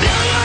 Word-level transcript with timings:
Billion 0.00 0.37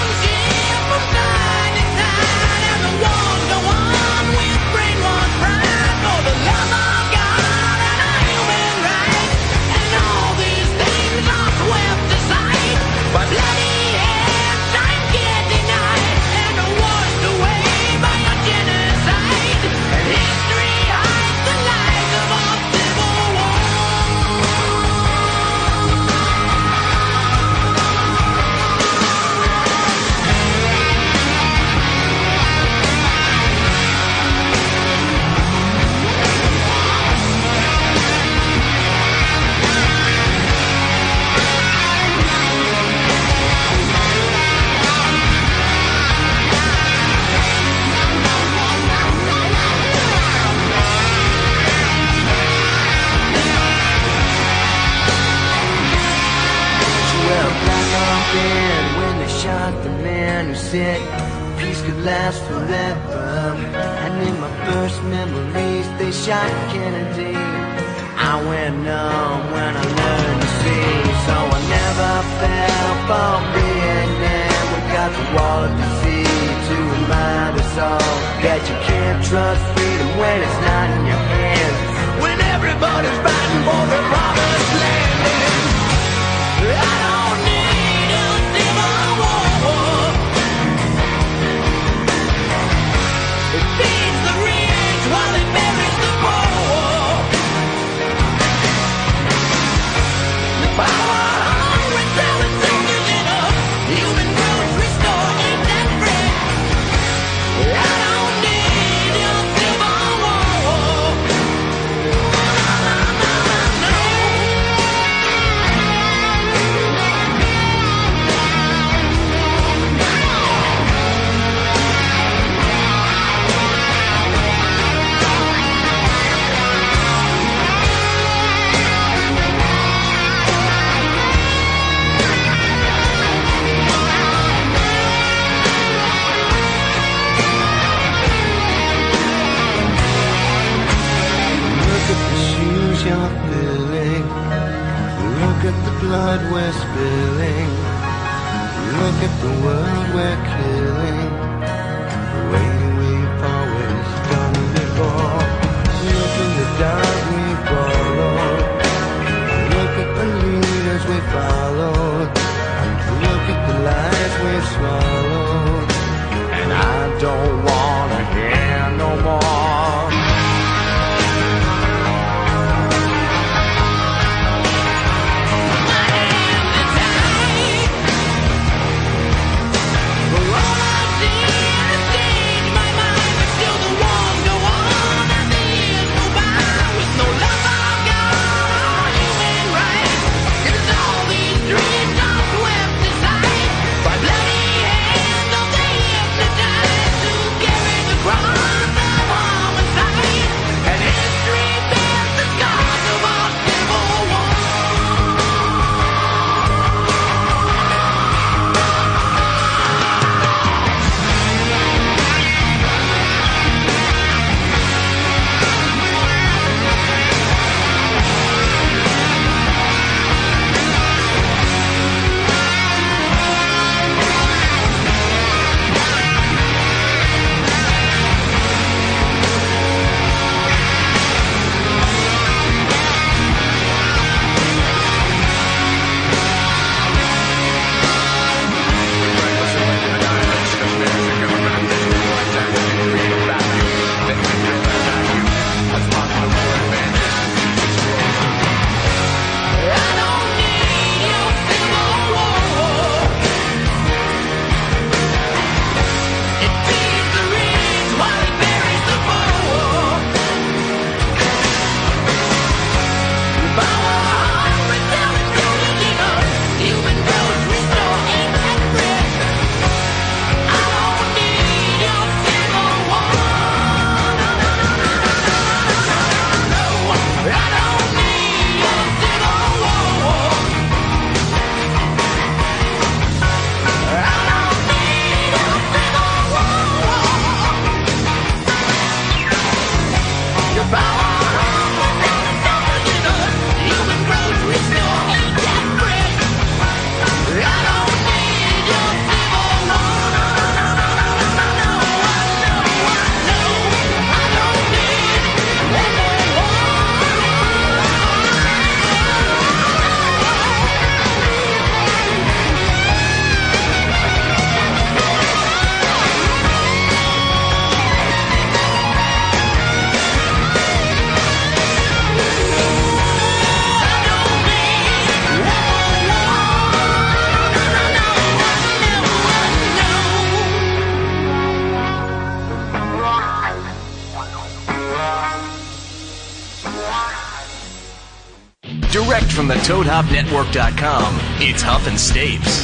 the 339.73 339.79
ToadHopNetwork.com, 339.79 341.39
it's 341.59 341.81
Huff 341.81 342.05
and 342.05 342.15
Stapes. 342.15 342.83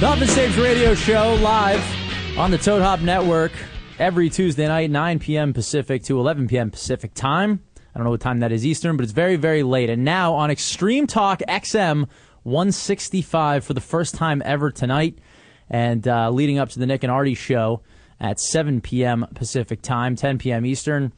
The 0.00 0.08
Huff 0.08 0.20
and 0.20 0.28
Stapes 0.28 0.60
radio 0.60 0.94
show 0.96 1.34
live 1.40 1.80
on 2.36 2.50
the 2.50 2.58
Toad 2.58 2.82
Hop 2.82 3.00
Network 3.00 3.52
every 4.00 4.30
Tuesday 4.30 4.66
night, 4.66 4.90
9 4.90 5.20
p.m. 5.20 5.52
Pacific 5.52 6.02
to 6.04 6.18
11 6.18 6.48
p.m. 6.48 6.72
Pacific 6.72 7.14
time. 7.14 7.62
I 7.94 7.98
don't 7.98 8.04
know 8.04 8.10
what 8.10 8.20
time 8.20 8.40
that 8.40 8.50
is 8.50 8.66
Eastern, 8.66 8.96
but 8.96 9.04
it's 9.04 9.12
very, 9.12 9.36
very 9.36 9.62
late. 9.62 9.90
And 9.90 10.04
now 10.04 10.34
on 10.34 10.50
Extreme 10.50 11.06
Talk 11.06 11.40
XM 11.48 12.08
165 12.42 13.64
for 13.64 13.74
the 13.74 13.80
first 13.80 14.16
time 14.16 14.42
ever 14.44 14.72
tonight, 14.72 15.18
and 15.72 16.06
uh, 16.06 16.30
leading 16.30 16.58
up 16.58 16.68
to 16.68 16.78
the 16.78 16.86
Nick 16.86 17.02
and 17.02 17.10
Artie 17.10 17.34
show 17.34 17.80
at 18.20 18.38
7 18.38 18.80
p.m. 18.82 19.26
Pacific 19.34 19.82
time, 19.82 20.14
10 20.14 20.38
p.m. 20.38 20.64
Eastern. 20.64 21.12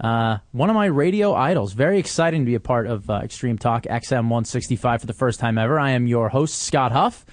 Uh, 0.00 0.38
one 0.52 0.70
of 0.70 0.74
my 0.74 0.86
radio 0.86 1.34
idols. 1.34 1.72
Very 1.74 1.98
exciting 1.98 2.42
to 2.42 2.46
be 2.46 2.54
a 2.54 2.60
part 2.60 2.86
of 2.86 3.08
uh, 3.10 3.20
Extreme 3.22 3.58
Talk 3.58 3.84
XM 3.84 4.24
165 4.24 5.02
for 5.02 5.06
the 5.06 5.12
first 5.12 5.38
time 5.38 5.58
ever. 5.58 5.78
I 5.78 5.90
am 5.90 6.06
your 6.06 6.30
host, 6.30 6.62
Scott 6.62 6.90
Huff. 6.92 7.26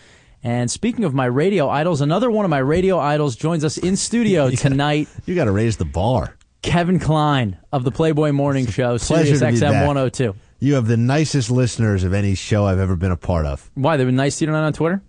And 0.43 0.69
speaking 0.69 1.05
of 1.05 1.13
my 1.13 1.25
radio 1.25 1.69
idols, 1.69 2.01
another 2.01 2.29
one 2.29 2.45
of 2.45 2.49
my 2.51 2.59
radio 2.59 2.99
idols 2.99 3.35
joins 3.35 3.63
us 3.63 3.77
in 3.77 3.95
studio 3.95 4.49
tonight. 4.51 5.07
You 5.25 5.33
got 5.33 5.45
to 5.45 5.51
raise 5.51 5.77
the 5.77 5.85
bar. 5.85 6.35
Kevin 6.61 6.99
Klein 6.99 7.57
of 7.71 7.83
the 7.83 7.91
Playboy 7.91 8.31
Morning 8.31 8.65
Show, 8.67 8.97
Sirius 8.97 9.41
XM 9.41 9.85
102. 9.85 10.35
You 10.59 10.73
have 10.75 10.87
the 10.87 10.97
nicest 10.97 11.51
listeners 11.51 12.03
of 12.03 12.13
any 12.13 12.33
show 12.33 12.65
I've 12.65 12.79
ever 12.79 12.95
been 12.95 13.11
a 13.11 13.17
part 13.17 13.45
of. 13.45 13.69
Why? 13.75 13.97
They've 13.97 14.07
been 14.07 14.15
nice 14.15 14.39
to 14.39 14.43
you 14.43 14.47
tonight 14.47 14.65
on 14.65 14.73
Twitter? 14.73 15.01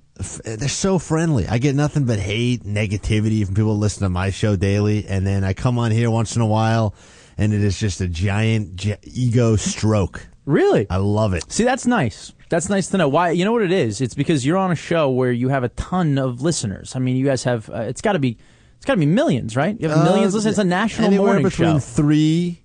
They're 0.45 0.69
so 0.69 0.99
friendly. 0.99 1.47
I 1.47 1.59
get 1.59 1.75
nothing 1.75 2.05
but 2.05 2.19
hate, 2.19 2.65
negativity 2.65 3.45
from 3.45 3.55
people 3.55 3.75
who 3.75 3.81
listen 3.81 4.03
to 4.03 4.09
my 4.09 4.31
show 4.31 4.57
daily, 4.57 5.07
and 5.07 5.27
then 5.27 5.45
I 5.45 5.53
come 5.53 5.79
on 5.79 5.91
here 5.91 6.11
once 6.11 6.37
in 6.37 6.43
a 6.43 6.47
while, 6.47 6.95
and 7.37 7.53
it 7.53 7.63
is 7.63 7.79
just 7.79 8.01
a 8.01 8.09
giant 8.09 8.77
ge- 8.77 8.97
ego 9.03 9.57
stroke. 9.57 10.27
Really? 10.47 10.87
I 10.89 10.97
love 10.97 11.35
it. 11.35 11.51
See, 11.53 11.65
that's 11.65 11.87
nice. 11.87 12.33
That's 12.49 12.69
nice 12.69 12.87
to 12.89 12.97
know. 12.97 13.09
Why? 13.09 13.31
You 13.33 13.45
know 13.45 13.53
what 13.53 13.63
it 13.63 13.73
is? 13.73 14.01
It's 14.01 14.15
because 14.15 14.47
you're 14.47 14.57
on 14.57 14.71
a 14.71 14.77
show 14.77 15.11
where 15.11 15.33
you 15.33 15.49
have 15.49 15.65
a 15.65 15.69
ton 15.71 16.17
of 16.19 16.41
listeners. 16.41 16.95
I 16.95 17.01
mean, 17.01 17.17
you 17.17 17.25
guys 17.27 17.43
have. 17.45 17.69
Uh, 17.69 17.81
it's 17.81 18.01
got 18.01 18.13
to 18.13 18.19
be. 18.21 18.39
It's 18.77 18.87
got 18.87 18.95
to 18.95 19.01
be 19.01 19.07
millions, 19.07 19.57
right? 19.57 19.77
You 19.81 19.89
have 19.89 20.05
millions. 20.05 20.33
Uh, 20.35 20.37
Listen, 20.39 20.51
it's 20.51 20.59
a 20.59 20.65
national 20.65 21.09
anywhere 21.09 21.27
morning 21.33 21.43
between 21.43 21.75
show. 21.75 21.79
three 21.81 22.63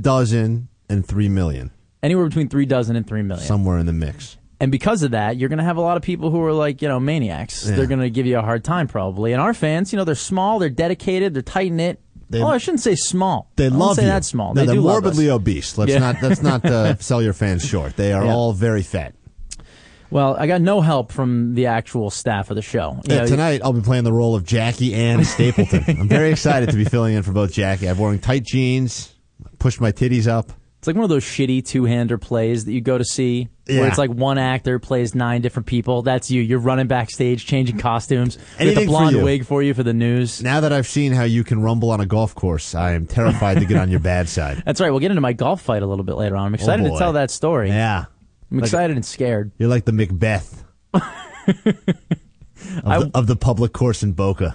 dozen 0.00 0.68
and 0.88 1.04
three 1.06 1.28
million, 1.28 1.70
Anywhere 2.02 2.24
between 2.26 2.48
three 2.48 2.64
dozen 2.64 2.96
and 2.96 3.06
three 3.06 3.22
million. 3.22 3.46
somewhere 3.46 3.76
in 3.78 3.84
the 3.86 3.92
mix. 3.92 4.37
And 4.60 4.72
because 4.72 5.02
of 5.04 5.12
that, 5.12 5.36
you're 5.36 5.48
going 5.48 5.58
to 5.58 5.64
have 5.64 5.76
a 5.76 5.80
lot 5.80 5.96
of 5.96 6.02
people 6.02 6.30
who 6.30 6.42
are 6.42 6.52
like, 6.52 6.82
you 6.82 6.88
know, 6.88 6.98
maniacs. 6.98 7.68
Yeah. 7.68 7.76
They're 7.76 7.86
going 7.86 8.00
to 8.00 8.10
give 8.10 8.26
you 8.26 8.38
a 8.38 8.42
hard 8.42 8.64
time 8.64 8.88
probably. 8.88 9.32
And 9.32 9.40
our 9.40 9.54
fans, 9.54 9.92
you 9.92 9.96
know, 9.96 10.04
they're 10.04 10.14
small, 10.16 10.58
they're 10.58 10.68
dedicated, 10.68 11.32
they're 11.34 11.42
tight 11.42 11.70
knit. 11.72 12.00
They- 12.30 12.42
Oh, 12.42 12.48
I 12.48 12.58
shouldn't 12.58 12.80
say 12.80 12.94
small. 12.94 13.50
They 13.56 13.66
I 13.66 13.68
love 13.68 13.96
say 13.96 14.02
you. 14.02 14.08
that 14.08 14.24
small. 14.24 14.52
No, 14.54 14.64
they 14.66 14.74
love 14.74 15.02
morbidly 15.04 15.30
obese. 15.30 15.78
Let's 15.78 15.92
Yeah. 15.92 16.00
not 16.00 16.20
let's 16.22 16.42
not 16.42 16.64
uh, 16.64 16.96
sell 16.98 17.22
your 17.22 17.32
fans 17.32 17.64
short. 17.64 17.96
They 17.96 18.12
are 18.12 18.24
Yeah. 18.24 18.34
all 18.34 18.52
very 18.52 18.82
fat. 18.82 19.14
Well, 20.10 20.36
I 20.38 20.46
got 20.46 20.60
no 20.62 20.80
help 20.80 21.12
from 21.12 21.54
the 21.54 21.66
actual 21.66 22.10
staff 22.10 22.50
of 22.50 22.56
the 22.56 22.62
show. 22.62 22.98
Yeah, 23.04 23.18
know, 23.20 23.26
tonight 23.26 23.60
I'll 23.62 23.72
be 23.74 23.80
playing 23.82 24.04
the 24.04 24.12
role 24.12 24.34
of 24.34 24.44
Jackie 24.44 24.94
Ann 24.94 25.24
Stapleton. 25.24 25.84
I'm 26.00 26.08
very 26.08 26.30
excited 26.30 26.70
to 26.70 26.76
be 26.76 26.84
filling 26.84 27.14
in 27.14 27.22
for 27.22 27.32
both 27.32 27.52
Jackie. 27.52 27.88
I'm 27.88 27.98
wearing 27.98 28.18
tight 28.18 28.44
jeans, 28.44 29.14
pushed 29.58 29.80
my 29.80 29.92
titties 29.92 30.26
up. 30.26 30.50
It's 30.78 30.86
like 30.86 30.94
one 30.94 31.02
of 31.02 31.10
those 31.10 31.24
shitty 31.24 31.66
two-hander 31.66 32.18
plays 32.18 32.64
that 32.66 32.72
you 32.72 32.80
go 32.80 32.96
to 32.96 33.04
see, 33.04 33.48
where 33.66 33.88
it's 33.88 33.98
like 33.98 34.10
one 34.10 34.38
actor 34.38 34.78
plays 34.78 35.12
nine 35.12 35.40
different 35.42 35.66
people. 35.66 36.02
That's 36.02 36.30
you. 36.30 36.40
You're 36.40 36.60
running 36.60 36.86
backstage, 36.86 37.46
changing 37.46 37.78
costumes. 37.78 38.38
Anything 38.60 38.74
the 38.74 38.84
for 38.84 38.90
blonde 38.90 39.16
you. 39.16 39.24
wig 39.24 39.44
for 39.44 39.60
you 39.60 39.74
for 39.74 39.82
the 39.82 39.92
news. 39.92 40.40
Now 40.40 40.60
that 40.60 40.72
I've 40.72 40.86
seen 40.86 41.10
how 41.12 41.24
you 41.24 41.42
can 41.42 41.60
rumble 41.62 41.90
on 41.90 42.00
a 42.00 42.06
golf 42.06 42.32
course, 42.36 42.76
I 42.76 42.92
am 42.92 43.06
terrified 43.06 43.58
to 43.58 43.64
get 43.64 43.76
on 43.76 43.90
your 43.90 43.98
bad 43.98 44.28
side. 44.28 44.62
That's 44.64 44.80
right. 44.80 44.90
We'll 44.90 45.00
get 45.00 45.10
into 45.10 45.20
my 45.20 45.32
golf 45.32 45.60
fight 45.62 45.82
a 45.82 45.86
little 45.86 46.04
bit 46.04 46.14
later 46.14 46.36
on. 46.36 46.46
I'm 46.46 46.52
oh, 46.52 46.54
excited 46.54 46.84
to 46.84 46.90
Oh, 46.90 46.92
boy. 46.92 46.98
tell 47.00 47.12
that 47.14 47.32
story. 47.32 47.70
Yeah. 47.70 48.04
I'm 48.52 48.60
excited 48.60 48.94
and 48.94 49.04
scared. 49.04 49.50
You're 49.58 49.68
like 49.68 49.84
the 49.84 49.92
Macbeth 49.92 50.62
of, 50.94 51.02
the, 52.84 53.10
of 53.14 53.26
the 53.26 53.36
public 53.36 53.72
course 53.72 54.02
in 54.04 54.12
Boca. 54.12 54.54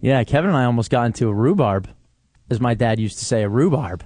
Yeah, 0.00 0.24
Kevin 0.24 0.48
and 0.50 0.56
I 0.56 0.64
almost 0.64 0.90
got 0.90 1.04
into 1.06 1.28
a 1.28 1.34
rhubarb, 1.34 1.88
as 2.50 2.60
my 2.60 2.74
dad 2.74 2.98
used 2.98 3.18
to 3.18 3.24
say, 3.24 3.42
a 3.42 3.48
rhubarb. 3.48 4.04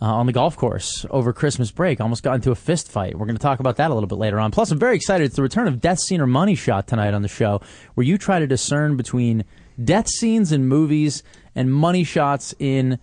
Uh, 0.00 0.04
on 0.04 0.26
the 0.26 0.32
golf 0.32 0.58
course 0.58 1.06
over 1.08 1.32
Christmas 1.32 1.70
break, 1.70 2.02
almost 2.02 2.22
got 2.22 2.34
into 2.34 2.50
a 2.50 2.54
fist 2.54 2.90
fight. 2.90 3.18
We're 3.18 3.24
going 3.24 3.36
to 3.36 3.42
talk 3.42 3.60
about 3.60 3.76
that 3.76 3.90
a 3.90 3.94
little 3.94 4.06
bit 4.06 4.18
later 4.18 4.38
on. 4.38 4.50
Plus, 4.50 4.70
I'm 4.70 4.78
very 4.78 4.94
excited. 4.94 5.24
It's 5.24 5.36
the 5.36 5.42
return 5.42 5.66
of 5.66 5.80
Death 5.80 6.00
Scene 6.00 6.20
or 6.20 6.26
Money 6.26 6.54
Shot 6.54 6.86
tonight 6.86 7.14
on 7.14 7.22
the 7.22 7.28
show, 7.28 7.62
where 7.94 8.04
you 8.04 8.18
try 8.18 8.38
to 8.38 8.46
discern 8.46 8.98
between 8.98 9.44
death 9.82 10.08
scenes 10.08 10.52
in 10.52 10.66
movies 10.68 11.22
and 11.54 11.72
money 11.72 12.04
shots 12.04 12.54
in 12.58 12.98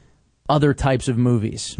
other 0.48 0.75
types 0.75 1.07
of 1.07 1.18
movies. 1.18 1.75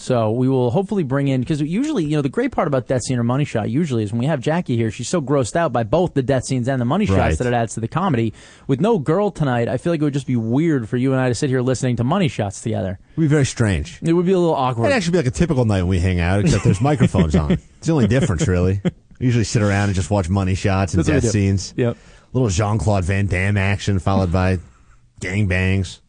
So 0.00 0.30
we 0.30 0.48
will 0.48 0.70
hopefully 0.70 1.02
bring 1.02 1.26
in 1.26 1.40
because 1.40 1.60
usually, 1.60 2.04
you 2.04 2.16
know, 2.16 2.22
the 2.22 2.28
great 2.28 2.52
part 2.52 2.68
about 2.68 2.86
Death 2.86 3.02
Scene 3.02 3.18
or 3.18 3.24
Money 3.24 3.44
Shot 3.44 3.68
usually 3.68 4.04
is 4.04 4.12
when 4.12 4.20
we 4.20 4.26
have 4.26 4.40
Jackie 4.40 4.76
here, 4.76 4.92
she's 4.92 5.08
so 5.08 5.20
grossed 5.20 5.56
out 5.56 5.72
by 5.72 5.82
both 5.82 6.14
the 6.14 6.22
death 6.22 6.44
scenes 6.44 6.68
and 6.68 6.80
the 6.80 6.84
money 6.84 7.04
shots 7.04 7.18
Right. 7.18 7.38
that 7.38 7.46
it 7.48 7.52
adds 7.52 7.74
to 7.74 7.80
the 7.80 7.88
comedy. 7.88 8.32
With 8.68 8.80
no 8.80 9.00
girl 9.00 9.32
tonight, 9.32 9.66
I 9.68 9.76
feel 9.76 9.92
like 9.92 10.00
it 10.00 10.04
would 10.04 10.12
just 10.14 10.28
be 10.28 10.36
weird 10.36 10.88
for 10.88 10.96
you 10.96 11.12
and 11.12 11.20
I 11.20 11.28
to 11.28 11.34
sit 11.34 11.50
here 11.50 11.60
listening 11.62 11.96
to 11.96 12.04
money 12.04 12.28
shots 12.28 12.60
together. 12.62 13.00
It'd 13.12 13.22
be 13.22 13.26
very 13.26 13.44
strange. 13.44 13.98
It 14.00 14.12
would 14.12 14.24
be 14.24 14.32
a 14.32 14.38
little 14.38 14.54
awkward. 14.54 14.84
It'd 14.86 14.96
actually 14.96 15.12
be 15.12 15.18
like 15.18 15.26
a 15.26 15.30
typical 15.32 15.64
night 15.64 15.82
when 15.82 15.88
we 15.90 15.98
hang 15.98 16.20
out, 16.20 16.40
except 16.40 16.62
there's 16.62 16.80
microphones 16.80 17.34
on. 17.34 17.50
It's 17.52 17.86
the 17.88 17.92
only 17.92 18.06
difference, 18.06 18.46
really. 18.46 18.80
We 19.18 19.26
usually 19.26 19.42
sit 19.44 19.62
around 19.62 19.88
and 19.88 19.94
just 19.96 20.10
watch 20.12 20.28
money 20.28 20.54
shots 20.54 20.94
and 20.94 21.04
That's 21.04 21.24
death 21.24 21.32
scenes. 21.32 21.74
Yep. 21.76 21.96
little 22.32 22.48
Jean 22.50 22.78
Claude 22.78 23.04
Van 23.04 23.26
Damme 23.26 23.56
action 23.56 23.98
followed 23.98 24.30
by 24.30 24.58
gangbangs. 25.20 25.98
That's 25.98 26.00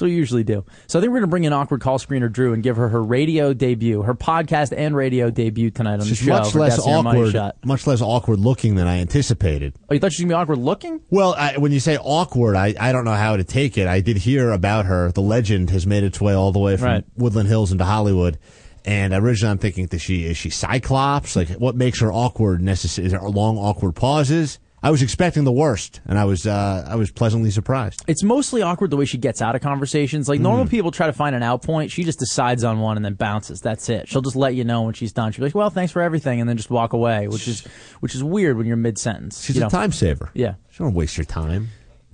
what 0.00 0.08
we 0.08 0.14
usually 0.14 0.44
do. 0.44 0.64
So 0.86 0.98
I 0.98 1.02
think 1.02 1.10
we're 1.10 1.18
going 1.18 1.28
to 1.28 1.30
bring 1.30 1.44
in 1.44 1.52
awkward 1.52 1.80
call 1.80 1.98
screener 1.98 2.30
Drew 2.30 2.52
and 2.52 2.62
give 2.62 2.76
her 2.76 2.88
her 2.88 3.02
radio 3.02 3.52
debut, 3.52 4.02
her 4.02 4.14
podcast 4.14 4.72
and 4.76 4.94
radio 4.96 5.30
debut 5.30 5.70
tonight 5.70 5.94
on 6.00 6.02
She's 6.06 6.18
the 6.20 6.26
show. 6.26 6.32
much 6.32 6.54
less 6.54 6.76
Death 6.76 6.84
Scene 6.84 6.94
or 6.94 7.02
Money 7.02 7.28
awkward, 7.36 7.52
much 7.64 7.86
less 7.86 8.00
awkward 8.00 8.38
looking 8.40 8.74
than 8.74 8.86
I 8.86 8.98
anticipated. 9.00 9.74
Oh, 9.90 9.94
you 9.94 10.00
thought 10.00 10.12
she 10.12 10.24
was 10.24 10.30
going 10.32 10.46
to 10.46 10.46
be 10.50 10.52
awkward 10.54 10.58
looking? 10.64 11.00
Well, 11.10 11.34
I, 11.36 11.58
when 11.58 11.72
you 11.72 11.80
say 11.80 11.96
awkward, 11.98 12.56
I, 12.56 12.74
I 12.78 12.92
don't 12.92 13.04
know 13.04 13.12
how 13.14 13.36
to 13.36 13.44
take 13.44 13.76
it. 13.78 13.86
I 13.86 14.00
did 14.00 14.16
hear 14.18 14.50
about 14.50 14.86
her. 14.86 15.12
The 15.12 15.20
legend 15.22 15.70
has 15.70 15.86
made 15.86 16.04
its 16.04 16.20
way 16.20 16.34
all 16.34 16.52
the 16.52 16.58
way 16.58 16.76
from 16.76 16.86
Right. 16.86 17.04
Woodland 17.16 17.48
Hills 17.48 17.72
into 17.72 17.84
Hollywood. 17.84 18.38
And 18.86 19.14
originally, 19.14 19.50
I'm 19.52 19.58
thinking 19.58 19.86
that 19.86 20.00
she 20.00 20.26
is 20.26 20.36
she 20.36 20.50
Cyclops. 20.50 21.36
Like, 21.36 21.48
what 21.50 21.74
makes 21.74 22.00
her 22.00 22.12
awkward? 22.12 22.60
Necessary? 22.60 23.06
Is 23.06 23.12
there 23.12 23.22
long 23.22 23.56
awkward 23.56 23.94
pauses? 23.94 24.58
I 24.84 24.90
was 24.90 25.00
expecting 25.00 25.44
the 25.44 25.52
worst, 25.52 26.02
and 26.06 26.18
I 26.18 26.26
was 26.26 26.46
uh, 26.46 26.84
I 26.86 26.96
was 26.96 27.10
pleasantly 27.10 27.50
surprised. 27.50 28.04
It's 28.06 28.22
mostly 28.22 28.60
awkward 28.60 28.90
the 28.90 28.98
way 28.98 29.06
she 29.06 29.16
gets 29.16 29.40
out 29.40 29.54
of 29.54 29.62
conversations. 29.62 30.28
Like 30.28 30.40
Mm. 30.40 30.42
normal 30.42 30.66
people 30.66 30.90
try 30.90 31.06
to 31.06 31.12
find 31.14 31.34
an 31.34 31.42
out 31.42 31.62
point. 31.62 31.90
She 31.90 32.04
just 32.04 32.18
decides 32.18 32.64
on 32.64 32.80
one 32.80 32.96
and 32.96 33.04
then 33.04 33.14
bounces. 33.14 33.62
That's 33.62 33.88
it. 33.88 34.08
She'll 34.08 34.20
just 34.20 34.36
let 34.36 34.54
you 34.54 34.62
know 34.62 34.82
when 34.82 34.92
she's 34.92 35.10
done. 35.12 35.32
She'll 35.32 35.40
be 35.42 35.46
like, 35.46 35.54
"Well, 35.54 35.70
thanks 35.70 35.90
for 35.90 36.02
everything," 36.02 36.38
and 36.40 36.46
then 36.48 36.58
just 36.58 36.68
walk 36.70 36.92
away, 36.92 37.28
which 37.28 37.48
is 37.48 37.64
which 38.00 38.14
is 38.14 38.22
weird 38.22 38.58
when 38.58 38.66
you're 38.66 38.76
mid 38.76 38.98
sentence. 38.98 39.42
She's 39.42 39.56
a 39.56 39.68
time 39.70 39.90
saver. 39.90 40.28
Yeah. 40.34 40.54
She 40.70 40.84
don't 40.84 40.92
waste 40.94 41.16
your 41.16 41.24
time. 41.24 41.68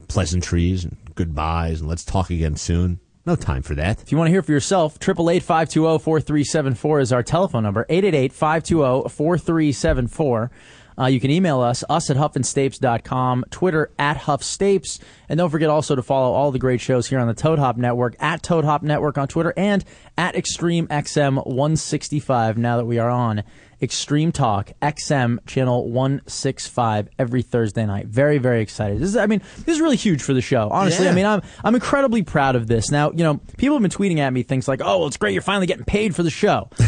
Pleasantries 0.06 0.84
and 0.84 0.96
goodbyes 1.16 1.80
and 1.80 1.88
let's 1.88 2.04
talk 2.04 2.30
again 2.30 2.54
soon. 2.54 3.00
No 3.26 3.34
time 3.36 3.62
for 3.62 3.74
that. 3.74 4.00
If 4.00 4.12
you 4.12 4.18
want 4.18 4.28
to 4.28 4.32
hear 4.32 4.42
for 4.42 4.52
yourself, 4.52 4.98
888-520-4374 5.00 7.02
is 7.02 7.12
our 7.12 7.22
telephone 7.22 7.62
number. 7.64 7.84
888-520-4374. 7.90 10.50
Uh, 10.98 11.06
you 11.06 11.20
can 11.20 11.30
email 11.30 11.60
us, 11.60 11.84
us 11.88 12.10
at 12.10 12.16
huffandstapes.com, 12.16 13.44
Twitter 13.50 13.90
at 13.98 14.16
huffstapes, 14.18 14.98
and 15.28 15.38
don't 15.38 15.50
forget 15.50 15.70
also 15.70 15.94
to 15.94 16.02
follow 16.02 16.32
all 16.32 16.50
the 16.50 16.58
great 16.58 16.80
shows 16.80 17.08
here 17.08 17.18
on 17.18 17.26
the 17.26 17.34
Toad 17.34 17.58
Hop 17.58 17.76
Network, 17.76 18.16
at 18.20 18.42
Toad 18.42 18.64
Hop 18.64 18.82
Network 18.82 19.18
on 19.18 19.28
Twitter, 19.28 19.54
and 19.56 19.84
at 20.18 20.36
Extreme 20.36 20.88
XM 20.88 21.46
165 21.46 22.58
now 22.58 22.76
that 22.76 22.86
we 22.86 22.98
are 22.98 23.10
on 23.10 23.42
Extreme 23.82 24.32
Talk 24.32 24.72
XM 24.82 25.44
channel 25.46 25.88
165 25.90 27.08
every 27.18 27.42
Thursday 27.42 27.86
night. 27.86 28.06
Very, 28.06 28.38
very 28.38 28.60
excited. 28.60 28.98
This 28.98 29.08
is, 29.10 29.16
I 29.16 29.26
mean, 29.26 29.40
this 29.64 29.74
is 29.76 29.80
really 29.80 29.96
huge 29.96 30.22
for 30.22 30.34
the 30.34 30.42
show. 30.42 30.68
Honestly, 30.70 31.06
Yeah. 31.06 31.12
I 31.12 31.14
mean, 31.14 31.26
I'm 31.26 31.42
I'm 31.64 31.74
incredibly 31.74 32.22
proud 32.22 32.56
of 32.56 32.66
this. 32.66 32.90
Now, 32.90 33.10
you 33.12 33.24
know, 33.24 33.40
people 33.56 33.76
have 33.76 33.82
been 33.82 33.90
tweeting 33.90 34.18
at 34.18 34.32
me 34.32 34.42
things 34.42 34.68
like, 34.68 34.80
"Oh, 34.82 34.98
well, 34.98 35.06
it's 35.08 35.16
great 35.16 35.32
you're 35.32 35.42
finally 35.42 35.66
getting 35.66 35.84
paid 35.84 36.14
for 36.14 36.22
the 36.22 36.30
show." 36.30 36.68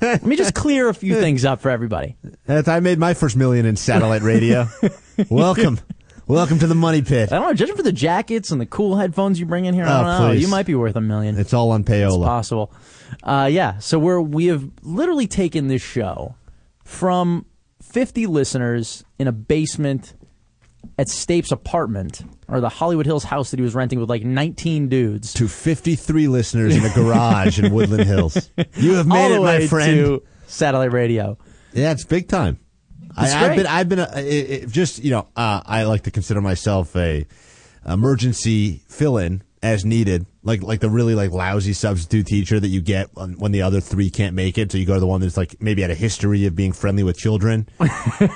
Let 0.00 0.24
me 0.24 0.36
just 0.36 0.54
clear 0.54 0.88
a 0.88 0.94
few 0.94 1.14
things 1.14 1.44
up 1.44 1.60
for 1.60 1.70
everybody. 1.70 2.16
I 2.48 2.80
made 2.80 2.98
my 2.98 3.14
first 3.14 3.36
million 3.36 3.66
in 3.66 3.76
satellite 3.76 4.22
radio. 4.22 4.66
Welcome. 5.30 5.78
Welcome 6.26 6.60
to 6.60 6.68
the 6.68 6.76
money 6.76 7.02
pit. 7.02 7.32
I 7.32 7.36
don't 7.40 7.48
know, 7.48 7.54
judging 7.54 7.74
for 7.74 7.82
the 7.82 7.90
jackets 7.92 8.52
and 8.52 8.60
the 8.60 8.66
cool 8.66 8.96
headphones 8.96 9.40
you 9.40 9.46
bring 9.46 9.64
in 9.64 9.74
here, 9.74 9.84
I 9.84 9.88
Oh, 9.88 9.96
don't 9.96 10.04
know. 10.06 10.26
Oh, 10.26 10.30
please. 10.30 10.42
You 10.42 10.46
might 10.48 10.64
be 10.64 10.76
worth 10.76 10.94
a 10.94 11.00
million. 11.00 11.36
It's 11.36 11.52
all 11.52 11.72
on 11.72 11.82
payola. 11.82 12.24
possible. 12.24 12.72
Uh, 13.22 13.48
yeah, 13.50 13.78
so 13.78 13.98
we're 13.98 14.20
we 14.20 14.46
have 14.46 14.68
literally 14.82 15.26
taken 15.26 15.68
this 15.68 15.82
show 15.82 16.34
from 16.84 17.46
50 17.82 18.26
listeners 18.26 19.04
in 19.18 19.28
a 19.28 19.32
basement 19.32 20.14
at 20.98 21.08
Stape's 21.08 21.52
apartment 21.52 22.22
or 22.48 22.60
the 22.60 22.68
Hollywood 22.68 23.06
Hills 23.06 23.24
house 23.24 23.50
that 23.50 23.58
he 23.58 23.62
was 23.62 23.74
renting 23.74 24.00
with 24.00 24.08
like 24.08 24.24
19 24.24 24.88
dudes. 24.88 25.32
to 25.34 25.48
53 25.48 26.28
listeners 26.28 26.76
in 26.76 26.84
a 26.84 26.94
garage 26.94 27.58
in 27.58 27.72
Woodland 27.72 28.04
Hills. 28.04 28.50
You 28.76 28.94
have 28.94 29.06
made 29.06 29.34
it, 29.34 29.40
my 29.40 29.66
friend. 29.66 29.96
to 29.96 30.22
satellite 30.46 30.92
radio. 30.92 31.36
Yeah, 31.72 31.92
it's 31.92 32.04
big 32.04 32.28
time. 32.28 32.58
It's 33.18 33.32
I, 33.32 33.50
I've 33.50 33.56
been, 33.56 33.66
I've 33.66 33.88
been, 33.88 33.98
a, 33.98 34.08
it, 34.16 34.50
it, 34.50 34.68
just 34.68 35.02
you 35.02 35.10
know, 35.10 35.28
uh, 35.36 35.60
I 35.64 35.84
like 35.84 36.02
to 36.02 36.10
consider 36.10 36.40
myself 36.40 36.94
a 36.96 37.26
emergency 37.86 38.82
fill-in 38.88 39.42
as 39.62 39.84
needed, 39.84 40.24
like 40.42 40.62
like 40.62 40.80
the 40.80 40.88
really 40.88 41.14
like 41.14 41.32
lousy 41.32 41.72
substitute 41.74 42.26
teacher 42.26 42.58
that 42.58 42.68
you 42.68 42.80
get 42.80 43.08
when, 43.14 43.38
when 43.38 43.52
the 43.52 43.62
other 43.62 43.80
three 43.80 44.08
can't 44.10 44.34
make 44.34 44.56
it. 44.56 44.72
So 44.72 44.78
you 44.78 44.86
go 44.86 44.94
to 44.94 45.00
the 45.00 45.06
one 45.06 45.20
that's 45.20 45.36
like 45.36 45.60
maybe 45.60 45.82
had 45.82 45.90
a 45.90 45.94
history 45.94 46.46
of 46.46 46.56
being 46.56 46.72
friendly 46.72 47.02
with 47.02 47.16
children. 47.18 47.68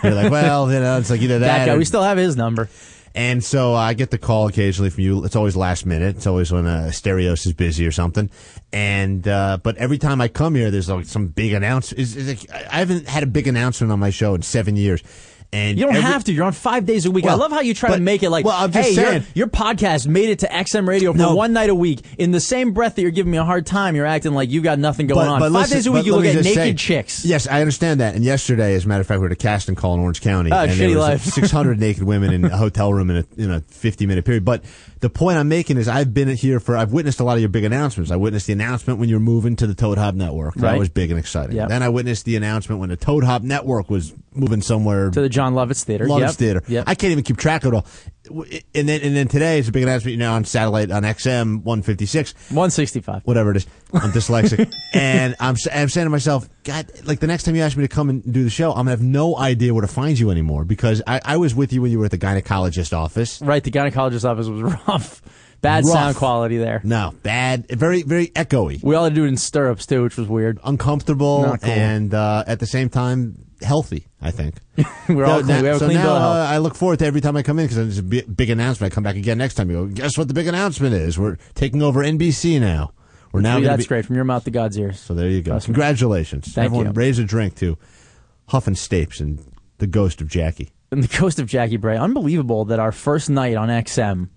You're 0.03 0.15
like, 0.15 0.31
well, 0.31 0.71
you 0.73 0.81
know, 0.81 0.99
it's 0.99 1.09
like 1.11 1.23
either 1.23 1.39
that. 1.39 1.59
that 1.59 1.67
guy. 1.67 1.75
or- 1.75 1.79
We 1.79 1.85
still 1.87 2.03
have 2.03 2.19
his 2.19 2.37
number. 2.37 2.69
and 3.15 3.43
so 3.43 3.75
I 3.75 3.95
get 3.95 4.11
the 4.11 4.19
call 4.19 4.49
occasionally 4.49 4.91
from 4.91 5.03
you. 5.05 5.25
It's 5.25 5.37
always 5.37 5.57
last 5.57 5.87
minute. 5.87 6.17
It's 6.17 6.27
always 6.27 6.53
when 6.53 6.67
uh, 6.67 6.91
Stereos 6.91 7.47
is 7.47 7.53
busy 7.55 7.87
or 7.87 7.93
something. 7.93 8.29
And 8.73 9.27
uh, 9.27 9.59
but 9.63 9.77
every 9.79 9.99
time 9.99 10.21
I 10.21 10.29
come 10.29 10.55
here, 10.57 10.71
there's 10.71 10.91
like 10.91 11.07
some 11.07 11.29
big 11.29 11.53
announcement. 11.55 12.01
Is, 12.01 12.17
is 12.17 12.29
like, 12.29 12.51
I 12.71 12.79
haven't 12.81 13.09
had 13.09 13.23
a 13.23 13.27
big 13.27 13.47
announcement 13.47 13.93
on 13.93 13.99
my 14.01 14.11
show 14.11 14.35
in 14.35 14.43
seven 14.43 14.77
years. 14.77 15.03
And 15.55 15.79
You 15.79 15.85
don't 15.87 15.95
every- 15.97 16.11
have 16.11 16.25
to. 16.25 16.33
You're 16.33 16.45
on 16.47 16.53
five 16.53 16.85
days 16.85 17.07
a 17.07 17.11
week. 17.13 17.27
I 17.27 17.35
love 17.35 17.53
how 17.53 17.61
you 17.61 17.75
try 17.75 17.95
to 17.95 18.01
make 18.01 18.23
it 18.25 18.31
like, 18.31 18.45
well, 18.45 18.57
I'm 18.61 18.73
just 18.73 18.89
hey, 18.89 18.95
saying. 18.95 19.27
Your, 19.35 19.47
podcast 19.47 20.07
made 20.09 20.29
it 20.31 20.41
to 20.41 20.47
XM 20.49 20.89
Radio 20.89 21.13
for 21.13 21.19
No. 21.19 21.35
one 21.37 21.53
night 21.53 21.71
a 21.71 21.75
week. 21.75 22.01
In 22.19 22.33
the 22.33 22.41
same 22.41 22.73
breath 22.73 22.97
that 22.97 23.03
you're 23.03 23.11
giving 23.13 23.31
me 23.31 23.39
a 23.39 23.45
hard 23.45 23.65
time, 23.65 23.95
you're 23.95 24.05
acting 24.05 24.33
like 24.35 24.51
you 24.51 24.61
got 24.63 24.79
nothing 24.81 25.07
going 25.07 25.29
on. 25.29 25.41
five 25.41 25.53
listen- 25.53 25.77
days 25.77 25.87
a 25.87 25.93
week, 25.93 26.07
you 26.07 26.17
look 26.17 26.25
at 26.25 26.35
naked 26.35 26.45
say- 26.55 26.75
chicks. 26.75 27.25
Yes, 27.25 27.47
I 27.47 27.61
understand 27.61 28.01
that. 28.01 28.17
And 28.17 28.25
yesterday, 28.25 28.75
as 28.75 28.85
a 28.85 28.89
matter 28.89 29.03
of 29.03 29.07
fact, 29.07 29.19
we 29.19 29.23
were 29.23 29.27
at 29.27 29.33
a 29.33 29.37
casting 29.37 29.77
call 29.77 29.95
in 29.95 30.01
Orange 30.01 30.21
County, 30.21 30.51
Ah, 30.51 30.63
and 30.65 30.73
shitty 30.73 30.79
there 30.79 30.89
was 30.91 30.97
life. 30.99 31.23
600 31.25 31.79
naked 31.79 32.03
women 32.03 32.33
in 32.33 32.45
a 32.47 32.57
hotel 32.57 32.93
room 32.93 33.11
in 33.11 33.17
a 33.19 33.25
in 33.37 33.51
a 33.53 33.61
50 33.61 34.07
minute 34.07 34.25
period. 34.25 34.45
But 34.45 34.65
the 35.01 35.09
point 35.11 35.39
I'm 35.39 35.49
making 35.49 35.77
is, 35.77 35.87
I've 35.87 36.13
been 36.13 36.29
here 36.31 36.59
for, 36.59 36.77
I've 36.77 36.93
witnessed 36.93 37.21
a 37.21 37.25
lot 37.25 37.35
of 37.35 37.41
your 37.41 37.49
big 37.49 37.63
announcements. 37.65 38.11
I 38.11 38.17
witnessed 38.17 38.47
the 38.49 38.55
announcement 38.55 38.99
when 38.99 39.09
you 39.09 39.17
were 39.17 39.21
moving 39.21 39.55
to 39.57 39.67
the 39.69 39.75
Toad 39.75 39.99
Hop 39.99 40.15
Network. 40.17 40.55
That 40.57 40.79
was 40.79 40.89
big 40.89 41.11
and 41.11 41.19
exciting. 41.21 41.55
Yep. 41.57 41.69
Then 41.69 41.83
I 41.83 41.89
witnessed 41.91 42.25
the 42.25 42.35
announcement 42.37 42.81
when 42.81 42.89
the 42.89 42.97
Toad 42.97 43.23
Hop 43.23 43.43
Network 43.43 43.91
was 43.91 44.13
moving 44.35 44.61
somewhere 44.63 45.11
To 45.11 45.21
the 45.21 45.29
Jon 45.29 45.55
Lovitz 45.55 45.85
Theater. 45.85 46.07
Love's 46.07 46.21
Yep. 46.23 46.31
Theater. 46.33 46.63
Yep. 46.69 46.85
I 46.87 46.95
can't 46.95 47.13
even 47.13 47.25
keep 47.25 47.37
track 47.37 47.65
of 47.65 47.73
it 47.73 47.77
all. 47.77 47.87
And 48.75 48.89
then 48.89 49.03
and 49.03 49.15
then 49.15 49.29
today 49.29 49.59
it's 49.59 49.69
a 49.69 49.73
big 49.73 49.83
announcement. 49.83 50.13
You 50.13 50.19
know, 50.19 50.33
on 50.33 50.45
satellite 50.45 50.91
on 50.91 51.03
XM 51.03 51.63
156 51.63 52.33
165. 52.51 53.23
whatever 53.25 53.51
it 53.51 53.59
is. 53.59 53.67
I'm 53.93 54.13
dyslexic, 54.13 54.73
and 54.95 55.37
I'm 55.39 55.57
I'm 55.73 55.89
saying 55.91 56.07
to 56.07 56.11
myself, 56.11 56.49
God, 56.65 56.91
like 57.05 57.21
the 57.21 57.27
next 57.27 57.43
time 57.43 57.55
you 57.55 57.61
ask 57.63 57.77
me 57.77 57.85
to 57.85 57.89
come 57.95 58.09
and 58.09 58.23
do 58.33 58.43
the 58.43 58.49
show, 58.51 58.71
I'm 58.71 58.79
gonna 58.87 58.91
have 58.93 59.03
no 59.03 59.37
idea 59.37 59.75
where 59.75 59.83
to 59.83 59.87
find 59.93 60.19
you 60.19 60.31
anymore 60.31 60.65
because 60.65 61.03
I, 61.07 61.21
I 61.25 61.37
was 61.37 61.55
with 61.55 61.73
you 61.75 61.83
when 61.83 61.91
you 61.93 61.99
were 61.99 62.07
at 62.07 62.13
the 62.13 62.19
gynecologist 62.19 62.97
office. 62.97 63.43
Right, 63.43 63.63
the 63.63 63.71
gynecologist 63.71 64.25
office 64.29 64.47
was 64.49 64.63
rough. 64.89 65.21
Bad 65.61 65.85
Rough. 65.85 65.93
sound 65.95 66.17
quality 66.17 66.57
there. 66.59 66.81
No, 66.85 67.15
bad, 67.23 67.69
very 67.69 68.03
very 68.03 68.29
echoey, 68.29 68.83
We 68.83 68.95
all 68.95 69.05
had 69.05 69.11
to 69.11 69.15
do 69.15 69.25
it 69.25 69.29
in 69.29 69.37
stirrups 69.37 69.87
too, 69.87 70.03
which 70.03 70.17
was 70.17 70.29
weird. 70.29 70.59
uncomfortable, 70.65 71.57
cool. 71.63 71.71
and 71.71 72.13
uh, 72.15 72.45
at 72.47 72.59
the 72.61 72.67
same 72.67 72.89
time 72.89 73.47
healthy. 73.65 74.07
I 74.21 74.31
think. 74.31 74.55
We're 75.09 75.25
all 75.25 75.43
clean. 75.43 75.47
now- 75.49 75.61
we 75.63 75.67
have 75.69 75.77
a 75.77 75.79
so 75.81 75.87
clean 75.87 75.99
now, 75.99 76.05
bill 76.05 76.13
of 76.17 76.23
health. 76.23 76.37
uh, 76.37 76.53
I 76.55 76.59
look 76.59 76.75
forward 76.75 76.99
to 77.01 77.07
every 77.07 77.21
time 77.21 77.37
I 77.37 77.43
come 77.43 77.59
in 77.59 77.65
because 77.67 77.77
there's 77.77 77.99
a 77.99 78.03
big, 78.03 78.37
big 78.37 78.51
announcement. 78.51 78.93
I 78.93 78.95
come 78.95 79.05
back 79.05 79.17
again 79.17 79.39
next 79.39 79.55
time. 79.55 79.71
You 79.71 79.77
go, 79.77 79.87
guess 79.87 80.17
what 80.17 80.29
the 80.29 80.35
big 80.35 80.47
announcement 80.47 80.95
is? 80.95 81.19
We're 81.19 81.37
taking 81.55 81.83
over 81.83 82.03
NBC 82.05 82.61
now. 82.61 82.93
We're 83.33 83.41
now 83.41 83.59
See, 83.59 83.65
that's 83.65 83.83
be. 83.85 83.89
great 83.89 84.07
from 84.07 84.15
your 84.15 84.25
mouth 84.25 84.45
to 84.45 84.51
God's 84.53 84.79
ears. 84.79 85.01
So 85.01 85.13
there 85.15 85.29
you 85.29 85.43
go. 85.43 85.59
Congratulations. 85.59 86.53
Thank 86.55 86.67
Everyone 86.67 86.87
you. 86.87 86.93
raise 86.93 87.19
a 87.19 87.25
drink 87.25 87.57
to 87.57 87.77
Huff 88.49 88.67
and 88.67 88.77
Stapes 88.77 89.21
and 89.21 89.45
the 89.79 89.87
ghost 89.89 90.21
of 90.21 90.29
Jackie. 90.29 90.71
and 90.93 91.03
the 91.03 91.19
ghost 91.19 91.39
of 91.41 91.47
Jackie 91.47 91.77
Bray. 91.77 91.97
Unbelievable 91.97 92.65
that 92.67 92.79
our 92.79 92.93
first 92.93 93.29
night 93.29 93.57
on 93.57 93.69
XM. 93.69 94.29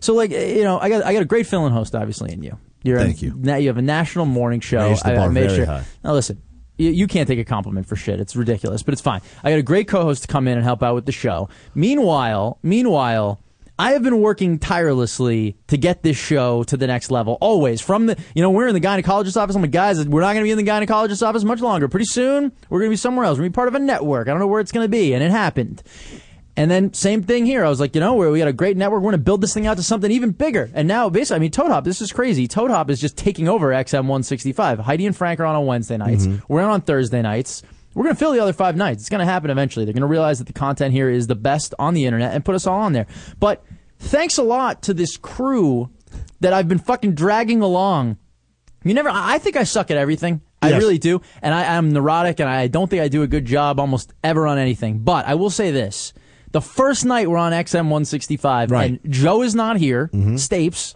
So 0.00 0.14
like 0.14 0.32
eh, 0.32 0.56
you 0.56 0.64
know, 0.64 0.78
I 0.80 0.88
got 0.88 1.04
I 1.04 1.12
got 1.12 1.22
a 1.22 1.26
great 1.26 1.46
fill-in 1.46 1.72
host 1.72 1.94
obviously 1.94 2.32
in 2.32 2.42
you. 2.42 2.58
You're 2.82 2.98
a- 2.98 3.04
Thank 3.04 3.22
you. 3.22 3.34
Now 3.36 3.56
you 3.56 3.68
have 3.68 3.76
a 3.78 3.82
national 3.82 4.24
morning 4.26 4.60
show. 4.60 4.94
I, 5.04 5.14
I 5.14 5.28
made 5.28 5.50
sure. 5.50 5.66
high. 5.66 5.84
Now 6.02 6.12
listen, 6.14 6.42
you, 6.88 7.06
can't 7.06 7.28
take 7.28 7.38
a 7.38 7.44
compliment 7.44 7.86
for 7.86 7.96
shit. 7.96 8.20
It's 8.20 8.34
ridiculous, 8.34 8.82
but 8.82 8.92
it's 8.92 9.02
fine. 9.02 9.20
I 9.44 9.50
got 9.50 9.58
a 9.58 9.62
great 9.62 9.88
co-host 9.88 10.22
to 10.22 10.28
come 10.28 10.48
in 10.48 10.56
and 10.56 10.64
help 10.64 10.82
out 10.82 10.94
with 10.94 11.06
the 11.06 11.12
show. 11.12 11.48
Meanwhile, 11.74 12.58
meanwhile. 12.62 13.40
I 13.78 13.92
have 13.92 14.02
been 14.02 14.20
working 14.20 14.58
tirelessly 14.58 15.56
to 15.68 15.78
get 15.78 16.02
this 16.02 16.18
show 16.18 16.64
to 16.64 16.76
the 16.76 16.86
next 16.86 17.10
level. 17.10 17.38
Always 17.40 17.80
from 17.80 18.04
the, 18.04 18.18
you 18.34 18.42
know, 18.42 18.50
we're 18.50 18.68
in 18.68 18.74
the 18.74 18.80
gynecologist's 18.80 19.38
office. 19.38 19.56
Oh 19.56 19.58
I'm 19.58 19.62
like, 19.62 19.70
guys, 19.70 20.06
we're 20.06 20.20
not 20.20 20.34
going 20.34 20.44
to 20.44 20.44
be 20.44 20.50
in 20.50 20.58
the 20.58 20.70
gynecologist's 20.70 21.22
office 21.22 21.44
much 21.44 21.60
longer. 21.60 21.88
Pretty 21.88 22.04
soon, 22.04 22.52
we're 22.68 22.80
going 22.80 22.90
to 22.90 22.92
be 22.92 22.96
somewhere 22.98 23.24
else. 23.24 23.38
We're 23.38 23.44
going 23.44 23.52
to 23.52 23.52
be 23.52 23.54
part 23.54 23.68
of 23.68 23.74
a 23.76 23.78
network. 23.78 24.28
I 24.28 24.32
don't 24.32 24.40
know 24.40 24.48
where 24.48 24.60
it's 24.60 24.70
going 24.70 24.84
to 24.84 24.90
be, 24.90 25.14
and 25.14 25.22
it 25.22 25.30
happened. 25.30 25.82
And 26.60 26.70
then 26.70 26.92
same 26.92 27.22
thing 27.22 27.46
here. 27.46 27.64
I 27.64 27.70
was 27.70 27.80
like, 27.80 27.94
you 27.94 28.02
know, 28.02 28.14
we 28.16 28.28
we 28.30 28.38
got 28.38 28.48
a 28.48 28.52
great 28.52 28.76
network. 28.76 29.00
We're 29.00 29.12
going 29.12 29.20
to 29.20 29.24
build 29.24 29.40
this 29.40 29.54
thing 29.54 29.66
out 29.66 29.78
to 29.78 29.82
something 29.82 30.10
even 30.10 30.30
bigger. 30.32 30.70
And 30.74 30.86
now, 30.86 31.08
basically, 31.08 31.36
I 31.36 31.38
mean, 31.38 31.50
Toad 31.50 31.70
Hop, 31.70 31.84
this 31.84 32.02
is 32.02 32.12
crazy. 32.12 32.46
Toad 32.46 32.70
Hop 32.70 32.90
is 32.90 33.00
just 33.00 33.16
taking 33.16 33.48
over 33.48 33.68
XM 33.70 34.00
165. 34.00 34.78
Heidi 34.80 35.06
and 35.06 35.16
Frank 35.16 35.40
are 35.40 35.46
on 35.46 35.56
on 35.56 35.64
Wednesday 35.64 35.96
nights. 35.96 36.26
Mm-hmm. 36.26 36.52
We're 36.52 36.60
on 36.60 36.70
on 36.70 36.80
Thursday 36.82 37.22
nights. 37.22 37.62
We're 37.94 38.04
going 38.04 38.14
to 38.14 38.18
fill 38.18 38.32
the 38.32 38.40
other 38.40 38.52
five 38.52 38.76
nights. 38.76 39.00
It's 39.00 39.08
going 39.08 39.20
to 39.20 39.24
happen 39.24 39.50
eventually. 39.50 39.86
They're 39.86 39.94
going 39.94 40.02
to 40.02 40.06
realize 40.06 40.36
that 40.38 40.48
the 40.48 40.52
content 40.52 40.92
here 40.92 41.08
is 41.08 41.28
the 41.28 41.34
best 41.34 41.74
on 41.78 41.94
the 41.94 42.04
internet 42.04 42.34
and 42.34 42.44
put 42.44 42.54
us 42.54 42.66
all 42.66 42.78
on 42.80 42.92
there. 42.92 43.06
But 43.38 43.64
thanks 43.98 44.36
a 44.36 44.42
lot 44.42 44.82
to 44.82 44.92
this 44.92 45.16
crew 45.16 45.88
that 46.40 46.52
I've 46.52 46.68
been 46.68 46.78
fucking 46.78 47.14
dragging 47.14 47.62
along. 47.62 48.18
You 48.84 48.92
never. 48.92 49.08
I 49.08 49.36
I 49.36 49.38
think 49.38 49.56
I 49.56 49.64
suck 49.64 49.90
at 49.90 49.96
everything. 49.96 50.42
I 50.60 50.68
Yes. 50.70 50.78
really 50.82 50.98
do, 50.98 51.22
and 51.40 51.54
I, 51.54 51.76
I'm 51.76 51.90
neurotic, 51.90 52.38
and 52.38 52.46
I 52.48 52.66
don't 52.66 52.90
think 52.90 53.00
I 53.00 53.08
do 53.08 53.22
a 53.22 53.26
good 53.26 53.46
job 53.46 53.80
almost 53.80 54.12
ever 54.22 54.46
on 54.46 54.58
anything. 54.58 54.98
But 54.98 55.26
I 55.26 55.34
will 55.34 55.48
say 55.48 55.70
this: 55.70 56.12
the 56.52 56.60
first 56.60 57.04
night 57.04 57.28
we're 57.30 57.36
on 57.38 57.52
XM 57.52 57.88
165, 57.90 58.70
Right. 58.70 58.90
and 59.02 59.12
Joe 59.12 59.42
is 59.42 59.54
not 59.54 59.76
here. 59.76 60.08
Stapes, 60.12 60.94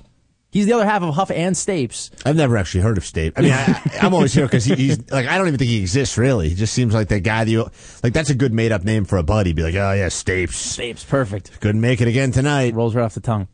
he's 0.51 0.67
the 0.67 0.73
other 0.73 0.85
half 0.85 1.03
of 1.03 1.15
Huff 1.15 1.31
and 1.31 1.55
Stapes. 1.55 2.11
I've 2.27 2.37
never 2.37 2.57
actually 2.57 2.81
heard 2.83 2.99
of 2.99 3.05
Stapes. 3.05 3.33
I 3.37 3.41
mean, 3.43 3.53
I, 3.53 3.99
I'm 4.03 4.15
always 4.15 4.33
here 4.35 4.47
because 4.47 4.65
he, 4.65 4.75
he's 4.75 5.11
like, 5.11 5.27
I 5.27 5.39
don't 5.39 5.47
even 5.47 5.59
think 5.59 5.71
he 5.71 5.81
exists 5.81 6.19
really. 6.19 6.49
He 6.49 6.55
just 6.55 6.73
seems 6.73 6.93
like 6.95 7.09
that 7.09 7.21
guy 7.21 7.45
that 7.45 7.51
you, 7.51 7.69
like, 8.03 8.13
that's 8.13 8.31
a 8.31 8.35
good 8.35 8.53
made 8.53 8.73
up 8.73 8.85
name 8.85 9.05
for 9.05 9.17
a 9.19 9.23
buddy. 9.23 9.53
Be 9.53 9.63
like, 9.63 9.75
oh 9.75 9.93
yeah, 9.93 10.07
Stapes. 10.09 10.51
Stapes, 10.55 11.07
perfect. 11.07 11.61
Couldn't 11.61 11.81
make 11.81 12.01
it 12.01 12.09
again 12.09 12.33
tonight. 12.33 12.75
Rolls 12.75 12.95
right 12.95 13.05
off 13.05 13.15
the 13.15 13.21
tongue. 13.21 13.49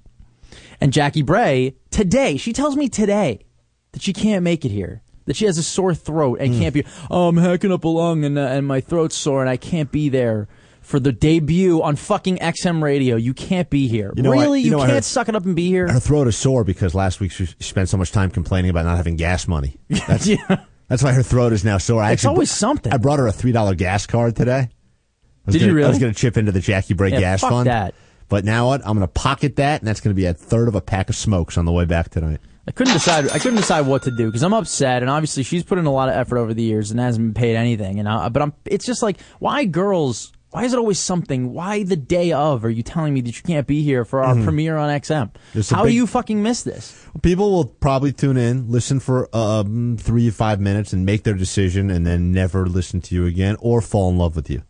And 0.80 0.92
Jackie 0.92 1.22
Bray 1.22 1.74
today, 1.90 2.36
she 2.38 2.52
tells 2.54 2.74
me 2.76 2.88
today 2.88 3.44
that 3.92 4.00
she 4.02 4.12
can't 4.14 4.42
make 4.42 4.64
it 4.64 4.70
here. 4.70 5.02
That 5.26 5.36
she 5.36 5.44
has 5.44 5.58
a 5.58 5.62
sore 5.62 5.94
throat 5.94 6.38
and 6.40 6.54
can't 6.58 6.72
be. 6.74 6.84
Oh, 7.10 7.28
I'm 7.28 7.36
hacking 7.36 7.70
up 7.70 7.84
a 7.84 7.88
lung 7.88 8.24
and 8.24 8.36
uh, 8.38 8.42
and 8.46 8.66
my 8.66 8.80
throat's 8.80 9.14
sore 9.14 9.42
and 9.42 9.50
I 9.50 9.56
can't 9.58 9.92
be 9.92 10.08
there 10.08 10.48
for 10.80 10.98
the 11.00 11.12
debut 11.12 11.82
on 11.82 11.96
fucking 11.96 12.38
XM 12.38 12.82
radio. 12.82 13.16
You 13.16 13.34
can't 13.34 13.68
be 13.70 13.86
here. 13.88 14.12
You 14.16 14.22
know 14.22 14.30
really? 14.32 14.60
you 14.60 14.66
You, 14.66 14.70
know 14.72 14.78
can't 14.78 14.90
heard- 14.92 15.04
suck 15.04 15.28
it 15.28 15.36
up 15.36 15.44
and 15.44 15.54
be 15.56 15.68
here. 15.68 15.88
Her 15.88 16.00
throat 16.00 16.26
is 16.28 16.36
sore 16.36 16.64
because 16.64 16.94
last 16.94 17.20
week 17.20 17.32
she 17.32 17.46
spent 17.60 17.88
so 17.88 17.96
much 17.96 18.12
time 18.12 18.30
complaining 18.30 18.70
about 18.70 18.84
not 18.84 18.96
having 18.96 19.16
gas 19.16 19.46
money. 19.46 19.76
That's, 19.88 20.26
Yeah. 20.26 20.64
that's 20.88 21.02
why 21.02 21.12
her 21.12 21.22
throat 21.22 21.52
is 21.52 21.64
now 21.64 21.78
sore. 21.78 22.02
I 22.02 22.12
It's 22.12 22.20
actually 22.24 22.34
always 22.34 22.50
something. 22.50 22.92
I 22.92 22.96
brought 22.96 23.18
her 23.20 23.26
a 23.26 23.32
three 23.32 23.52
dollar 23.52 23.74
gas 23.74 24.06
card 24.06 24.34
today. 24.36 24.68
I 25.46 25.50
Did 25.52 25.60
you 25.62 25.68
gonna, 25.68 25.72
I 25.72 25.76
really? 25.76 25.88
was 25.90 25.98
going 25.98 26.12
to 26.12 26.18
chip 26.18 26.36
into 26.36 26.52
the 26.52 26.60
Jackie 26.60 26.94
Bray 26.94 27.10
Yeah, 27.10 27.20
gas 27.20 27.40
fuck 27.40 27.50
fund. 27.50 27.66
that. 27.68 27.94
But 28.28 28.44
now 28.44 28.66
what? 28.68 28.80
I'm 28.82 28.96
going 28.96 29.00
to 29.00 29.08
pocket 29.08 29.56
that, 29.56 29.80
and 29.80 29.88
that's 29.88 30.00
going 30.00 30.14
to 30.14 30.20
be 30.20 30.26
a 30.26 30.34
third 30.34 30.68
of 30.68 30.74
a 30.74 30.80
pack 30.80 31.08
of 31.08 31.16
smokes 31.16 31.56
on 31.58 31.64
the 31.64 31.72
way 31.72 31.84
back 31.84 32.10
tonight. 32.10 32.38
I 32.68 32.72
couldn't 32.72 32.92
decide. 32.92 33.28
I 33.30 33.38
couldn't 33.40 33.56
decide 33.56 33.86
what 33.86 34.02
to 34.02 34.10
do 34.12 34.26
because 34.26 34.42
I'm 34.44 34.52
upset, 34.54 35.02
and 35.02 35.10
obviously 35.10 35.42
she's 35.42 35.64
put 35.64 35.78
in 35.78 35.86
a 35.86 35.90
lot 35.92 36.08
of 36.08 36.14
effort 36.14 36.38
over 36.38 36.54
the 36.54 36.62
years 36.62 36.90
and 36.92 37.00
hasn't 37.00 37.24
been 37.34 37.34
paid 37.34 37.56
anything. 37.56 37.98
And 37.98 38.08
I, 38.08 38.28
but 38.28 38.42
I'm. 38.42 38.52
It's 38.66 38.84
just 38.86 39.02
like 39.02 39.20
why 39.40 39.64
girls. 39.64 40.32
Why 40.50 40.64
is 40.64 40.72
it 40.72 40.78
always 40.78 40.98
something? 40.98 41.52
Why 41.52 41.84
the 41.84 41.96
day 41.96 42.32
of 42.32 42.64
are 42.64 42.70
you 42.70 42.82
telling 42.82 43.14
me 43.14 43.20
that 43.20 43.36
you 43.36 43.42
can't 43.42 43.66
be 43.68 43.82
here 43.82 44.04
for 44.04 44.22
our 44.22 44.34
premiere 44.34 44.76
on 44.76 44.88
XM? 45.00 45.30
How 45.70 45.84
big- 45.84 45.90
do 45.90 45.94
you 45.96 46.06
fucking 46.08 46.42
miss 46.42 46.62
this? 46.62 47.06
People 47.22 47.52
will 47.52 47.66
probably 47.66 48.12
tune 48.12 48.36
in, 48.36 48.68
listen 48.70 48.98
for 48.98 49.28
um, 49.34 49.96
three 49.96 50.28
five 50.30 50.60
minutes, 50.60 50.92
and 50.92 51.06
make 51.06 51.22
their 51.22 51.34
decision, 51.34 51.88
and 51.88 52.04
then 52.06 52.32
never 52.32 52.66
listen 52.66 53.00
to 53.02 53.14
you 53.14 53.26
again 53.26 53.56
or 53.60 53.80
fall 53.80 54.10
in 54.10 54.18
love 54.18 54.34
with 54.34 54.50
you. 54.50 54.62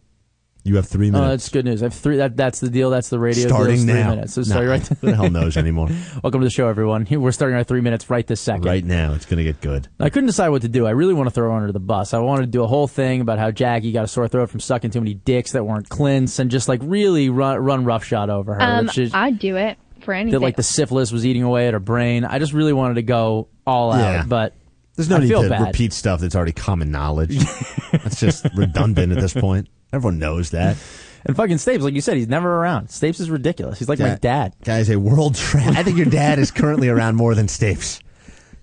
You 0.63 0.77
have 0.77 0.87
three 0.87 1.11
minutes. 1.11 1.27
Oh, 1.27 1.31
that's 1.31 1.49
good 1.49 1.65
news. 1.65 1.83
I 1.83 1.87
have 1.87 1.95
three. 1.95 2.17
That 2.19 2.37
that's 2.37 2.61
the 2.61 2.69
deal. 2.69 2.91
That's 2.91 3.09
the 3.09 3.19
radio 3.19 3.47
starting 3.49 3.67
deal. 3.67 3.73
It's 3.75 3.85
three 3.85 3.95
now. 4.03 4.11
minutes. 4.11 4.35
So 4.35 4.41
Nah, 4.43 4.47
sorry, 4.47 4.67
right. 4.67 4.87
Who 4.87 5.07
the 5.11 5.17
hell 5.17 5.31
knows 5.31 5.57
anymore? 5.57 5.89
Welcome 6.23 6.41
to 6.43 6.45
the 6.47 6.51
show, 6.51 6.69
everyone. 6.69 7.07
We're 7.11 7.33
starting 7.33 7.57
our 7.57 7.65
three 7.65 7.81
minutes 7.81 8.11
right 8.11 8.27
this 8.27 8.41
second. 8.43 8.67
right 8.67 8.85
now, 8.85 9.15
it's 9.15 9.25
going 9.25 9.39
to 9.39 9.45
get 9.45 9.61
good. 9.63 9.89
I 9.99 10.11
couldn't 10.11 10.27
decide 10.27 10.51
what 10.51 10.61
to 10.63 10.69
do. 10.69 10.87
I 10.87 10.91
really 10.91 11.15
want 11.15 11.29
to 11.29 11.31
throw 11.35 11.55
under 11.55 11.73
the 11.73 11.81
bus. 11.81 12.13
I 12.13 12.19
wanted 12.19 12.43
to 12.43 12.49
do 12.49 12.63
a 12.63 12.67
whole 12.67 12.87
thing 12.89 13.23
about 13.23 13.39
how 13.39 13.51
Jackie 13.51 13.91
got 13.93 14.05
a 14.05 14.09
sore 14.09 14.29
throat 14.29 14.51
from 14.51 14.61
sucking 14.61 14.91
too 14.91 15.01
many 15.01 15.15
dicks 15.15 15.53
that 15.53 15.65
weren't 15.65 15.89
cleansed, 15.89 16.39
and 16.39 16.51
just 16.51 16.69
like 16.69 16.81
really 16.85 17.31
run 17.31 17.59
run 17.59 17.85
roughshod 17.87 18.29
over 18.29 18.55
her. 18.55 18.61
Um, 18.63 18.87
That 18.87 18.93
she- 18.95 19.11
I'd 19.15 19.39
do 19.39 19.57
it 19.57 19.79
for 20.01 20.13
anything. 20.13 20.33
that 20.33 20.41
like 20.41 20.57
the 20.57 20.63
syphilis 20.63 21.11
was 21.11 21.25
eating 21.25 21.43
away 21.43 21.69
at 21.69 21.73
her 21.73 21.81
brain. 21.81 22.27
I 22.27 22.39
just 22.39 22.53
really 22.53 22.75
wanted 22.75 22.95
to 22.95 23.03
go 23.03 23.49
all 23.67 23.97
Yeah. 23.97 24.21
out, 24.21 24.29
but 24.29 24.55
There's 24.97 25.09
no 25.09 25.17
I 25.17 25.21
need 25.21 25.29
to 25.31 25.49
bad. 25.49 25.69
repeat 25.69 25.95
stuff 25.95 26.21
that's 26.21 26.37
already 26.37 26.53
common 26.53 26.91
knowledge. 26.91 27.39
that's 27.93 28.21
just 28.21 28.47
redundant 28.55 29.13
at 29.13 29.21
this 29.21 29.33
point. 29.33 29.69
Everyone 29.93 30.19
knows 30.19 30.51
that. 30.51 30.77
and 31.27 31.37
fucking 31.37 31.57
Stapes, 31.57 31.81
like 31.81 31.95
you 31.95 32.01
said, 32.01 32.17
he's 32.17 32.29
never 32.29 32.55
around. 32.55 32.89
Stapes 32.89 33.21
is 33.21 33.31
ridiculous. 33.31 33.79
He's 33.79 33.89
like 33.89 33.99
my 33.99 34.15
dad. 34.15 34.55
Guy's 34.65 34.91
a 34.91 34.99
world 34.99 35.35
traveler. 35.35 35.75
I 35.79 35.83
think 35.83 35.97
your 35.97 36.07
dad 36.07 36.39
is 36.39 36.51
currently 36.51 36.89
around 36.89 37.17
more 37.17 37.35
than 37.35 37.47
Stapes. 37.47 38.01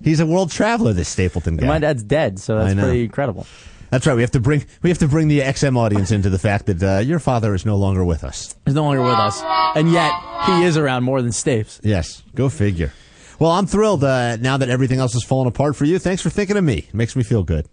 He's 0.03 0.19
a 0.19 0.25
world 0.25 0.51
traveler, 0.51 0.93
this 0.93 1.09
Stapleton 1.09 1.57
guy. 1.57 1.67
My 1.67 1.79
dad's 1.79 2.03
dead, 2.03 2.39
so 2.39 2.57
I 2.57 2.65
that's 2.65 2.75
know. 2.75 2.83
pretty 2.83 3.03
incredible. 3.03 3.47
That's 3.89 4.05
right. 4.05 4.15
We 4.15 4.21
have 4.21 4.31
to 4.31 4.39
bring 4.39 4.65
we 4.81 4.89
have 4.89 4.99
to 4.99 5.07
bring 5.07 5.27
the 5.27 5.39
XM 5.39 5.77
audience 5.77 6.11
into 6.11 6.29
the 6.29 6.37
fact 6.37 6.65
that 6.65 6.83
uh, 6.83 6.99
your 6.99 7.19
father 7.19 7.53
is 7.55 7.65
no 7.65 7.77
longer 7.77 8.03
with 8.03 8.23
us. 8.23 8.55
He's 8.65 8.75
no 8.75 8.83
longer 8.83 9.01
with 9.01 9.13
us, 9.13 9.41
and 9.75 9.91
yet 9.91 10.11
he 10.45 10.63
is 10.63 10.77
around 10.77 11.03
more 11.03 11.21
than 11.21 11.31
Stapes. 11.31 11.79
Yes, 11.83 12.21
go 12.35 12.49
figure. 12.49 12.91
Well, 13.39 13.51
I'm 13.51 13.65
thrilled 13.65 14.03
uh, 14.03 14.35
now 14.37 14.57
that 14.57 14.69
everything 14.69 14.99
else 14.99 15.13
has 15.13 15.23
fallen 15.23 15.47
apart 15.47 15.75
for 15.75 15.85
you. 15.85 15.99
Thanks 15.99 16.21
for 16.21 16.29
thinking 16.29 16.57
of 16.57 16.63
me. 16.63 16.79
It 16.79 16.93
makes 16.93 17.15
me 17.15 17.23
feel 17.23 17.43
good. 17.43 17.67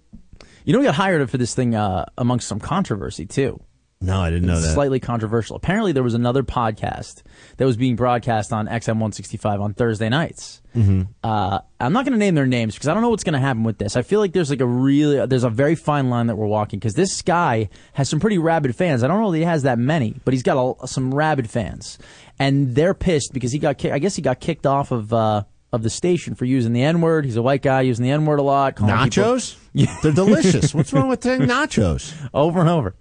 You 0.64 0.72
know, 0.72 0.78
we 0.78 0.86
got 0.86 0.94
hired 0.94 1.28
for 1.30 1.38
this 1.38 1.54
thing 1.54 1.74
uh, 1.74 2.06
amongst 2.16 2.48
some 2.48 2.58
controversy 2.58 3.26
too. 3.26 3.60
No, 4.00 4.20
I 4.20 4.28
didn't 4.28 4.46
know 4.46 4.54
It's 4.54 4.66
that. 4.66 4.74
Slightly 4.74 5.00
controversial. 5.00 5.56
Apparently, 5.56 5.92
there 5.92 6.02
was 6.02 6.12
another 6.14 6.42
podcast 6.42 7.22
that 7.56 7.64
was 7.64 7.76
being 7.76 7.96
broadcast 7.96 8.52
on 8.52 8.66
XM165 8.66 9.60
on 9.60 9.72
Thursday 9.72 10.10
nights. 10.10 10.60
Mm-hmm. 10.76 11.02
Uh, 11.22 11.60
I'm 11.80 11.92
not 11.92 12.04
going 12.04 12.12
to 12.12 12.18
name 12.18 12.34
their 12.34 12.46
names 12.46 12.74
because 12.74 12.88
I 12.88 12.92
don't 12.92 13.02
know 13.02 13.08
what's 13.08 13.24
going 13.24 13.34
to 13.34 13.38
happen 13.38 13.62
with 13.62 13.78
this. 13.78 13.96
I 13.96 14.02
feel 14.02 14.20
like 14.20 14.32
there's 14.32 14.50
like 14.50 14.60
a 14.60 14.66
really 14.66 15.24
there's 15.26 15.44
a 15.44 15.50
very 15.50 15.74
fine 15.74 16.10
line 16.10 16.26
that 16.26 16.36
we're 16.36 16.46
walking 16.46 16.78
because 16.78 16.94
this 16.94 17.22
guy 17.22 17.70
has 17.94 18.10
some 18.10 18.20
pretty 18.20 18.36
rabid 18.36 18.76
fans. 18.76 19.02
I 19.02 19.08
don't 19.08 19.22
know 19.22 19.30
that 19.30 19.38
he 19.38 19.44
has 19.44 19.62
that 19.62 19.78
many, 19.78 20.16
but 20.24 20.34
he's 20.34 20.42
got 20.42 20.58
a, 20.82 20.86
some 20.86 21.14
rabid 21.14 21.48
fans, 21.48 21.98
and 22.38 22.74
they're 22.74 22.94
pissed 22.94 23.32
because 23.32 23.52
he 23.52 23.58
got 23.58 23.82
I 23.86 23.98
guess 23.98 24.16
he 24.16 24.22
got 24.22 24.40
kicked 24.40 24.66
off 24.66 24.90
of. 24.90 25.12
Uh, 25.12 25.44
of 25.74 25.82
the 25.82 25.90
station 25.90 26.34
for 26.34 26.44
using 26.44 26.72
the 26.72 26.82
N 26.82 27.00
word. 27.00 27.24
He's 27.24 27.36
a 27.36 27.42
white 27.42 27.62
guy 27.62 27.82
using 27.82 28.04
the 28.04 28.10
N 28.10 28.24
word 28.24 28.38
a 28.38 28.42
lot. 28.42 28.76
calling 28.76 28.94
people- 29.10 29.24
nachos? 29.34 29.56
They're 30.02 30.12
delicious. 30.12 30.72
What's 30.74 30.92
wrong 30.92 31.08
with 31.08 31.22
saying 31.22 31.42
nachos? 31.42 32.14
over 32.34 32.60
and 32.60 32.68
over. 32.68 32.94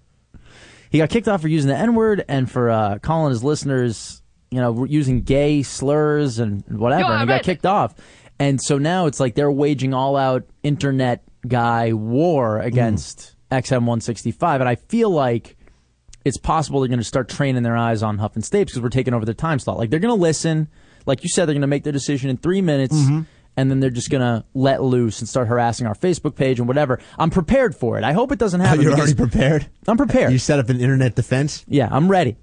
He 0.89 0.97
got 0.99 1.09
kicked 1.09 1.27
off 1.27 1.41
for 1.41 1.47
using 1.47 1.69
the 1.69 1.77
N 1.77 1.95
word 1.95 2.23
and 2.27 2.49
for 2.49 2.69
uh, 2.69 2.99
calling 2.99 3.29
his 3.31 3.43
listeners, 3.43 4.21
you 4.51 4.59
know, 4.59 4.85
using 4.85 5.21
gay 5.21 5.63
slurs 5.63 6.39
and 6.39 6.63
whatever. 6.67 7.11
and 7.11 7.21
he 7.21 7.27
got 7.27 7.43
kicked 7.43 7.65
off. 7.65 7.95
And 8.39 8.61
so 8.61 8.77
now 8.77 9.05
it's 9.05 9.19
like 9.19 9.35
they're 9.35 9.51
waging 9.51 9.93
all 9.93 10.15
out 10.17 10.43
internet 10.63 11.23
guy 11.47 11.93
war 11.93 12.59
against 12.59 13.35
XM 13.51 13.81
165. 13.85 14.61
And 14.61 14.69
I 14.69 14.75
feel 14.75 15.09
like 15.09 15.55
it's 16.25 16.37
possible 16.37 16.79
they're 16.79 16.87
going 16.89 16.99
to 16.99 17.03
start 17.05 17.27
training 17.29 17.63
their 17.63 17.75
eyes 17.77 18.01
on 18.01 18.17
Huff 18.17 18.35
and 18.35 18.43
Stapes 18.43 18.67
because 18.67 18.81
we're 18.81 18.89
taking 18.89 19.13
over 19.13 19.25
their 19.25 19.33
time 19.33 19.59
slot. 19.59 19.77
Like 19.77 19.89
they're 19.89 19.99
going 19.99 20.15
to 20.15 20.21
listen. 20.21 20.67
Like 21.05 21.23
you 21.23 21.29
said, 21.29 21.45
they're 21.45 21.53
going 21.53 21.61
to 21.61 21.67
make 21.67 21.83
their 21.83 21.93
decision 21.93 22.29
in 22.29 22.37
three 22.37 22.61
minutes. 22.61 22.95
And 23.55 23.69
then 23.69 23.79
they're 23.79 23.91
just 23.91 24.09
gonna 24.09 24.45
let 24.55 24.81
loose 24.81 25.19
and 25.19 25.29
start 25.29 25.47
harassing 25.47 25.85
our 25.85 25.93
Facebook 25.93 26.33
page 26.35 26.57
and 26.57 26.67
whatever. 26.67 26.99
I'm 27.19 27.29
prepared 27.29 27.75
for 27.75 27.99
it. 27.99 28.03
I 28.03 28.11
hope 28.11 28.31
it 28.31 28.39
doesn't 28.39 28.61
happen. 28.61 28.81
You're 28.81 28.93
already 28.93 29.13
prepared. 29.13 29.69
I'm 29.87 29.95
prepared. 29.95 30.31
You 30.31 30.39
set 30.39 30.57
up 30.57 30.69
an 30.69 30.79
internet 30.81 31.13
defense. 31.13 31.63
Yeah, 31.67 31.87
I'm 31.91 32.09
ready. 32.09 32.35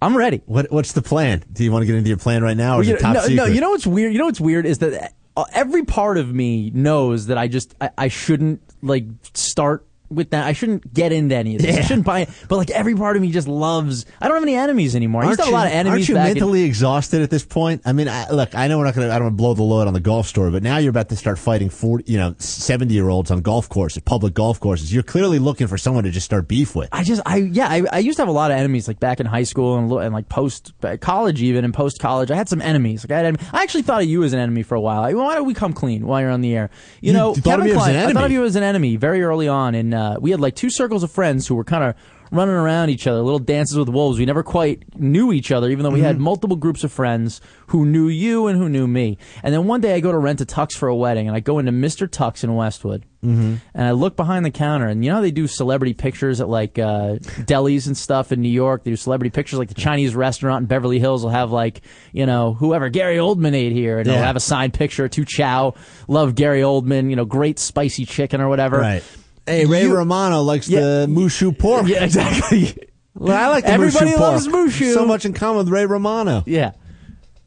I'm 0.00 0.16
ready. 0.16 0.40
What 0.46 0.70
What's 0.70 0.92
the 0.92 1.02
plan? 1.02 1.42
Do 1.52 1.64
you 1.64 1.72
want 1.72 1.82
to 1.82 1.86
get 1.86 1.96
into 1.96 2.06
your 2.06 2.16
plan 2.16 2.44
right 2.44 2.56
now, 2.56 2.76
or 2.78 2.82
is 2.82 2.86
You 2.88 2.94
it 2.94 3.02
know- 3.02 3.08
top 3.08 3.14
no, 3.14 3.20
secret? 3.22 3.34
no, 3.34 3.44
you 3.46 3.60
know 3.60 3.70
what's 3.70 3.88
weird? 3.88 4.12
You 4.12 4.20
know 4.20 4.26
what's 4.26 4.40
weird 4.40 4.64
is 4.64 4.78
that 4.78 5.14
uh, 5.36 5.44
every 5.52 5.84
part 5.84 6.16
of 6.16 6.32
me 6.32 6.70
knows 6.70 7.26
that 7.26 7.38
I 7.38 7.48
just 7.48 7.74
I, 7.80 7.90
I 7.98 8.06
shouldn't 8.06 8.62
like 8.82 9.06
start 9.34 9.84
with 10.14 10.30
that. 10.30 10.46
I 10.46 10.52
shouldn't 10.52 10.92
get 10.92 11.12
into 11.12 11.34
any 11.34 11.56
of 11.56 11.62
this. 11.62 11.76
I 11.78 11.80
shouldn't 11.82 12.06
buy. 12.06 12.20
It. 12.20 12.28
But 12.48 12.56
like 12.56 12.70
every 12.70 12.94
part 12.94 13.16
of 13.16 13.22
me 13.22 13.30
just 13.30 13.48
loves. 13.48 14.06
I 14.20 14.28
don't 14.28 14.36
have 14.36 14.42
any 14.42 14.54
enemies 14.54 14.94
anymore. 14.96 15.22
I 15.24 15.28
used 15.30 15.40
Aren't 15.40 15.40
to 15.40 15.44
have 15.44 15.52
a 15.52 15.56
lot 15.56 15.66
of 15.66 15.72
enemies 15.72 15.92
Aren't 15.92 16.08
you 16.08 16.14
back 16.14 16.28
in- 16.28 16.34
mentally 16.34 16.62
exhausted 16.62 17.22
at 17.22 17.30
this 17.30 17.44
point? 17.44 17.82
I 17.84 17.92
mean, 17.92 18.08
I, 18.08 18.30
look, 18.30 18.54
I 18.54 18.68
know 18.68 18.78
we're 18.78 18.84
not 18.84 18.94
going 18.94 19.08
to. 19.08 19.14
I 19.14 19.18
don't 19.18 19.26
want 19.26 19.34
to 19.34 19.42
blow 19.42 19.54
the 19.54 19.62
load 19.62 19.86
on 19.88 19.94
the 19.94 20.00
golf 20.00 20.26
story, 20.26 20.50
but 20.50 20.62
now 20.62 20.78
you're 20.78 20.90
about 20.90 21.08
to 21.10 21.16
start 21.16 21.38
fighting 21.38 21.70
forty, 21.70 22.10
you 22.10 22.18
know, 22.18 22.34
seventy 22.38 22.94
year 22.94 23.08
olds 23.08 23.30
on 23.30 23.40
golf 23.40 23.68
courses, 23.68 24.02
public 24.02 24.34
golf 24.34 24.60
courses. 24.60 24.92
You're 24.92 25.02
clearly 25.02 25.38
looking 25.38 25.66
for 25.66 25.78
someone 25.78 26.04
to 26.04 26.10
just 26.10 26.26
start 26.26 26.48
beef 26.48 26.74
with. 26.76 26.88
I 26.92 27.02
just, 27.04 27.22
I 27.26 27.36
yeah, 27.36 27.68
I, 27.68 27.82
I 27.92 27.98
used 27.98 28.16
to 28.16 28.22
have 28.22 28.28
a 28.28 28.32
lot 28.32 28.50
of 28.50 28.56
enemies 28.56 28.88
like 28.88 29.00
back 29.00 29.20
in 29.20 29.26
high 29.26 29.44
school 29.44 29.76
and, 29.78 29.90
and 30.04 30.12
like 30.14 30.28
post 30.28 30.72
uh, 30.82 30.96
college 31.00 31.42
even 31.42 31.64
and 31.64 31.72
post 31.72 31.98
college. 32.00 32.30
I 32.30 32.36
had 32.36 32.48
some 32.48 32.60
enemies. 32.60 33.04
Like 33.08 33.12
I 33.12 33.20
had, 33.24 33.40
I 33.52 33.62
actually 33.62 33.82
thought 33.82 34.02
of 34.02 34.08
you 34.08 34.22
as 34.24 34.32
an 34.32 34.38
enemy 34.40 34.62
for 34.62 34.74
a 34.74 34.80
while. 34.80 35.00
Like, 35.02 35.14
why 35.16 35.34
don't 35.34 35.46
we 35.46 35.54
come 35.54 35.72
clean 35.72 36.06
while 36.06 36.20
you're 36.20 36.30
on 36.30 36.40
the 36.40 36.54
air? 36.56 36.70
You, 37.00 37.12
You 37.12 37.18
know, 37.18 37.34
Kevin 37.34 37.72
Klein. 37.72 37.96
I 37.96 38.12
thought 38.12 38.24
of 38.24 38.32
you 38.32 38.44
as 38.44 38.56
an 38.56 38.62
enemy 38.62 38.96
very 38.96 39.22
early 39.22 39.48
on, 39.48 39.74
in. 39.74 39.94
uh, 39.94 40.01
we 40.20 40.30
had 40.30 40.40
like 40.40 40.54
two 40.54 40.70
circles 40.70 41.02
of 41.02 41.10
friends 41.10 41.46
who 41.46 41.54
were 41.54 41.64
kind 41.64 41.84
of 41.84 41.94
running 42.30 42.54
around 42.54 42.88
each 42.88 43.06
other, 43.06 43.20
little 43.20 43.38
dances 43.38 43.76
with 43.76 43.90
wolves. 43.90 44.18
We 44.18 44.24
never 44.24 44.42
quite 44.42 44.98
knew 44.98 45.32
each 45.34 45.52
other, 45.52 45.68
even 45.68 45.82
though 45.84 45.90
we 45.90 46.00
had 46.00 46.14
Mm-hmm. 46.14 46.24
multiple 46.24 46.56
groups 46.56 46.82
of 46.82 46.90
friends 46.90 47.42
who 47.66 47.84
knew 47.84 48.08
you 48.08 48.46
and 48.46 48.56
who 48.58 48.70
knew 48.70 48.86
me. 48.88 49.18
And 49.42 49.52
then 49.52 49.66
one 49.66 49.82
day 49.82 49.94
I 49.94 50.00
go 50.00 50.10
to 50.10 50.16
rent 50.16 50.40
a 50.40 50.46
tux 50.46 50.72
for 50.74 50.88
a 50.88 50.96
wedding, 50.96 51.26
and 51.28 51.36
I 51.36 51.40
go 51.40 51.58
into 51.58 51.72
Mr. 51.72 52.08
Tux 52.08 52.42
in 52.42 52.54
Westwood, 52.54 53.04
Mm-hmm. 53.22 53.54
and 53.74 53.86
I 53.86 53.92
look 53.92 54.16
behind 54.16 54.44
the 54.46 54.50
counter, 54.50 54.86
and 54.88 55.04
you 55.04 55.10
know 55.10 55.16
how 55.16 55.20
they 55.22 55.30
do 55.30 55.46
celebrity 55.46 55.92
pictures 55.94 56.40
at 56.40 56.48
like 56.48 56.76
uh, 56.78 57.18
delis 57.46 57.86
and 57.86 57.96
stuff 57.96 58.32
in 58.32 58.40
New 58.40 58.48
York. 58.48 58.82
They 58.82 58.90
do 58.90 58.96
celebrity 58.96 59.30
pictures, 59.30 59.58
like 59.60 59.68
the 59.68 59.74
Chinese 59.74 60.16
restaurant 60.16 60.62
in 60.62 60.66
Beverly 60.66 60.98
Hills 60.98 61.22
will 61.22 61.30
have 61.30 61.52
like 61.52 61.82
you 62.12 62.24
know 62.26 62.54
whoever 62.54 62.88
Gary 62.88 63.16
Oldman 63.18 63.54
ate 63.54 63.70
here, 63.72 63.98
and 63.98 64.06
they'll 64.08 64.16
have 64.16 64.34
a 64.36 64.40
signed 64.40 64.72
picture. 64.74 65.06
To 65.08 65.24
Chow, 65.24 65.74
love 66.08 66.34
Gary 66.34 66.62
Oldman, 66.62 67.10
you 67.10 67.14
know, 67.16 67.24
great 67.26 67.58
spicy 67.60 68.06
chicken 68.06 68.40
or 68.40 68.48
whatever. 68.48 68.78
Right. 68.78 69.04
Hey, 69.46 69.66
Ray 69.66 69.82
You- 69.84 69.94
Romano 69.96 70.42
likes 70.42 70.68
Yeah. 70.68 70.80
the 70.80 71.06
moo 71.08 71.28
shu 71.28 71.52
pork. 71.52 71.86
Yeah, 71.88 72.04
exactly. 72.04 72.74
Well, 73.14 73.36
I 73.36 73.48
like 73.48 73.64
the 73.64 73.70
Everybody 73.72 74.06
moo 74.06 74.12
shu 74.12 74.18
loves 74.18 74.48
pork. 74.48 74.56
moo 74.64 74.70
shu. 74.70 74.94
So 74.94 75.04
much 75.04 75.26
in 75.26 75.34
common 75.34 75.58
with 75.58 75.68
Ray 75.68 75.84
Romano. 75.84 76.42
Yeah. 76.46 76.72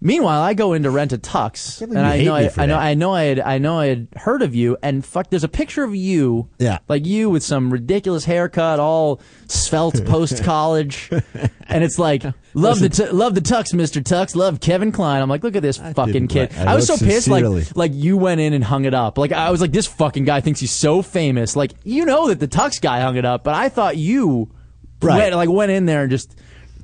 Meanwhile, 0.05 0.43
I 0.43 0.53
go 0.53 0.73
in 0.73 0.83
to 0.83 0.91
rent 0.91 1.13
a 1.13 1.17
tux, 1.17 1.79
can't 1.79 1.89
and 1.91 1.99
I 1.99 2.21
know, 2.21 2.35
I, 2.35 2.51
I 2.57 2.65
know. 2.67 2.77
I 2.77 2.93
know, 2.93 3.11
I 3.11 3.23
had, 3.23 3.39
I 3.39 3.57
know, 3.57 3.79
I 3.79 3.87
had 3.87 4.07
heard 4.15 4.43
of 4.43 4.53
you, 4.53 4.77
and 4.83 5.03
fuck, 5.03 5.31
there's 5.31 5.43
a 5.43 5.47
picture 5.49 5.83
of 5.83 5.95
you, 5.95 6.47
Yeah. 6.59 6.77
like 6.87 7.07
you 7.07 7.31
with 7.31 7.41
some 7.41 7.73
ridiculous 7.73 8.23
haircut, 8.25 8.79
all 8.79 9.19
svelte 9.47 10.05
post 10.07 10.43
college, 10.43 11.09
and 11.67 11.83
it's 11.83 11.97
like, 11.97 12.23
love 12.53 12.79
the, 12.79 12.89
tu- 12.89 13.11
love 13.11 13.33
the 13.33 13.41
tux, 13.41 13.73
Mister 13.73 13.99
Tux, 13.99 14.35
love 14.35 14.59
Kevin 14.59 14.91
Klein. 14.91 15.23
I'm 15.23 15.27
like, 15.29 15.43
look 15.43 15.55
at 15.55 15.63
this 15.63 15.77
fucking 15.77 16.13
didn't 16.13 16.29
kid. 16.29 16.51
like- 16.55 16.67
I 16.67 16.73
I 16.73 16.75
was 16.75 16.85
so 16.85 16.93
looked 16.93 17.05
pissed, 17.05 17.27
like, 17.27 17.75
like 17.75 17.91
you 17.95 18.15
went 18.15 18.39
in 18.41 18.53
and 18.53 18.63
hung 18.63 18.85
it 18.85 18.93
up. 18.93 19.17
Like 19.17 19.31
I 19.31 19.49
was 19.49 19.59
like, 19.59 19.71
this 19.71 19.87
fucking 19.87 20.25
guy 20.25 20.39
thinks 20.39 20.59
he's 20.59 20.69
so 20.71 21.01
famous. 21.01 21.55
Like 21.55 21.71
you 21.83 22.05
know 22.05 22.27
that 22.27 22.39
the 22.39 22.47
tux 22.47 22.79
guy 22.79 23.01
hung 23.01 23.15
it 23.17 23.25
up, 23.25 23.43
but 23.43 23.55
I 23.55 23.69
thought 23.69 23.97
you, 23.97 24.51
Right. 25.01 25.17
went, 25.17 25.35
like 25.35 25.49
went 25.49 25.71
in 25.71 25.85
there 25.87 26.03
and 26.03 26.11
just. 26.11 26.35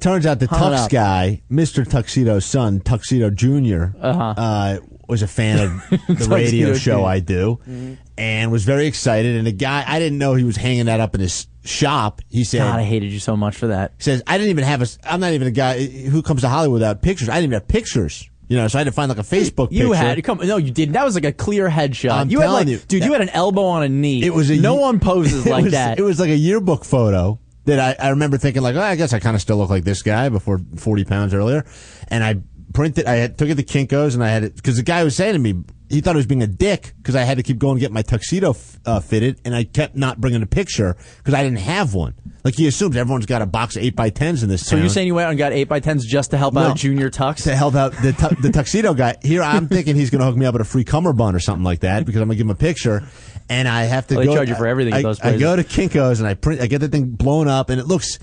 Turns 0.01 0.25
out 0.25 0.39
the 0.39 0.47
Hung 0.47 0.73
Tux 0.73 0.85
up. 0.85 0.91
guy, 0.91 1.43
Mr. 1.49 1.87
Tuxedo's 1.87 2.45
son, 2.45 2.79
Tuxedo 2.81 3.29
junior 3.29 3.95
uh-huh. 4.01 4.33
uh 4.35 4.77
was 5.07 5.21
a 5.21 5.27
fan 5.27 5.59
of 5.59 5.99
the 6.07 6.27
radio 6.29 6.73
show 6.73 7.01
Jr. 7.01 7.05
I 7.05 7.19
do, 7.19 7.59
mm-hmm. 7.61 7.93
and 8.17 8.51
was 8.51 8.63
very 8.63 8.87
excited. 8.87 9.35
And 9.35 9.45
the 9.45 9.51
guy, 9.51 9.83
I 9.85 9.99
didn't 9.99 10.17
know 10.17 10.33
he 10.33 10.43
was 10.43 10.55
hanging 10.55 10.85
that 10.85 10.99
up 10.99 11.13
in 11.13 11.21
his 11.21 11.47
shop. 11.63 12.21
He 12.29 12.43
said, 12.43 12.59
God, 12.59 12.79
I 12.79 12.83
hated 12.83 13.11
you 13.11 13.19
so 13.19 13.35
much 13.35 13.57
for 13.57 13.67
that. 13.67 13.93
He 13.97 14.03
says, 14.03 14.23
I 14.25 14.37
didn't 14.37 14.51
even 14.51 14.63
have 14.63 14.81
a, 14.81 14.87
I'm 15.03 15.19
not 15.19 15.33
even 15.33 15.47
a 15.47 15.51
guy 15.51 15.77
eh, 15.77 16.09
who 16.09 16.21
comes 16.23 16.41
to 16.41 16.49
Hollywood 16.49 16.75
without 16.75 17.01
pictures. 17.01 17.29
I 17.29 17.33
didn't 17.35 17.45
even 17.45 17.53
have 17.53 17.67
pictures. 17.67 18.27
You 18.47 18.57
know, 18.57 18.67
so 18.67 18.77
I 18.77 18.81
had 18.81 18.85
to 18.85 18.91
find 18.91 19.07
like 19.07 19.17
a 19.17 19.21
Facebook 19.21 19.69
You 19.71 19.91
picture. 19.91 19.95
had 19.95 20.23
come 20.25 20.39
no, 20.39 20.57
you 20.57 20.71
didn't. 20.71 20.93
That 20.93 21.05
was 21.05 21.15
like 21.15 21.23
a 21.23 21.31
clear 21.31 21.69
headshot. 21.69 22.11
I'm 22.11 22.29
you 22.29 22.41
had 22.41 22.49
like, 22.49 22.67
you, 22.67 22.79
dude, 22.79 23.05
you 23.05 23.13
had 23.13 23.21
an 23.21 23.29
elbow 23.29 23.63
on 23.63 23.83
a 23.83 23.89
knee. 23.89 24.25
It 24.25 24.33
was 24.33 24.49
a 24.49 24.57
no 24.57 24.75
one 24.75 24.99
poses 24.99 25.45
like 25.45 25.65
was- 25.65 25.73
that. 25.73 25.99
It 25.99 26.01
was 26.01 26.19
like 26.19 26.31
a 26.31 26.35
yearbook 26.35 26.83
photo 26.83 27.39
that 27.65 27.99
I, 27.99 28.07
I 28.07 28.09
remember 28.09 28.37
thinking 28.37 28.61
like, 28.63 28.75
oh, 28.75 28.81
I 28.81 28.95
guess 28.95 29.13
I 29.13 29.19
kind 29.19 29.35
of 29.35 29.41
still 29.41 29.57
look 29.57 29.69
like 29.69 29.83
this 29.83 30.01
guy 30.01 30.29
before 30.29 30.59
40 30.77 31.05
pounds 31.05 31.33
earlier. 31.33 31.65
And 32.07 32.23
I 32.23 32.37
printed, 32.73 33.05
I 33.05 33.15
had, 33.15 33.37
took 33.37 33.49
it 33.49 33.55
to 33.55 33.63
Kinko's 33.63 34.15
and 34.15 34.23
I 34.23 34.29
had 34.29 34.43
it, 34.43 34.61
cause 34.63 34.77
the 34.77 34.83
guy 34.83 35.03
was 35.03 35.15
saying 35.15 35.33
to 35.33 35.39
me, 35.39 35.63
he 35.89 35.99
thought 35.99 36.15
I 36.15 36.17
was 36.17 36.25
being 36.25 36.41
a 36.41 36.47
dick 36.47 36.93
because 36.97 37.17
I 37.17 37.23
had 37.23 37.35
to 37.35 37.43
keep 37.43 37.59
going 37.59 37.75
to 37.75 37.81
get 37.81 37.91
my 37.91 38.01
tuxedo 38.01 38.51
f- 38.51 38.79
uh, 38.85 39.01
fitted 39.01 39.41
and 39.43 39.53
I 39.53 39.65
kept 39.65 39.93
not 39.93 40.21
bringing 40.21 40.41
a 40.41 40.45
picture 40.45 40.95
because 41.17 41.33
I 41.33 41.43
didn't 41.43 41.59
have 41.59 41.93
one. 41.93 42.15
Like 42.45 42.55
he 42.55 42.65
assumes 42.65 42.95
everyone's 42.95 43.25
got 43.25 43.41
a 43.41 43.45
box 43.45 43.75
of 43.75 43.83
8 43.83 43.93
by 43.97 44.09
10s 44.09 44.41
in 44.41 44.47
this 44.47 44.65
so 44.65 44.71
town. 44.71 44.79
you're 44.79 44.89
saying 44.89 45.07
you 45.07 45.15
went 45.15 45.25
out 45.25 45.31
and 45.31 45.37
got 45.37 45.51
eight 45.51 45.65
by 45.65 45.81
tens 45.81 46.05
just 46.05 46.31
to 46.31 46.37
help 46.37 46.53
No. 46.53 46.61
out 46.61 46.77
Junior 46.77 47.09
Tux? 47.09 47.43
to 47.43 47.55
help 47.55 47.75
out 47.75 47.91
the 48.01 48.13
tu- 48.13 48.41
the 48.41 48.49
tuxedo 48.53 48.93
guy. 48.93 49.17
Here, 49.21 49.43
I'm 49.43 49.67
thinking 49.67 49.97
he's 49.97 50.09
going 50.09 50.21
to 50.21 50.25
hook 50.25 50.37
me 50.37 50.45
up 50.45 50.53
with 50.53 50.61
a 50.61 50.65
free 50.65 50.85
cummerbund 50.85 51.35
or 51.35 51.41
something 51.41 51.65
like 51.65 51.81
that 51.81 52.05
because 52.05 52.21
I'm 52.21 52.29
going 52.29 52.37
to 52.37 52.43
give 52.43 52.47
him 52.47 52.51
a 52.51 52.55
picture, 52.55 53.03
and 53.49 53.67
I 53.67 53.83
have 53.83 54.07
to 54.07 54.15
Oh, 54.15 54.19
they 54.19 54.25
go. 54.25 54.35
charge 54.35 54.49
you 54.49 54.55
for 54.55 54.67
everything 54.67 54.93
I, 54.93 55.13
I 55.23 55.37
go 55.37 55.55
to 55.55 55.63
Kinkos 55.63 56.19
and 56.19 56.27
I 56.27 56.33
print. 56.33 56.61
I 56.61 56.67
get 56.67 56.79
the 56.79 56.87
thing 56.87 57.09
blown 57.11 57.47
up, 57.47 57.69
and 57.69 57.79
it 57.79 57.87
looks 57.87 58.19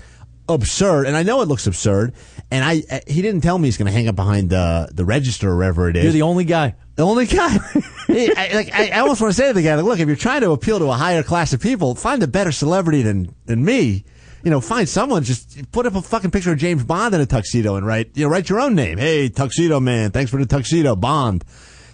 absurd, 0.47 1.05
and 1.05 1.15
I 1.15 1.23
know 1.23 1.41
it 1.41 1.47
looks 1.47 1.67
absurd. 1.67 2.13
And 2.51 2.63
I, 2.63 2.83
I 2.91 3.01
he 3.07 3.21
didn't 3.21 3.41
tell 3.41 3.57
me 3.57 3.67
he's 3.67 3.77
going 3.77 3.85
to 3.87 3.91
hang 3.91 4.07
up 4.07 4.15
behind 4.15 4.49
the 4.49 4.89
the 4.93 5.05
register 5.05 5.49
or 5.51 5.57
wherever 5.57 5.89
it 5.89 5.95
is. 5.95 6.03
You're 6.03 6.13
the 6.13 6.21
only 6.23 6.45
guy. 6.45 6.75
The 6.95 7.05
only 7.05 7.27
guy. 7.27 7.55
I, 8.09 8.49
like, 8.53 8.73
I, 8.73 8.89
I 8.89 8.99
almost 8.99 9.21
want 9.21 9.31
to 9.33 9.37
say 9.37 9.47
to 9.47 9.53
the 9.53 9.61
guy, 9.61 9.75
like, 9.75 9.85
look, 9.85 9.99
if 9.99 10.07
you're 10.07 10.17
trying 10.17 10.41
to 10.41 10.51
appeal 10.51 10.79
to 10.79 10.85
a 10.85 10.93
higher 10.93 11.23
class 11.23 11.53
of 11.53 11.61
people, 11.61 11.95
find 11.95 12.21
a 12.23 12.27
better 12.27 12.51
celebrity 12.51 13.01
than 13.03 13.33
than 13.45 13.63
me. 13.63 14.03
You 14.43 14.51
know, 14.51 14.61
find 14.61 14.87
someone. 14.87 15.23
Just 15.23 15.71
put 15.71 15.85
up 15.85 15.95
a 15.95 16.01
fucking 16.01 16.31
picture 16.31 16.51
of 16.51 16.57
James 16.57 16.83
Bond 16.83 17.13
in 17.13 17.21
a 17.21 17.25
tuxedo 17.25 17.75
and 17.75 17.85
write, 17.85 18.11
you 18.15 18.23
know, 18.23 18.29
write 18.29 18.49
your 18.49 18.59
own 18.61 18.73
name. 18.73 18.97
Hey, 18.97 19.29
tuxedo 19.29 19.79
man, 19.79 20.11
thanks 20.11 20.31
for 20.31 20.37
the 20.37 20.45
tuxedo, 20.45 20.95
Bond. 20.95 21.43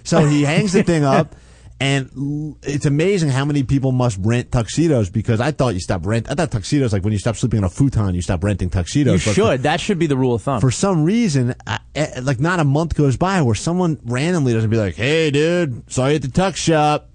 So 0.04 0.26
he 0.26 0.44
hangs 0.44 0.74
the 0.74 0.84
thing 0.84 1.04
up. 1.04 1.36
And 1.80 2.56
it's 2.64 2.86
amazing 2.86 3.30
how 3.30 3.44
many 3.44 3.64
people 3.64 3.92
must 3.92 4.18
rent 4.22 4.52
tuxedos 4.52 5.10
because 5.10 5.42
I 5.42 5.52
thought 5.52 5.74
you 5.74 5.82
stopped 5.82 6.06
rent. 6.06 6.28
I 6.30 6.34
thought 6.36 6.50
tuxedos 6.52 6.94
like 6.94 7.04
when 7.04 7.12
you 7.12 7.20
stop 7.20 7.36
sleeping 7.36 7.58
on 7.60 7.64
a 7.66 7.70
futon, 7.70 8.16
you 8.16 8.22
stop 8.22 8.44
renting 8.46 8.70
tuxedos. 8.70 9.12
You 9.14 9.18
But 9.18 9.22
for- 9.22 9.34
should. 9.52 9.64
That 9.64 9.82
should 9.82 10.00
be 10.00 10.08
the 10.08 10.16
rule 10.18 10.36
of 10.36 10.42
thumb. 10.42 10.62
for 10.62 10.72
some 10.72 11.04
reason, 11.04 11.54
I, 11.68 11.80
eh, 11.94 12.22
like 12.24 12.40
not 12.40 12.60
a 12.62 12.64
month 12.64 12.96
goes 12.96 13.18
by 13.18 13.42
where 13.42 13.56
someone 13.56 14.00
randomly 14.06 14.54
doesn't 14.54 14.70
be 14.70 14.78
like, 14.78 14.96
"Hey, 14.96 15.32
dude, 15.32 15.84
saw 15.92 16.08
you 16.08 16.16
at 16.16 16.22
the 16.22 16.30
tux 16.30 16.56
shop." 16.56 17.10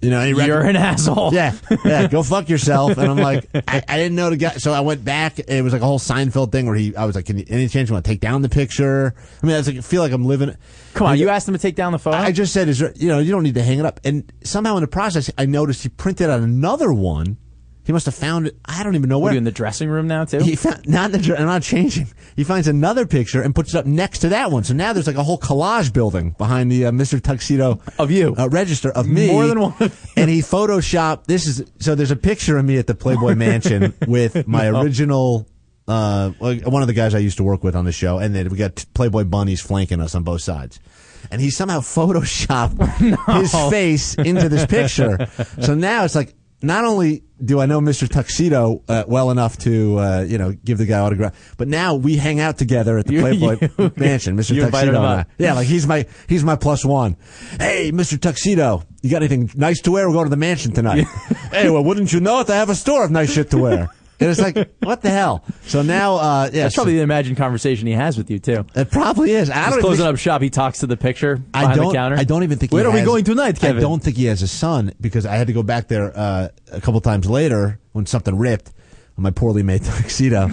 You 0.00 0.10
know, 0.10 0.20
any 0.20 0.30
You're 0.46 0.60
an 0.62 0.76
asshole. 0.76 1.34
yeah, 1.34 1.54
yeah, 1.84 2.06
go 2.06 2.22
fuck 2.22 2.48
yourself. 2.48 2.96
And 2.98 3.10
I'm 3.10 3.16
like, 3.16 3.48
I, 3.52 3.82
I 3.88 3.96
didn't 3.96 4.14
know 4.14 4.30
the 4.30 4.36
guy, 4.36 4.52
so 4.52 4.72
I 4.72 4.80
went 4.80 5.04
back. 5.04 5.40
It 5.40 5.62
was 5.62 5.72
like 5.72 5.82
a 5.82 5.86
whole 5.86 5.98
Seinfeld 5.98 6.52
thing 6.52 6.66
where 6.66 6.76
he, 6.76 6.94
I 6.94 7.04
was 7.04 7.16
like, 7.16 7.26
Can 7.26 7.38
you, 7.38 7.44
any 7.48 7.66
chance 7.66 7.88
you 7.88 7.94
want 7.94 8.04
to 8.04 8.10
take 8.10 8.20
down 8.20 8.42
the 8.42 8.48
picture? 8.48 9.14
I 9.42 9.46
mean, 9.46 9.54
I 9.56 9.58
was 9.58 9.66
like, 9.66 9.78
I 9.78 9.80
feel 9.80 10.00
like 10.02 10.12
I'm 10.12 10.24
living. 10.24 10.54
Come 10.94 11.08
on, 11.08 11.18
you 11.18 11.28
asked 11.28 11.48
him 11.48 11.54
to 11.54 11.58
take 11.60 11.74
down 11.74 11.90
the 11.90 11.98
photo. 11.98 12.16
I 12.16 12.30
just 12.30 12.52
said, 12.52 12.68
is 12.68 12.78
there, 12.78 12.92
you 12.94 13.08
know, 13.08 13.18
you 13.18 13.32
don't 13.32 13.42
need 13.42 13.56
to 13.56 13.62
hang 13.62 13.80
it 13.80 13.86
up. 13.86 13.98
And 14.04 14.32
somehow 14.44 14.76
in 14.76 14.82
the 14.82 14.88
process, 14.88 15.30
I 15.36 15.46
noticed 15.46 15.82
he 15.82 15.88
printed 15.88 16.30
out 16.30 16.40
another 16.40 16.92
one. 16.92 17.36
He 17.88 17.92
must 17.94 18.04
have 18.04 18.14
found 18.14 18.46
it. 18.48 18.54
I 18.66 18.82
don't 18.82 18.96
even 18.96 19.08
know 19.08 19.18
What, 19.18 19.22
where. 19.24 19.30
are 19.30 19.34
you 19.36 19.38
in 19.38 19.44
the 19.44 19.50
dressing 19.50 19.88
room 19.88 20.06
now 20.06 20.26
too? 20.26 20.40
He 20.40 20.56
found 20.56 20.86
not 20.86 21.14
in 21.14 21.22
the, 21.22 21.38
I'm 21.40 21.46
not 21.46 21.62
changing. 21.62 22.08
He 22.36 22.44
finds 22.44 22.68
another 22.68 23.06
picture 23.06 23.40
and 23.40 23.54
puts 23.54 23.72
it 23.74 23.78
up 23.78 23.86
next 23.86 24.18
to 24.18 24.28
that 24.28 24.50
one. 24.50 24.62
So 24.62 24.74
now 24.74 24.92
there's 24.92 25.06
like 25.06 25.16
a 25.16 25.22
whole 25.22 25.38
collage 25.38 25.90
building 25.94 26.34
behind 26.36 26.70
the 26.70 26.84
uh, 26.84 26.90
Mr. 26.90 27.18
Tuxedo 27.18 27.80
Of 27.98 28.10
you. 28.10 28.34
uh, 28.36 28.46
register 28.50 28.90
of 28.90 29.08
me. 29.08 29.28
More 29.32 29.46
than 29.46 29.58
one. 29.58 29.72
And 30.18 30.28
he 30.28 30.40
photoshopped. 30.40 31.24
This 31.24 31.46
is 31.46 31.64
so. 31.78 31.94
There's 31.94 32.10
a 32.10 32.16
picture 32.16 32.58
of 32.58 32.64
me 32.66 32.76
at 32.76 32.86
the 32.86 32.94
Playboy 32.94 33.34
Mansion 33.36 33.94
with 34.06 34.46
my 34.46 34.66
original 34.68 35.48
uh, 35.86 36.28
one 36.32 36.82
of 36.82 36.88
the 36.88 36.92
guys 36.92 37.14
I 37.14 37.20
used 37.20 37.38
to 37.38 37.42
work 37.42 37.64
with 37.64 37.74
on 37.74 37.86
the 37.86 37.92
show, 37.92 38.18
and 38.18 38.34
then 38.34 38.50
we 38.50 38.58
got 38.58 38.84
Playboy 38.92 39.24
bunnies 39.24 39.62
flanking 39.62 40.02
us 40.02 40.14
on 40.14 40.24
both 40.24 40.42
sides. 40.42 40.78
And 41.30 41.40
he 41.40 41.48
somehow 41.50 41.80
photoshopped 41.80 42.76
his 43.40 43.52
face 43.70 44.14
into 44.14 44.48
this 44.50 44.66
picture. 44.66 45.26
So 45.62 45.74
now 45.74 46.04
it's 46.04 46.14
like, 46.14 46.34
not 46.62 46.84
only 46.84 47.22
do 47.44 47.60
I 47.60 47.66
know 47.66 47.80
Mr. 47.80 48.08
Tuxedo 48.08 48.82
uh, 48.88 49.04
well 49.06 49.30
enough 49.30 49.56
to, 49.58 49.96
uh, 49.98 50.20
you 50.28 50.38
know, 50.38 50.52
give 50.64 50.78
the 50.78 50.86
guy 50.86 50.98
autograph, 50.98 51.54
but 51.56 51.68
now 51.68 51.94
we 51.94 52.16
hang 52.16 52.40
out 52.40 52.58
together 52.58 52.98
at 52.98 53.06
the 53.06 53.14
You- 53.14 53.20
Playboy 53.20 53.58
you- 53.78 53.92
Mansion, 53.96 54.36
Mr. 54.36 54.60
Tuxedo. 54.60 54.88
and 54.88 54.96
I. 54.98 55.24
Yeah, 55.38 55.52
like 55.54 55.68
he's 55.68 55.86
my 55.86 56.06
he's 56.28 56.42
my 56.42 56.56
plus 56.56 56.84
one. 56.84 57.16
Hey, 57.60 57.92
Mr. 57.92 58.20
Tuxedo, 58.20 58.82
you 59.02 59.10
got 59.10 59.22
anything 59.22 59.50
nice 59.54 59.80
to 59.82 59.92
wear? 59.92 60.08
We're 60.08 60.14
going 60.14 60.26
to 60.26 60.30
the 60.30 60.36
mansion 60.36 60.72
tonight. 60.72 61.06
hey, 61.52 61.70
well, 61.70 61.84
wouldn't 61.84 62.12
you 62.12 62.18
know 62.20 62.40
it? 62.40 62.50
I 62.50 62.56
have 62.56 62.70
a 62.70 62.74
store 62.74 63.04
of 63.04 63.10
nice 63.12 63.32
shit 63.32 63.50
to 63.50 63.58
wear. 63.58 63.88
And 64.20 64.28
it's 64.30 64.40
like, 64.40 64.74
what 64.82 65.00
the 65.02 65.10
hell? 65.10 65.44
So 65.62 65.82
now, 65.82 66.14
uh, 66.16 66.50
yeah, 66.52 66.64
That's 66.64 66.74
probably 66.74 66.96
the 66.96 67.02
imagined 67.02 67.36
conversation 67.36 67.86
he 67.86 67.92
has 67.92 68.18
with 68.18 68.30
you 68.30 68.38
too. 68.40 68.66
it 68.74 68.90
probably 68.90 69.30
is. 69.32 69.48
I 69.48 69.70
don't 69.70 69.80
closing 69.80 70.04
think- 70.04 70.14
up 70.14 70.18
shop. 70.18 70.42
He 70.42 70.50
talks 70.50 70.80
to 70.80 70.86
the 70.88 70.96
picture 70.96 71.40
I 71.54 71.60
behind 71.60 71.76
don't. 71.80 71.88
the 71.88 71.94
counter. 71.94 72.16
I 72.16 72.24
don't 72.24 72.42
even 72.42 72.58
think. 72.58 72.72
Where 72.72 72.82
he 72.82 72.88
are 72.88 72.92
we 72.92 72.98
has- 73.00 73.06
going 73.06 73.24
tonight, 73.24 73.60
Kevin? 73.60 73.76
I 73.78 73.80
don't 73.80 74.02
think 74.02 74.16
he 74.16 74.24
has 74.26 74.42
a 74.42 74.48
son 74.48 74.92
because 75.00 75.24
I 75.24 75.36
had 75.36 75.46
to 75.46 75.52
go 75.52 75.62
back 75.62 75.88
there 75.88 76.12
uh, 76.16 76.48
a 76.72 76.80
couple 76.80 77.00
times 77.00 77.30
later 77.30 77.78
when 77.92 78.06
something 78.06 78.36
ripped 78.36 78.72
on 79.16 79.22
my 79.22 79.30
poorly 79.30 79.62
made 79.62 79.82
tuxedo, 79.84 80.50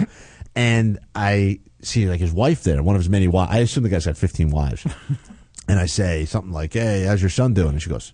and 0.54 0.98
I 1.14 1.60
see 1.82 2.08
like 2.08 2.20
his 2.20 2.32
wife 2.32 2.62
there, 2.62 2.82
one 2.82 2.94
of 2.96 3.00
his 3.00 3.08
many 3.08 3.26
wives. 3.28 3.52
I 3.52 3.58
assume 3.58 3.82
the 3.82 3.88
guy's 3.88 4.06
got 4.06 4.16
fifteen 4.16 4.50
wives, 4.50 4.86
and 5.68 5.78
I 5.80 5.86
say 5.86 6.24
something 6.24 6.52
like, 6.52 6.72
"Hey, 6.72 7.02
how's 7.02 7.20
your 7.20 7.30
son 7.30 7.52
doing?" 7.54 7.70
And 7.70 7.82
she 7.82 7.90
goes, 7.90 8.12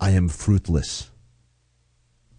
"I 0.00 0.10
am 0.10 0.28
fruitless," 0.28 1.10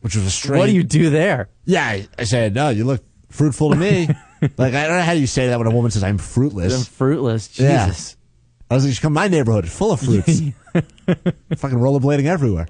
which 0.01 0.15
was 0.15 0.25
a 0.25 0.31
strange. 0.31 0.59
What 0.59 0.65
do 0.67 0.73
you 0.73 0.83
do 0.83 1.09
there? 1.09 1.49
Yeah, 1.65 1.85
I, 1.85 2.07
I 2.17 2.23
said, 2.25 2.53
"No, 2.53 2.69
you 2.69 2.83
look 2.83 3.03
fruitful 3.29 3.71
to 3.71 3.75
me." 3.75 4.07
like 4.57 4.73
I 4.73 4.87
don't 4.87 4.97
know 4.97 5.03
how 5.03 5.13
you 5.13 5.27
say 5.27 5.47
that 5.47 5.57
when 5.57 5.67
a 5.67 5.71
woman 5.71 5.91
says, 5.91 6.03
"I'm 6.03 6.17
fruitless." 6.17 6.75
I'm 6.75 6.83
fruitless. 6.83 7.59
Yeah. 7.59 7.87
Jesus. 7.87 8.17
I 8.69 8.75
was 8.75 8.85
like, 8.85 8.95
you 8.95 9.01
come 9.01 9.11
to 9.11 9.15
my 9.15 9.27
neighborhood, 9.27 9.67
full 9.67 9.91
of 9.91 9.99
fruits. 9.99 10.39
Fucking 10.73 11.77
rollerblading 11.77 12.23
everywhere. 12.23 12.67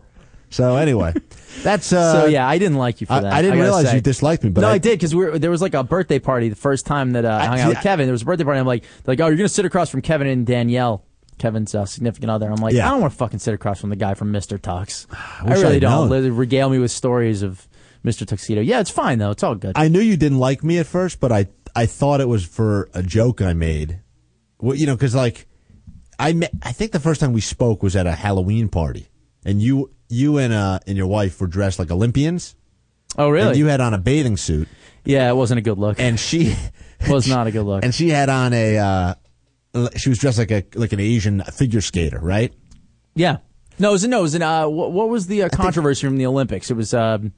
So 0.50 0.76
anyway, 0.76 1.13
that's 1.63 1.94
uh 1.94 2.24
so 2.24 2.26
yeah, 2.26 2.48
I 2.48 2.58
didn't 2.58 2.78
like 2.78 3.02
you 3.02 3.08
for 3.08 3.22
that. 3.22 3.32
I 3.32 3.41
didn't 3.41 3.58
gotta 3.58 3.70
realize 3.70 3.89
say. 3.89 3.96
you 3.96 4.02
disliked 4.02 4.44
me, 4.44 4.50
but 4.50 4.62
no, 4.62 4.67
I, 4.67 4.74
I, 4.74 4.78
did 4.80 4.98
because 4.98 5.15
we 5.15 5.26
were, 5.26 5.39
there 5.39 5.52
was 5.52 5.62
like 5.62 5.76
a 5.76 5.84
birthday 5.84 6.20
party 6.20 6.50
the 6.50 6.56
first 6.56 6.86
time 6.88 7.12
that 7.12 7.24
uh, 7.24 7.39
I 7.39 7.46
hung 7.46 7.60
out 7.60 7.70
with. 7.70 7.82
Kevin. 7.82 8.08
There 8.08 8.12
was 8.12 8.24
a 8.24 8.26
birthday 8.26 8.44
party. 8.44 8.60
I'm 8.60 8.65
like, 8.65 8.84
like, 9.06 9.22
oh, 9.22 9.28
you're 9.28 9.38
gonna 9.38 9.48
sit 9.48 9.63
across 9.63 9.89
from 9.89 10.02
Kevin 10.02 10.28
and 10.28 10.46
Danielle, 10.46 11.06
Kevin's 11.41 11.73
uh, 11.73 11.86
significant 11.86 12.30
other. 12.30 12.47
I'm 12.49 12.56
like, 12.62 12.73
Yeah. 12.73 12.88
I 12.88 12.91
don't 12.91 13.01
want 13.01 13.13
to 13.13 13.17
fucking 13.17 13.39
sit 13.39 13.54
across 13.54 13.82
from 13.82 13.89
the 13.89 13.95
guy 13.95 14.13
from 14.13 14.32
Mr. 14.32 14.60
Tux. 14.60 15.08
I, 15.41 15.49
wish 15.49 15.60
really 15.62 15.75
I'd 15.77 15.82
don't. 15.82 16.10
known. 16.10 16.32
Regale 16.36 16.69
me 16.69 16.77
with 16.80 16.91
stories 16.91 17.41
of 17.41 17.67
Mr. 18.06 18.25
Tuxedo. 18.27 18.62
Yeah, 18.62 18.80
it's 18.80 18.89
fine 18.91 19.17
though. 19.19 19.32
It's 19.32 19.43
all 19.43 19.56
good. 19.56 19.73
I 19.75 19.88
knew 19.88 19.99
you 19.99 20.17
didn't 20.17 20.38
like 20.39 20.63
me 20.63 20.77
at 20.77 20.86
first, 20.88 21.19
but 21.19 21.32
I 21.32 21.47
I 21.75 21.86
thought 21.88 22.21
it 22.21 22.27
was 22.27 22.45
for 22.45 22.89
a 22.93 23.01
joke 23.01 23.41
I 23.41 23.54
made. 23.54 23.99
Well, 24.60 24.75
you 24.75 24.86
know, 24.86 24.95
because 24.95 25.15
like 25.15 25.47
I 26.19 26.34
met, 26.34 26.51
I 26.62 26.71
think 26.71 26.91
the 26.91 26.99
first 26.99 27.19
time 27.21 27.34
we 27.34 27.41
spoke 27.41 27.82
was 27.82 27.95
at 27.95 28.06
a 28.06 28.12
Halloween 28.12 28.69
party, 28.69 29.10
and 29.45 29.62
you 29.62 29.91
you 30.10 30.38
and 30.38 30.54
uh 30.54 30.80
and 30.86 30.95
your 30.97 31.08
wife 31.08 31.41
were 31.41 31.47
dressed 31.47 31.80
like 31.80 31.89
Olympians, 31.89 32.56
oh 33.17 33.30
really? 33.30 33.49
and 33.49 33.58
you 33.58 33.65
had 33.67 33.82
on 33.82 33.93
a 33.93 33.97
bathing 33.97 34.38
suit, 34.38 34.67
yeah, 35.06 35.30
it 35.30 35.36
wasn't 35.36 35.58
a 35.58 35.62
good 35.62 35.77
look. 35.80 35.99
and 35.99 36.19
she 36.19 36.56
was 37.10 37.27
not 37.36 37.47
a 37.47 37.51
good 37.51 37.63
look. 37.63 37.84
and 37.84 37.93
she 37.95 38.10
had 38.10 38.30
on 38.30 38.54
a 38.54 38.77
uh 38.77 39.13
she 39.96 40.10
was 40.10 40.18
dressed 40.20 40.38
like 40.38 40.52
a 40.52 40.64
like 40.76 40.94
an 40.94 41.00
Asian 41.00 41.42
figure 41.44 41.82
skater, 41.82 42.20
right? 42.20 42.54
Yeah. 43.16 43.38
No, 43.80 43.90
it 43.90 43.94
was 43.94 44.08
no, 44.08 44.20
it 44.20 44.24
was 44.24 44.36
an, 44.36 44.42
uh, 44.42 44.68
what, 44.68 44.92
what 44.92 45.10
was 45.10 45.28
the 45.28 45.44
uh, 45.44 45.50
controversy 45.50 46.06
from 46.06 46.18
the 46.18 46.26
Olympics? 46.26 46.70
It 46.70 46.76
was 46.76 46.94
um, 46.94 47.34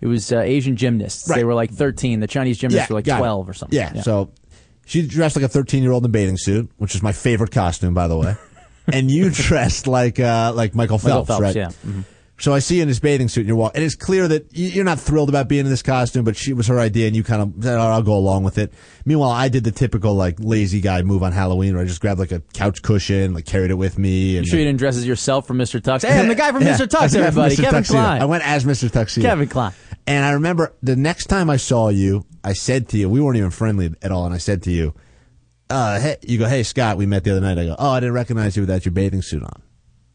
it 0.00 0.06
was 0.06 0.32
uh, 0.32 0.38
Asian 0.40 0.76
gymnasts. 0.76 1.24
They 1.24 1.44
were 1.44 1.54
like 1.54 1.70
13. 1.72 2.20
The 2.20 2.26
Chinese 2.26 2.58
gymnasts 2.58 2.88
were 2.88 2.96
like 2.96 3.04
got 3.04 3.16
it. 3.16 3.20
12 3.20 3.48
or 3.48 3.52
something. 3.52 3.76
Yeah, 3.76 4.02
so 4.02 4.30
she 4.86 5.06
dressed 5.06 5.34
like 5.36 5.44
a 5.44 5.48
13 5.48 5.82
year 5.82 5.92
old 5.92 6.04
in 6.04 6.10
a 6.10 6.12
bathing 6.12 6.36
suit, 6.36 6.70
which 6.76 6.94
is 6.94 7.02
my 7.02 7.12
favorite 7.12 7.50
costume, 7.50 7.94
by 7.94 8.06
the 8.06 8.16
way. 8.16 8.36
and 8.92 9.10
you 9.10 9.30
dressed 9.30 9.86
like 9.86 10.20
uh, 10.20 10.52
like 10.54 10.74
Michael 10.74 10.98
Michael 10.98 11.24
Phelps, 11.24 11.28
Phelps, 11.28 11.42
right? 11.42 11.56
yeah. 11.56 11.68
Mhm. 11.86 12.04
So 12.40 12.54
I 12.54 12.60
see 12.60 12.76
you 12.76 12.82
in 12.82 12.88
this 12.88 13.00
bathing 13.00 13.26
suit, 13.26 13.40
and 13.40 13.48
you're 13.48 13.56
walking, 13.56 13.78
and 13.78 13.84
it's 13.84 13.96
clear 13.96 14.28
that 14.28 14.46
you're 14.56 14.84
not 14.84 15.00
thrilled 15.00 15.28
about 15.28 15.48
being 15.48 15.64
in 15.64 15.70
this 15.70 15.82
costume, 15.82 16.24
but 16.24 16.36
she 16.36 16.52
was 16.52 16.68
her 16.68 16.78
idea, 16.78 17.08
and 17.08 17.16
you 17.16 17.24
kind 17.24 17.42
of 17.42 17.64
said, 17.64 17.76
"Oh, 17.76 17.82
"I'll 17.82 18.02
go 18.02 18.14
along 18.16 18.44
with 18.44 18.58
it." 18.58 18.72
Meanwhile, 19.04 19.30
I 19.30 19.48
did 19.48 19.64
the 19.64 19.72
typical 19.72 20.14
like 20.14 20.36
lazy 20.38 20.80
guy 20.80 21.02
move 21.02 21.24
on 21.24 21.32
Halloween, 21.32 21.74
where 21.74 21.82
I 21.82 21.86
just 21.86 22.00
grabbed 22.00 22.20
like 22.20 22.30
a 22.30 22.40
couch 22.54 22.80
cushion, 22.82 23.34
like 23.34 23.44
carried 23.44 23.72
it 23.72 23.74
with 23.74 23.98
me, 23.98 24.36
and 24.36 24.46
You 24.46 24.50
sure 24.50 24.60
you 24.60 24.66
didn't 24.66 24.78
dress 24.78 24.96
as 24.96 25.04
yourself 25.06 25.48
from 25.48 25.58
Mr. 25.58 25.80
Tux? 25.80 26.06
Hey, 26.06 26.16
I'm 26.18 26.28
the 26.28 26.34
guy 26.36 26.52
from 26.52 26.62
Yeah, 26.62 26.76
Mr. 26.76 26.86
Tux, 26.86 27.16
everybody. 27.16 27.56
Mr. 27.56 27.62
Kevin 27.64 27.78
Tuxedo. 27.80 27.98
Klein. 27.98 28.22
I 28.22 28.24
went 28.26 28.46
as 28.46 28.64
Mr. 28.64 28.90
Tuxedo. 28.90 29.26
Kevin 29.28 29.48
Klein. 29.48 29.72
And 30.06 30.24
I 30.24 30.30
remember 30.30 30.72
the 30.82 30.96
next 30.96 31.26
time 31.26 31.50
I 31.50 31.56
saw 31.56 31.88
you, 31.88 32.24
I 32.44 32.52
said 32.52 32.88
to 32.90 32.98
you, 32.98 33.10
we 33.10 33.20
weren't 33.20 33.36
even 33.36 33.50
friendly 33.50 33.92
at 34.00 34.12
all, 34.12 34.24
and 34.26 34.34
I 34.34 34.38
said 34.38 34.62
to 34.62 34.70
you, 34.70 34.94
uh, 35.70 35.98
hey, 36.00 36.16
you 36.22 36.38
go, 36.38 36.46
hey 36.46 36.62
Scott, 36.62 36.96
we 36.96 37.04
met 37.04 37.24
the 37.24 37.32
other 37.32 37.40
night. 37.40 37.58
I 37.58 37.64
go, 37.66 37.76
oh, 37.78 37.90
I 37.90 38.00
didn't 38.00 38.14
recognize 38.14 38.56
you 38.56 38.62
without 38.62 38.84
your 38.84 38.92
bathing 38.92 39.22
suit 39.22 39.42
on, 39.42 39.60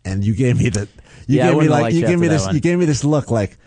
and 0.05 0.23
you 0.23 0.35
gave 0.35 0.57
me 0.57 0.69
the, 0.69 0.87
you 1.27 1.37
Yeah, 1.37 1.51
gave 1.51 1.61
me 1.61 1.69
like, 1.69 1.93
you 1.93 2.05
gave 2.05 2.19
me 2.19 2.27
this, 2.27 2.45
one. 2.45 2.55
you 2.55 2.61
gave 2.61 2.77
me 2.79 2.85
this 2.85 3.03
look 3.03 3.31
like, 3.31 3.57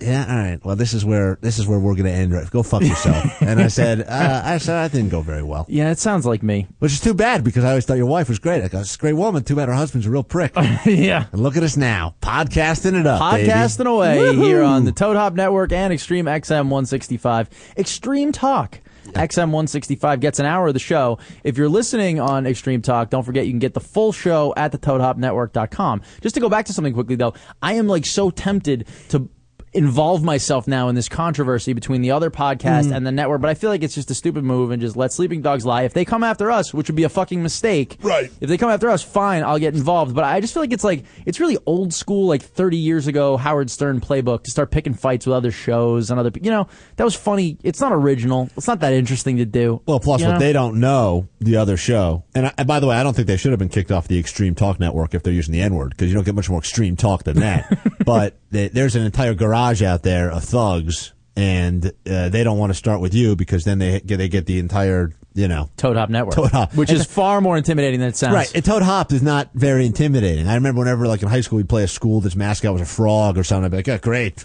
yeah, 0.00 0.26
all 0.28 0.36
right, 0.36 0.62
well, 0.62 0.76
this 0.76 0.92
is 0.92 1.06
where 1.06 1.38
this 1.40 1.58
is 1.58 1.66
where 1.66 1.78
we're 1.78 1.94
gonna 1.94 2.10
end. 2.10 2.30
Right, 2.30 2.50
go 2.50 2.62
fuck 2.62 2.82
yourself. 2.82 3.24
and 3.40 3.58
I 3.58 3.68
said, 3.68 4.02
uh, 4.02 4.42
I 4.44 4.58
said 4.58 4.76
I 4.76 4.88
didn't 4.88 5.08
go 5.08 5.22
very 5.22 5.42
well, 5.42 5.64
Yeah, 5.70 5.90
it 5.90 5.98
sounds 5.98 6.26
like 6.26 6.42
me. 6.42 6.66
which 6.80 6.92
is 6.92 7.00
too 7.00 7.14
bad 7.14 7.42
because 7.42 7.64
I 7.64 7.70
always 7.70 7.86
thought 7.86 7.96
your 7.96 8.04
wife 8.04 8.28
was 8.28 8.38
great. 8.38 8.62
I 8.62 8.68
go, 8.68 8.80
it's 8.80 8.94
a 8.94 8.98
great 8.98 9.14
woman. 9.14 9.42
Too 9.42 9.56
bad 9.56 9.68
her 9.68 9.74
husband's 9.74 10.06
a 10.06 10.10
real 10.10 10.22
prick. 10.22 10.52
and 10.56 10.78
yeah. 10.84 11.26
look 11.32 11.56
at 11.56 11.62
us 11.62 11.78
now, 11.78 12.14
podcasting 12.20 12.92
it 13.00 13.06
up, 13.06 13.32
baby. 13.32 13.48
Podcasting 13.48 13.86
away 13.86 14.36
here 14.36 14.62
on 14.62 14.84
the 14.84 14.92
Toad 14.92 15.16
Hop 15.16 15.32
Network 15.32 15.72
and 15.72 15.94
Extreme 15.94 16.26
XM 16.26 16.64
165. 16.68 17.48
Extreme 17.78 18.32
Talk. 18.32 18.80
XM 19.12 19.50
165 19.50 20.20
gets 20.20 20.38
an 20.38 20.46
hour 20.46 20.68
of 20.68 20.74
the 20.74 20.80
show. 20.80 21.18
If 21.44 21.56
you're 21.56 21.68
listening 21.68 22.20
on 22.20 22.46
Extreme 22.46 22.82
Talk, 22.82 23.10
don't 23.10 23.24
forget 23.24 23.46
you 23.46 23.52
can 23.52 23.58
get 23.58 23.74
the 23.74 23.80
full 23.80 24.12
show 24.12 24.52
at 24.56 24.72
the 24.72 24.78
ToadHopNetwork.com. 24.78 26.02
Just 26.20 26.34
to 26.34 26.40
go 26.40 26.48
back 26.48 26.66
to 26.66 26.72
something 26.72 26.94
quickly 26.94 27.16
though, 27.16 27.34
I 27.62 27.74
am 27.74 27.86
like 27.86 28.06
so 28.06 28.30
tempted 28.30 28.86
to 29.08 29.28
involve 29.76 30.24
myself 30.24 30.66
now 30.66 30.88
in 30.88 30.94
this 30.94 31.08
controversy 31.08 31.72
between 31.72 32.00
the 32.02 32.10
other 32.10 32.30
podcast 32.30 32.86
Mm. 32.86 32.96
and 32.96 33.06
the 33.06 33.12
network, 33.12 33.40
but 33.40 33.50
I 33.50 33.54
feel 33.54 33.70
like 33.70 33.82
it's 33.82 33.94
just 33.94 34.10
a 34.10 34.14
stupid 34.14 34.42
move 34.44 34.70
and 34.70 34.80
just 34.80 34.96
let 34.96 35.12
sleeping 35.12 35.42
dogs 35.42 35.64
lie. 35.66 35.82
If 35.82 35.92
they 35.92 36.04
come 36.04 36.24
after 36.24 36.50
us, 36.50 36.72
which 36.74 36.88
would 36.88 36.96
be 36.96 37.04
a 37.04 37.08
fucking 37.08 37.42
mistake. 37.42 37.98
Right. 38.02 38.30
If 38.40 38.48
they 38.48 38.56
come 38.58 38.70
after 38.70 38.88
us, 38.90 39.02
fine, 39.02 39.42
I'll 39.42 39.58
get 39.58 39.74
involved. 39.74 40.14
But 40.14 40.24
I 40.24 40.40
just 40.40 40.54
feel 40.54 40.62
like 40.62 40.72
it's 40.72 40.84
like 40.84 41.04
it's 41.24 41.38
really 41.40 41.58
old 41.66 41.92
school, 41.92 42.26
like 42.26 42.42
30 42.42 42.76
years 42.76 43.06
ago 43.06 43.36
Howard 43.36 43.70
Stern 43.70 44.00
playbook 44.00 44.44
to 44.44 44.50
start 44.50 44.70
picking 44.70 44.94
fights 44.94 45.26
with 45.26 45.34
other 45.34 45.50
shows 45.50 46.10
and 46.10 46.18
other. 46.18 46.30
You 46.40 46.50
know, 46.50 46.68
that 46.96 47.04
was 47.04 47.14
funny. 47.14 47.58
It's 47.62 47.80
not 47.80 47.92
original. 47.92 48.48
It's 48.56 48.66
not 48.66 48.80
that 48.80 48.92
interesting 48.92 49.36
to 49.38 49.44
do. 49.44 49.82
Well, 49.86 50.00
plus 50.00 50.22
what 50.22 50.32
know? 50.32 50.38
they 50.38 50.52
don't 50.52 50.80
know, 50.80 51.28
the 51.40 51.56
other 51.56 51.76
show, 51.76 52.24
and, 52.34 52.46
I, 52.46 52.52
and 52.58 52.66
by 52.66 52.80
the 52.80 52.86
way, 52.86 52.96
I 52.96 53.02
don't 53.02 53.14
think 53.14 53.28
they 53.28 53.36
should 53.36 53.50
have 53.52 53.58
been 53.58 53.68
kicked 53.68 53.90
off 53.92 54.08
the 54.08 54.18
Extreme 54.18 54.54
Talk 54.54 54.80
Network 54.80 55.14
if 55.14 55.22
they're 55.22 55.32
using 55.32 55.52
the 55.52 55.60
N 55.62 55.74
word 55.74 55.90
because 55.90 56.08
you 56.08 56.14
don't 56.14 56.24
get 56.24 56.34
much 56.34 56.48
more 56.48 56.58
extreme 56.58 56.96
talk 56.96 57.24
than 57.24 57.38
that. 57.40 57.78
but 58.04 58.36
they, 58.50 58.68
there's 58.68 58.94
an 58.96 59.02
entire 59.02 59.34
garage 59.34 59.65
out 59.82 60.02
there 60.02 60.30
of 60.30 60.44
thugs, 60.44 61.12
and 61.36 61.86
uh, 62.08 62.28
they 62.28 62.44
don't 62.44 62.58
want 62.58 62.70
to 62.70 62.74
start 62.74 63.00
with 63.00 63.14
you 63.14 63.36
because 63.36 63.64
then 63.64 63.78
they 63.78 64.00
get 64.00 64.16
they 64.18 64.28
get 64.28 64.46
the 64.46 64.58
entire 64.58 65.12
you 65.34 65.48
know. 65.48 65.68
Toad 65.76 65.96
Hop 65.96 66.08
Network, 66.08 66.34
Toad 66.34 66.50
Hop. 66.52 66.74
which 66.74 66.88
And 66.88 66.98
is 66.98 67.04
far 67.06 67.40
more 67.42 67.58
intimidating 67.58 68.00
than 68.00 68.08
it 68.08 68.16
sounds. 68.16 68.32
Right, 68.34 68.50
and 68.54 68.64
Toad 68.64 68.82
Hop 68.82 69.12
is 69.12 69.22
not 69.22 69.50
very 69.52 69.84
intimidating. 69.84 70.48
I 70.48 70.54
remember 70.54 70.78
whenever, 70.80 71.06
like 71.06 71.22
in 71.22 71.28
high 71.28 71.42
school, 71.42 71.58
we'd 71.58 71.68
play 71.68 71.82
a 71.84 71.88
school 71.88 72.20
that's 72.22 72.36
mascot 72.36 72.72
was 72.72 72.80
a 72.82 72.86
frog 72.86 73.36
or 73.36 73.44
something. 73.44 73.66
I'd 73.66 73.70
be 73.70 73.76
like, 73.78 73.86
"Yeah, 73.86 73.98
great." 73.98 74.44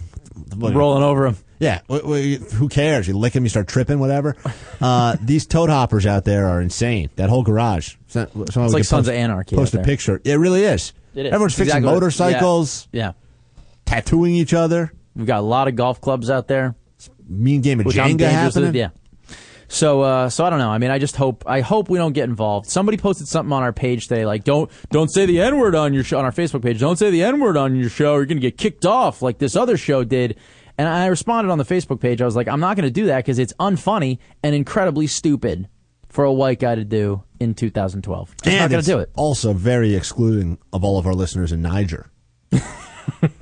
Rolling 0.58 1.04
over 1.04 1.28
him. 1.28 1.38
Yeah, 1.60 1.82
wh- 1.90 2.00
wh- 2.04 2.54
who 2.56 2.68
cares? 2.68 3.08
You 3.08 3.16
lick 3.18 3.34
him, 3.36 3.44
you 3.44 3.50
start 3.50 3.68
tripping, 3.68 4.00
whatever. 4.00 4.36
Uh, 4.82 5.16
these 5.22 5.46
toad 5.46 5.70
hoppers 5.70 6.08
out 6.08 6.26
there 6.26 6.48
are 6.48 6.60
insane. 6.60 7.12
That 7.16 7.30
whole 7.30 7.44
garage. 7.44 7.94
It's, 8.08 8.16
not, 8.16 8.32
It's 8.36 8.56
like 8.58 8.84
Sons 8.84 9.08
of 9.08 9.14
Anarchy 9.14 9.56
Post 9.56 9.76
a 9.76 9.78
there. 9.78 9.86
picture. 9.86 10.20
It 10.24 10.34
really 10.40 10.64
is. 10.64 10.92
It 11.14 11.28
is. 11.28 11.32
Everyone's 11.32 11.54
fixing 11.54 11.78
Exactly 11.78 11.92
motorcycles, 11.94 12.88
Yeah. 12.92 13.12
tattooing 13.86 14.34
each 14.34 14.56
other. 14.56 14.92
We've 15.16 15.26
got 15.28 15.40
a 15.40 15.44
lot 15.44 15.68
of 15.68 15.76
golf 15.76 16.00
clubs 16.02 16.30
out 16.30 16.48
there. 16.48 16.76
Mean 17.28 17.62
game 17.62 17.80
of 17.80 17.86
which 17.86 17.98
I'm 17.98 18.12
Jenga 18.12 18.18
dangerous 18.18 18.56
with. 18.56 18.76
Yeah. 18.76 18.90
So, 19.68 20.02
uh, 20.02 20.30
so 20.30 20.44
I 20.44 20.50
don't 20.50 20.60
know. 20.60 20.70
I 20.70 20.80
mean, 20.80 20.92
I 20.92 21.00
just 21.00 21.16
hope 21.16 21.44
I 21.48 21.62
hope 21.62 21.90
we 21.90 21.98
don't 21.98 22.12
get 22.12 22.26
involved. 22.26 22.68
Somebody 22.70 22.98
posted 22.98 23.28
something 23.30 23.54
on 23.54 23.64
our 23.64 23.72
page 23.72 24.08
today, 24.10 24.26
like 24.26 24.44
don't 24.44 24.70
don't 24.90 25.08
say 25.10 25.26
the 25.26 25.42
n 25.42 25.58
word 25.58 25.76
on 25.76 25.94
your 25.94 26.04
show 26.04 26.20
on 26.20 26.26
our 26.26 26.32
Facebook 26.34 26.62
page. 26.62 26.80
Don't 26.80 26.98
say 26.98 27.10
the 27.10 27.24
n 27.24 27.40
word 27.40 27.56
on 27.56 27.76
your 27.78 27.90
show. 27.90 28.16
You're 28.16 28.26
gonna 28.26 28.42
get 28.42 28.58
kicked 28.58 28.86
off 28.86 29.22
like 29.22 29.38
this 29.38 29.56
other 29.56 29.78
show 29.78 30.04
did. 30.04 30.38
And 30.78 30.90
I 30.90 31.08
responded 31.08 31.52
on 31.52 31.58
the 31.58 31.64
Facebook 31.66 32.02
page. 32.02 32.22
I 32.22 32.26
was 32.26 32.36
like, 32.36 32.48
I'm 32.50 32.60
not 32.60 32.76
gonna 32.76 32.90
do 32.90 33.06
that 33.06 33.20
because 33.20 33.40
it's 33.40 33.54
unfunny 33.60 34.18
and 34.44 34.54
incredibly 34.54 35.08
stupid 35.08 35.70
for 36.10 36.26
a 36.26 36.34
white 36.34 36.60
guy 36.60 36.76
to 36.76 36.84
do 36.84 37.24
in 37.40 37.54
2012. 37.54 38.36
Just 38.44 38.46
not 38.46 38.54
And 38.54 38.72
gonna 38.72 38.84
do 38.84 39.00
it. 39.00 39.10
also 39.16 39.54
very 39.54 39.96
excluding 39.96 40.58
of 40.74 40.84
all 40.84 40.98
of 41.00 41.08
our 41.08 41.14
listeners 41.14 41.52
in 41.54 41.62
Niger. 41.62 42.12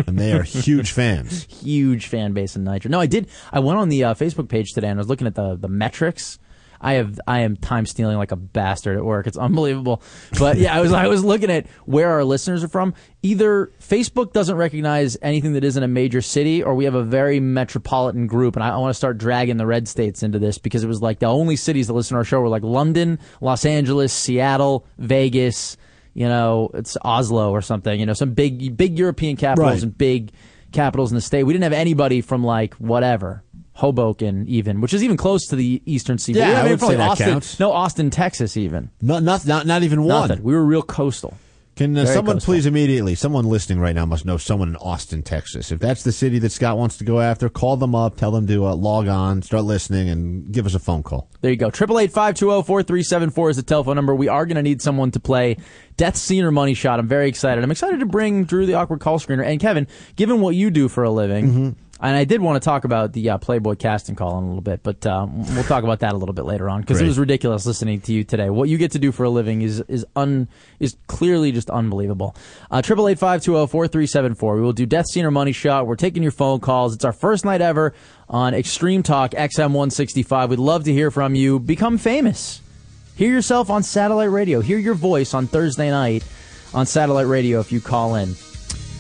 and 0.08 0.18
they 0.18 0.34
are 0.34 0.44
huge 0.44 0.92
fans. 0.92 1.44
huge 1.50 2.08
fan 2.08 2.34
base 2.34 2.56
in 2.56 2.64
Niger. 2.64 2.90
No, 2.90 3.00
I 3.00 3.06
did. 3.06 3.28
I 3.52 3.60
went 3.60 3.80
on 3.80 3.90
the 3.90 4.04
uh, 4.04 4.14
Facebook 4.14 4.50
page 4.50 4.74
today 4.74 4.88
and 4.88 5.00
I 5.00 5.02
was 5.02 5.10
looking 5.10 5.28
at 5.28 5.36
the 5.36 5.56
the 5.56 5.70
metrics. 5.70 6.40
I 6.82 6.94
have 6.94 7.20
I 7.28 7.40
am 7.40 7.58
time 7.58 7.86
stealing 7.86 8.18
like 8.18 8.32
a 8.32 8.36
bastard 8.36 8.98
at 8.98 9.04
work. 9.04 9.28
It's 9.28 9.38
unbelievable. 9.38 10.02
But 10.38 10.58
yeah, 10.58 10.76
I 10.76 10.82
was 10.82 10.94
I 10.94 11.08
was 11.08 11.24
looking 11.24 11.52
at 11.52 11.68
where 11.86 12.10
our 12.12 12.24
listeners 12.24 12.64
are 12.64 12.68
from. 12.70 12.94
Either 13.22 13.72
Facebook 13.82 14.32
doesn't 14.32 14.56
recognize 14.56 15.18
anything 15.22 15.54
that 15.54 15.64
isn't 15.64 15.84
a 15.84 15.88
major 15.88 16.22
city, 16.22 16.64
or 16.64 16.74
we 16.76 16.86
have 16.86 16.96
a 16.96 17.04
very 17.04 17.40
metropolitan 17.40 18.28
group. 18.28 18.56
And 18.56 18.64
I, 18.64 18.70
I 18.70 18.78
want 18.78 18.92
to 18.92 18.98
start 18.98 19.18
dragging 19.18 19.58
the 19.58 19.66
red 19.66 19.88
states 19.88 20.24
into 20.24 20.40
this 20.40 20.58
because 20.58 20.84
it 20.84 20.88
was 20.88 21.02
like 21.02 21.20
the 21.20 21.26
only 21.26 21.56
cities 21.58 21.88
that 21.88 21.94
listen 21.94 22.16
to 22.16 22.20
our 22.20 22.24
show 22.24 22.40
were 22.40 22.48
like 22.48 22.64
London, 22.64 23.20
Los 23.42 23.66
Angeles, 23.66 24.14
Seattle, 24.14 24.86
Vegas. 24.98 25.76
You 26.20 26.28
know, 26.28 26.70
it's 26.74 26.98
Oslo 27.02 27.52
or 27.52 27.62
something. 27.62 27.98
You 27.98 28.06
know, 28.06 28.12
some 28.14 28.34
big 28.34 28.76
big 28.76 29.00
European 29.00 29.38
capitals 29.38 29.72
Right. 29.76 29.84
and 29.84 29.98
big 29.98 30.32
capitals 30.74 31.12
in 31.12 31.16
the 31.16 31.22
state. 31.22 31.44
We 31.44 31.54
didn't 31.54 31.64
have 31.64 31.72
anybody 31.72 32.20
from 32.20 32.44
like 32.44 32.74
whatever. 32.76 33.42
Hoboken, 33.74 34.46
even, 34.50 34.82
which 34.82 34.94
is 34.94 35.02
even 35.06 35.16
close 35.16 35.48
to 35.48 35.56
the 35.56 35.82
eastern 35.86 36.18
seaboard. 36.18 36.42
Yeah, 36.42 36.48
didn't 36.64 36.68
I 36.68 36.70
would 36.72 36.80
say 36.82 36.96
that 36.98 37.10
Austin, 37.12 37.30
counts. 37.30 37.60
No, 37.62 37.72
Austin, 37.72 38.10
Texas, 38.10 38.58
even. 38.58 38.90
Not, 39.02 39.24
not, 39.24 39.46
not, 39.46 39.66
not 39.66 39.84
even 39.84 40.04
one. 40.04 40.28
Nothing. 40.28 40.44
We 40.44 40.54
were 40.54 40.66
real 40.66 40.82
coastal. 40.82 41.38
Can 41.80 41.98
uh, 41.98 42.06
someone 42.06 42.42
please 42.42 42.66
immediately? 42.66 43.16
Someone 43.16 43.46
listening 43.46 43.80
right 43.80 43.96
now 43.96 44.06
must 44.06 44.26
know 44.26 44.36
someone 44.36 44.68
in 44.68 44.76
Austin, 44.76 45.24
Texas. 45.24 45.72
If 45.72 45.80
that's 45.80 46.04
the 46.04 46.12
city 46.12 46.38
that 46.40 46.50
Scott 46.50 46.78
wants 46.78 46.98
to 46.98 47.06
go 47.06 47.22
after, 47.22 47.48
call 47.48 47.78
them 47.78 47.96
up, 47.96 48.18
tell 48.18 48.32
them 48.32 48.46
to 48.48 48.66
uh, 48.66 48.76
log 48.76 49.08
on, 49.08 49.42
start 49.44 49.64
listening, 49.64 50.10
and 50.10 50.52
give 50.52 50.66
us 50.66 50.76
a 50.76 50.80
phone 50.80 51.04
call. 51.04 51.30
There 51.40 51.50
you 51.50 51.56
go. 51.56 51.70
Triple 51.72 51.98
eight 52.00 52.12
five 52.12 52.36
two 52.36 52.48
zero 52.48 52.64
four 52.64 52.84
three 52.84 53.02
seven 53.02 53.30
four 53.30 53.50
is 53.50 53.56
the 53.56 53.64
telephone 53.64 53.96
number. 53.96 54.14
We 54.14 54.28
are 54.28 54.46
going 54.46 54.58
to 54.58 54.62
need 54.62 54.82
someone 54.82 55.12
to 55.12 55.22
play 55.22 55.56
Death 55.96 56.18
Scene 56.18 56.44
or 56.44 56.52
Money 56.52 56.74
Shot. 56.74 57.00
I'm 57.00 57.08
very 57.08 57.30
excited. 57.30 57.64
I'm 57.64 57.72
excited 57.72 58.02
to 58.02 58.06
bring 58.06 58.44
Drew 58.44 58.66
the 58.66 58.74
awkward 58.74 59.00
call 59.00 59.18
screener 59.18 59.46
and 59.46 59.58
Kevin. 59.62 59.88
Given 60.18 60.42
what 60.42 60.56
you 60.56 60.72
do 60.72 60.90
for 60.90 61.06
a 61.06 61.10
living, 61.10 61.48
Mm-hmm. 61.48 61.70
And 62.02 62.16
I 62.16 62.24
did 62.24 62.42
want 62.42 62.62
to 62.62 62.66
talk 62.66 62.86
about 62.86 63.14
the 63.14 63.32
uh, 63.32 63.38
Playboy 63.38 63.76
casting 63.76 64.16
call 64.16 64.38
in 64.38 64.44
a 64.44 64.48
little 64.48 64.62
bit, 64.62 64.84
but 64.84 65.06
uh, 65.06 65.28
we'll 65.30 65.64
talk 65.64 65.84
about 65.84 66.00
that 66.00 66.14
a 66.14 66.18
little 66.18 66.34
bit 66.34 66.46
later 66.46 66.70
on 66.70 66.82
because 66.82 67.02
it 67.02 67.06
was 67.06 67.20
ridiculous 67.20 67.66
listening 67.66 68.02
to 68.02 68.14
you 68.14 68.24
today. 68.24 68.50
What 68.50 68.70
you 68.70 68.78
get 68.78 68.92
to 68.92 69.00
do 69.00 69.12
for 69.12 69.26
a 69.26 69.30
living 69.30 69.62
is 69.62 69.82
is 69.82 70.06
un 70.16 70.48
is 70.80 70.96
clearly 71.08 71.52
just 71.52 71.70
unbelievable. 71.70 72.36
Uh, 72.72 72.82
Triple 72.82 73.08
eight 73.10 73.20
five 73.20 73.42
two 73.42 73.54
zero 73.54 73.68
four 73.68 73.88
three 73.88 74.08
seven 74.08 74.34
four. 74.36 74.56
We 74.56 74.62
will 74.62 74.74
do 74.74 74.86
Death 74.86 75.08
Scene 75.08 75.26
or 75.26 75.32
Money 75.32 75.52
Shot. 75.52 75.88
We're 75.88 75.96
taking 75.96 76.24
your 76.24 76.32
phone 76.32 76.60
calls. 76.60 76.96
It's 76.96 77.06
our 77.06 77.14
first 77.14 77.44
night 77.44 77.62
ever 77.62 77.94
on 78.30 78.54
Extreme 78.54 79.04
Talk 79.04 79.32
XM 79.32 79.72
one 79.72 79.90
sixty 79.90 80.24
five. 80.24 80.50
We'd 80.50 80.60
love 80.60 80.86
to 80.86 80.94
hear 80.94 81.12
from 81.12 81.36
you. 81.36 81.60
Become 81.60 81.98
famous. 81.98 82.62
Hear 83.16 83.30
yourself 83.30 83.70
on 83.70 83.84
satellite 83.84 84.30
radio. 84.32 84.62
Hear 84.62 84.78
your 84.78 84.94
voice 84.94 85.34
on 85.34 85.48
Thursday 85.48 85.92
night 85.92 86.24
on 86.74 86.86
satellite 86.86 87.28
radio 87.28 87.60
if 87.60 87.72
you 87.72 87.82
call 87.82 88.16
in. 88.16 88.36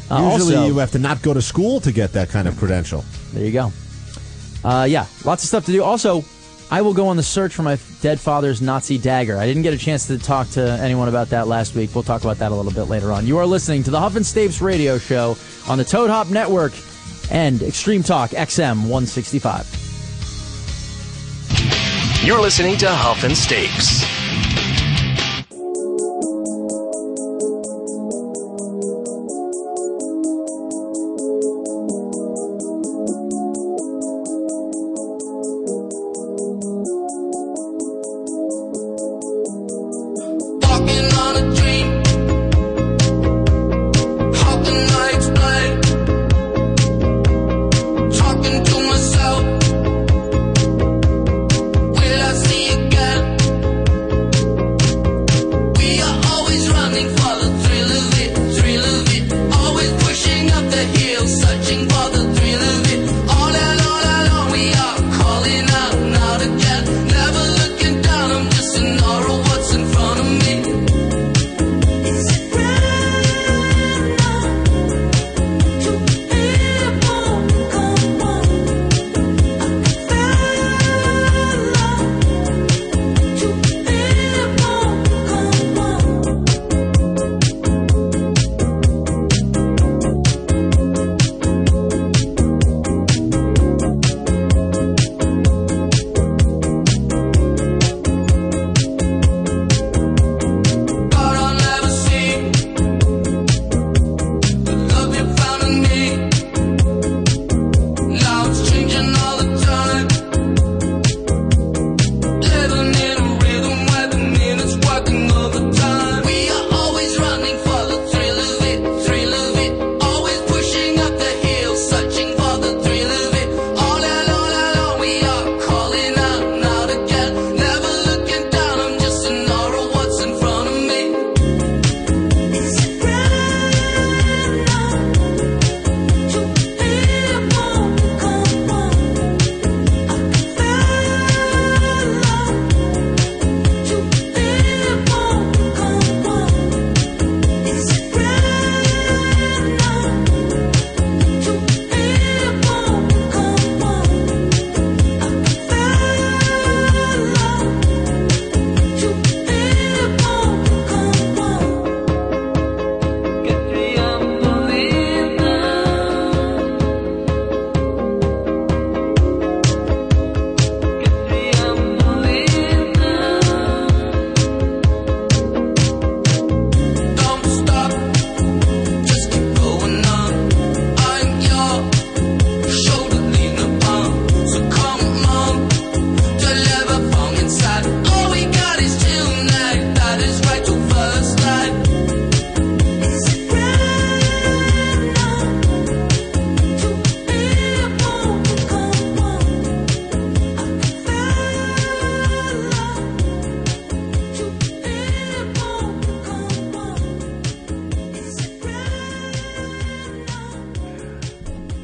Uh, 0.09 0.31
Usually, 0.33 0.55
also, 0.55 0.67
you 0.67 0.77
have 0.79 0.91
to 0.91 0.99
not 0.99 1.21
go 1.21 1.33
to 1.33 1.41
school 1.41 1.79
to 1.81 1.91
get 1.91 2.13
that 2.13 2.29
kind 2.29 2.47
of 2.47 2.57
credential. 2.57 3.03
there 3.33 3.45
you 3.45 3.51
go. 3.51 3.71
Uh, 4.63 4.85
yeah, 4.89 5.05
lots 5.23 5.43
of 5.43 5.47
stuff 5.47 5.65
to 5.67 5.71
do. 5.71 5.83
Also, 5.83 6.23
I 6.71 6.81
will 6.81 6.93
go 6.93 7.07
on 7.07 7.17
the 7.17 7.23
search 7.23 7.53
for 7.53 7.63
my 7.63 7.77
dead 8.01 8.19
father's 8.19 8.61
Nazi 8.61 8.97
dagger. 8.97 9.37
I 9.37 9.45
didn't 9.47 9.63
get 9.63 9.73
a 9.73 9.77
chance 9.77 10.07
to 10.07 10.17
talk 10.17 10.49
to 10.51 10.61
anyone 10.81 11.07
about 11.07 11.29
that 11.29 11.47
last 11.47 11.75
week. 11.75 11.93
We'll 11.93 12.03
talk 12.03 12.23
about 12.23 12.37
that 12.39 12.51
a 12.51 12.55
little 12.55 12.71
bit 12.71 12.83
later 12.83 13.11
on. 13.11 13.25
You 13.25 13.37
are 13.37 13.45
listening 13.45 13.83
to 13.83 13.91
the 13.91 13.99
Huff 13.99 14.15
and 14.15 14.25
Stapes 14.25 14.61
radio 14.61 14.97
show 14.97 15.37
on 15.67 15.77
the 15.77 15.85
Toad 15.85 16.09
Hop 16.09 16.29
Network 16.29 16.73
and 17.31 17.61
Extreme 17.61 18.03
Talk 18.03 18.31
XM 18.31 18.87
165. 18.87 19.75
You're 22.23 22.41
listening 22.41 22.77
to 22.77 22.89
Huff 22.89 23.23
and 23.23 23.33
Stapes. 23.33 24.18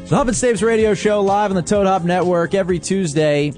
The 0.07 0.15
Huff 0.15 0.27
and 0.27 0.37
Stapes 0.37 0.61
radio 0.61 0.93
show 0.93 1.21
live 1.21 1.49
on 1.49 1.55
the 1.55 1.63
Toad 1.63 1.87
Hop 1.87 2.03
Network 2.03 2.53
every 2.53 2.77
Tuesday 2.77 3.53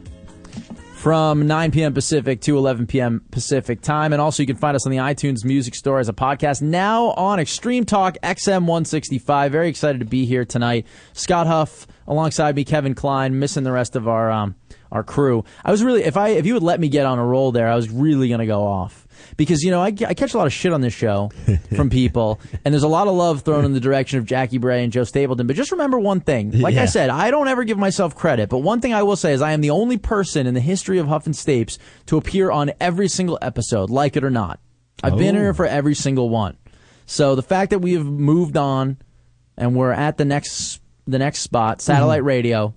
from 0.94 1.46
9 1.46 1.72
p.m. 1.72 1.94
Pacific 1.94 2.40
to 2.42 2.58
11 2.58 2.88
p.m. 2.88 3.22
Pacific 3.32 3.82
time. 3.82 4.14
And 4.14 4.22
also, 4.22 4.44
you 4.44 4.48
can 4.48 4.56
find 4.56 4.74
us 4.74 4.86
on 4.86 4.94
the 4.94 5.00
iTunes 5.00 5.44
Music 5.44 5.76
Store 5.76 6.00
as 6.00 6.08
a 6.08 6.14
podcast 6.14 6.62
now 6.62 7.08
on 7.12 7.42
Extreme 7.42 7.84
Talk 7.84 8.16
XM 8.24 8.62
165. 8.62 9.52
Very 9.52 9.68
excited 9.68 10.00
to 10.00 10.06
be 10.06 10.26
here 10.26 10.46
tonight. 10.46 10.88
Scott 11.12 11.48
Huff 11.48 11.86
alongside 12.08 12.56
me, 12.56 12.64
Kevin 12.64 12.96
Klein, 12.96 13.40
missing 13.40 13.64
the 13.64 13.74
rest 13.74 13.98
of 13.98 14.08
our 14.08 14.32
um, 14.32 14.56
our 14.90 15.04
crew. 15.04 15.44
I 15.66 15.72
was 15.72 15.84
really, 15.84 16.04
if 16.04 16.16
I 16.16 16.30
if 16.30 16.46
you 16.46 16.54
would 16.54 16.64
let 16.64 16.80
me 16.80 16.88
get 16.88 17.06
on 17.06 17.20
a 17.20 17.26
roll 17.26 17.52
there, 17.52 17.68
I 17.68 17.76
was 17.76 17.90
really 17.90 18.30
going 18.30 18.40
to 18.40 18.46
go 18.46 18.64
off 18.64 19.07
because 19.36 19.64
you 19.64 19.72
know 19.72 19.82
I, 19.82 19.88
I 19.88 20.14
catch 20.14 20.34
a 20.34 20.38
lot 20.38 20.48
of 20.48 20.54
shit 20.54 20.74
on 20.74 20.82
this 20.82 20.94
show 20.94 21.32
from 21.76 21.90
people, 21.90 22.40
and 22.66 22.74
there's 22.74 22.84
a 22.84 22.88
lot 22.88 23.08
of 23.08 23.16
love 23.16 23.42
thrown 23.42 23.66
in 23.66 23.74
the 23.74 23.80
direction 23.80 24.20
of 24.20 24.26
Jackie 24.26 24.58
Bray 24.58 24.84
and 24.84 24.92
Joe 24.92 25.04
Stapleton. 25.04 25.48
But 25.48 25.56
just 25.56 25.72
remember 25.72 26.00
one 26.00 26.20
thing: 26.20 26.52
like 26.60 26.76
I 26.76 26.86
said, 26.86 27.10
I 27.10 27.32
don't 27.32 27.48
ever 27.48 27.64
give 27.64 27.78
myself 27.78 28.16
credit, 28.16 28.50
but 28.50 28.60
one 28.60 28.82
thing 28.82 28.94
I 28.94 29.04
will 29.04 29.16
say 29.16 29.34
is 29.34 29.42
I 29.42 29.52
am 29.52 29.62
the 29.62 29.72
only 29.72 29.98
person 29.98 30.48
in 30.48 30.54
the 30.54 30.60
history 30.60 30.98
of 30.98 31.08
Huff 31.08 31.26
and 31.26 31.36
Stapes 31.36 31.78
to 32.08 32.18
appear 32.18 32.52
on 32.52 32.72
every 32.80 33.08
single 33.08 33.38
episode, 33.42 33.90
like 33.90 34.16
it 34.16 34.24
or 34.24 34.30
not. 34.30 34.60
I've 35.04 35.18
been 35.18 35.36
Oh. 35.36 35.40
here 35.40 35.54
for 35.54 35.66
every 35.66 35.96
single 35.96 36.30
one. 36.30 36.58
So 37.06 37.36
the 37.36 37.44
fact 37.44 37.70
that 37.70 37.80
we 37.80 37.94
have 37.94 38.06
moved 38.06 38.58
on 38.58 38.98
and 39.58 39.76
we're 39.76 39.92
at 39.92 40.18
the 40.18 40.26
next 40.26 40.82
the 41.06 41.20
next 41.20 41.40
spot, 41.40 41.82
satellite 41.82 42.20
mm-hmm. 42.20 42.28
radio, 42.28 42.74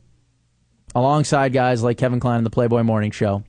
alongside 0.95 1.53
guys 1.53 1.83
like 1.83 1.99
Kevin 1.99 2.21
Klein 2.21 2.39
and 2.39 2.47
the 2.47 2.51
Playboy 2.51 2.83
Morning 2.83 3.11
Show. 3.11 3.43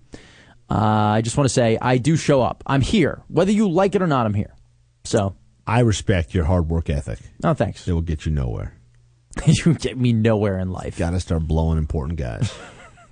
Uh, 0.71 1.15
I 1.15 1.21
just 1.21 1.35
want 1.35 1.49
to 1.49 1.53
say 1.53 1.77
I 1.81 1.97
do 1.97 2.15
show 2.15 2.41
up. 2.41 2.63
I'm 2.65 2.79
here, 2.79 3.23
whether 3.27 3.51
you 3.51 3.69
like 3.69 3.93
it 3.93 4.01
or 4.01 4.07
not. 4.07 4.25
I'm 4.25 4.33
here. 4.33 4.55
So, 5.03 5.35
I 5.67 5.81
respect 5.81 6.33
your 6.33 6.45
hard 6.45 6.69
work 6.69 6.89
ethic. 6.89 7.19
no 7.43 7.53
thanks. 7.53 7.85
It 7.89 7.91
will 7.91 8.01
get 8.01 8.25
you 8.25 8.31
nowhere. 8.31 8.77
you 9.45 9.73
get 9.73 9.97
me 9.97 10.13
nowhere 10.13 10.59
in 10.59 10.71
life. 10.71 10.97
Got 10.97 11.09
to 11.09 11.19
start 11.19 11.45
blowing 11.45 11.77
important 11.77 12.17
guys. 12.17 12.53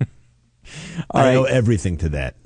I 1.10 1.24
right. 1.24 1.34
know 1.34 1.44
everything 1.44 1.98
to 1.98 2.08
that. 2.10 2.36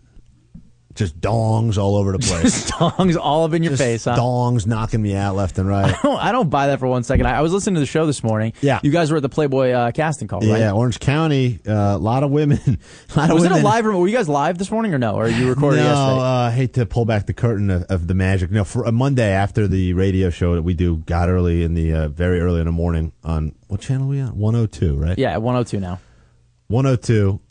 Just 0.95 1.21
dongs 1.21 1.77
all 1.77 1.97
over 1.97 2.13
the 2.13 2.19
place. 2.21 2.71
dongs 2.71 3.17
all 3.21 3.45
up 3.45 3.53
in 3.53 3.65
your 3.65 3.73
Just 3.73 3.83
face, 3.83 4.05
huh? 4.05 4.17
dongs 4.17 4.65
knocking 4.65 5.03
me 5.03 5.17
out 5.17 5.35
left 5.35 5.59
and 5.59 5.69
right. 5.69 5.93
I 5.99 6.03
don't, 6.03 6.19
I 6.19 6.31
don't 6.33 6.49
buy 6.51 6.69
that 6.69 6.79
for 6.79 6.87
one 6.87 7.03
second. 7.03 7.27
I, 7.27 7.39
I 7.39 7.41
was 7.41 7.53
listening 7.53 7.75
to 7.75 7.81
the 7.81 7.87
show 7.87 8.07
this 8.07 8.23
morning. 8.23 8.53
Yeah. 8.61 8.79
you 8.85 8.93
guys 8.93 9.11
were 9.11 9.17
at 9.17 9.23
the 9.23 9.29
Playboy 9.29 9.71
uh, 9.73 9.91
casting 9.91 10.29
call, 10.29 10.39
right? 10.41 10.61
Yeah, 10.61 10.71
Orange 10.73 11.01
County, 11.01 11.59
a 11.67 11.99
lot 11.99 12.23
of 12.23 12.31
women. 12.31 12.61
Lot 13.17 13.31
of 13.31 13.35
Was 13.35 13.45
it 13.45 13.51
a 13.51 13.55
women. 13.55 13.65
live? 13.65 13.85
Were 13.87 14.07
you 14.07 14.15
guys 14.17 14.29
live 14.29 14.57
this 14.59 14.71
morning 14.71 14.95
or 14.95 14.99
no? 14.99 15.15
Or 15.15 15.29
you 15.29 15.49
recorded 15.49 15.79
no, 15.79 15.83
yesterday? 15.85 16.21
uh, 16.21 16.23
I 16.23 16.51
hate 16.53 16.75
to 16.75 16.87
pull 16.87 17.05
back 17.05 17.27
the 17.27 17.35
curtain 17.35 17.71
of, 17.71 17.83
of 17.85 18.07
the 18.07 18.15
magic. 18.15 18.51
No, 18.53 18.63
for 18.65 18.85
a 18.85 18.93
Monday 18.93 19.31
after 19.33 19.67
the 19.67 19.95
radio 19.95 20.31
show 20.31 20.55
that 20.55 20.63
we 20.63 20.75
do, 20.75 20.99
got 20.99 21.29
early 21.29 21.63
in 21.65 21.75
the 21.75 21.93
uh, 21.93 22.09
very 22.09 22.41
early 22.41 22.61
in 22.61 22.67
the 22.67 22.73
morning 22.73 23.13
on 23.25 23.55
what 23.69 23.81
channel 23.81 24.07
are 24.07 24.11
we 24.11 24.21
on? 24.21 24.37
One 24.39 24.55
hundred 24.55 24.73
two, 24.73 24.97
right? 24.97 25.19
yeah, 25.19 25.37
102 25.39 25.81
now. 25.81 25.89
one 25.89 25.97
hundred 25.97 26.01
two. 26.01 26.14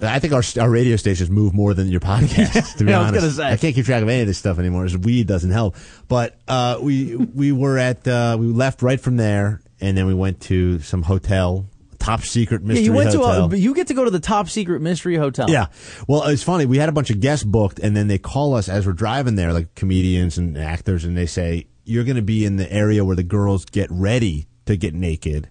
I 0.02 0.20
think 0.20 0.34
our 0.34 0.44
our 0.60 0.70
radio 0.70 0.96
stations 0.96 1.30
move 1.30 1.54
more 1.54 1.74
than 1.74 1.88
your 1.90 2.00
podcast. 2.00 2.78
to 2.78 2.84
be 2.84 2.92
Yeah, 2.92 3.00
I 3.00 3.12
was 3.12 3.22
honest, 3.22 3.38
say. 3.38 3.52
I 3.52 3.58
can't 3.58 3.76
keep 3.76 3.86
track 3.86 4.02
of 4.02 4.10
any 4.10 4.22
of 4.22 4.28
this 4.28 4.38
stuff 4.38 4.60
anymore. 4.60 4.84
This 4.84 4.98
weed 4.98 5.28
doesn't 5.28 5.52
help. 5.52 5.76
But 6.08 6.38
uh, 6.48 6.80
we 6.82 7.16
we 7.16 7.52
were 7.52 7.78
at 7.78 8.08
uh, 8.08 8.38
we 8.40 8.48
left 8.48 8.82
right 8.82 9.00
from 9.00 9.18
there, 9.18 9.62
and 9.80 9.96
then 9.96 10.08
we 10.08 10.14
went 10.14 10.42
to 10.42 10.80
some 10.80 11.04
hotel, 11.04 11.68
top 12.00 12.22
secret 12.22 12.64
mystery 12.64 12.86
Yeah, 12.86 12.92
you 12.92 12.94
went 12.94 13.14
hotel. 13.14 13.50
to 13.50 13.56
a, 13.56 13.58
you 13.58 13.76
get 13.76 13.88
to 13.88 13.94
go 13.94 14.04
to 14.04 14.10
the 14.10 14.20
top 14.20 14.50
secret 14.50 14.82
mystery 14.82 15.16
hotel. 15.16 15.50
Yeah. 15.50 15.68
Well, 16.08 16.24
it's 16.24 16.44
funny. 16.44 16.66
We 16.66 16.78
had 16.78 16.90
a 16.90 16.94
bunch 16.94 17.10
of 17.10 17.20
guests 17.20 17.46
booked, 17.46 17.80
and 17.80 17.96
then 17.96 18.08
they 18.08 18.18
call 18.18 18.56
us 18.56 18.68
as 18.68 18.86
we're 18.88 18.94
driving 18.94 19.36
there, 19.36 19.54
like 19.54 19.76
comedians 19.76 20.38
and 20.38 20.58
actors, 20.58 21.06
and 21.06 21.16
they 21.16 21.28
say, 21.28 21.68
You're 21.86 22.04
going 22.04 22.16
to 22.18 22.22
be 22.24 22.46
in 22.46 22.58
the 22.58 22.72
area 22.72 23.06
where 23.06 23.16
the 23.16 23.24
girls 23.24 23.66
get 23.66 23.90
ready 23.92 24.48
to 24.66 24.76
get 24.76 24.94
naked, 24.94 25.50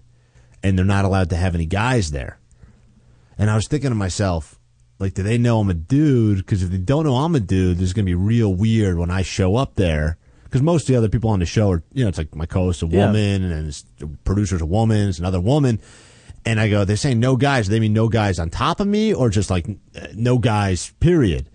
and 0.61 0.77
they're 0.77 0.85
not 0.85 1.05
allowed 1.05 1.29
to 1.29 1.35
have 1.37 1.55
any 1.55 1.65
guys 1.65 2.11
there. 2.11 2.39
And 3.37 3.49
I 3.49 3.55
was 3.55 3.67
thinking 3.67 3.89
to 3.89 3.95
myself, 3.95 4.59
like, 4.99 5.13
do 5.15 5.23
they 5.23 5.37
know 5.37 5.59
I'm 5.59 5.69
a 5.69 5.73
dude? 5.73 6.37
Because 6.37 6.63
if 6.63 6.69
they 6.69 6.77
don't 6.77 7.05
know 7.05 7.15
I'm 7.17 7.35
a 7.35 7.39
dude, 7.39 7.77
this 7.77 7.85
is 7.87 7.93
going 7.93 8.05
to 8.05 8.09
be 8.09 8.15
real 8.15 8.53
weird 8.53 8.97
when 8.97 9.09
I 9.09 9.21
show 9.21 9.55
up 9.55 9.75
there. 9.75 10.17
Because 10.43 10.61
most 10.61 10.83
of 10.83 10.87
the 10.93 10.95
other 10.97 11.09
people 11.09 11.31
on 11.31 11.39
the 11.39 11.45
show 11.47 11.71
are, 11.71 11.83
you 11.93 12.03
know, 12.03 12.09
it's 12.09 12.17
like 12.19 12.35
my 12.35 12.45
co-host 12.45 12.83
a 12.83 12.87
Yeah. 12.87 13.07
woman, 13.07 13.43
and 13.51 14.23
producer's 14.23 14.61
a 14.61 14.65
woman, 14.67 15.09
it's 15.09 15.17
another 15.19 15.41
woman. 15.41 15.79
And 16.45 16.59
I 16.59 16.69
go, 16.69 16.85
they're 16.85 16.95
saying 16.97 17.19
no 17.19 17.35
guys. 17.37 17.69
They 17.69 17.79
mean 17.79 17.93
no 17.93 18.07
guys 18.07 18.37
on 18.37 18.49
top 18.49 18.79
of 18.79 18.87
me, 18.87 19.13
or 19.13 19.29
just 19.29 19.49
like 19.49 19.67
uh, 19.67 20.07
no 20.13 20.37
guys, 20.37 20.91
period. 20.99 21.49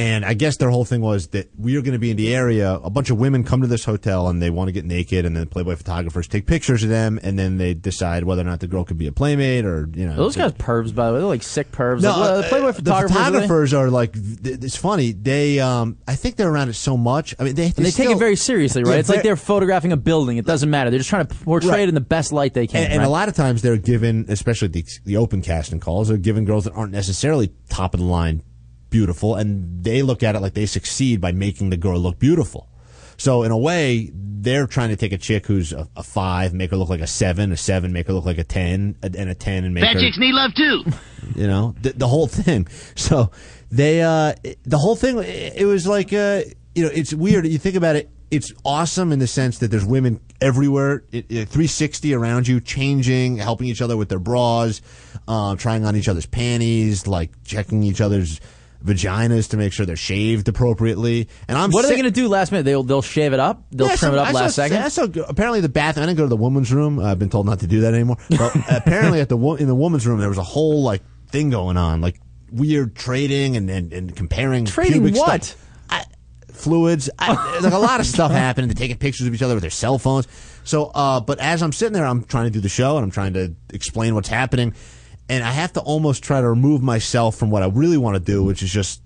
And 0.00 0.24
I 0.24 0.32
guess 0.32 0.56
their 0.56 0.70
whole 0.70 0.86
thing 0.86 1.02
was 1.02 1.28
that 1.28 1.50
we 1.58 1.76
are 1.76 1.82
going 1.82 1.92
to 1.92 1.98
be 1.98 2.10
in 2.10 2.16
the 2.16 2.34
area. 2.34 2.72
A 2.72 2.88
bunch 2.88 3.10
of 3.10 3.18
women 3.18 3.44
come 3.44 3.60
to 3.60 3.66
this 3.66 3.84
hotel 3.84 4.28
and 4.28 4.40
they 4.40 4.48
want 4.48 4.68
to 4.68 4.72
get 4.72 4.86
naked, 4.86 5.26
and 5.26 5.36
then 5.36 5.46
Playboy 5.46 5.76
photographers 5.76 6.26
take 6.26 6.46
pictures 6.46 6.82
of 6.82 6.88
them, 6.88 7.20
and 7.22 7.38
then 7.38 7.58
they 7.58 7.74
decide 7.74 8.24
whether 8.24 8.40
or 8.40 8.46
not 8.46 8.60
the 8.60 8.66
girl 8.66 8.82
could 8.82 8.96
be 8.96 9.06
a 9.06 9.12
playmate 9.12 9.66
or 9.66 9.90
you 9.92 10.06
know. 10.06 10.16
Those 10.16 10.36
guys 10.36 10.52
pervs, 10.52 10.94
by 10.94 11.08
the 11.08 11.12
way. 11.12 11.18
They're 11.18 11.28
like 11.28 11.42
sick 11.42 11.70
pervs. 11.70 12.00
No, 12.00 12.12
like, 12.12 12.18
well, 12.18 12.32
uh, 12.32 12.36
the 12.40 12.48
Playboy 12.48 12.66
the 12.68 12.72
photographers. 12.72 13.10
are 13.10 13.24
photographers 13.24 13.74
are 13.74 13.90
like 13.90 14.14
it's 14.14 14.76
funny. 14.76 15.12
They, 15.12 15.60
um, 15.60 15.98
I 16.08 16.14
think 16.14 16.36
they're 16.36 16.50
around 16.50 16.70
it 16.70 16.74
so 16.74 16.96
much. 16.96 17.34
I 17.38 17.44
mean, 17.44 17.54
they 17.54 17.66
And 17.66 17.74
they 17.84 17.90
take 17.90 18.08
it 18.08 18.18
very 18.18 18.36
seriously, 18.36 18.82
right? 18.82 18.94
Yeah, 18.94 19.00
it's 19.00 19.10
like 19.10 19.22
they're 19.22 19.36
photographing 19.36 19.92
a 19.92 19.98
building. 19.98 20.38
It 20.38 20.46
doesn't 20.46 20.70
matter. 20.70 20.88
They're 20.88 21.00
just 21.00 21.10
trying 21.10 21.26
to 21.26 21.34
portray 21.34 21.70
Right. 21.70 21.80
it 21.80 21.88
in 21.90 21.94
the 21.94 22.00
best 22.00 22.32
light 22.32 22.54
they 22.54 22.66
can. 22.66 22.84
And, 22.84 22.92
and 22.94 22.98
right? 23.00 23.06
a 23.06 23.10
lot 23.10 23.28
of 23.28 23.34
times 23.34 23.60
they're 23.60 23.76
given, 23.76 24.24
especially 24.28 24.68
the, 24.68 24.84
the 25.04 25.18
open 25.18 25.42
casting 25.42 25.78
calls, 25.78 26.08
they're 26.08 26.16
given 26.16 26.46
girls 26.46 26.64
that 26.64 26.72
aren't 26.72 26.92
necessarily 26.92 27.52
top 27.68 27.92
of 27.92 28.00
the 28.00 28.06
line 28.06 28.42
beautiful, 28.90 29.34
and 29.36 29.82
they 29.82 30.02
look 30.02 30.22
at 30.22 30.34
it 30.34 30.40
like 30.40 30.54
they 30.54 30.66
succeed 30.66 31.20
by 31.20 31.32
making 31.32 31.70
the 31.70 31.76
girl 31.76 31.98
look 31.98 32.18
beautiful. 32.18 32.68
So 33.16 33.42
in 33.42 33.50
a 33.50 33.58
way, 33.58 34.10
they're 34.14 34.66
trying 34.66 34.88
to 34.88 34.96
take 34.96 35.12
a 35.12 35.18
chick 35.18 35.46
who's 35.46 35.72
a, 35.72 35.88
a 35.94 36.02
five, 36.02 36.54
make 36.54 36.70
her 36.70 36.76
look 36.76 36.88
like 36.88 37.02
a 37.02 37.06
seven, 37.06 37.52
a 37.52 37.56
seven, 37.56 37.92
make 37.92 38.06
her 38.06 38.12
look 38.14 38.24
like 38.24 38.38
a 38.38 38.44
ten, 38.44 38.96
a- 39.02 39.06
and 39.06 39.28
a 39.28 39.34
ten, 39.34 39.64
and 39.64 39.74
make 39.74 39.84
Fat 39.84 39.94
her 39.94 40.00
chicks 40.00 40.18
need 40.18 40.32
love 40.34 40.54
too. 40.54 40.82
you 41.36 41.46
know 41.46 41.74
the, 41.82 41.90
the 41.92 42.08
whole 42.08 42.26
thing 42.26 42.66
so 42.96 43.30
they 43.70 44.02
uh 44.02 44.32
the 44.64 44.78
whole 44.78 44.96
thing 44.96 45.18
it 45.18 45.52
it 45.58 45.64
was 45.64 45.86
like 45.86 46.12
uh 46.12 46.40
you 46.74 46.82
know 46.82 46.90
it's 46.92 47.14
weird 47.14 47.46
you 47.46 47.58
think 47.58 47.76
about 47.76 47.94
it 47.94 48.10
it's 48.32 48.52
awesome 48.64 49.12
in 49.12 49.18
the 49.20 49.26
sense 49.28 49.58
that 49.58 49.70
there's 49.70 49.84
women 49.84 50.20
everywhere 50.40 51.04
it, 51.12 51.26
it, 51.28 51.48
360 51.48 52.14
around 52.14 52.48
you 52.48 52.60
changing 52.60 53.36
helping 53.36 53.68
each 53.68 53.80
other 53.82 53.96
with 53.96 54.08
their 54.08 54.18
bras 54.18 54.80
uh, 55.28 55.54
trying 55.54 55.84
on 55.84 55.94
each 55.94 56.08
other's 56.08 56.26
panties 56.26 57.06
like 57.06 57.30
checking 57.44 57.82
each 57.84 58.00
other's 58.00 58.40
vaginas 58.84 59.50
to 59.50 59.56
make 59.56 59.72
sure 59.72 59.84
they're 59.84 59.94
shaved 59.96 60.48
appropriately 60.48 61.28
and 61.48 61.58
i'm 61.58 61.70
what 61.70 61.84
are 61.84 61.88
they 61.88 61.94
going 61.94 62.04
to 62.04 62.10
do 62.10 62.28
last 62.28 62.50
minute? 62.50 62.64
They'll 62.64 62.82
they'll 62.82 63.02
shave 63.02 63.32
it 63.32 63.40
up. 63.40 63.62
They'll 63.70 63.88
yeah, 63.88 63.96
trim 63.96 64.12
so 64.12 64.16
it 64.16 64.18
up 64.20 64.28
I 64.28 64.32
last 64.32 64.54
saw- 64.54 64.68
second. 64.68 64.90
Saw- 64.90 65.22
apparently, 65.28 65.60
the 65.60 65.68
bathroom. 65.68 66.04
I 66.04 66.06
didn't 66.06 66.18
go 66.18 66.24
to 66.24 66.28
the 66.30 66.36
woman's 66.36 66.72
room. 66.72 66.98
I've 66.98 67.18
been 67.18 67.30
told 67.30 67.46
not 67.46 67.60
to 67.60 67.66
do 67.66 67.80
that 67.82 67.94
anymore. 67.94 68.16
But 68.30 68.56
apparently, 68.70 69.20
at 69.20 69.28
the 69.28 69.38
in 69.38 69.66
the 69.66 69.74
woman's 69.74 70.06
room, 70.06 70.18
there 70.20 70.28
was 70.28 70.38
a 70.38 70.42
whole 70.42 70.82
like 70.82 71.02
thing 71.28 71.50
going 71.50 71.76
on, 71.76 72.00
like 72.00 72.20
weird 72.50 72.96
trading 72.96 73.56
and 73.56 73.68
and, 73.70 73.92
and 73.92 74.16
comparing 74.16 74.64
Trading 74.64 75.02
pubic 75.02 75.20
what? 75.20 75.44
stuff. 75.44 75.66
I, 75.90 76.04
fluids. 76.52 77.10
I, 77.18 77.60
like 77.62 77.72
a 77.72 77.78
lot 77.78 78.00
of 78.00 78.06
stuff 78.06 78.30
happening. 78.32 78.68
They're 78.68 78.74
taking 78.74 78.96
pictures 78.96 79.26
of 79.26 79.34
each 79.34 79.42
other 79.42 79.54
with 79.54 79.62
their 79.62 79.70
cell 79.70 79.98
phones. 79.98 80.26
So, 80.64 80.86
uh, 80.94 81.20
but 81.20 81.38
as 81.38 81.62
I'm 81.62 81.72
sitting 81.72 81.92
there, 81.94 82.04
I'm 82.04 82.24
trying 82.24 82.44
to 82.44 82.50
do 82.50 82.60
the 82.60 82.68
show 82.68 82.96
and 82.96 83.04
I'm 83.04 83.10
trying 83.10 83.32
to 83.34 83.54
explain 83.72 84.14
what's 84.14 84.28
happening, 84.28 84.74
and 85.30 85.44
I 85.44 85.52
have 85.52 85.72
to 85.74 85.80
almost 85.80 86.24
try 86.24 86.40
to 86.40 86.48
remove 86.48 86.82
myself 86.82 87.36
from 87.36 87.50
what 87.50 87.62
I 87.62 87.68
really 87.68 87.96
want 87.96 88.16
to 88.16 88.20
do, 88.20 88.42
which 88.42 88.62
is 88.64 88.72
just 88.72 89.00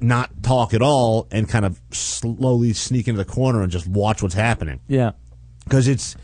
not 0.00 0.42
talk 0.42 0.74
at 0.74 0.82
all 0.82 1.26
and 1.30 1.48
kind 1.48 1.64
of 1.64 1.80
slowly 1.92 2.74
sneak 2.74 3.08
into 3.08 3.16
the 3.22 3.30
corner 3.30 3.62
and 3.62 3.72
just 3.72 3.86
watch 3.88 4.22
what's 4.22 4.34
happening. 4.34 4.80
Yeah. 4.86 5.12
because 5.64 5.88
it's 5.88 6.14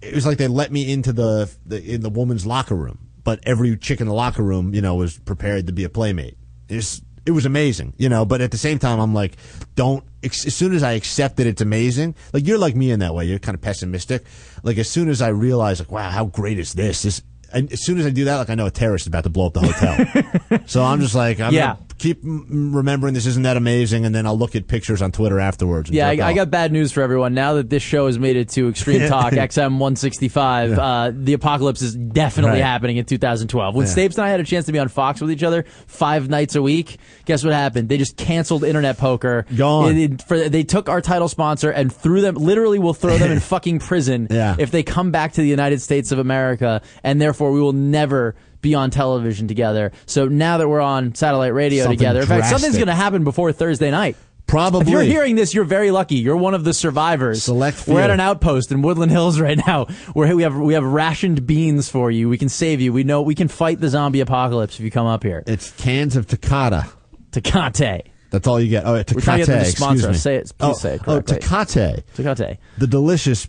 it 0.00 0.14
was 0.14 0.24
like 0.24 0.38
they 0.38 0.46
let 0.46 0.70
me 0.72 0.90
into 0.90 1.12
the, 1.12 1.50
the 1.66 1.94
in 1.94 2.00
the 2.00 2.10
woman's 2.10 2.46
locker 2.46 2.74
room 2.74 2.98
but 3.24 3.40
every 3.42 3.76
chick 3.76 4.00
in 4.00 4.06
the 4.06 4.14
locker 4.14 4.42
room 4.42 4.72
you 4.74 4.80
know 4.80 4.94
was 4.94 5.18
prepared 5.18 5.66
to 5.66 5.72
be 5.72 5.84
a 5.84 5.88
playmate. 5.90 6.38
It's 6.68 7.02
it 7.26 7.32
was 7.32 7.44
amazing 7.44 7.92
you 7.98 8.08
know 8.08 8.24
but 8.24 8.40
at 8.40 8.50
the 8.52 8.56
same 8.56 8.78
time 8.78 8.98
i'm 9.00 9.12
like 9.12 9.36
don't 9.74 10.02
as 10.22 10.54
soon 10.54 10.72
as 10.72 10.82
i 10.82 10.92
accept 10.92 11.36
that 11.36 11.46
it's 11.46 11.60
amazing 11.60 12.14
like 12.32 12.46
you're 12.46 12.56
like 12.56 12.74
me 12.74 12.90
in 12.90 13.00
that 13.00 13.12
way 13.14 13.26
you're 13.26 13.38
kind 13.38 13.54
of 13.54 13.60
pessimistic. 13.60 14.24
Like 14.62 14.78
as 14.78 14.88
soon 14.88 15.10
as 15.10 15.20
i 15.20 15.28
realize 15.28 15.78
like 15.80 15.90
wow 15.90 16.08
how 16.10 16.24
great 16.26 16.58
is 16.58 16.72
this? 16.72 17.02
This 17.02 17.22
and 17.52 17.72
as 17.72 17.84
soon 17.84 17.98
as 17.98 18.06
i 18.06 18.10
do 18.10 18.24
that 18.24 18.36
like 18.36 18.50
i 18.50 18.54
know 18.54 18.66
a 18.66 18.70
terrorist 18.70 19.04
is 19.04 19.06
about 19.08 19.24
to 19.24 19.30
blow 19.30 19.46
up 19.46 19.54
the 19.54 19.60
hotel 19.60 20.60
so 20.66 20.82
i'm 20.84 21.00
just 21.00 21.14
like 21.14 21.40
i'm 21.40 21.52
Yeah. 21.52 21.74
gonna 21.74 21.86
keep 21.98 22.20
remembering 22.22 23.14
this 23.14 23.26
isn't 23.26 23.42
that 23.42 23.56
amazing 23.56 24.04
and 24.04 24.14
then 24.14 24.26
i'll 24.26 24.38
look 24.38 24.54
at 24.56 24.66
pictures 24.68 25.02
on 25.02 25.10
twitter 25.12 25.40
afterwards 25.40 25.88
and 25.88 25.96
Yeah, 25.96 26.08
I, 26.08 26.28
I 26.28 26.32
got 26.32 26.50
bad 26.50 26.72
news 26.72 26.92
for 26.92 27.02
everyone. 27.02 27.34
Now 27.34 27.54
that 27.54 27.68
this 27.70 27.82
show 27.82 28.06
has 28.06 28.18
made 28.18 28.36
it 28.36 28.48
to 28.50 28.68
Extreme 28.68 29.08
Talk 29.08 29.32
XM 29.32 29.78
165, 29.78 30.78
uh, 30.78 31.12
the 31.14 31.32
apocalypse 31.32 31.82
is 31.82 31.94
definitely 31.94 32.60
Right. 32.60 32.62
happening 32.66 32.96
in 32.98 33.04
2012. 33.04 33.74
When 33.74 33.86
Yeah. 33.86 33.92
Stapes 33.92 34.14
and 34.16 34.24
I 34.24 34.28
had 34.30 34.40
a 34.40 34.44
chance 34.44 34.66
to 34.66 34.72
be 34.72 34.78
on 34.78 34.88
Fox 34.88 35.20
with 35.20 35.30
each 35.30 35.42
other 35.42 35.64
five 35.86 36.28
nights 36.28 36.54
a 36.54 36.62
week, 36.62 36.98
guess 37.24 37.44
what 37.44 37.52
happened? 37.52 37.88
They 37.88 37.98
just 37.98 38.16
canceled 38.16 38.64
internet 38.64 38.98
poker. 38.98 39.44
Gone. 39.56 39.96
It- 39.96 40.12
it- 40.12 40.22
for, 40.22 40.48
they 40.48 40.62
took 40.62 40.88
our 40.88 41.00
title 41.00 41.28
sponsor 41.28 41.70
and 41.70 41.92
threw 41.92 42.20
them. 42.20 42.34
Literally, 42.36 42.78
will 42.78 42.94
throw 42.94 43.18
them 43.18 43.32
in 43.32 43.40
fucking 43.54 43.80
prison 43.80 44.28
Yeah. 44.30 44.56
if 44.58 44.70
they 44.70 44.82
come 44.82 45.10
back 45.10 45.32
to 45.32 45.40
the 45.40 45.48
United 45.48 45.80
States 45.82 46.12
of 46.12 46.18
America, 46.18 46.80
and 47.02 47.20
therefore 47.20 47.52
we 47.52 47.60
will 47.60 47.72
never. 47.72 48.34
Be 48.60 48.74
on 48.74 48.90
television 48.90 49.46
together. 49.48 49.92
So 50.06 50.26
now 50.26 50.58
that 50.58 50.68
we're 50.68 50.80
on 50.80 51.14
satellite 51.14 51.54
radio 51.54 51.84
Something 51.84 51.98
together, 51.98 52.20
in 52.20 52.26
fact, 52.26 52.46
something's 52.46 52.76
going 52.76 52.88
to 52.88 52.94
happen 52.94 53.24
before 53.24 53.52
Thursday 53.52 53.90
night. 53.90 54.16
Probably. 54.48 54.80
If 54.80 54.88
you're 54.88 55.02
hearing 55.02 55.36
this, 55.36 55.52
you're 55.52 55.64
very 55.64 55.90
lucky. 55.90 56.16
You're 56.16 56.36
one 56.36 56.54
of 56.54 56.64
the 56.64 56.72
survivors. 56.72 57.42
Select 57.42 57.86
We're 57.86 58.00
at 58.00 58.10
an 58.10 58.18
outpost 58.18 58.72
in 58.72 58.80
Woodland 58.80 59.12
Hills 59.12 59.38
right 59.40 59.60
now. 59.66 59.84
Where 60.14 60.34
we 60.34 60.42
have 60.42 60.56
we 60.56 60.72
have 60.72 60.84
rationed 60.84 61.46
beans 61.46 61.90
for 61.90 62.10
you. 62.10 62.30
We 62.30 62.38
can 62.38 62.48
save 62.48 62.80
you. 62.80 62.92
We 62.92 63.04
know 63.04 63.20
we 63.20 63.34
can 63.34 63.48
fight 63.48 63.78
the 63.78 63.90
zombie 63.90 64.20
apocalypse 64.20 64.78
if 64.78 64.80
you 64.80 64.90
come 64.90 65.06
up 65.06 65.22
here. 65.22 65.44
It's 65.46 65.70
cans 65.72 66.16
of 66.16 66.26
Takata. 66.26 66.86
Tecate. 67.30 68.06
That's 68.30 68.46
all 68.46 68.60
you 68.60 68.70
get. 68.70 68.84
Oh, 68.84 68.94
Tecate. 68.94 69.14
We're 69.14 69.20
trying 69.20 69.40
to 69.40 69.46
get 69.46 69.52
them 69.52 69.62
to 69.62 69.68
excuse 69.68 69.76
sponsor 69.76 70.08
us. 70.10 70.22
Say 70.22 70.36
it- 70.36 70.52
please 70.58 70.70
oh, 70.70 70.72
say 70.74 70.94
it 70.94 71.00
Oh, 71.02 71.20
correctly. 71.20 71.38
Tecate, 71.38 72.02
Tecate. 72.16 72.58
the 72.78 72.86
delicious 72.86 73.48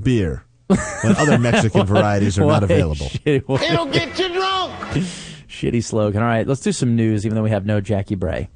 beer. 0.00 0.42
When 0.68 1.16
other 1.16 1.38
Mexican 1.40 1.86
varieties 1.86 2.38
are 2.38 2.46
not 2.46 2.62
available. 2.64 3.06
Shitty, 3.06 3.42
what 3.46 3.62
It'll 3.62 3.86
get 3.86 4.18
you 4.18 4.28
drunk. 4.32 4.72
shitty 5.48 5.82
slogan. 5.82 6.22
All 6.22 6.28
right, 6.28 6.46
let's 6.46 6.60
do 6.60 6.72
some 6.72 6.96
news, 6.96 7.24
even 7.26 7.36
though 7.36 7.42
we 7.42 7.50
have 7.50 7.66
no 7.66 7.80
Jackie 7.80 8.14
Bray. 8.14 8.48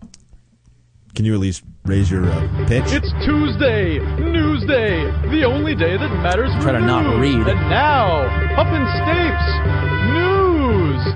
Can 1.14 1.24
you 1.24 1.34
at 1.34 1.40
least 1.40 1.64
raise 1.84 2.08
your 2.10 2.24
uh, 2.30 2.66
pitch? 2.68 2.84
It's 2.86 3.10
Tuesday, 3.24 3.98
Newsday, 3.98 5.30
the 5.32 5.44
only 5.44 5.74
day 5.74 5.96
that 5.96 6.08
matters 6.22 6.54
for 6.56 6.62
Try 6.62 6.72
to 6.72 6.80
not 6.80 7.04
news. 7.04 7.20
read. 7.20 7.48
And 7.48 7.60
now, 7.68 8.28
Huff 8.54 8.68
in 8.68 8.84
Stapes, 9.00 10.04
news. 10.12 11.14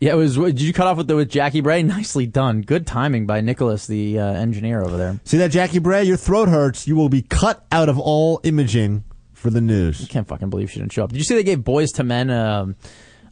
Yeah, 0.00 0.12
it 0.12 0.16
was. 0.16 0.36
Did 0.36 0.60
you 0.62 0.72
cut 0.72 0.86
off 0.86 0.96
with 0.98 1.08
the 1.08 1.16
with 1.16 1.28
Jackie 1.30 1.60
Bray? 1.60 1.82
Nicely 1.82 2.26
done. 2.26 2.62
Good 2.62 2.86
timing 2.86 3.26
by 3.26 3.40
Nicholas, 3.40 3.86
the 3.88 4.18
uh, 4.20 4.24
engineer 4.24 4.82
over 4.82 4.96
there. 4.96 5.18
See 5.24 5.36
that, 5.38 5.50
Jackie 5.50 5.78
Bray? 5.80 6.04
Your 6.04 6.16
throat 6.16 6.48
hurts. 6.48 6.86
You 6.86 6.94
will 6.96 7.08
be 7.10 7.22
cut 7.22 7.66
out 7.72 7.88
of 7.88 7.98
all 7.98 8.40
imaging 8.44 9.02
for 9.40 9.50
the 9.50 9.60
news. 9.60 10.02
I 10.04 10.06
can't 10.06 10.28
fucking 10.28 10.50
believe 10.50 10.70
she 10.70 10.78
didn't 10.80 10.92
show 10.92 11.04
up. 11.04 11.10
Did 11.10 11.18
you 11.18 11.24
see 11.24 11.34
they 11.34 11.42
gave 11.42 11.58
Boyz 11.60 11.98
II 11.98 12.06
Men 12.06 12.30
um, 12.30 12.76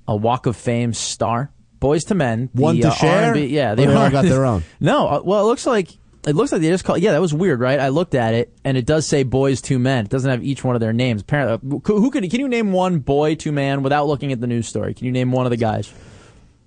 a 0.07 0.17
Walk 0.17 0.47
of 0.47 0.57
Fame 0.57 0.93
star? 0.93 1.51
Boyz 1.81 2.11
II 2.11 2.17
Men, 2.17 2.51
the, 2.55 2.63
One 2.63 2.77
to 2.81 2.89
uh, 2.89 2.91
share? 2.93 3.25
R&B 3.29 3.47
yeah, 3.47 3.75
they 3.77 3.87
all 3.87 4.11
got 4.11 4.25
their 4.25 4.45
own? 4.45 4.65
No, 4.81 5.07
uh, 5.09 5.21
well, 5.23 5.41
it 5.45 5.47
looks 5.47 5.65
like 5.67 5.91
it 6.27 6.35
looks 6.35 6.51
like 6.51 6.61
they 6.61 6.69
just 6.69 6.85
called. 6.85 7.01
Yeah, 7.01 7.13
that 7.13 7.21
was 7.21 7.33
weird, 7.33 7.61
right? 7.61 7.79
I 7.79 7.89
looked 7.91 8.15
at 8.17 8.35
it, 8.35 8.53
and 8.65 8.77
it 8.77 8.85
does 8.85 9.07
say 9.07 9.25
Boyz 9.25 9.69
II 9.71 9.79
Men. 9.79 10.07
It 10.07 10.11
doesn't 10.11 10.29
have 10.29 10.43
each 10.43 10.65
one 10.65 10.75
of 10.75 10.81
their 10.81 10.93
names. 10.93 11.23
Apparently, 11.23 11.79
uh, 11.79 11.81
who 11.87 12.11
can 12.11 12.29
can 12.29 12.41
you 12.41 12.49
name 12.49 12.73
one 12.73 12.99
boy 12.99 13.37
to 13.37 13.53
man 13.53 13.83
without 13.85 14.07
looking 14.09 14.33
at 14.33 14.41
the 14.41 14.49
news 14.49 14.67
story? 14.67 14.93
Can 14.95 15.07
you 15.07 15.13
name 15.13 15.31
one 15.31 15.47
of 15.47 15.51
the 15.51 15.57
guys? 15.57 15.89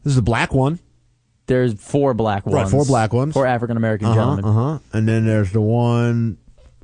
This 0.04 0.12
is 0.12 0.16
the 0.16 0.22
black 0.22 0.54
one. 0.54 0.80
There's 1.48 1.74
four 1.74 2.14
black 2.14 2.46
ones. 2.46 2.56
Right, 2.56 2.70
four 2.70 2.86
black 2.86 3.12
ones. 3.12 3.34
Four 3.34 3.46
African 3.46 3.76
American 3.76 4.08
Uh 4.08 4.10
huh. 4.12 4.16
gentlemen. 4.16 4.46
Uh 4.46 4.54
huh. 4.54 4.80
And 4.94 5.08
then 5.08 5.26
there's 5.26 5.52
the 5.52 5.60
one. 5.62 6.38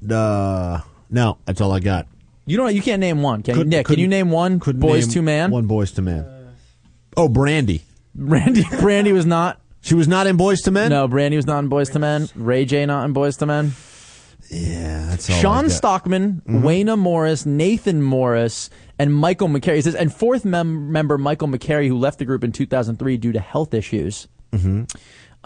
Uh, 0.08 0.82
no, 1.10 1.38
that's 1.46 1.62
all 1.62 1.72
I 1.72 1.80
got. 1.80 2.08
You 2.48 2.58
don't. 2.58 2.74
You 2.74 2.82
can't 2.82 3.00
name 3.00 3.22
one. 3.22 3.44
Can 3.44 3.54
you, 3.54 3.58
Couldn't- 3.60 3.70
Nick? 3.70 3.86
Can 3.86 3.94
you 4.00 4.06
couldn't- 4.06 4.10
name 4.10 4.32
one? 4.32 4.60
Couldn't 4.60 4.82
Boys 4.82 5.06
name 5.08 5.14
to 5.14 5.22
man. 5.22 5.52
One 5.52 5.68
boys 5.68 5.92
to 5.92 6.02
man. 6.02 6.26
Oh, 7.16 7.30
Brandy. 7.30 7.84
Brandy. 8.16 8.64
Brandy 8.80 9.12
was 9.12 9.26
not. 9.26 9.62
She 9.82 9.94
was 9.96 10.08
not 10.08 10.28
in 10.28 10.38
Boyz 10.38 10.66
II 10.68 10.74
Men. 10.74 10.90
No, 10.90 11.08
Brandy 11.08 11.38
was 11.38 11.46
not 11.46 11.60
in 11.60 11.70
Boyz 11.70 11.94
II 11.96 12.02
Men. 12.02 12.28
Ray 12.36 12.66
J 12.66 12.86
not 12.86 13.06
in 13.06 13.14
Boyz 13.14 13.42
II 13.42 13.48
Men. 13.48 13.72
Yeah, 14.50 15.08
that's 15.10 15.30
all. 15.30 15.36
I 15.36 15.40
Sean 15.40 15.64
got. 15.66 15.72
Stockman, 15.72 16.42
mm-hmm. 16.48 16.66
Wanya 16.66 16.98
Morris, 16.98 17.46
Nathan 17.46 18.02
Morris, 18.02 18.70
and 18.98 19.14
Michael 19.14 19.50
McCary. 19.50 19.84
Says, 19.84 19.96
and 19.96 20.14
fourth 20.14 20.46
mem- 20.46 20.92
member 20.92 21.18
Michael 21.18 21.48
McCary, 21.50 21.88
who 21.88 21.98
left 21.98 22.18
the 22.20 22.26
group 22.26 22.44
in 22.44 22.52
2003 22.52 23.18
due 23.18 23.32
to 23.34 23.40
health 23.40 23.74
issues. 23.74 24.28
Mm-hmm. 24.54 24.84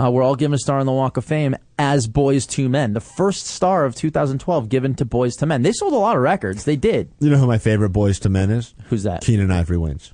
Uh, 0.01 0.09
were 0.09 0.23
all 0.23 0.35
given 0.35 0.55
a 0.55 0.57
star 0.57 0.79
on 0.79 0.85
the 0.87 0.91
Walk 0.91 1.17
of 1.17 1.25
Fame 1.25 1.55
as 1.77 2.07
Boyz 2.07 2.57
II 2.57 2.69
Men, 2.69 2.93
the 2.93 2.99
first 3.01 3.45
star 3.45 3.85
of 3.85 3.93
2012 3.93 4.67
given 4.69 4.95
to 4.95 5.05
Boyz 5.05 5.39
II 5.41 5.47
Men. 5.47 5.61
They 5.61 5.73
sold 5.73 5.93
a 5.93 5.97
lot 5.97 6.15
of 6.15 6.23
records. 6.23 6.63
They 6.63 6.75
did. 6.75 7.11
You 7.19 7.29
know 7.29 7.37
who 7.37 7.45
my 7.45 7.59
favorite 7.59 7.91
Boyz 7.91 8.25
II 8.25 8.31
Men 8.31 8.49
is? 8.49 8.73
Who's 8.85 9.03
that? 9.03 9.21
Keenen 9.21 9.51
Ivory 9.51 9.77
Wayans. 9.77 10.11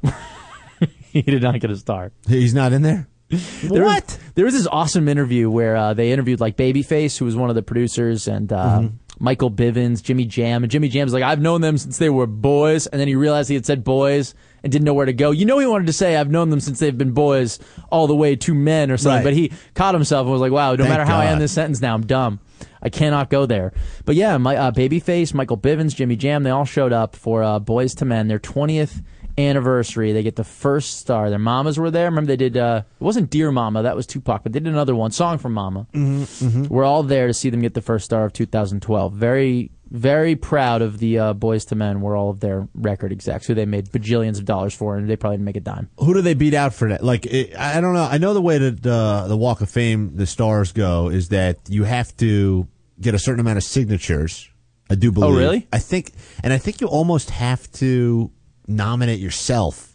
he 1.12 1.22
did 1.22 1.42
not 1.42 1.60
get 1.60 1.72
a 1.72 1.78
star. 1.78 2.12
He's 2.28 2.54
not 2.54 2.74
in 2.74 2.82
there. 2.82 3.08
There 3.30 3.84
Was, 3.84 4.20
there 4.36 4.46
was 4.46 4.54
this 4.54 4.68
awesome 4.68 5.08
interview 5.08 5.50
where 5.50 5.76
uh, 5.76 5.94
they 5.94 6.12
interviewed 6.12 6.40
like 6.40 6.56
Babyface, 6.58 7.18
who 7.18 7.26
was 7.26 7.36
one 7.36 7.50
of 7.50 7.56
the 7.56 7.64
producers, 7.64 8.28
and 8.28 8.52
uh, 8.52 8.80
Mm-hmm. 8.80 8.96
Michael 9.20 9.50
Bivins, 9.50 10.04
Jimmy 10.04 10.26
Jam, 10.26 10.64
and 10.64 10.72
Jimmy 10.72 10.90
Jam's 10.90 11.12
like, 11.12 11.24
I've 11.24 11.42
known 11.42 11.62
them 11.62 11.78
since 11.78 11.98
they 11.98 12.10
were 12.10 12.28
boys, 12.28 12.86
and 12.88 13.00
then 13.02 13.08
he 13.08 13.16
realized 13.16 13.50
he 13.50 13.56
had 13.56 13.66
said 13.66 13.84
boys 13.84 14.36
and 14.68 14.72
didn't 14.72 14.86
know 14.86 14.94
where 14.94 15.06
to 15.06 15.14
go. 15.14 15.32
You 15.32 15.46
know, 15.46 15.58
he 15.60 15.66
wanted 15.66 15.88
to 15.88 15.94
say, 15.94 16.16
I've 16.16 16.30
known 16.30 16.50
them 16.50 16.60
since 16.60 16.80
they've 16.80 16.98
been 16.98 17.12
boys 17.14 17.58
all 17.90 18.06
the 18.08 18.16
way 18.16 18.36
to 18.36 18.54
men 18.54 18.92
or 18.92 18.98
something, 18.98 19.18
Right. 19.18 19.24
but 19.24 19.34
he 19.34 19.52
caught 19.74 19.94
himself 19.96 20.26
and 20.26 20.32
was 20.32 20.42
like, 20.42 20.52
Wow, 20.52 20.72
no 20.72 20.78
Thank 20.84 20.90
matter 20.90 21.06
how 21.06 21.18
I 21.20 21.28
end 21.28 21.42
this 21.42 21.52
sentence 21.54 21.82
now, 21.82 21.94
I'm 21.96 22.06
dumb. 22.06 22.40
I 22.82 22.90
cannot 22.90 23.30
go 23.30 23.46
there. 23.46 23.74
But 24.06 24.16
yeah, 24.16 24.38
my 24.38 24.56
uh, 24.56 24.72
Babyface, 24.72 25.34
Michael 25.34 25.58
Bivins, 25.58 25.96
Jimmy 25.96 26.16
Jam, 26.16 26.44
they 26.44 26.50
all 26.52 26.66
showed 26.66 26.94
up 26.94 27.16
for 27.16 27.42
uh, 27.44 27.60
Boyz 27.60 28.00
II 28.02 28.08
Men, 28.08 28.28
their 28.28 28.40
20th 28.40 29.02
anniversary. 29.38 30.12
They 30.14 30.24
get 30.24 30.36
the 30.36 30.44
first 30.44 30.98
star. 31.00 31.30
Their 31.30 31.40
mamas 31.40 31.78
were 31.78 31.92
there. 31.92 32.06
Remember 32.06 32.28
they 32.28 32.38
did, 32.38 32.58
uh, 32.58 32.84
it 33.00 33.04
wasn't 33.04 33.30
Dear 33.30 33.52
Mama, 33.52 33.84
that 33.84 33.96
was 33.96 34.08
Tupac, 34.08 34.44
but 34.44 34.52
they 34.54 34.60
did 34.60 34.72
another 34.72 34.96
one, 34.96 35.12
Song 35.12 35.38
from 35.38 35.54
Mama. 35.54 35.88
Mm-hmm, 35.94 36.68
We're 36.68 36.84
all 36.86 37.04
there 37.04 37.28
to 37.28 37.34
see 37.34 37.50
them 37.50 37.62
get 37.62 37.74
the 37.74 37.82
first 37.82 38.06
star 38.06 38.26
of 38.26 38.34
2012. 38.34 39.14
Very, 39.14 39.72
very 39.90 40.36
proud 40.36 40.82
of 40.82 41.00
the 41.00 41.20
uh, 41.20 41.34
Boyz 41.34 41.72
II 41.72 41.78
Men. 41.78 42.02
We're 42.02 42.18
all 42.18 42.30
of 42.30 42.40
their 42.40 42.68
record 42.74 43.12
execs 43.12 43.48
who 43.48 43.54
they 43.54 43.66
made 43.66 43.90
bajillions 43.90 44.38
of 44.38 44.46
dollars 44.46 44.74
for, 44.74 44.98
and 44.98 45.10
they 45.10 45.16
probably 45.16 45.38
didn't 45.38 45.46
make 45.46 45.58
a 45.58 45.62
dime. 45.62 45.90
Who 46.00 46.14
do 46.14 46.22
they 46.22 46.34
beat 46.34 46.54
out 46.54 46.74
for 46.74 46.90
that? 46.90 47.04
Like, 47.04 47.26
it, 47.26 47.58
I 47.58 47.82
don't 47.82 47.94
know. 47.94 48.04
I 48.04 48.18
know 48.18 48.34
the 48.34 48.42
way 48.42 48.58
that 48.58 48.86
uh, 48.86 49.28
the 49.28 49.38
Walk 49.38 49.62
of 49.62 49.70
Fame, 49.70 50.16
the 50.16 50.26
stars 50.26 50.72
go, 50.72 51.10
is 51.10 51.30
that 51.30 51.60
you 51.68 51.84
have 51.84 52.16
to 52.18 52.68
get 53.00 53.14
a 53.14 53.20
certain 53.20 53.40
amount 53.40 53.58
of 53.58 53.64
signatures. 53.64 54.50
I 54.90 54.96
do 54.96 55.12
believe. 55.12 55.32
Oh, 55.32 55.38
really? 55.38 55.68
I 55.72 55.80
think, 55.80 56.14
and 56.44 56.54
I 56.54 56.58
think 56.58 56.82
you 56.82 56.88
almost 56.88 57.30
have 57.32 57.70
to 57.74 58.32
nominate 58.68 59.20
yourself. 59.20 59.87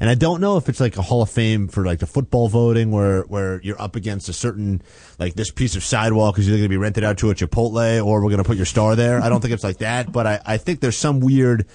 And 0.00 0.08
I 0.08 0.14
don't 0.14 0.40
know 0.40 0.56
if 0.56 0.68
it's 0.70 0.80
like 0.80 0.96
a 0.96 1.02
Hall 1.02 1.20
of 1.20 1.28
Fame 1.28 1.68
for 1.68 1.84
like 1.84 1.98
the 1.98 2.06
football 2.06 2.48
voting, 2.48 2.90
where 2.90 3.22
where 3.22 3.60
you're 3.60 3.80
up 3.80 3.96
against 3.96 4.30
a 4.30 4.32
certain 4.32 4.80
like 5.18 5.34
this 5.34 5.50
piece 5.50 5.76
of 5.76 5.84
sidewalk 5.84 6.38
is 6.38 6.48
either 6.48 6.56
going 6.56 6.64
to 6.64 6.68
be 6.70 6.78
rented 6.78 7.04
out 7.04 7.18
to 7.18 7.30
a 7.30 7.34
Chipotle 7.34 8.02
or 8.04 8.22
we're 8.22 8.30
going 8.30 8.38
to 8.38 8.44
put 8.44 8.56
your 8.56 8.64
star 8.66 8.96
there. 8.96 9.20
I 9.20 9.28
don't 9.28 9.42
think 9.42 9.52
it's 9.52 9.62
like 9.62 9.78
that, 9.78 10.10
but 10.10 10.26
I, 10.26 10.40
I 10.46 10.56
think 10.56 10.80
there's 10.80 10.96
some 10.96 11.20
weird 11.20 11.66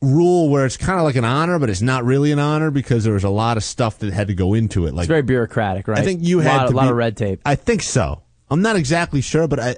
rule 0.00 0.48
where 0.48 0.66
it's 0.66 0.76
kind 0.76 0.98
of 0.98 1.04
like 1.04 1.14
an 1.16 1.24
honor, 1.24 1.58
but 1.58 1.70
it's 1.70 1.80
not 1.80 2.04
really 2.04 2.32
an 2.32 2.38
honor 2.40 2.70
because 2.70 3.04
there 3.04 3.12
was 3.12 3.24
a 3.24 3.30
lot 3.30 3.56
of 3.56 3.62
stuff 3.62 3.98
that 4.00 4.12
had 4.12 4.26
to 4.26 4.34
go 4.34 4.54
into 4.54 4.86
it. 4.86 4.94
Like 4.94 5.04
It's 5.04 5.08
very 5.08 5.22
bureaucratic, 5.22 5.86
right? 5.86 5.98
I 5.98 6.02
think 6.02 6.22
you 6.24 6.40
a 6.40 6.42
had 6.42 6.56
lot, 6.56 6.66
to 6.68 6.74
a 6.74 6.76
lot 6.76 6.82
be- 6.84 6.90
of 6.90 6.96
red 6.96 7.16
tape. 7.16 7.40
I 7.44 7.54
think 7.54 7.82
so. 7.82 8.22
I'm 8.50 8.62
not 8.62 8.76
exactly 8.76 9.20
sure, 9.20 9.46
but 9.48 9.60
I 9.60 9.76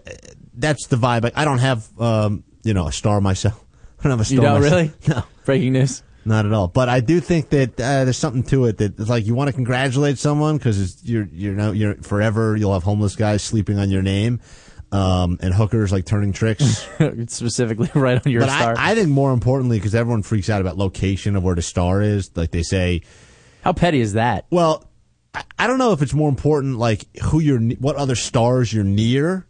that's 0.54 0.86
the 0.86 0.96
vibe. 0.96 1.26
I, 1.26 1.42
I 1.42 1.44
don't 1.44 1.58
have 1.58 2.00
um, 2.00 2.42
you 2.62 2.72
know 2.74 2.88
a 2.88 2.92
star 2.92 3.20
myself. 3.20 3.62
I 4.00 4.04
don't 4.04 4.12
have 4.12 4.20
a 4.20 4.24
star. 4.24 4.34
You 4.34 4.40
don't 4.40 4.60
myself. 4.62 4.72
really? 4.72 4.92
No, 5.08 5.24
Breaking 5.44 5.72
news. 5.74 6.02
Not 6.26 6.46
at 6.46 6.52
all. 6.52 6.68
But 6.68 6.88
I 6.88 7.00
do 7.00 7.20
think 7.20 7.50
that 7.50 7.80
uh, 7.80 8.04
there's 8.04 8.16
something 8.16 8.42
to 8.44 8.66
it 8.66 8.78
that 8.78 8.98
it's 8.98 9.08
like 9.08 9.26
you 9.26 9.34
want 9.34 9.48
to 9.48 9.52
congratulate 9.52 10.18
someone 10.18 10.56
because 10.56 11.04
you're 11.04 11.28
you're 11.32 11.54
now 11.54 11.72
you're 11.72 11.96
forever 11.96 12.56
you'll 12.56 12.72
have 12.72 12.82
homeless 12.82 13.16
guys 13.16 13.42
sleeping 13.42 13.78
on 13.78 13.90
your 13.90 14.02
name. 14.02 14.40
Um, 14.92 15.38
and 15.40 15.52
hookers 15.52 15.90
like 15.90 16.04
turning 16.04 16.32
tricks. 16.32 16.86
Specifically, 17.26 17.90
right 18.00 18.24
on 18.24 18.30
your 18.30 18.42
but 18.42 18.50
star. 18.50 18.74
I, 18.78 18.92
I 18.92 18.94
think 18.94 19.08
more 19.08 19.32
importantly, 19.32 19.76
because 19.76 19.92
everyone 19.92 20.22
freaks 20.22 20.48
out 20.48 20.60
about 20.60 20.76
location 20.78 21.34
of 21.34 21.42
where 21.42 21.56
the 21.56 21.62
star 21.62 22.00
is. 22.00 22.30
Like 22.36 22.52
they 22.52 22.62
say, 22.62 23.02
How 23.62 23.72
petty 23.72 24.00
is 24.00 24.12
that? 24.12 24.46
Well, 24.50 24.88
I, 25.34 25.42
I 25.58 25.66
don't 25.66 25.78
know 25.78 25.92
if 25.92 26.02
it's 26.02 26.14
more 26.14 26.28
important, 26.28 26.78
like 26.78 27.06
who 27.24 27.40
you're, 27.40 27.60
what 27.60 27.96
other 27.96 28.14
stars 28.14 28.72
you're 28.72 28.84
near. 28.84 29.48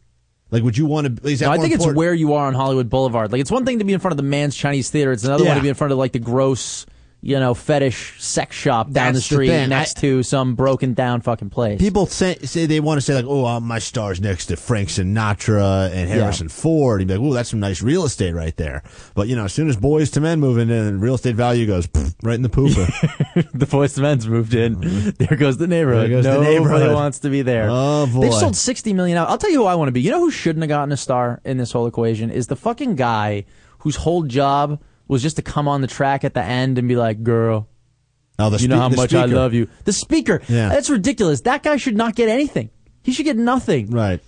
Like, 0.54 0.62
would 0.62 0.78
you 0.78 0.86
want 0.86 1.20
to? 1.20 1.28
Is 1.28 1.40
that 1.40 1.46
No, 1.46 1.50
I 1.52 1.58
think 1.58 1.74
it's 1.74 1.84
where 1.84 2.14
you 2.14 2.34
are 2.34 2.46
on 2.46 2.54
Hollywood 2.54 2.88
Boulevard. 2.88 3.32
Like, 3.32 3.40
it's 3.40 3.50
one 3.50 3.64
thing 3.64 3.80
to 3.80 3.84
be 3.84 3.92
in 3.92 3.98
front 3.98 4.12
of 4.12 4.18
the 4.18 4.22
Mann's 4.22 4.54
Chinese 4.54 4.88
Theater. 4.88 5.10
It's 5.10 5.24
another 5.24 5.44
one 5.44 5.56
to 5.56 5.62
be 5.62 5.68
in 5.68 5.74
front 5.74 5.92
of 5.92 5.98
like 5.98 6.12
the 6.12 6.20
gross, 6.20 6.86
you 7.24 7.40
know, 7.40 7.54
fetish 7.54 8.20
sex 8.22 8.54
shop 8.54 8.90
down 8.90 9.14
That's 9.14 9.26
the 9.26 9.36
the 9.36 9.36
street 9.36 9.48
thing. 9.48 9.70
next 9.70 9.96
I- 9.96 10.00
to 10.02 10.22
some 10.22 10.54
broken 10.54 10.92
down 10.92 11.22
fucking 11.22 11.48
place. 11.48 11.80
People 11.80 12.04
say 12.04 12.34
say 12.44 12.66
they 12.66 12.80
want 12.80 12.98
to 12.98 13.00
say 13.00 13.14
like, 13.14 13.24
oh, 13.26 13.46
uh, 13.46 13.60
my 13.60 13.78
star's 13.78 14.20
next 14.20 14.46
to 14.46 14.56
Frank 14.56 14.90
Sinatra 14.90 15.90
and 15.90 16.10
Harrison 16.10 16.50
Ford. 16.50 17.00
You'd 17.00 17.08
be 17.08 17.16
like, 17.16 17.26
oh, 17.26 17.32
that's 17.32 17.48
some 17.48 17.60
nice 17.60 17.80
real 17.80 18.04
estate 18.04 18.34
right 18.34 18.54
there. 18.58 18.82
But 19.14 19.28
you 19.28 19.36
know, 19.36 19.44
as 19.44 19.54
soon 19.54 19.70
as 19.70 19.76
boys 19.76 20.10
to 20.10 20.20
men 20.20 20.38
move 20.38 20.58
in, 20.58 20.70
and 20.70 21.00
real 21.00 21.14
estate 21.14 21.34
value 21.34 21.66
goes 21.66 21.88
right 22.22 22.34
in 22.34 22.42
the 22.42 22.50
pooper. 22.50 22.86
the 23.54 23.64
Boyz 23.66 23.96
II 23.96 24.02
Men's 24.02 24.28
moved 24.28 24.54
in. 24.54 25.14
There 25.16 25.38
goes 25.38 25.56
the 25.56 25.66
neighborhood. 25.66 26.10
There 26.10 26.22
goes 26.22 26.24
the 26.24 26.40
neighborhood. 26.40 26.92
wants 26.92 27.20
to 27.20 27.30
be 27.30 27.40
there. 27.40 27.68
Oh, 27.70 28.06
boy. 28.06 28.20
They've 28.20 28.34
sold 28.34 28.56
sixty 28.56 28.92
million 28.92 29.16
out. 29.16 29.30
I'll 29.30 29.38
tell 29.38 29.50
you 29.50 29.60
who 29.60 29.66
I 29.66 29.76
want 29.76 29.88
to 29.88 29.92
be. 29.92 30.02
You 30.02 30.10
know 30.10 30.20
who 30.20 30.30
shouldn't 30.30 30.62
have 30.62 30.68
gotten 30.68 30.92
a 30.92 30.96
star 30.98 31.40
in 31.42 31.56
this 31.56 31.72
whole 31.72 31.86
equation 31.86 32.30
is 32.30 32.48
the 32.48 32.56
fucking 32.56 32.96
guy 32.96 33.46
whose 33.78 33.96
whole 33.96 34.24
job 34.24 34.78
was 35.08 35.22
just 35.22 35.36
to 35.36 35.42
come 35.42 35.68
on 35.68 35.80
the 35.80 35.86
track 35.86 36.24
at 36.24 36.34
the 36.34 36.42
end 36.42 36.78
and 36.78 36.88
be 36.88 36.96
like, 36.96 37.22
"Girl, 37.22 37.68
oh, 38.38 38.50
the 38.50 38.58
you 38.60 38.68
know 38.68 38.78
how 38.78 38.88
much 38.88 39.14
I 39.14 39.24
love 39.26 39.54
you." 39.54 39.68
The 39.84 39.92
speaker. 39.92 40.40
Yeah. 40.48 40.68
That's 40.68 40.90
ridiculous. 40.90 41.42
That 41.42 41.62
guy 41.62 41.76
should 41.76 41.96
not 41.96 42.14
get 42.14 42.28
anything. 42.28 42.70
He 43.02 43.12
should 43.12 43.24
get 43.24 43.36
nothing. 43.36 43.90
Right. 43.90 44.20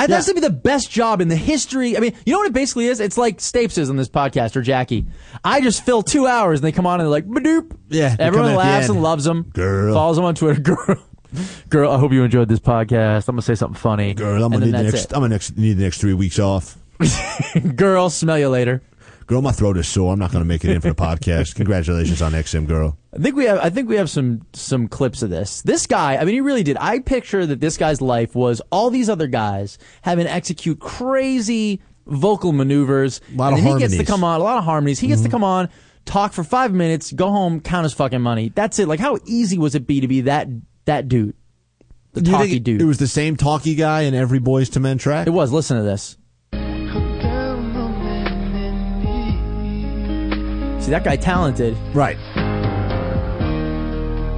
I, 0.00 0.06
That's 0.06 0.28
Yeah. 0.28 0.34
to 0.34 0.40
be 0.40 0.46
the 0.46 0.52
best 0.52 0.90
job 0.92 1.20
in 1.20 1.26
the 1.26 1.34
history. 1.34 1.96
I 1.96 2.00
mean, 2.00 2.14
you 2.24 2.32
know 2.32 2.38
what 2.38 2.46
it 2.46 2.52
basically 2.52 2.86
is? 2.86 3.00
It's 3.00 3.18
like 3.18 3.38
Stapes 3.38 3.78
is 3.78 3.90
on 3.90 3.96
this 3.96 4.08
podcast 4.08 4.54
or 4.54 4.62
Jackie. 4.62 5.06
I 5.42 5.60
just 5.60 5.84
fill 5.84 6.02
two 6.04 6.26
hours 6.28 6.60
and 6.60 6.66
they 6.66 6.70
come 6.72 6.86
on 6.86 7.00
and 7.00 7.06
they're 7.06 7.10
like, 7.10 7.26
"Badoop." 7.26 7.76
Yeah, 7.88 8.14
Everyone 8.18 8.50
come 8.50 8.60
in 8.60 8.60
at 8.60 8.62
the 8.62 8.70
laughs 8.70 8.88
and 8.90 9.02
loves 9.02 9.24
them. 9.24 9.50
Girl. 9.54 9.94
Follows 9.94 10.16
them 10.16 10.24
on 10.24 10.34
Twitter. 10.36 10.60
Girl. 10.76 11.02
Girl, 11.68 11.90
I 11.90 11.98
hope 11.98 12.12
you 12.12 12.22
enjoyed 12.22 12.48
this 12.48 12.60
podcast. 12.60 13.28
I'm 13.28 13.34
going 13.34 13.40
to 13.40 13.42
say 13.42 13.54
something 13.54 13.78
funny. 13.78 14.14
Girl, 14.14 14.42
I'm 14.42 14.50
gonna 14.52 14.64
need 14.66 14.74
the 14.74 14.82
next. 14.84 15.12
I'm 15.12 15.20
gonna 15.20 15.28
next, 15.30 15.58
need 15.58 15.74
the 15.74 15.82
next 15.84 16.00
three 16.00 16.14
weeks 16.14 16.38
off. 16.38 16.78
Girl, 17.76 18.08
smell 18.08 18.38
you 18.38 18.48
later. 18.48 18.82
Girl, 19.28 19.42
my 19.42 19.52
throat 19.52 19.76
is 19.76 19.86
sore. 19.86 20.10
I'm 20.10 20.18
not 20.18 20.32
going 20.32 20.42
to 20.42 20.48
make 20.48 20.64
it 20.64 20.70
in 20.70 20.80
for 20.80 20.88
the 20.88 20.94
podcast. 20.94 21.54
Congratulations 21.54 22.22
on 22.22 22.32
XM, 22.32 22.66
girl. 22.66 22.96
I 23.14 23.18
think 23.18 23.36
we 23.36 23.44
have. 23.44 23.58
I 23.58 23.68
think 23.68 23.86
we 23.86 23.96
have 23.96 24.08
some 24.08 24.40
some 24.54 24.88
clips 24.88 25.20
of 25.22 25.28
this. 25.28 25.60
This 25.60 25.86
guy. 25.86 26.16
I 26.16 26.24
mean, 26.24 26.34
he 26.34 26.40
really 26.40 26.62
did. 26.62 26.78
I 26.80 27.00
picture 27.00 27.44
that 27.44 27.60
this 27.60 27.76
guy's 27.76 28.00
life 28.00 28.34
was 28.34 28.62
all 28.72 28.88
these 28.88 29.10
other 29.10 29.26
guys 29.26 29.76
having 30.00 30.24
to 30.24 30.32
execute 30.32 30.80
crazy 30.80 31.82
vocal 32.06 32.52
maneuvers. 32.52 33.20
A 33.30 33.36
lot 33.36 33.52
and 33.52 33.58
of 33.58 33.74
he 33.74 33.78
gets 33.78 33.92
to. 33.92 34.00
Mm-hmm. 34.02 34.10
come 34.10 34.24
on. 34.24 34.40
A 34.40 34.42
lot 34.42 34.56
of 34.56 34.64
harmonies. 34.64 34.98
He 34.98 35.08
gets 35.08 35.20
to 35.20 35.28
come 35.28 35.44
on, 35.44 35.68
talk 36.06 36.32
for 36.32 36.42
five 36.42 36.72
minutes, 36.72 37.12
go 37.12 37.30
home, 37.30 37.60
count 37.60 37.84
his 37.84 37.92
fucking 37.92 38.22
money. 38.22 38.50
That's 38.54 38.78
it. 38.78 38.88
Like, 38.88 38.98
how 38.98 39.18
easy 39.26 39.58
was 39.58 39.74
it 39.74 39.86
be 39.86 40.00
to 40.00 40.08
be 40.08 40.22
that 40.22 40.48
that 40.86 41.06
dude, 41.06 41.36
the 42.14 42.22
talky 42.22 42.60
dude? 42.60 42.80
It 42.80 42.86
was 42.86 42.96
the 42.96 43.06
same 43.06 43.36
talky 43.36 43.74
guy 43.74 44.02
in 44.02 44.14
every 44.14 44.40
Boyz 44.40 44.74
II 44.74 44.82
Men 44.82 44.96
track. 44.96 45.26
It 45.26 45.30
was. 45.30 45.52
Listen 45.52 45.76
to 45.76 45.82
this. 45.82 46.16
See 50.88 50.92
that 50.92 51.04
guy 51.04 51.16
talented. 51.16 51.76
right. 51.92 52.16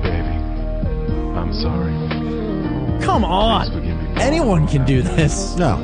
Baby, 0.02 0.34
I'm 1.38 1.54
sorry. 1.54 1.94
Come 3.04 3.24
on. 3.24 3.70
Forgive 3.70 3.96
me. 3.96 4.20
Anyone 4.20 4.66
can 4.66 4.84
do 4.84 5.00
this. 5.00 5.54
No. 5.54 5.76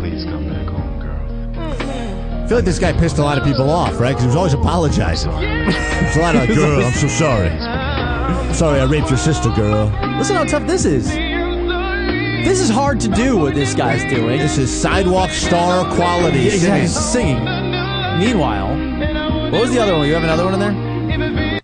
Please 0.00 0.24
come 0.24 0.48
back 0.48 0.66
home, 0.66 0.98
girl. 0.98 1.14
Mm-hmm. 1.54 2.42
I 2.42 2.48
feel 2.48 2.56
like 2.56 2.64
this 2.64 2.80
guy 2.80 2.92
pissed 2.92 3.18
a 3.18 3.22
lot 3.22 3.38
of 3.38 3.44
people 3.44 3.70
off, 3.70 4.00
right? 4.00 4.08
Because 4.08 4.22
he 4.22 4.26
was 4.26 4.34
always 4.34 4.54
apologizing. 4.54 5.30
There's 5.30 6.16
a 6.16 6.20
lot 6.20 6.34
of 6.34 6.48
like, 6.48 6.52
girl, 6.56 6.84
I'm 6.84 6.92
so 6.94 7.06
sorry. 7.06 7.50
Sorry, 8.52 8.80
I 8.80 8.84
raped 8.86 9.08
your 9.08 9.18
sister, 9.18 9.50
girl. 9.50 9.86
Listen 10.18 10.34
how 10.34 10.42
tough 10.42 10.66
this 10.66 10.84
is. 10.84 11.10
This 11.12 12.58
is 12.58 12.70
hard 12.70 12.98
to 13.02 13.08
do 13.08 13.36
what 13.36 13.54
this 13.54 13.72
guy's 13.72 14.02
doing. 14.12 14.40
This 14.40 14.58
is 14.58 14.68
sidewalk 14.68 15.30
star 15.30 15.84
quality. 15.94 16.40
Yeah, 16.40 16.54
exactly. 16.54 16.88
singing. 16.88 17.46
Singing. 17.46 18.18
Meanwhile, 18.18 19.11
what 19.52 19.60
was 19.60 19.70
the 19.72 19.78
other 19.80 19.94
one? 19.96 20.06
You 20.08 20.14
have 20.14 20.24
another 20.24 20.44
one 20.44 20.54
in 20.54 20.60
there? 20.60 21.60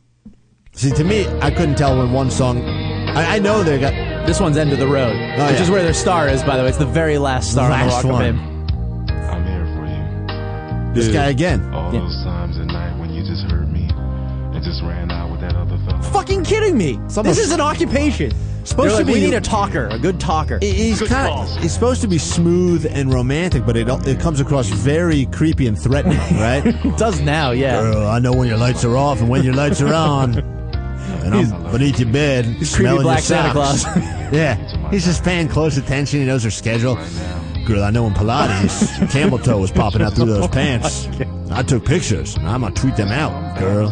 See, 0.73 0.91
to 0.93 1.03
me, 1.05 1.27
I 1.41 1.51
couldn't 1.51 1.75
tell 1.77 1.99
when 1.99 2.13
one 2.13 2.31
song. 2.31 2.63
I, 2.65 3.37
I 3.37 3.39
know 3.41 3.65
they 3.65 3.81
got 3.81 3.93
This 4.27 4.39
one's 4.41 4.57
End 4.57 4.73
of 4.73 4.79
the 4.79 4.87
Road, 4.87 5.17
oh, 5.17 5.47
which 5.47 5.57
yeah. 5.57 5.63
is 5.63 5.71
where 5.71 5.83
their 5.83 5.95
star 5.95 6.29
is, 6.29 6.43
by 6.45 6.57
the 6.57 6.63
way. 6.63 6.69
It's 6.69 6.79
the 6.79 6.87
very 6.87 7.19
last 7.19 7.51
star 7.51 7.71
on 7.73 7.81
the 7.81 7.87
Last 7.87 8.05
Walk 8.05 8.13
one. 8.13 8.25
of 8.27 8.37
Fame. 8.37 9.19
I'm 9.29 9.45
here 9.45 9.67
for 9.75 9.85
you. 9.87 10.95
this 10.95 11.09
guy 11.13 11.31
again. 11.31 11.61
All 11.75 11.93
Yeah. 11.93 12.01
those 12.01 12.23
times 12.23 12.59
at 12.59 12.67
night 12.67 12.97
when 13.01 13.11
you 13.11 13.25
just 13.25 13.43
heard 13.51 13.73
me 13.73 13.89
and 14.55 14.63
just 14.63 14.83
ran 14.83 15.11
out 15.11 15.31
with 15.33 15.41
that 15.41 15.57
other 15.57 15.79
fella. 15.89 16.03
Fucking 16.13 16.45
kidding 16.45 16.77
me. 16.79 16.95
almost- 16.97 17.25
This 17.25 17.39
is 17.39 17.51
an 17.53 17.61
occupation. 17.61 18.31
Supposed 18.69 18.93
They're 18.97 19.01
to 19.01 19.05
be- 19.07 19.13
we 19.15 19.21
need 19.21 19.35
a 19.35 19.41
talker, 19.41 19.87
a 19.91 19.99
good 19.99 20.21
talker. 20.21 20.59
He- 20.61 20.73
He's 20.73 20.99
Good 21.01 21.09
kind 21.09 21.33
of, 21.33 21.63
he's 21.63 21.73
supposed 21.73 22.03
to 22.03 22.09
be 22.09 22.19
smooth 22.19 22.87
and 22.91 23.13
romantic, 23.13 23.65
but 23.65 23.77
it 23.77 23.89
it 24.07 24.21
comes 24.21 24.41
across 24.41 24.69
very 24.69 25.25
creepy 25.27 25.67
and 25.67 25.79
threatening, 25.79 26.19
right? 26.39 26.63
It 26.67 26.97
does 26.99 27.21
now, 27.21 27.53
yeah. 27.53 27.81
Girl, 27.81 28.07
I 28.07 28.19
know 28.19 28.33
when 28.33 28.47
your 28.47 28.59
lights 28.59 28.85
are 28.85 28.97
off 28.97 29.21
and 29.21 29.29
when 29.31 29.43
your 29.43 29.55
lights 29.55 29.81
are 29.81 29.95
on. 29.95 30.45
And 31.25 31.35
I'm 31.35 31.73
beneath 31.73 31.99
your 31.99 32.11
bed, 32.13 32.45
creepy 32.45 32.65
smelling 32.65 33.03
black 33.03 33.19
your 33.19 33.23
Santa. 33.23 33.53
Claus. 33.53 33.85
yeah, 34.33 34.91
he's 34.91 35.05
just 35.05 35.23
paying 35.25 35.49
close 35.49 35.77
attention. 35.77 36.21
He 36.21 36.27
knows 36.27 36.45
her 36.45 36.51
schedule. 36.51 36.97
Girl, 37.67 37.83
I 37.83 37.91
know 37.91 38.05
when 38.05 38.15
Pilates, 38.15 39.11
camel 39.11 39.39
toe 39.39 39.59
was 39.59 39.71
popping 39.71 40.01
out 40.03 40.15
through 40.15 40.27
those 40.27 40.49
pants. 40.49 41.07
I 41.51 41.63
took 41.63 41.85
pictures. 41.85 42.37
I'm 42.39 42.61
gonna 42.63 42.75
tweet 42.75 42.97
them 42.97 43.09
out, 43.09 43.59
girl. 43.59 43.91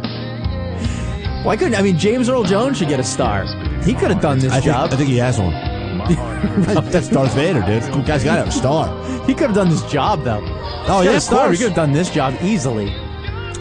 Why 1.45 1.57
couldn't 1.57 1.75
I 1.75 1.83
mean 1.83 1.99
James 1.99 2.29
Earl 2.29 2.45
Jones 2.45 2.79
should 2.79 2.89
get 2.89 3.01
a 3.01 3.05
star? 3.05 3.45
He 3.87 3.95
could 3.95 4.11
have 4.11 4.21
done 4.21 4.39
this 4.41 4.53
I 4.53 4.57
think, 4.61 4.65
job. 4.67 4.93
I 4.93 4.97
think 4.97 5.09
he 5.09 5.17
has 5.19 5.39
one. 5.39 5.53
That's 6.91 7.09
Darth 7.09 7.33
Vader, 7.35 7.63
dude. 7.63 7.83
Guy's 8.07 8.25
got 8.25 8.47
a 8.47 8.51
star. 8.51 8.87
he 9.27 9.33
could 9.33 9.47
have 9.47 9.55
done 9.55 9.71
this 9.71 9.83
job 9.91 10.23
though. 10.25 10.43
Oh, 10.89 11.01
He's 11.01 11.07
yeah, 11.07 11.13
a 11.13 11.17
of 11.17 11.23
star. 11.23 11.39
He 11.43 11.47
course. 11.47 11.59
could 11.59 11.67
have 11.69 11.77
done 11.77 11.93
this 11.93 12.11
job 12.11 12.35
easily. 12.43 12.87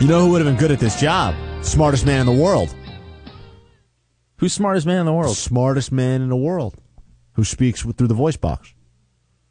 You 0.02 0.08
know 0.08 0.26
who 0.26 0.32
would 0.32 0.42
have 0.44 0.52
been 0.52 0.60
good 0.60 0.72
at 0.72 0.80
this 0.80 1.00
job? 1.00 1.36
Smartest 1.64 2.06
man 2.06 2.20
in 2.22 2.26
the 2.26 2.44
world. 2.44 2.76
Who's 4.38 4.54
smartest 4.54 4.86
man 4.86 5.00
in 5.00 5.06
the 5.06 5.14
world? 5.14 5.38
Smartest 5.38 5.92
man 5.92 6.22
in 6.22 6.30
the 6.30 6.36
world. 6.36 6.76
Who 7.34 7.44
speaks 7.44 7.86
with, 7.86 7.98
through 7.98 8.08
the 8.10 8.14
voice 8.14 8.36
box. 8.38 8.74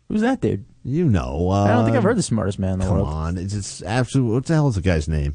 Who's 0.08 0.20
that 0.20 0.40
dude? 0.40 0.66
You 0.84 1.04
know. 1.08 1.50
Uh, 1.50 1.64
I 1.64 1.68
don't 1.68 1.84
think 1.84 1.96
I've 1.96 2.02
heard 2.02 2.16
the 2.18 2.22
smartest 2.22 2.58
man 2.58 2.74
in 2.74 2.78
the 2.80 2.84
Come 2.86 2.96
world. 2.96 3.08
on. 3.08 3.38
It's, 3.38 3.54
it's 3.54 3.82
absolute. 3.82 4.32
What 4.32 4.44
the 4.46 4.54
hell 4.54 4.68
is 4.68 4.74
the 4.74 4.82
guy's 4.82 5.08
name? 5.08 5.34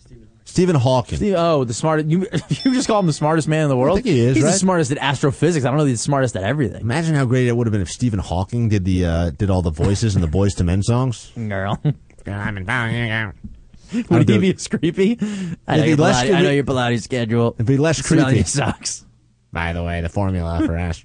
Stephen 0.50 0.76
Hawking. 0.76 1.18
Steve- 1.18 1.36
Oh, 1.38 1.64
the 1.64 1.74
smartest. 1.74 2.10
You, 2.10 2.20
you 2.50 2.74
just 2.74 2.88
call 2.88 3.00
him 3.00 3.06
the 3.08 3.14
smartest 3.14 3.47
man 3.47 3.64
in 3.64 3.70
the 3.70 3.78
world? 3.78 4.00
I 4.00 4.02
think 4.02 4.14
he 4.14 4.20
is, 4.22 4.36
He's 4.36 4.45
the 4.45 4.52
smartest 4.52 4.91
at 4.91 4.97
astrophysics. 4.97 5.66
I 5.66 5.70
don't 5.70 5.78
know 5.78 5.84
if 5.84 5.89
he's 5.89 6.00
the 6.00 6.04
smartest 6.04 6.36
at 6.36 6.43
everything. 6.43 6.82
Imagine 6.82 7.16
how 7.16 7.26
great 7.26 7.47
it 7.47 7.56
would 7.56 7.68
have 7.68 7.72
been 7.72 7.82
if 7.82 7.89
Stephen 7.91 8.20
Hawking 8.20 8.70
did 8.70 8.84
the 8.86 9.06
uh, 9.06 9.30
did 9.32 9.50
all 9.50 9.62
the 9.62 9.72
voices 9.72 10.16
in 10.16 10.22
the 10.22 10.28
Boyz 10.28 10.60
II 10.60 10.66
Men 10.66 10.84
songs. 10.84 11.32
Girl. 11.38 11.80
It'd 11.84 11.95
Would 14.10 14.30
he 14.30 14.36
it. 14.36 14.39
be 14.41 14.54
as 14.54 14.68
creepy? 14.68 15.18
I 15.68 15.78
know, 15.78 15.84
be 15.84 15.88
your 15.89 15.97
less 15.97 16.24
Pilates, 16.24 16.26
I 16.26 16.30
know 16.30 16.36
creepy. 16.41 16.56
your 16.56 16.64
Pilates 16.64 17.02
schedule. 17.04 17.54
It'd 17.56 17.66
be 17.66 17.78
less 17.78 17.97
Smelling 17.97 18.26
creepy. 18.26 18.38
your 18.39 18.45
socks. 18.45 19.06
By 19.52 19.74
the 19.74 19.84
way, 19.84 20.02
the 20.02 20.10
formula 20.10 20.62
for 20.66 20.76
ass. 20.76 21.04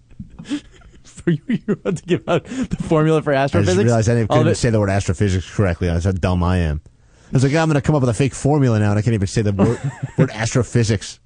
For 1.05 1.30
you, 1.30 1.40
you 1.49 1.62
about 1.72 1.97
to 1.97 2.03
give 2.03 2.28
out 2.28 2.45
the 2.45 2.76
formula 2.86 3.22
for 3.22 3.32
I 3.32 3.36
astrophysics? 3.36 3.76
just 3.76 3.84
realized 3.84 4.09
I 4.11 4.14
didn't, 4.16 4.30
All 4.30 4.38
couldn't 4.38 4.53
it- 4.53 4.57
say 4.57 4.68
the 4.68 4.80
word 4.80 4.90
astrophysics 4.90 5.49
correctly. 5.55 5.88
That's 5.88 6.05
how 6.05 6.12
dumb 6.12 6.42
I 6.42 6.59
am. 6.59 6.82
I 7.29 7.33
was 7.33 7.43
like, 7.43 7.55
I'm 7.55 7.68
going 7.68 7.75
to 7.75 7.83
come 7.83 7.95
up 7.95 8.03
with 8.03 8.11
a 8.11 8.14
fake 8.14 8.35
formula 8.35 8.79
now, 8.79 8.91
and 8.91 8.99
I 8.99 9.03
can't 9.03 9.14
even 9.14 9.27
say 9.27 9.43
the 9.43 9.53
word, 9.53 9.81
word 10.18 10.31
astrophysics. 10.31 11.18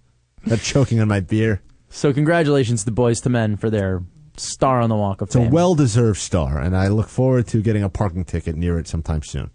I'm 0.50 0.58
choking 0.58 1.00
on 1.00 1.08
my 1.08 1.20
beer. 1.20 1.60
So 1.90 2.12
congratulations 2.12 2.84
to 2.84 2.92
Boyz 2.92 3.24
II 3.26 3.32
Men 3.32 3.56
for 3.56 3.70
their 3.70 4.02
star 4.36 4.80
on 4.80 4.88
the 4.88 4.96
Walk 4.96 5.20
of 5.20 5.28
It's 5.28 5.36
a 5.36 5.40
well 5.40 5.74
deserved 5.74 6.18
star, 6.18 6.58
and 6.58 6.76
I 6.76 6.88
look 6.88 7.08
forward 7.08 7.46
to 7.48 7.62
getting 7.62 7.82
a 7.82 7.88
parking 7.88 8.24
ticket 8.24 8.56
near 8.56 8.78
it 8.78 8.86
sometime 8.88 9.22
soon. 9.22 9.50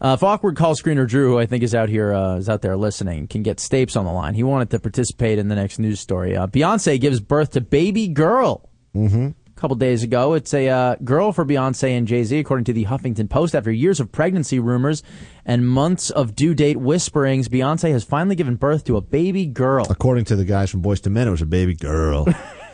Uh, 0.00 0.14
if 0.14 0.22
awkward 0.24 0.56
call 0.56 0.74
screener 0.74 1.06
Drew, 1.06 1.30
who 1.30 1.38
I 1.38 1.46
think 1.46 1.62
is 1.62 1.76
out 1.76 1.88
here, 1.88 2.12
uh, 2.12 2.36
is 2.36 2.48
out 2.48 2.60
there 2.60 2.76
listening, 2.76 3.28
can 3.28 3.44
get 3.44 3.58
Stapes 3.58 3.96
on 3.96 4.04
the 4.04 4.10
line. 4.10 4.34
He 4.34 4.42
wanted 4.42 4.70
to 4.70 4.80
participate 4.80 5.38
in 5.38 5.46
the 5.46 5.54
next 5.54 5.78
news 5.78 6.00
story. 6.00 6.36
Uh, 6.36 6.48
Beyonce 6.48 7.00
gives 7.00 7.20
birth 7.20 7.52
to 7.52 7.60
baby 7.60 8.08
girl. 8.08 8.68
Mm-hmm. 8.96 9.28
A 9.62 9.64
couple 9.64 9.76
days 9.76 10.02
ago, 10.02 10.32
it's 10.34 10.52
a 10.54 10.68
uh, 10.68 10.96
girl 11.04 11.30
for 11.30 11.44
Beyonce 11.44 11.96
and 11.96 12.08
Jay 12.08 12.24
Z, 12.24 12.36
according 12.36 12.64
to 12.64 12.72
the 12.72 12.86
Huffington 12.86 13.30
Post. 13.30 13.54
After 13.54 13.70
years 13.70 14.00
of 14.00 14.10
pregnancy 14.10 14.58
rumors 14.58 15.04
and 15.46 15.68
months 15.68 16.10
of 16.10 16.34
due 16.34 16.52
date 16.52 16.78
whisperings, 16.78 17.48
Beyonce 17.48 17.92
has 17.92 18.02
finally 18.02 18.34
given 18.34 18.56
birth 18.56 18.82
to 18.86 18.96
a 18.96 19.00
baby 19.00 19.46
girl. 19.46 19.86
According 19.88 20.24
to 20.24 20.34
the 20.34 20.44
guys 20.44 20.68
from 20.68 20.82
Boyz 20.82 21.06
II 21.06 21.12
Men, 21.12 21.28
it 21.28 21.30
was 21.30 21.42
a 21.42 21.46
baby 21.46 21.74
girl. 21.74 22.26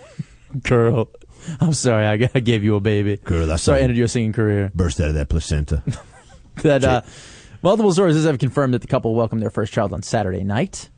Girl, 0.63 1.11
I'm 1.61 1.75
sorry, 1.75 2.07
I, 2.07 2.17
g- 2.17 2.31
I 2.35 2.41
gave 2.41 2.65
you 2.65 2.77
a 2.77 2.81
baby. 2.81 3.19
Girl, 3.19 3.47
that's 3.47 3.65
sorry, 3.65 3.75
I 3.75 3.81
something. 3.81 3.85
ended 3.85 3.97
your 3.99 4.09
singing 4.09 4.33
career. 4.33 4.73
Burst 4.75 4.99
out 4.99 5.09
of 5.09 5.15
that 5.17 5.29
placenta. 5.29 5.83
that 6.63 6.85
uh, 6.85 7.03
multiple 7.61 7.93
sources 7.93 8.25
have 8.25 8.39
confirmed 8.39 8.73
that 8.73 8.81
the 8.81 8.89
couple 8.89 9.15
welcomed 9.15 9.43
their 9.43 9.51
first 9.51 9.75
child 9.75 9.93
on 9.93 10.01
Saturday 10.01 10.43
night. 10.43 10.89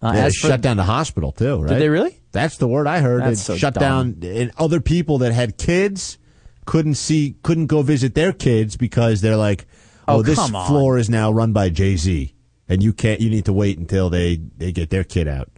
Uh, 0.00 0.24
for- 0.24 0.30
shut 0.30 0.60
down 0.60 0.76
the 0.76 0.84
hospital 0.84 1.32
too, 1.32 1.58
right? 1.60 1.68
Did 1.70 1.80
they 1.80 1.88
really? 1.88 2.18
That's 2.32 2.56
the 2.58 2.68
word 2.68 2.86
I 2.86 3.00
heard. 3.00 3.22
That's 3.22 3.40
they 3.46 3.54
so 3.54 3.56
shut 3.58 3.74
dumb. 3.74 4.12
down, 4.12 4.30
and 4.30 4.52
other 4.58 4.80
people 4.80 5.18
that 5.18 5.32
had 5.32 5.58
kids 5.58 6.18
couldn't 6.66 6.94
see, 6.94 7.36
couldn't 7.42 7.66
go 7.66 7.82
visit 7.82 8.14
their 8.14 8.32
kids 8.32 8.76
because 8.76 9.20
they're 9.22 9.36
like, 9.36 9.66
"Oh, 10.06 10.18
Oh, 10.18 10.22
this 10.22 10.38
floor 10.48 10.98
is 10.98 11.08
now 11.10 11.32
run 11.32 11.52
by 11.52 11.70
Jay 11.70 11.96
Z, 11.96 12.32
and 12.68 12.82
you 12.82 12.92
can't. 12.92 13.20
You 13.20 13.30
need 13.30 13.46
to 13.46 13.52
wait 13.52 13.78
until 13.78 14.08
they 14.10 14.36
they 14.56 14.70
get 14.72 14.90
their 14.90 15.04
kid 15.04 15.26
out." 15.26 15.48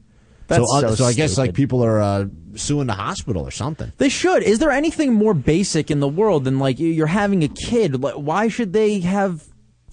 That's 0.46 0.64
so, 0.80 0.86
uh, 0.86 0.94
so 0.96 1.04
I 1.04 1.12
guess 1.12 1.36
like 1.38 1.54
people 1.54 1.84
are 1.84 2.00
uh, 2.00 2.24
suing 2.54 2.86
the 2.88 2.94
hospital 2.94 3.46
or 3.46 3.50
something. 3.52 3.92
They 3.98 4.08
should. 4.08 4.42
Is 4.42 4.58
there 4.58 4.70
anything 4.72 5.12
more 5.12 5.34
basic 5.34 5.90
in 5.90 6.00
the 6.00 6.08
world 6.08 6.44
than 6.44 6.58
like 6.58 6.80
you- 6.80 6.88
you're 6.88 7.06
having 7.06 7.44
a 7.44 7.48
kid? 7.48 8.02
Like, 8.02 8.14
Why 8.14 8.48
should 8.48 8.72
they 8.72 8.98
have 9.00 9.44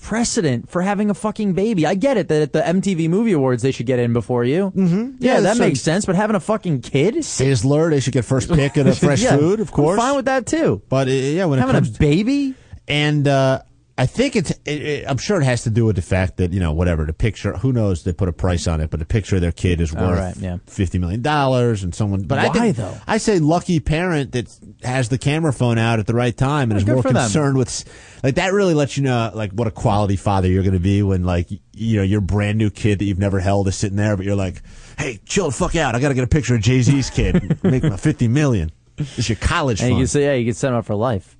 precedent 0.01 0.69
for 0.69 0.81
having 0.81 1.09
a 1.09 1.13
fucking 1.13 1.53
baby? 1.53 1.85
I 1.85 1.95
get 1.95 2.17
it 2.17 2.27
that 2.29 2.41
at 2.41 2.53
the 2.53 2.61
MTV 2.61 3.09
Movie 3.09 3.33
Awards 3.33 3.63
they 3.63 3.71
should 3.71 3.85
get 3.85 3.99
in 3.99 4.13
before 4.13 4.43
you. 4.43 4.71
Mm-hmm. 4.75 5.15
Yeah, 5.19 5.35
Yeah, 5.35 5.39
that 5.41 5.57
so- 5.57 5.63
makes 5.63 5.81
sense. 5.81 6.05
But 6.05 6.15
having 6.15 6.35
a 6.35 6.39
fucking 6.39 6.81
kid, 6.81 7.15
Sizzler, 7.15 7.89
they 7.89 7.99
should 7.99 8.13
get 8.13 8.25
first 8.25 8.49
pick 8.49 8.77
at 8.77 8.87
a 8.87 8.95
fresh 8.95 9.21
Yeah, 9.21 9.37
food, 9.37 9.59
of 9.59 9.71
course. 9.71 9.99
I'm 9.99 10.07
fine 10.07 10.15
with 10.15 10.25
that 10.25 10.45
too. 10.45 10.81
but 10.89 11.07
uh, 11.07 11.11
yeah, 11.11 11.45
when 11.45 11.59
having 11.59 11.75
it 11.75 11.79
comes 11.79 11.95
a 11.95 11.99
baby. 11.99 12.53
And 12.87 13.27
uh, 13.27 13.61
I 13.99 14.05
think 14.05 14.35
it's. 14.35 14.51
It, 14.65 14.81
it, 14.81 15.05
I'm 15.09 15.17
sure 15.17 15.41
it 15.41 15.43
has 15.45 15.63
to 15.63 15.71
do 15.71 15.83
with 15.85 15.95
the 15.95 16.03
fact 16.03 16.37
that 16.37 16.53
you 16.53 16.59
know 16.59 16.71
whatever 16.71 17.03
the 17.05 17.13
picture. 17.13 17.53
Who 17.57 17.73
knows? 17.73 18.03
They 18.03 18.13
put 18.13 18.29
a 18.29 18.31
price 18.33 18.67
on 18.67 18.79
it, 18.79 18.91
but 18.91 18.99
the 18.99 19.05
picture 19.07 19.37
of 19.37 19.41
their 19.41 19.51
kid 19.51 19.81
is 19.81 19.91
worth 19.91 20.19
right, 20.19 20.37
yeah. 20.37 20.57
fifty 20.67 20.99
million 20.99 21.23
dollars, 21.23 21.81
and 21.83 21.95
someone. 21.95 22.21
But 22.21 22.37
I 22.37 22.49
think, 22.49 22.77
though? 22.77 22.95
I 23.07 23.17
say 23.17 23.39
lucky 23.39 23.79
parent 23.79 24.33
that 24.33 24.55
has 24.83 25.09
the 25.09 25.17
camera 25.17 25.51
phone 25.51 25.79
out 25.79 25.97
at 25.97 26.05
the 26.05 26.13
right 26.13 26.35
time 26.37 26.69
and 26.69 26.79
Yeah, 26.79 26.83
is 26.83 26.85
more 26.87 27.01
for 27.01 27.07
them. 27.11 27.23
concerned 27.23 27.57
with. 27.57 27.85
Like 28.23 28.35
that 28.35 28.53
really 28.53 28.73
lets 28.75 28.97
you 28.97 29.03
know 29.03 29.31
like 29.33 29.51
what 29.53 29.67
a 29.67 29.71
quality 29.71 30.15
father 30.15 30.47
you're 30.47 30.63
going 30.63 30.73
to 30.73 30.79
be 30.79 31.01
when 31.01 31.23
like 31.23 31.49
you 31.73 31.97
know 31.97 32.03
your 32.03 32.21
brand 32.21 32.57
new 32.57 32.69
kid 32.69 32.99
that 32.99 33.05
you've 33.05 33.19
never 33.19 33.39
held 33.39 33.67
is 33.67 33.75
sitting 33.75 33.97
there, 33.97 34.15
but 34.15 34.25
you're 34.25 34.35
like, 34.35 34.61
hey, 34.99 35.19
chill 35.25 35.45
the 35.47 35.51
fuck 35.55 35.75
out. 35.75 35.95
I 35.95 35.99
got 35.99 36.09
to 36.09 36.13
get 36.15 36.23
a 36.23 36.27
picture 36.27 36.55
of 36.55 36.61
Jay 36.61 36.81
Z's 36.81 37.09
kid, 37.09 37.63
make 37.63 37.83
my 37.83 37.97
fifty 37.97 38.27
million. 38.27 38.71
It's 38.99 39.29
your 39.29 39.35
college 39.37 39.79
And 39.81 39.89
you 39.89 39.93
fund. 39.95 40.01
can 40.01 40.07
say, 40.07 40.23
yeah, 40.25 40.33
you 40.33 40.45
can 40.45 40.53
set 40.55 40.69
him 40.69 40.75
up 40.75 40.85
for 40.85 40.95
life. 40.95 41.36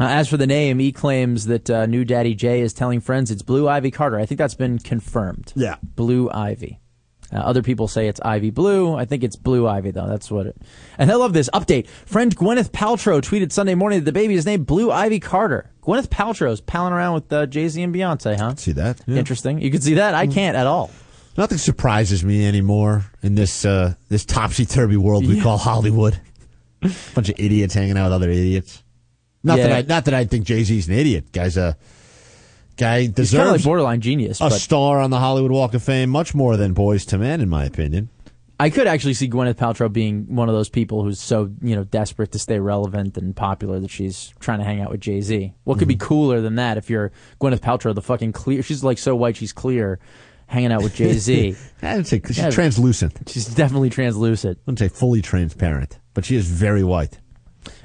Uh, 0.00 0.04
as 0.06 0.28
for 0.28 0.36
the 0.36 0.46
name, 0.46 0.80
he 0.80 0.90
claims 0.90 1.46
that 1.46 1.70
uh, 1.70 1.86
new 1.86 2.04
daddy 2.04 2.34
Jay 2.34 2.60
is 2.60 2.72
telling 2.72 3.00
friends 3.00 3.30
it's 3.30 3.42
Blue 3.42 3.68
Ivy 3.68 3.90
Carter. 3.90 4.18
I 4.18 4.26
think 4.26 4.38
that's 4.38 4.54
been 4.54 4.78
confirmed. 4.78 5.52
Yeah. 5.54 5.76
Blue 5.82 6.28
Ivy. 6.30 6.80
Uh, 7.32 7.38
other 7.38 7.62
people 7.62 7.88
say 7.88 8.06
it's 8.08 8.20
Ivy 8.20 8.50
Blue. 8.50 8.94
I 8.94 9.04
think 9.04 9.24
it's 9.24 9.36
Blue 9.36 9.66
Ivy 9.66 9.90
though. 9.90 10.06
That's 10.06 10.30
what 10.30 10.46
it. 10.46 10.56
And 10.98 11.10
I 11.10 11.14
love 11.14 11.32
this 11.32 11.48
update. 11.54 11.88
Friend 11.88 12.34
Gwyneth 12.36 12.70
Paltrow 12.70 13.20
tweeted 13.20 13.50
Sunday 13.52 13.74
morning 13.74 14.00
that 14.00 14.04
the 14.04 14.12
baby 14.12 14.34
is 14.34 14.46
named 14.46 14.66
Blue 14.66 14.90
Ivy 14.90 15.20
Carter. 15.20 15.70
Gwyneth 15.82 16.08
Paltrow's 16.08 16.60
palling 16.60 16.92
around 16.92 17.14
with 17.14 17.32
uh, 17.32 17.46
Jay 17.46 17.68
Z 17.68 17.82
and 17.82 17.94
Beyonce, 17.94 18.38
huh? 18.38 18.54
See 18.56 18.72
that? 18.72 19.00
Yeah. 19.06 19.16
Interesting. 19.16 19.60
You 19.60 19.70
can 19.70 19.80
see 19.80 19.94
that. 19.94 20.14
I 20.14 20.26
can't 20.26 20.56
at 20.56 20.66
all. 20.66 20.90
Nothing 21.36 21.58
surprises 21.58 22.24
me 22.24 22.46
anymore 22.46 23.06
in 23.22 23.34
this 23.34 23.64
uh, 23.64 23.94
this 24.08 24.24
topsy 24.24 24.66
turvy 24.66 24.96
world 24.96 25.26
we 25.26 25.40
call 25.40 25.58
Hollywood. 25.58 26.20
Bunch 27.14 27.30
of 27.30 27.34
idiots 27.38 27.74
hanging 27.74 27.96
out 27.96 28.04
with 28.04 28.12
other 28.12 28.30
idiots. 28.30 28.83
Not 29.44 29.58
Yeah. 29.58 29.68
that 29.68 29.72
I 29.72 29.82
not 29.82 30.04
that 30.06 30.14
I 30.14 30.24
think 30.24 30.44
Jay 30.46 30.64
Z's 30.64 30.88
an 30.88 30.94
idiot. 30.94 31.30
Guy's 31.32 31.56
a 31.56 31.76
guy 32.76 33.00
He's 33.00 33.06
kind 33.06 33.10
of 33.10 33.14
deserves 33.14 33.50
like 33.52 33.62
borderline 33.64 34.00
genius, 34.00 34.40
a 34.40 34.48
but 34.48 34.52
star 34.52 35.00
on 35.00 35.10
the 35.10 35.20
Hollywood 35.20 35.52
Walk 35.52 35.74
of 35.74 35.82
Fame 35.82 36.10
much 36.10 36.34
more 36.34 36.56
than 36.56 36.74
Boyz 36.74 37.10
II 37.12 37.20
Men, 37.20 37.40
in 37.40 37.48
my 37.48 37.64
opinion. 37.64 38.08
I 38.58 38.70
could 38.70 38.86
actually 38.86 39.14
see 39.14 39.28
Gwyneth 39.28 39.54
Paltrow 39.56 39.92
being 39.92 40.34
one 40.34 40.48
of 40.48 40.54
those 40.54 40.68
people 40.68 41.02
who's 41.02 41.20
so 41.20 41.50
you 41.60 41.74
know 41.74 41.84
desperate 41.84 42.32
to 42.32 42.38
stay 42.38 42.58
relevant 42.58 43.18
and 43.18 43.34
popular 43.34 43.80
that 43.80 43.90
she's 43.90 44.32
trying 44.38 44.60
to 44.60 44.64
hang 44.64 44.80
out 44.80 44.90
with 44.90 45.00
Jay 45.00 45.20
Z. 45.20 45.54
What 45.64 45.78
could 45.78 45.88
be 45.88 45.96
mm-hmm. 45.96 46.06
cooler 46.06 46.40
than 46.40 46.54
that 46.56 46.78
if 46.78 46.88
you're 46.88 47.12
Gwyneth 47.40 47.60
Paltrow, 47.60 47.94
the 47.94 48.02
fucking 48.02 48.32
clear? 48.32 48.62
She's 48.62 48.82
like 48.84 48.98
so 48.98 49.14
white 49.16 49.36
she's 49.36 49.52
clear, 49.52 49.98
hanging 50.46 50.72
out 50.72 50.82
with 50.82 50.94
Jay 50.94 51.12
Z. 51.14 51.56
I 51.82 51.96
would 51.96 52.06
say 52.06 52.20
she's 52.24 52.38
Yeah. 52.38 52.50
translucent. 52.50 53.28
she's 53.28 53.46
definitely 53.46 53.90
translucent. 53.90 54.58
I 54.58 54.60
wouldn't 54.66 54.78
say 54.78 54.88
fully 54.88 55.20
transparent, 55.20 55.98
but 56.14 56.24
she 56.24 56.36
is 56.36 56.46
very 56.48 56.84
white. 56.84 57.18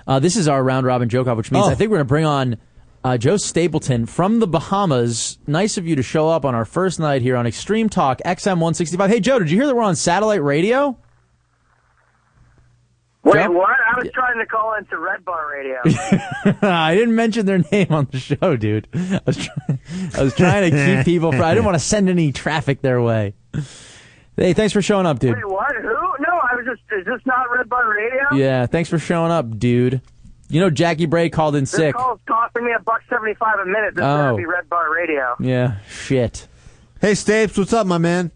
Uh, 0.09 0.19
this 0.19 0.35
is 0.35 0.47
our 0.47 0.61
round 0.63 0.85
robin 0.85 1.07
joke 1.07 1.27
off, 1.27 1.37
which 1.37 1.51
means 1.51 1.67
Oh. 1.67 1.69
I 1.69 1.75
think 1.75 1.91
we're 1.91 1.97
going 1.97 2.07
to 2.07 2.09
bring 2.09 2.25
on 2.25 2.57
uh, 3.03 3.17
Joe 3.17 3.37
Stapleton 3.37 4.07
from 4.07 4.39
the 4.39 4.47
Bahamas. 4.47 5.37
Nice 5.47 5.77
of 5.77 5.87
you 5.87 5.95
to 5.95 6.03
show 6.03 6.27
up 6.27 6.43
on 6.45 6.55
our 6.55 6.65
first 6.65 6.99
night 6.99 7.21
here 7.21 7.37
on 7.37 7.45
Extreme 7.47 7.89
Talk 7.89 8.19
XM 8.25 8.53
165. 8.59 9.09
Hey, 9.09 9.19
Joe, 9.21 9.39
did 9.39 9.51
you 9.51 9.57
hear 9.57 9.67
that 9.67 9.75
we're 9.75 9.83
on 9.83 9.95
satellite 9.95 10.41
radio? 10.43 10.97
Wait, 13.23 13.33
Joe? 13.33 13.51
what? 13.51 13.69
I 13.69 13.99
was 13.99 14.09
trying 14.13 14.39
to 14.39 14.45
call 14.45 14.73
into 14.75 14.97
Red 14.97 15.23
Bar 15.25 15.51
Radio. 15.51 15.79
I 16.61 16.95
didn't 16.95 17.15
mention 17.15 17.45
their 17.45 17.59
name 17.71 17.87
on 17.91 18.07
the 18.11 18.17
show, 18.19 18.55
dude. 18.55 18.87
I 18.93 19.19
was 19.25 19.37
trying, 19.37 19.79
I 20.17 20.23
was 20.23 20.35
trying 20.35 20.71
to 20.71 20.95
keep 20.95 21.05
people 21.13 21.31
from. 21.31 21.41
I 21.41 21.53
didn't 21.53 21.65
want 21.65 21.75
to 21.75 21.83
send 21.83 22.09
any 22.09 22.31
traffic 22.31 22.81
their 22.81 23.01
way. 23.01 23.35
Hey, 24.35 24.53
thanks 24.53 24.71
for 24.73 24.81
showing 24.81 25.05
up, 25.05 25.19
dude. 25.19 25.35
Wait, 25.35 25.47
what? 25.47 25.75
Who? 25.75 25.87
No, 25.87 26.39
I 26.41 26.55
was 26.55 26.65
just. 26.65 26.68
Is 26.97 27.05
this 27.05 27.21
not 27.25 27.49
Red 27.51 27.69
Bar 27.69 27.89
Radio? 27.93 28.33
Yeah, 28.35 28.65
thanks 28.65 28.89
for 28.89 28.97
showing 28.99 29.31
up, 29.31 29.57
dude. 29.59 30.01
You 30.49 30.59
know 30.59 30.69
Jackie 30.71 31.05
Bray 31.05 31.29
called 31.29 31.55
in 31.55 31.63
This 31.63 31.71
sick. 31.71 31.95
call's 31.95 32.19
costing 32.27 32.65
me 32.65 32.71
a 32.71 32.81
buck 32.81 33.01
seventy-five 33.09 33.59
a 33.59 33.65
minute. 33.65 33.95
This 33.95 34.03
Oh. 34.03 34.17
better 34.17 34.35
be 34.37 34.45
Red 34.45 34.67
Bar 34.69 34.91
Radio. 34.93 35.35
Yeah, 35.39 35.77
shit. 35.87 36.47
Hey, 37.01 37.11
Stapes, 37.11 37.57
what's 37.57 37.71
up, 37.73 37.85
my 37.85 37.97
man? 37.99 38.31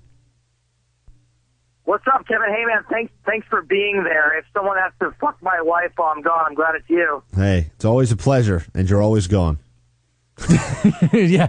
What's 1.85 2.05
up, 2.07 2.25
Kevin? 2.27 2.47
Hey, 2.49 2.63
man. 2.65 2.83
Thanks. 2.89 3.11
Thanks 3.25 3.45
for 3.49 3.61
being 3.61 4.03
there. 4.03 4.37
If 4.37 4.45
someone 4.53 4.77
has 4.77 4.93
to 5.01 5.11
fuck 5.19 5.37
my 5.41 5.59
wife 5.61 5.91
while 5.97 6.13
I'm 6.15 6.21
gone, 6.21 6.43
I'm 6.47 6.53
glad 6.55 6.75
it's 6.75 6.89
you. 6.89 7.23
Hey, 7.35 7.71
it's 7.75 7.83
always 7.83 8.11
a 8.11 8.15
pleasure, 8.15 8.63
and 8.73 8.89
you're 8.89 9.01
always 9.01 9.27
gone. 9.27 9.57
yeah. 11.11 11.47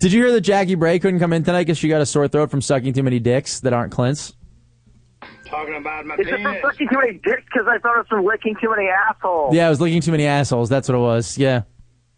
Did 0.00 0.12
you 0.12 0.22
hear 0.22 0.32
that 0.32 0.40
Jackie 0.42 0.74
Bray 0.74 0.98
couldn't 0.98 1.20
come 1.20 1.32
in 1.32 1.44
tonight 1.44 1.62
because 1.64 1.78
she 1.78 1.88
got 1.88 2.00
a 2.00 2.06
sore 2.06 2.28
throat 2.28 2.50
from 2.50 2.60
sucking 2.60 2.92
too 2.92 3.02
many 3.02 3.18
dicks 3.20 3.60
that 3.60 3.72
aren't 3.72 3.92
Clint's? 3.92 4.34
Talking 5.50 5.74
about 5.74 6.06
my 6.06 6.14
Is 6.14 6.28
it 6.28 6.40
from 6.40 6.56
sucking 6.62 6.88
too 6.88 6.98
many 6.98 7.12
dicks? 7.14 7.42
Because 7.52 7.66
I 7.68 7.78
thought 7.78 7.96
it 7.96 7.98
was 7.98 8.06
from 8.08 8.24
licking 8.24 8.54
too 8.60 8.70
many 8.70 8.88
assholes. 8.88 9.54
Yeah, 9.54 9.66
I 9.66 9.70
was 9.70 9.80
licking 9.80 10.00
too 10.00 10.12
many 10.12 10.26
assholes. 10.26 10.68
That's 10.68 10.88
what 10.88 10.94
it 10.94 11.00
was. 11.00 11.36
Yeah. 11.36 11.62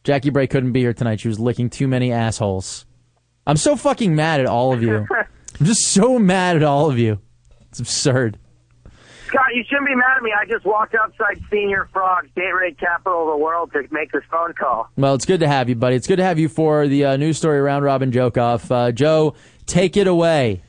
Jackie 0.05 0.31
Bray 0.31 0.47
couldn't 0.47 0.73
be 0.73 0.81
here 0.81 0.93
tonight. 0.93 1.21
She 1.21 1.29
was 1.29 1.41
licking 1.41 1.71
too 1.71 1.89
many 1.89 2.13
assholes. 2.13 2.85
I'm 3.47 3.57
so 3.57 3.75
fucking 3.75 4.15
mad 4.15 4.41
at 4.41 4.47
all 4.47 4.73
of 4.75 4.83
you. 4.83 5.07
I'm 5.61 5.67
just 5.67 5.87
so 5.87 6.19
mad 6.19 6.57
at 6.57 6.63
all 6.63 6.91
of 6.91 6.99
you. 6.99 7.21
It's 7.71 7.81
absurd. 7.81 8.39
Scott, 9.27 9.55
you 9.55 9.65
shouldn't 9.67 9.87
be 9.87 9.95
mad 9.95 10.19
at 10.19 10.23
me. 10.23 10.31
I 10.39 10.45
just 10.45 10.67
walked 10.67 10.95
outside 10.95 11.41
Senor 11.49 11.89
Frogs, 11.91 12.29
Gatorade 12.37 12.79
capital 12.79 13.23
of 13.23 13.39
the 13.39 13.43
world, 13.43 13.73
to 13.73 13.83
make 13.91 14.13
this 14.13 14.23
phone 14.31 14.53
call. 14.53 14.91
Well, 14.97 15.15
it's 15.15 15.25
good 15.25 15.41
to 15.41 15.49
have 15.49 15.71
you, 15.71 15.75
buddy. 15.75 15.97
It's 15.97 16.07
good 16.07 16.17
to 16.17 16.25
have 16.25 16.39
you 16.39 16.51
for 16.51 16.87
the 16.87 17.07
uh, 17.07 17.17
news 17.17 17.39
story 17.39 17.61
round 17.63 17.83
robin 17.83 18.13
joke 18.13 18.37
off. 18.37 18.71
Uh, 18.71 18.93
Joe, 18.93 19.35
take 19.65 19.97
it 19.97 20.07
away. 20.07 20.63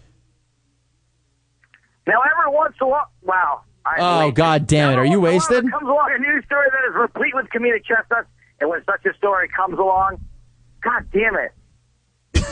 Now, 2.08 2.20
every 2.22 2.52
once 2.54 2.76
in 2.80 2.86
a 2.88 2.90
while, 2.90 3.10
wow. 3.24 3.62
I'm 3.86 3.96
Oh, 4.00 4.20
wasted. 4.20 4.36
God 4.36 4.68
damn 4.68 4.92
it. 4.92 4.98
Are 5.00 5.06
you 5.06 5.20
once 5.20 5.50
in 5.50 5.56
a 5.56 5.58
wasted? 5.62 5.72
Comes 5.72 5.88
along 5.88 6.12
a 6.16 6.20
news 6.20 6.46
story 6.46 6.68
that 6.72 6.90
is 6.90 6.96
replete 6.96 7.34
with 7.36 7.48
comedic 7.48 7.84
chestnuts, 7.86 8.30
and 8.62 8.70
when 8.70 8.84
such 8.86 9.06
a 9.06 9.14
story 9.18 9.48
comes 9.50 9.78
along, 9.78 10.20
God 10.82 11.06
damn 11.12 11.36
it. 11.36 11.52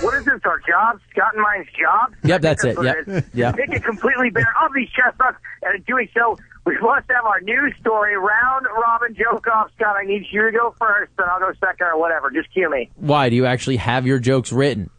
What 0.02 0.16
is 0.16 0.26
this, 0.26 0.40
our 0.46 0.60
job? 0.60 1.00
Scott 1.12 1.34
and 1.36 1.44
mine's 1.44 1.68
job? 1.80 2.14
Yep, 2.24 2.36
I 2.36 2.42
that's 2.42 2.64
it. 2.64 2.78
Yep. 2.82 3.26
Yep. 3.34 3.56
Make 3.58 3.70
it 3.70 3.84
completely 3.84 4.30
bare 4.30 4.54
of 4.64 4.72
these 4.74 4.90
chestnuts, 4.90 5.38
and 5.64 5.76
in 5.76 5.84
doing 5.84 6.08
so, 6.18 6.38
we 6.66 6.78
must 6.80 7.10
have 7.10 7.26
our 7.26 7.40
news 7.42 7.74
story, 7.80 8.16
round 8.18 8.66
robin 8.66 9.16
joke 9.16 9.46
off. 9.48 9.70
Scott, 9.76 9.96
I 9.96 10.04
need 10.06 10.26
you 10.32 10.44
to 10.44 10.52
go 10.52 10.74
first, 10.80 11.12
then 11.18 11.28
I'll 11.30 11.40
go 11.40 11.52
second 11.60 11.88
or 11.88 12.00
whatever. 12.00 12.30
Just 12.32 12.52
cue 12.54 12.70
me. 12.70 12.90
Why? 12.96 13.30
Do 13.30 13.36
you 13.36 13.46
actually 13.46 13.78
have 13.78 14.06
your 14.08 14.20
jokes 14.20 14.52
written? 14.52 14.90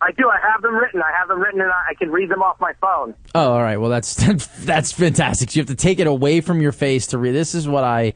I 0.00 0.12
do. 0.12 0.28
I 0.28 0.38
have 0.52 0.62
them 0.62 0.74
written. 0.74 1.02
I 1.02 1.16
have 1.18 1.28
them 1.28 1.40
written, 1.40 1.60
and 1.60 1.70
I 1.70 1.88
I 1.90 1.94
can 1.94 2.10
read 2.10 2.30
them 2.30 2.42
off 2.42 2.60
my 2.60 2.72
phone. 2.80 3.14
Oh, 3.34 3.52
all 3.52 3.62
right. 3.62 3.76
Well, 3.78 3.90
that's 3.90 4.14
that's 4.64 4.92
fantastic. 4.92 5.50
So 5.50 5.56
you 5.56 5.60
have 5.62 5.68
to 5.68 5.74
take 5.74 5.98
it 5.98 6.06
away 6.06 6.40
from 6.40 6.60
your 6.60 6.72
face 6.72 7.08
to 7.08 7.18
read. 7.18 7.32
This 7.32 7.54
is 7.54 7.68
what 7.68 7.84
I 7.84 8.14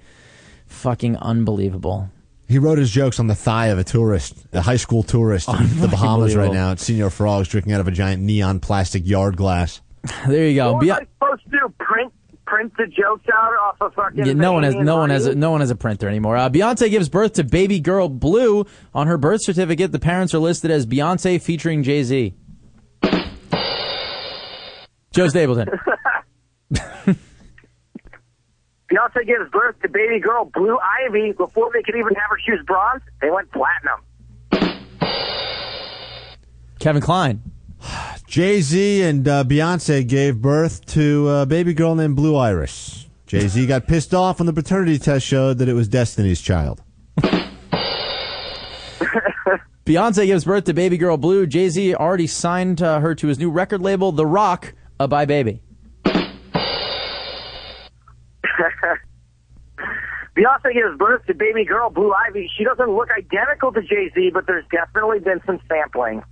fucking 0.67 1.17
unbelievable. 1.17 2.09
He 2.49 2.59
wrote 2.59 2.79
his 2.79 2.91
jokes 2.91 3.19
on 3.19 3.29
the 3.29 3.35
thigh 3.35 3.69
of 3.69 3.79
a 3.79 3.85
tourist, 3.85 4.47
a 4.53 4.61
high 4.61 4.77
school 4.77 5.03
tourist 5.03 5.49
in 5.49 5.81
the 5.81 5.89
Bahamas 5.89 6.37
right 6.37 6.53
now 6.53 6.73
at 6.73 6.81
Senor 6.81 7.09
Frogs, 7.09 7.49
drinking 7.49 7.73
out 7.73 7.81
of 7.81 7.89
a 7.89 7.93
giant 7.93 8.23
neon 8.23 8.61
plastic 8.61 9.07
yard 9.07 9.37
glass. 9.37 9.81
There 10.27 10.49
you 10.49 10.57
go. 10.57 10.75
What 10.75 10.81
Be- 10.81 10.89
was 10.89 10.99
I 10.99 11.07
supposed 11.19 11.45
to 11.45 11.51
do? 11.51 11.75
Print 11.79 12.13
print 12.53 12.73
the 12.77 12.87
jokes 12.87 13.25
out 13.33 13.53
off 13.55 13.77
of 13.81 13.95
fucking. 13.95 14.27
Yeah, 14.27 14.35
no 14.35 14.53
one 14.53 14.63
has 14.63 14.75
no 14.75 14.99
one 14.99 15.09
has 15.09 15.25
a, 15.27 15.35
no 15.35 15.51
one 15.51 15.61
has 15.61 15.71
a 15.71 15.75
printer 15.75 16.07
anymore. 16.07 16.37
Uh, 16.37 16.51
Beyonce 16.51 16.91
gives 16.91 17.09
birth 17.09 17.33
to 17.35 17.45
baby 17.45 17.81
girl 17.81 18.11
Blue 18.11 18.67
on 18.95 19.07
her 19.07 19.17
birth 19.17 19.43
certificate. 19.43 19.91
The 19.91 19.99
parents 19.99 20.35
are 20.35 20.39
listed 20.39 20.71
as 20.71 20.85
Beyonce 20.85 21.41
featuring 21.41 21.83
Jay 21.83 22.03
Z. 22.03 22.35
Joe 25.13 25.29
Stapleton. 25.29 25.69
Beyonce 26.75 27.17
gives 29.27 29.51
birth 29.51 29.81
to 29.81 29.89
baby 29.89 30.21
girl 30.21 30.45
Blue 30.53 30.79
Ivy 31.07 31.33
before 31.33 31.71
they 31.73 31.83
could 31.83 31.97
even 31.97 32.15
have 32.15 32.29
her 32.31 32.39
shoes 32.47 32.63
bronze. 32.67 33.03
They 33.23 33.31
went 33.31 33.51
platinum. 33.51 34.03
Kevin 36.79 37.01
Klein. 37.01 37.41
Jay 38.33 38.63
Z 38.63 39.03
and 39.03 39.29
uh, 39.29 39.45
Beyonce 39.45 40.09
gave 40.09 40.41
birth 40.41 40.87
to 40.87 41.29
a 41.29 41.45
baby 41.45 41.75
girl 41.75 41.95
named 41.95 42.17
Blue 42.17 42.35
Iris. 42.35 43.07
Jay 43.27 43.47
Z 43.47 43.67
got 43.67 43.87
pissed 43.87 44.15
off 44.15 44.39
when 44.39 44.47
the 44.47 44.55
paternity 44.55 44.99
test 44.99 45.27
showed 45.27 45.59
that 45.59 45.69
it 45.69 45.75
was 45.75 45.87
Destiny's 45.87 46.41
child. 46.41 46.81
Beyonce 49.85 50.25
gives 50.25 50.47
birth 50.47 50.65
to 50.65 50.73
baby 50.73 50.97
girl 50.97 51.19
Blue. 51.19 51.47
Jay 51.47 51.69
Z 51.69 51.95
already 51.95 52.27
signed 52.27 52.81
uh, 52.81 53.01
her 53.01 53.15
to 53.17 53.27
his 53.27 53.39
new 53.39 53.51
record 53.51 53.83
label, 53.83 54.13
The 54.13 54.25
Rock, 54.25 54.73
uh, 54.99 55.07
by 55.07 55.27
Baby. 55.27 55.61
Beyonce 56.07 56.33
gives 60.73 60.97
birth 60.97 61.27
to 61.27 61.35
baby 61.35 61.67
girl 61.67 61.91
Blue 61.91 62.15
Ivy. 62.29 62.51
She 62.57 62.65
doesn't 62.65 62.97
look 62.97 63.11
identical 63.11 63.73
to 63.73 63.83
Jay 63.83 64.11
Z, 64.15 64.31
but 64.33 64.47
there's 64.47 64.65
definitely 64.71 65.19
been 65.19 65.43
some 65.45 65.61
sampling. 65.69 66.23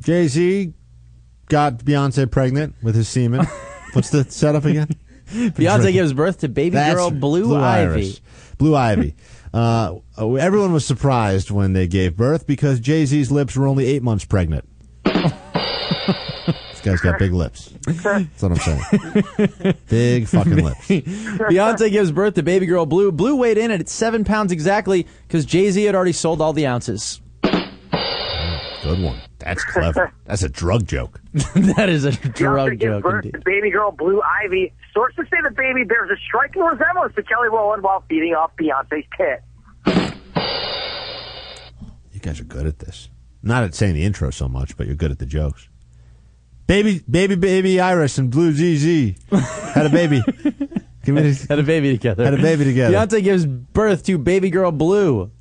Jay 0.00 0.26
Z 0.28 0.72
got 1.48 1.78
Beyonce 1.78 2.30
pregnant 2.30 2.74
with 2.82 2.94
his 2.94 3.08
semen. 3.08 3.46
What's 3.92 4.10
the 4.10 4.24
setup 4.24 4.64
again? 4.64 4.88
Beyonce 5.30 5.92
gives 5.92 6.12
birth 6.12 6.38
to 6.38 6.48
baby 6.48 6.70
That's 6.70 6.94
girl 6.94 7.10
Blue, 7.10 7.56
Ivy. 7.56 7.92
Iris. 7.92 8.20
Blue 8.58 8.74
Ivy. 8.74 9.14
Uh, 9.52 9.96
everyone 10.18 10.72
was 10.72 10.84
surprised 10.86 11.50
when 11.50 11.72
they 11.72 11.86
gave 11.86 12.16
birth 12.16 12.46
because 12.46 12.80
Jay 12.80 13.04
Z's 13.04 13.30
lips 13.32 13.56
were 13.56 13.66
only 13.66 13.86
eight 13.86 14.02
months 14.02 14.24
pregnant. 14.24 14.64
this 15.04 16.80
guy's 16.82 17.00
got 17.00 17.18
big 17.18 17.32
lips. 17.32 17.72
That's 17.86 18.42
what 18.42 18.52
I'm 18.52 18.56
saying. 18.56 19.74
big 19.88 20.26
fucking 20.28 20.64
lips. 20.64 20.88
Beyonce 20.88 21.90
gives 21.90 22.12
birth 22.12 22.34
to 22.34 22.42
baby 22.42 22.66
girl 22.66 22.86
Blue. 22.86 23.10
Blue 23.12 23.36
weighed 23.36 23.58
in 23.58 23.70
at 23.70 23.88
seven 23.88 24.24
pounds 24.24 24.52
exactly 24.52 25.06
because 25.26 25.44
Jay 25.44 25.70
Z 25.70 25.82
had 25.82 25.94
already 25.94 26.12
sold 26.12 26.40
all 26.40 26.52
the 26.52 26.66
ounces. 26.66 27.20
Good 28.82 29.02
one. 29.02 29.20
That's 29.38 29.64
clever. 29.64 30.12
That's 30.24 30.42
a 30.42 30.48
drug 30.48 30.86
joke. 30.86 31.20
that 31.32 31.88
is 31.88 32.04
a 32.04 32.12
Beyonce 32.12 32.34
drug 32.34 32.70
gives 32.70 32.82
joke 32.82 33.02
birth 33.02 33.24
indeed. 33.26 33.38
to 33.38 33.44
baby 33.44 33.70
girl 33.70 33.90
Blue 33.90 34.20
Ivy. 34.44 34.72
Sources 34.94 35.26
say 35.30 35.36
the 35.42 35.50
baby 35.50 35.84
bears 35.84 36.10
a 36.10 36.16
striking 36.26 36.62
resemblance 36.62 37.14
to 37.14 37.22
Kelly 37.22 37.48
Rowland 37.48 37.82
while 37.82 38.02
feeding 38.08 38.34
off 38.34 38.52
Beyonce's 38.56 39.04
tit. 39.16 39.42
You 42.12 42.20
guys 42.20 42.40
are 42.40 42.44
good 42.44 42.66
at 42.66 42.78
this. 42.78 43.08
Not 43.42 43.64
at 43.64 43.74
saying 43.74 43.94
the 43.94 44.04
intro 44.04 44.30
so 44.30 44.48
much, 44.48 44.76
but 44.76 44.86
you're 44.86 44.96
good 44.96 45.10
at 45.10 45.18
the 45.18 45.26
jokes. 45.26 45.68
Baby, 46.66 47.02
baby, 47.10 47.34
baby 47.34 47.80
Iris 47.80 48.18
and 48.18 48.30
Blue 48.30 48.52
ZZ 48.52 49.14
had 49.30 49.86
a 49.86 49.90
baby. 49.90 50.22
Had 51.02 51.58
a 51.58 51.62
baby 51.62 51.92
together. 51.92 52.24
Had 52.24 52.34
a 52.34 52.42
baby 52.42 52.64
together. 52.64 52.94
Beyonce 52.94 53.24
gives 53.24 53.46
birth 53.46 54.04
to 54.04 54.18
baby 54.18 54.50
girl 54.50 54.70
Blue. 54.70 55.32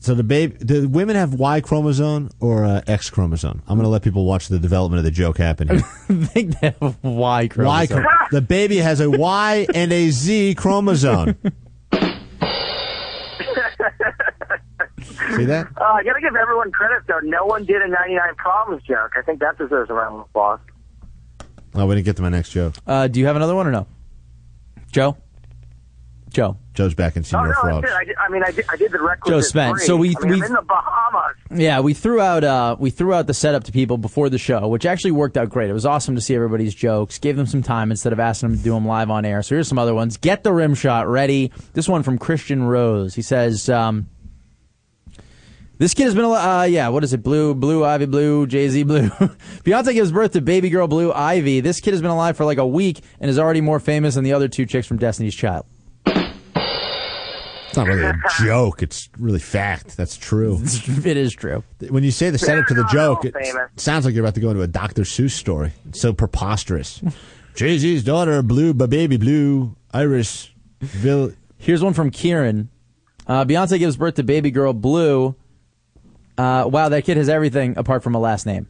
So 0.00 0.14
the 0.14 0.22
baby, 0.22 0.56
the 0.60 0.86
women 0.86 1.16
have 1.16 1.34
Y 1.34 1.60
chromosome 1.60 2.30
or 2.40 2.64
uh, 2.64 2.82
X 2.86 3.10
chromosome. 3.10 3.62
I'm 3.66 3.76
going 3.76 3.84
to 3.84 3.90
let 3.90 4.02
people 4.02 4.24
watch 4.24 4.46
the 4.48 4.58
development 4.58 4.98
of 4.98 5.04
the 5.04 5.10
joke 5.10 5.38
happen 5.38 5.68
here. 5.68 5.78
I 6.08 6.24
think 6.26 6.60
they 6.60 6.68
have 6.80 6.98
Y 7.02 7.10
Y, 7.12 7.48
chromosome. 7.48 8.04
chro- 8.04 8.30
the 8.30 8.40
baby 8.40 8.76
has 8.76 9.00
a 9.00 9.10
Y 9.10 9.66
and 9.74 9.92
a 9.92 10.10
Z 10.10 10.54
chromosome. 10.54 11.36
See 15.36 15.44
that? 15.44 15.68
Uh, 15.76 15.84
I 15.84 16.02
gotta 16.04 16.20
give 16.20 16.34
everyone 16.34 16.70
credit 16.72 17.02
though. 17.06 17.18
No 17.22 17.44
one 17.44 17.64
did 17.64 17.82
a 17.82 17.88
99 17.88 18.34
problems 18.36 18.82
joke. 18.84 19.12
I 19.16 19.22
think 19.22 19.40
that 19.40 19.58
deserves 19.58 19.90
a 19.90 19.94
round 19.94 20.14
of 20.16 20.20
applause. 20.22 20.60
Oh, 21.74 21.86
we 21.86 21.94
didn't 21.96 22.06
get 22.06 22.16
to 22.16 22.22
my 22.22 22.28
next 22.28 22.50
joke. 22.50 22.74
Uh, 22.86 23.08
do 23.08 23.20
you 23.20 23.26
have 23.26 23.36
another 23.36 23.54
one 23.54 23.66
or 23.66 23.70
no? 23.70 23.86
Joe? 24.90 25.16
Joe. 26.30 26.56
Joe's 26.74 26.94
back 26.94 27.16
in 27.16 27.24
Senior 27.24 27.46
no, 27.46 27.50
I 27.50 27.60
Frogs. 27.60 27.86
did. 27.88 27.94
I, 27.96 28.04
did, 28.04 28.16
I 28.16 28.28
mean, 28.28 28.42
I 28.44 28.50
did, 28.52 28.64
I 28.70 28.76
did 28.76 28.92
the 28.92 29.00
requisite. 29.00 29.34
Joe 29.34 29.40
Spence. 29.40 29.78
three. 29.78 29.86
So 29.86 29.96
we- 29.96 30.14
I 30.16 30.20
mean, 30.20 30.30
we- 30.32 30.36
I'm 30.36 30.44
in 30.44 30.52
the 30.52 30.62
Bahamas. 30.62 31.36
Yeah, 31.50 31.80
we 31.80 31.94
threw 31.94 32.20
out 32.20 32.44
uh, 32.44 32.76
we 32.78 32.90
threw 32.90 33.14
out 33.14 33.26
the 33.26 33.34
setup 33.34 33.64
to 33.64 33.72
people 33.72 33.96
before 33.98 34.28
the 34.28 34.38
show, 34.38 34.68
which 34.68 34.84
actually 34.86 35.12
worked 35.12 35.36
out 35.36 35.48
great. 35.48 35.70
It 35.70 35.72
was 35.72 35.86
awesome 35.86 36.14
to 36.14 36.20
see 36.20 36.34
everybody's 36.34 36.74
jokes. 36.74 37.18
Gave 37.18 37.36
them 37.36 37.46
some 37.46 37.62
time 37.62 37.90
instead 37.90 38.12
of 38.12 38.20
asking 38.20 38.50
them 38.50 38.58
to 38.58 38.64
do 38.64 38.72
them 38.74 38.86
live 38.86 39.10
on 39.10 39.24
air. 39.24 39.42
So 39.42 39.54
here's 39.54 39.66
some 39.68 39.78
other 39.78 39.94
ones. 39.94 40.16
Get 40.18 40.44
the 40.44 40.52
rim 40.52 40.74
shot 40.74 41.08
ready. 41.08 41.50
This 41.72 41.88
one 41.88 42.02
from 42.02 42.18
Christian 42.18 42.62
Rose. 42.64 43.14
He 43.14 43.22
says, 43.22 43.68
um, 43.70 44.08
"This 45.78 45.94
kid 45.94 46.04
has 46.04 46.14
been, 46.14 46.24
al- 46.24 46.34
uh, 46.34 46.64
yeah, 46.64 46.88
what 46.88 47.02
is 47.04 47.12
it? 47.12 47.22
Blue, 47.22 47.54
Blue 47.54 47.84
Ivy, 47.84 48.06
Blue 48.06 48.46
Jay 48.46 48.68
Z, 48.68 48.82
Blue. 48.84 49.08
Beyonce 49.64 49.94
gives 49.94 50.12
birth 50.12 50.32
to 50.34 50.40
baby 50.40 50.68
girl 50.70 50.86
Blue 50.86 51.12
Ivy. 51.12 51.60
This 51.60 51.80
kid 51.80 51.92
has 51.92 52.02
been 52.02 52.10
alive 52.10 52.36
for 52.36 52.44
like 52.44 52.58
a 52.58 52.66
week 52.66 53.00
and 53.20 53.30
is 53.30 53.38
already 53.38 53.62
more 53.62 53.80
famous 53.80 54.14
than 54.14 54.22
the 54.24 54.32
other 54.34 54.46
two 54.48 54.66
chicks 54.66 54.86
from 54.86 54.98
Destiny's 54.98 55.34
Child. 55.34 55.66
It's 57.78 57.86
not 57.86 57.94
really 57.94 58.08
a 58.08 58.20
joke. 58.44 58.82
It's 58.82 59.08
really 59.18 59.38
fact. 59.38 59.96
That's 59.96 60.16
true. 60.16 60.60
it 61.04 61.16
is 61.16 61.32
true. 61.32 61.62
When 61.88 62.02
you 62.02 62.10
say 62.10 62.30
the 62.30 62.38
setup 62.38 62.66
to 62.66 62.74
the 62.74 62.86
joke, 62.92 63.24
it 63.24 63.34
sounds 63.76 64.04
like 64.04 64.14
you're 64.14 64.24
about 64.24 64.34
to 64.34 64.40
go 64.40 64.50
into 64.50 64.62
a 64.62 64.66
Dr. 64.66 65.02
Seuss 65.02 65.30
story. 65.30 65.72
It's 65.88 66.00
so 66.00 66.12
preposterous. 66.12 67.00
Jay 67.54 67.78
Z's 67.78 68.02
daughter, 68.02 68.42
Blue, 68.42 68.74
ba 68.74 68.88
baby 68.88 69.16
Blue, 69.16 69.76
Iris, 69.92 70.50
Bill. 71.02 71.32
Here's 71.56 71.82
one 71.82 71.92
from 71.94 72.10
Kieran. 72.10 72.68
Uh, 73.26 73.44
Beyonce 73.44 73.78
gives 73.78 73.96
birth 73.96 74.14
to 74.14 74.24
baby 74.24 74.50
girl 74.50 74.72
Blue. 74.72 75.36
Uh, 76.36 76.68
wow, 76.68 76.88
that 76.88 77.04
kid 77.04 77.16
has 77.16 77.28
everything 77.28 77.76
apart 77.76 78.02
from 78.02 78.14
a 78.14 78.18
last 78.18 78.46
name. 78.46 78.68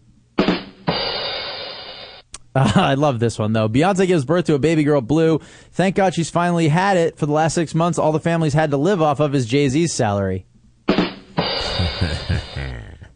Uh, 2.59 2.73
I 2.81 2.95
love 2.95 3.21
this 3.21 3.39
one 3.39 3.53
though. 3.53 3.69
Beyonce 3.69 4.07
gives 4.07 4.25
birth 4.25 4.47
to 4.47 4.55
a 4.55 4.59
baby 4.59 4.83
girl 4.85 5.01
Blue. 5.01 5.39
Thank 5.73 5.97
God 5.97 6.15
she's 6.15 6.31
finally 6.31 6.69
had 6.69 6.97
it. 6.97 7.17
For 7.17 7.27
the 7.27 7.33
last 7.33 7.55
six 7.55 7.75
months, 7.75 7.99
all 7.99 8.13
the 8.13 8.21
families 8.21 8.55
had 8.55 8.71
to 8.73 8.77
live 8.77 9.01
off 9.01 9.21
of 9.21 9.35
is 9.35 9.47
Jay 9.47 9.69
Z's 9.69 9.93
salary. 9.93 10.47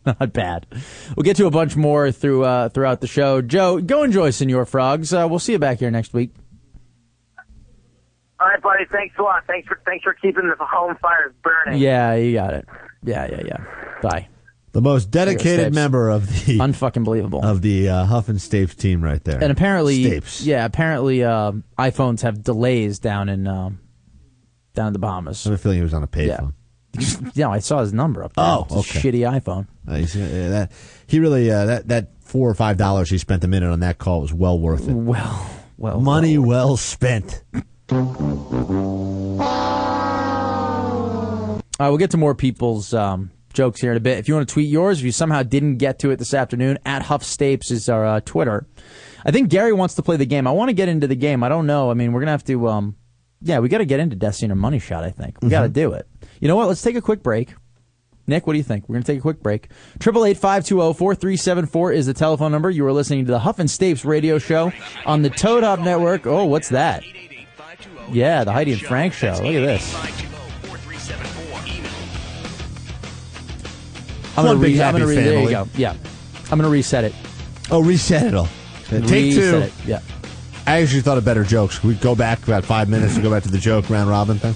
Not 0.05 0.33
bad. 0.33 0.67
We'll 1.17 1.23
get 1.25 1.37
to 1.37 1.47
a 1.47 1.51
bunch 1.51 1.77
more 1.77 2.11
through 2.11 2.45
uh, 2.45 2.69
throughout 2.71 3.01
the 3.01 3.07
show. 3.07 3.41
Joe, 3.41 3.81
go 3.81 4.03
enjoy 4.03 4.31
Senor 4.31 4.67
Frogs. 4.67 5.13
Uh, 5.13 5.27
we'll 5.29 5.39
see 5.39 5.53
you 5.53 5.59
back 5.59 5.79
here 5.79 5.91
next 5.91 6.13
week. 6.13 6.35
All 8.41 8.49
right, 8.49 8.61
buddy. 8.61 8.85
Thanks 8.91 9.15
a 9.19 9.23
lot. 9.23 9.45
Thanks 9.47 9.69
for 9.69 9.81
thanks 9.87 10.03
for 10.03 10.15
keeping 10.15 10.49
the 10.49 10.65
home 10.65 10.97
fires 11.01 11.33
burning. 11.45 11.81
Yeah, 11.81 12.15
you 12.15 12.33
got 12.35 12.55
it. 12.55 12.67
Yeah, 13.05 13.29
yeah, 13.31 13.43
yeah. 13.47 13.65
Bye. 14.03 14.29
The 14.73 14.81
most 14.81 15.11
dedicated 15.11 15.75
member 15.75 16.09
of 16.09 16.27
the 16.47 16.59
Unfucking 16.59 17.05
believable. 17.05 17.45
of 17.45 17.61
the 17.61 17.91
uh, 17.91 18.05
Huff 18.07 18.29
and 18.31 18.39
Stapes 18.39 18.75
team 18.75 19.03
right 19.05 19.23
there. 19.23 19.39
And 19.43 19.53
apparently, 19.53 20.05
Stapes. 20.05 20.45
yeah, 20.47 20.65
apparently 20.65 21.23
um, 21.25 21.63
iPhones 21.79 22.23
have 22.23 22.43
delays 22.43 22.99
down 22.99 23.29
in 23.29 23.47
um, 23.47 23.81
down 24.75 24.87
in 24.87 24.93
the 24.95 24.99
Bahamas. 24.99 25.47
I 25.47 25.51
have 25.51 25.59
a 25.59 25.63
feeling 25.63 25.77
he 25.79 25.83
was 25.85 25.93
on 25.93 26.03
a 26.03 26.07
payphone. 26.09 26.55
yeah, 27.35 27.49
I 27.51 27.59
saw 27.59 27.81
his 27.81 27.93
number 27.93 28.25
up 28.25 28.33
there. 28.35 28.45
Oh, 28.47 28.67
okay. 28.71 29.01
shitty 29.01 29.31
iPhone. 29.41 29.67
Uh, 29.87 29.97
he's- 29.97 30.17
uh, 30.17 30.49
that 30.51 30.73
he 31.07 31.19
really 31.21 31.51
uh, 31.51 31.67
that 31.67 31.89
that 31.89 32.11
four 32.23 32.49
or 32.49 32.55
five 32.55 32.79
dollars 32.79 33.11
he 33.11 33.19
spent 33.19 33.45
a 33.45 33.49
minute 33.49 33.71
on 33.71 33.81
that 33.81 33.99
call 33.99 34.23
was 34.23 34.33
well 34.33 34.59
worth 34.59 34.89
it. 34.89 34.95
Well, 34.95 35.51
well, 35.77 36.01
Money 36.01 36.39
well 36.39 36.79
spent. 36.79 37.43
Uh, 41.81 41.89
we'll 41.89 41.99
get 41.99 42.11
to 42.13 42.17
more 42.17 42.35
people's 42.35 42.95
um, 42.95 43.31
jokes 43.53 43.81
here 43.81 43.91
in 43.91 43.97
a 43.97 44.01
bit. 44.01 44.19
If 44.19 44.29
you 44.29 44.35
want 44.35 44.49
to 44.49 44.53
tweet 44.53 44.69
yours, 44.69 44.99
if 44.99 45.05
you 45.05 45.13
somehow 45.13 45.43
didn't 45.43 45.77
get 45.77 45.99
to 46.01 46.11
it 46.11 46.19
this 46.19 46.35
afternoon, 46.35 46.79
at 46.85 47.03
Huff 47.03 47.23
Stapes 47.23 47.71
is 47.71 47.89
our 47.89 48.05
uh, 48.05 48.21
Twitter. 48.21 48.67
I 49.25 49.31
think 49.31 49.51
Gary 49.51 49.73
wants 49.73 49.95
to 49.95 50.03
play 50.03 50.17
the 50.17 50.27
game. 50.27 50.47
I 50.47 50.51
want 50.51 50.69
to 50.71 50.75
get 50.75 50.89
into 50.89 51.07
the 51.07 51.15
game. 51.15 51.43
I 51.43 51.49
don't 51.49 51.67
know. 51.67 51.91
I 51.91 51.95
mean, 51.95 52.13
we're 52.13 52.21
gonna 52.21 52.33
have 52.33 52.45
to. 52.45 52.69
Um, 52.69 52.97
yeah, 53.43 53.59
we 53.59 53.69
got 53.69 53.79
to 53.79 53.85
get 53.85 54.01
into 54.01 54.17
Destiny 54.17 54.53
or 54.53 54.57
Money 54.57 54.79
Shot. 54.79 55.05
I 55.05 55.11
think 55.11 55.37
we 55.43 55.49
got 55.49 55.63
to 55.63 55.69
do 55.69 55.93
it. 55.93 56.07
You 56.41 56.49
know 56.49 56.57
what? 56.57 56.69
Let's 56.69 56.83
take 56.83 56.97
a 56.97 57.01
quick 57.01 57.23
break. 57.23 57.55
Nick, 58.27 58.47
what 58.47 58.53
do 58.53 58.57
you 58.57 58.63
think? 58.63 58.89
We're 58.89 58.95
going 58.95 59.03
to 59.03 59.13
take 59.13 59.19
a 59.19 59.23
quick 59.23 59.43
break. 59.43 59.69
Triple 59.99 60.25
eight 60.25 60.39
five 60.39 60.65
two 60.65 60.77
zero 60.77 60.93
four 60.93 61.15
three 61.15 61.37
seven 61.37 61.67
four 61.67 61.93
is 61.93 62.07
the 62.07 62.15
telephone 62.15 62.53
number. 62.53 62.71
You 62.71 62.87
are 62.87 62.93
listening 62.93 63.27
to 63.27 63.33
the 63.33 63.41
Huff 63.41 63.59
and 63.59 63.69
Stapes 63.69 64.05
radio 64.05 64.39
show 64.39 64.73
on 65.05 65.23
the 65.23 65.31
Toad 65.31 65.65
Hop 65.65 65.81
Network. 65.81 66.27
Oh, 66.27 66.45
what's 66.45 66.69
that? 66.69 67.03
Yeah, 68.11 68.45
the 68.45 68.53
Heidi 68.53 68.73
and 68.73 68.81
Frank 68.81 69.13
show. 69.13 69.33
Look 69.43 69.55
at 69.55 69.61
this. 69.61 70.32
I'm 74.37 74.45
One 74.47 74.55
gonna 74.57 74.59
big 74.67 74.75
re- 74.77 74.83
I'm 74.83 74.95
happy 74.95 74.99
gonna 74.99 75.07
re- 75.07 75.15
There 75.17 75.25
you 75.33 75.49
family. 75.49 75.53
go. 75.53 75.69
Yeah, 75.77 75.95
I'm 76.51 76.59
gonna 76.59 76.69
reset 76.69 77.05
it. 77.05 77.15
Oh, 77.71 77.83
reset 77.83 78.27
it 78.27 78.35
all. 78.35 78.49
Take 78.89 79.05
reset 79.11 79.35
two. 79.35 79.59
It. 79.59 79.73
Yeah. 79.87 80.01
I 80.67 80.81
actually 80.83 81.01
thought 81.03 81.19
of 81.19 81.25
better 81.25 81.45
jokes. 81.45 81.83
We 81.83 81.95
go 81.95 82.15
back 82.15 82.43
about 82.47 82.65
five 82.65 82.89
minutes 82.89 83.15
and 83.15 83.23
go 83.23 83.31
back 83.31 83.43
to 83.45 83.51
the 83.51 83.59
joke 83.59 83.91
round 83.91 84.09
robin 84.09 84.39
thing? 84.39 84.55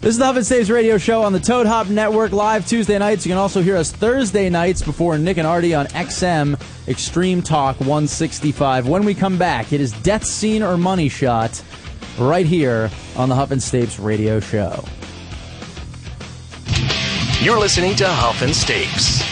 This 0.00 0.12
is 0.12 0.18
the 0.18 0.24
Huff 0.24 0.36
and 0.36 0.44
Stapes 0.44 0.70
radio 0.72 0.96
show 0.96 1.22
on 1.22 1.32
the 1.34 1.40
Toad 1.40 1.66
Hop 1.66 1.88
Network 1.88 2.32
live 2.32 2.66
Tuesday 2.66 2.98
nights. 2.98 3.26
You 3.26 3.30
can 3.30 3.38
also 3.38 3.60
hear 3.62 3.76
us 3.76 3.92
Thursday 3.92 4.48
nights 4.48 4.80
before 4.82 5.18
Nick 5.18 5.36
and 5.36 5.46
Artie 5.46 5.74
on 5.74 5.86
XM 5.88 6.58
Extreme 6.88 7.42
Talk 7.42 7.78
165. 7.80 8.88
When 8.88 9.04
we 9.04 9.14
come 9.14 9.36
back, 9.36 9.72
it 9.74 9.80
is 9.80 9.92
Death 10.00 10.24
Scene 10.24 10.62
or 10.62 10.78
Money 10.78 11.10
Shot 11.10 11.62
right 12.18 12.46
here 12.46 12.90
on 13.16 13.28
the 13.28 13.34
Huff 13.34 13.50
and 13.50 13.60
Stapes 13.60 14.02
radio 14.02 14.40
show. 14.40 14.82
You're 17.42 17.58
listening 17.58 17.96
to 17.96 18.06
Huff 18.06 18.42
and 18.42 18.52
Stapes. 18.52 19.29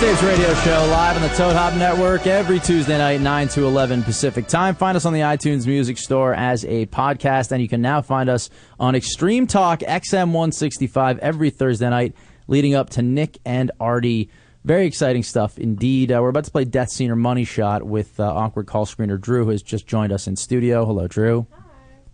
States 0.00 0.22
Radio 0.22 0.54
Show 0.54 0.86
live 0.90 1.16
on 1.16 1.20
the 1.20 1.28
Toad 1.36 1.54
Hop 1.54 1.74
Network 1.74 2.26
every 2.26 2.58
Tuesday 2.58 2.96
night, 2.96 3.20
9 3.20 3.48
to 3.48 3.66
11 3.66 4.02
Pacific 4.02 4.46
time. 4.46 4.74
Find 4.74 4.96
us 4.96 5.04
on 5.04 5.12
the 5.12 5.20
iTunes 5.20 5.66
Music 5.66 5.98
Store 5.98 6.32
as 6.32 6.64
a 6.64 6.86
podcast, 6.86 7.52
and 7.52 7.60
you 7.60 7.68
can 7.68 7.82
now 7.82 8.00
find 8.00 8.30
us 8.30 8.48
on 8.78 8.94
Extreme 8.94 9.48
Talk 9.48 9.80
XM 9.80 10.28
165 10.28 11.18
every 11.18 11.50
Thursday 11.50 11.90
night, 11.90 12.14
leading 12.48 12.74
up 12.74 12.88
to 12.90 13.02
Nick 13.02 13.40
and 13.44 13.72
Artie. 13.78 14.30
Very 14.64 14.86
exciting 14.86 15.22
stuff 15.22 15.58
indeed. 15.58 16.10
Uh, 16.10 16.20
we're 16.22 16.30
about 16.30 16.44
to 16.44 16.50
play 16.50 16.64
Death 16.64 16.88
Scene 16.88 17.10
or 17.10 17.16
Money 17.16 17.44
Shot 17.44 17.82
with 17.82 18.18
uh, 18.18 18.24
awkward 18.24 18.66
call 18.66 18.86
screener 18.86 19.20
Drew, 19.20 19.44
who 19.44 19.50
has 19.50 19.62
just 19.62 19.86
joined 19.86 20.12
us 20.12 20.26
in 20.26 20.34
studio. 20.34 20.86
Hello, 20.86 21.08
Drew. 21.08 21.46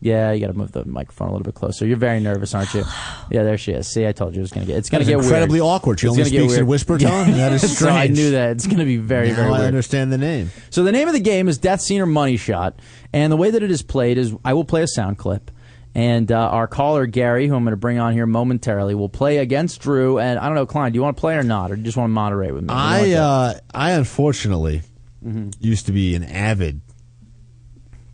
Yeah, 0.06 0.32
you 0.32 0.40
got 0.40 0.52
to 0.52 0.58
move 0.58 0.72
the 0.72 0.84
microphone 0.84 1.28
a 1.28 1.32
little 1.32 1.44
bit 1.44 1.54
closer. 1.54 1.86
You're 1.86 1.96
very 1.96 2.20
nervous, 2.20 2.54
aren't 2.54 2.72
you? 2.74 2.84
Yeah, 3.30 3.42
there 3.42 3.58
she 3.58 3.72
is. 3.72 3.88
See, 3.88 4.06
I 4.06 4.12
told 4.12 4.34
you 4.34 4.40
it 4.40 4.42
was 4.42 4.52
gonna 4.52 4.66
get. 4.66 4.76
It's 4.76 4.88
gonna 4.88 5.04
get 5.04 5.18
incredibly 5.18 5.60
weird. 5.60 5.70
awkward. 5.74 6.00
She 6.00 6.06
It's 6.06 6.12
only 6.16 6.24
speaks 6.24 6.54
in 6.54 6.66
whisper 6.66 6.96
tone? 6.98 7.32
That 7.32 7.52
is 7.52 7.76
so 7.78 7.88
I 7.88 8.06
knew 8.06 8.30
that 8.30 8.50
it's 8.52 8.66
gonna 8.66 8.84
be 8.84 8.98
very, 8.98 9.30
very 9.32 9.48
I 9.48 9.50
weird. 9.50 9.62
understand 9.64 10.12
the 10.12 10.18
name. 10.18 10.50
So 10.70 10.84
the 10.84 10.92
name 10.92 11.08
of 11.08 11.14
the 11.14 11.20
game 11.20 11.48
is 11.48 11.58
Death 11.58 11.80
Scene 11.80 12.00
or 12.00 12.06
Money 12.06 12.36
Shot, 12.36 12.78
and 13.12 13.32
the 13.32 13.36
way 13.36 13.50
that 13.50 13.62
it 13.62 13.70
is 13.70 13.82
played 13.82 14.16
is 14.18 14.34
I 14.44 14.54
will 14.54 14.64
play 14.64 14.82
a 14.82 14.86
sound 14.88 15.18
clip, 15.18 15.50
and 15.94 16.30
uh, 16.30 16.36
our 16.38 16.66
caller 16.68 17.06
Gary, 17.06 17.48
who 17.48 17.54
I'm 17.56 17.64
going 17.64 17.72
to 17.72 17.76
bring 17.76 17.98
on 17.98 18.12
here 18.12 18.26
momentarily, 18.26 18.94
will 18.94 19.08
play 19.08 19.38
against 19.38 19.80
Drew. 19.80 20.18
And 20.18 20.38
I 20.38 20.46
don't 20.46 20.54
know, 20.54 20.66
Klein, 20.66 20.92
do 20.92 20.96
you 20.96 21.02
want 21.02 21.16
to 21.16 21.20
play 21.20 21.34
or 21.36 21.42
not, 21.42 21.70
or 21.72 21.74
do 21.74 21.80
you 21.80 21.84
just 21.86 21.96
want 21.96 22.10
to 22.10 22.12
moderate 22.14 22.54
with 22.54 22.62
me? 22.64 22.72
What 22.72 23.00
do 23.02 23.08
you 23.08 23.16
I 23.16 23.18
uh, 23.18 23.54
I 23.74 23.90
unfortunately 23.92 24.82
Mm-hmm. 25.26 25.50
used 25.58 25.86
to 25.86 25.92
be 25.92 26.14
an 26.14 26.22
avid 26.22 26.82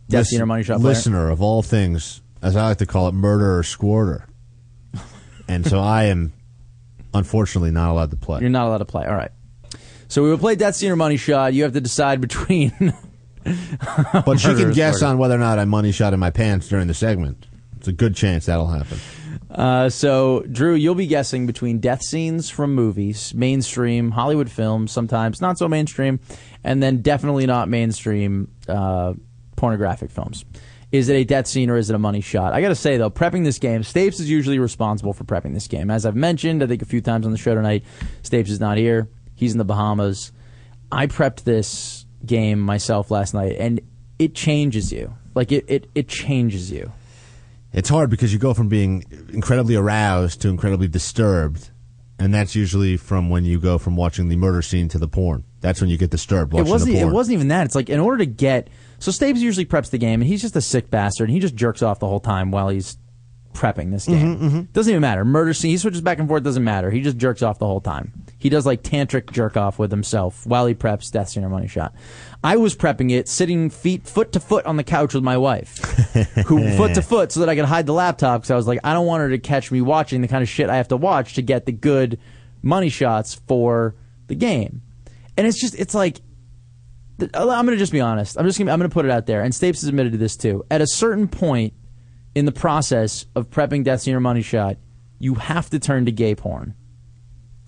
Death 0.09 0.27
Scene 0.27 0.41
or 0.41 0.45
Money 0.45 0.63
Shot 0.63 0.79
player? 0.79 0.93
listener 0.93 1.29
of 1.29 1.41
all 1.41 1.61
things, 1.61 2.21
as 2.41 2.55
I 2.55 2.67
like 2.67 2.77
to 2.79 2.85
call 2.85 3.07
it, 3.07 3.13
murder 3.13 3.57
or 3.57 3.63
squirter. 3.63 4.27
and 5.47 5.65
so 5.65 5.79
I 5.79 6.05
am 6.05 6.33
unfortunately 7.13 7.71
not 7.71 7.91
allowed 7.91 8.11
to 8.11 8.17
play. 8.17 8.41
You're 8.41 8.49
not 8.49 8.67
allowed 8.67 8.79
to 8.79 8.85
play. 8.85 9.05
All 9.05 9.15
right. 9.15 9.31
So 10.07 10.23
we 10.23 10.29
will 10.29 10.37
play 10.37 10.55
Death 10.55 10.75
Scene 10.75 10.91
or 10.91 10.95
Money 10.95 11.17
Shot. 11.17 11.53
You 11.53 11.63
have 11.63 11.73
to 11.73 11.81
decide 11.81 12.21
between. 12.21 12.93
but 13.43 14.39
she 14.39 14.53
can 14.53 14.71
guess 14.71 15.01
on 15.01 15.17
whether 15.17 15.35
or 15.35 15.39
not 15.39 15.59
I 15.59 15.65
money 15.65 15.91
shot 15.91 16.13
in 16.13 16.19
my 16.19 16.29
pants 16.29 16.67
during 16.67 16.87
the 16.87 16.93
segment. 16.93 17.47
It's 17.77 17.87
a 17.87 17.91
good 17.91 18.15
chance 18.15 18.45
that'll 18.45 18.67
happen. 18.67 18.99
Uh, 19.49 19.89
so, 19.89 20.43
Drew, 20.51 20.73
you'll 20.73 20.95
be 20.95 21.05
guessing 21.05 21.45
between 21.45 21.79
death 21.79 22.01
scenes 22.01 22.49
from 22.49 22.73
movies, 22.73 23.33
mainstream 23.35 24.11
Hollywood 24.11 24.49
films, 24.49 24.91
sometimes 24.91 25.41
not 25.41 25.57
so 25.57 25.67
mainstream, 25.67 26.19
and 26.63 26.81
then 26.81 27.01
definitely 27.01 27.45
not 27.45 27.69
mainstream 27.69 28.51
uh, 28.67 29.13
pornographic 29.63 30.11
films. 30.11 30.43
Is 30.91 31.07
it 31.07 31.13
a 31.13 31.23
death 31.23 31.47
scene 31.47 31.69
or 31.69 31.77
is 31.77 31.89
it 31.89 31.95
a 31.95 31.97
money 31.97 32.19
shot? 32.19 32.51
I 32.51 32.59
got 32.59 32.67
to 32.67 32.75
say 32.75 32.97
though, 32.97 33.09
prepping 33.09 33.45
this 33.45 33.59
game, 33.59 33.81
Stapes 33.81 34.19
is 34.19 34.29
usually 34.29 34.59
responsible 34.59 35.13
for 35.13 35.23
prepping 35.23 35.53
this 35.53 35.69
game. 35.69 35.89
As 35.89 36.05
I've 36.05 36.17
mentioned, 36.17 36.61
I 36.61 36.67
think 36.67 36.81
a 36.81 36.85
few 36.85 36.99
times 36.99 37.25
on 37.25 37.31
the 37.31 37.37
show 37.37 37.55
tonight, 37.55 37.85
Stapes 38.23 38.49
is 38.49 38.59
not 38.59 38.75
here. 38.77 39.07
He's 39.35 39.53
in 39.53 39.59
the 39.59 39.63
Bahamas. 39.63 40.33
I 40.91 41.07
prepped 41.07 41.45
this 41.45 42.05
game 42.25 42.59
myself 42.59 43.09
last 43.09 43.33
night, 43.33 43.55
and 43.57 43.79
it 44.19 44.35
changes 44.35 44.91
you. 44.91 45.13
Like 45.33 45.53
it, 45.53 45.63
it, 45.69 45.89
it 45.95 46.09
changes 46.09 46.69
you. 46.69 46.91
It's 47.71 47.87
hard 47.87 48.09
because 48.09 48.33
you 48.33 48.39
go 48.39 48.53
from 48.53 48.67
being 48.67 49.05
incredibly 49.31 49.75
aroused 49.75 50.41
to 50.41 50.49
incredibly 50.49 50.89
disturbed, 50.89 51.71
and 52.19 52.33
that's 52.33 52.53
usually 52.53 52.97
from 52.97 53.29
when 53.29 53.45
you 53.45 53.61
go 53.61 53.77
from 53.77 53.95
watching 53.95 54.27
the 54.27 54.35
murder 54.35 54.61
scene 54.61 54.89
to 54.89 54.99
the 54.99 55.07
porn. 55.07 55.45
That's 55.61 55.79
when 55.79 55.89
you 55.89 55.97
get 55.97 56.09
disturbed 56.09 56.51
watching 56.51 56.67
it 56.67 56.69
wasn't. 56.69 56.95
the 56.95 56.99
It 56.99 57.05
wasn't 57.05 57.35
even 57.35 57.47
that. 57.47 57.65
It's 57.65 57.75
like 57.75 57.89
in 57.89 58.01
order 58.01 58.17
to 58.17 58.25
get. 58.25 58.69
So 59.03 59.11
Stapes 59.11 59.39
usually 59.39 59.65
preps 59.65 59.89
the 59.89 59.97
game, 59.97 60.21
and 60.21 60.29
he's 60.29 60.41
just 60.41 60.55
a 60.55 60.61
sick 60.61 60.89
bastard, 60.89 61.27
and 61.27 61.33
he 61.33 61.41
just 61.41 61.55
jerks 61.55 61.81
off 61.81 61.99
the 61.99 62.07
whole 62.07 62.21
time 62.21 62.51
while 62.51 62.69
he's 62.69 62.97
prepping 63.53 63.91
this 63.91 64.05
game. 64.05 64.37
Mm-hmm, 64.37 64.61
Doesn't 64.71 64.89
even 64.89 65.01
matter. 65.01 65.25
Murder 65.25 65.53
scene. 65.53 65.71
He 65.71 65.77
switches 65.77 65.99
back 65.99 66.19
and 66.19 66.27
forth. 66.29 66.41
Doesn't 66.41 66.63
matter. 66.63 66.89
He 66.89 67.01
just 67.01 67.17
jerks 67.17 67.41
off 67.41 67.59
the 67.59 67.67
whole 67.67 67.81
time. 67.81 68.13
He 68.37 68.47
does 68.47 68.65
like 68.65 68.81
tantric 68.81 69.29
jerk 69.33 69.57
off 69.57 69.77
with 69.77 69.91
himself 69.91 70.47
while 70.47 70.65
he 70.67 70.73
preps 70.73 71.11
Death 71.11 71.27
Scene 71.27 71.43
or 71.43 71.49
Money 71.49 71.67
Shot. 71.67 71.93
I 72.45 72.55
was 72.55 72.77
prepping 72.77 73.11
it, 73.11 73.27
sitting 73.27 73.69
feet 73.69 74.07
foot 74.07 74.31
to 74.31 74.39
foot 74.39 74.65
on 74.65 74.77
the 74.77 74.85
couch 74.85 75.13
with 75.13 75.23
my 75.23 75.35
wife, 75.35 75.79
who 76.45 76.71
foot 76.77 76.93
to 76.95 77.01
foot, 77.01 77.33
so 77.33 77.41
that 77.41 77.49
I 77.49 77.55
could 77.57 77.65
hide 77.65 77.85
the 77.85 77.91
laptop 77.93 78.39
because 78.39 78.51
I 78.51 78.55
was 78.55 78.67
like, 78.67 78.79
I 78.85 78.93
don't 78.93 79.05
want 79.05 79.19
her 79.19 79.31
to 79.31 79.37
catch 79.37 79.69
me 79.69 79.81
watching 79.81 80.21
the 80.21 80.29
kind 80.29 80.41
of 80.43 80.47
shit 80.47 80.69
I 80.69 80.77
have 80.77 80.87
to 80.87 80.97
watch 80.97 81.33
to 81.33 81.41
get 81.41 81.65
the 81.65 81.73
good 81.73 82.19
money 82.61 82.87
shots 82.87 83.33
for 83.33 83.95
the 84.27 84.35
game. 84.35 84.81
And 85.35 85.45
it's 85.45 85.59
just, 85.59 85.75
it's 85.75 85.93
like, 85.93 86.21
I'm 87.19 87.65
going 87.65 87.67
to 87.67 87.77
just 87.77 87.91
be 87.91 88.01
honest. 88.01 88.37
I'm 88.37 88.45
just 88.45 88.57
gonna, 88.57 88.71
I'm 88.71 88.79
going 88.79 88.89
to 88.89 88.93
put 88.93 89.05
it 89.05 89.11
out 89.11 89.25
there. 89.25 89.41
And 89.41 89.53
Stapes 89.53 89.81
has 89.81 89.85
admitted 89.85 90.13
to 90.13 90.17
this 90.17 90.35
too. 90.35 90.65
At 90.71 90.81
a 90.81 90.87
certain 90.87 91.27
point 91.27 91.73
in 92.35 92.45
the 92.45 92.51
process 92.51 93.25
of 93.35 93.49
prepping 93.49 93.83
Death 93.83 94.01
Scene 94.01 94.15
or 94.15 94.19
Money 94.19 94.41
Shot, 94.41 94.77
you 95.19 95.35
have 95.35 95.69
to 95.69 95.79
turn 95.79 96.05
to 96.05 96.11
gay 96.11 96.35
porn. 96.35 96.75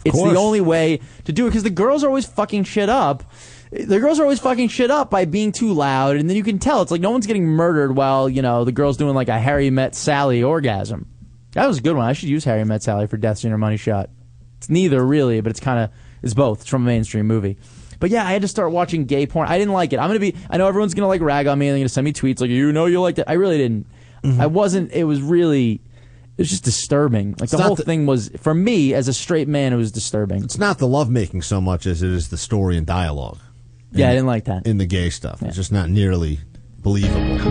It's 0.04 0.22
the 0.22 0.36
only 0.36 0.62
way 0.62 1.00
to 1.24 1.34
do 1.34 1.48
it 1.48 1.50
because 1.50 1.64
the 1.64 1.72
girls 1.72 2.04
are 2.04 2.08
always 2.08 2.28
fucking 2.28 2.66
shit 2.66 2.90
up. 2.90 3.24
The 3.72 4.00
girls 4.00 4.20
are 4.20 4.24
always 4.24 4.40
fucking 4.40 4.68
shit 4.68 4.92
up 4.92 5.10
by 5.10 5.26
being 5.26 5.52
too 5.52 5.74
loud, 5.74 6.16
and 6.16 6.30
then 6.30 6.38
you 6.38 6.44
can 6.44 6.60
tell 6.60 6.84
it's 6.84 6.92
like 6.92 7.02
no 7.02 7.10
one's 7.10 7.26
getting 7.26 7.46
murdered 7.46 7.96
while 7.96 8.30
you 8.30 8.44
know 8.44 8.64
the 8.66 8.72
girl's 8.72 8.98
doing 8.98 9.16
like 9.16 9.30
a 9.30 9.40
Harry 9.40 9.72
Met 9.72 9.96
Sally 9.96 10.44
orgasm. 10.44 11.08
That 11.54 11.68
was 11.68 11.80
a 11.80 11.82
good 11.82 11.96
one. 11.96 12.06
I 12.06 12.14
should 12.14 12.30
use 12.30 12.44
Harry 12.44 12.64
Met 12.64 12.84
Sally 12.84 13.08
for 13.08 13.18
Death 13.18 13.40
Scene 13.40 13.52
or 13.52 13.58
Money 13.58 13.78
Shot. 13.78 14.12
It's 14.58 14.70
neither 14.70 15.04
really, 15.04 15.42
but 15.42 15.50
it's 15.50 15.60
kind 15.60 15.80
of 15.80 15.90
it's 16.22 16.36
both. 16.36 16.62
It's 16.62 16.70
from 16.70 16.84
a 16.84 16.86
mainstream 16.86 17.26
movie. 17.26 17.58
But 18.00 18.10
yeah, 18.10 18.26
I 18.26 18.32
had 18.32 18.42
to 18.42 18.48
start 18.48 18.72
watching 18.72 19.06
gay 19.06 19.26
porn. 19.26 19.48
I 19.48 19.58
didn't 19.58 19.74
like 19.74 19.94
it. 19.94 20.00
I'm 20.00 20.10
gonna 20.10 20.20
be. 20.20 20.36
I 20.50 20.58
know 20.58 20.68
everyone's 20.68 20.94
gonna 20.94 21.08
like 21.08 21.22
rag 21.22 21.48
on 21.48 21.58
me 21.60 21.68
and 21.68 21.74
they're 21.76 21.82
gonna 21.82 21.90
send 21.90 22.06
me 22.06 22.14
tweets 22.14 22.42
like 22.42 22.50
you 22.50 22.72
know 22.72 22.86
you 22.86 23.02
liked 23.02 23.20
it. 23.20 23.26
I 23.28 23.34
really 23.34 23.58
didn't. 23.58 23.88
Mm-hmm. 24.24 24.42
I 24.42 24.48
wasn't. 24.48 24.92
It 24.92 25.04
was 25.06 25.22
really. 25.22 25.82
It 26.38 26.42
was 26.42 26.50
just 26.50 26.66
disturbing. 26.66 27.36
Like 27.40 27.50
the 27.50 27.58
whole 27.58 27.76
the- 27.76 27.84
thing 27.84 28.06
was 28.06 28.30
for 28.42 28.54
me 28.54 28.94
as 28.94 29.08
a 29.08 29.14
straight 29.14 29.48
man. 29.48 29.72
It 29.72 29.78
was 29.78 29.92
disturbing. 29.92 30.44
It's 30.44 30.58
not 30.58 30.80
the 30.80 30.88
lovemaking 30.88 31.42
so 31.44 31.62
much 31.62 31.86
as 31.86 32.04
it 32.04 32.10
is 32.12 32.28
the 32.30 32.38
story 32.38 32.78
and 32.78 32.86
dialogue. 32.86 33.40
Yeah, 33.92 34.10
I 34.10 34.12
didn't 34.12 34.28
like 34.28 34.44
that. 34.46 34.68
in 34.68 34.78
the 34.78 34.86
gay 34.86 35.10
stuff. 35.10 35.42
It's 35.42 35.56
just 35.56 35.72
not 35.72 35.90
nearly 35.90 36.40
believable. 36.82 37.38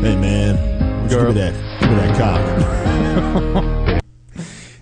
hey 0.00 0.16
man, 0.16 1.08
just 1.08 1.16
give 1.20 1.28
me 1.28 1.34
that, 1.34 1.54
give 1.80 1.90
me 1.90 1.96
that 1.96 2.18
cock. 2.18 3.86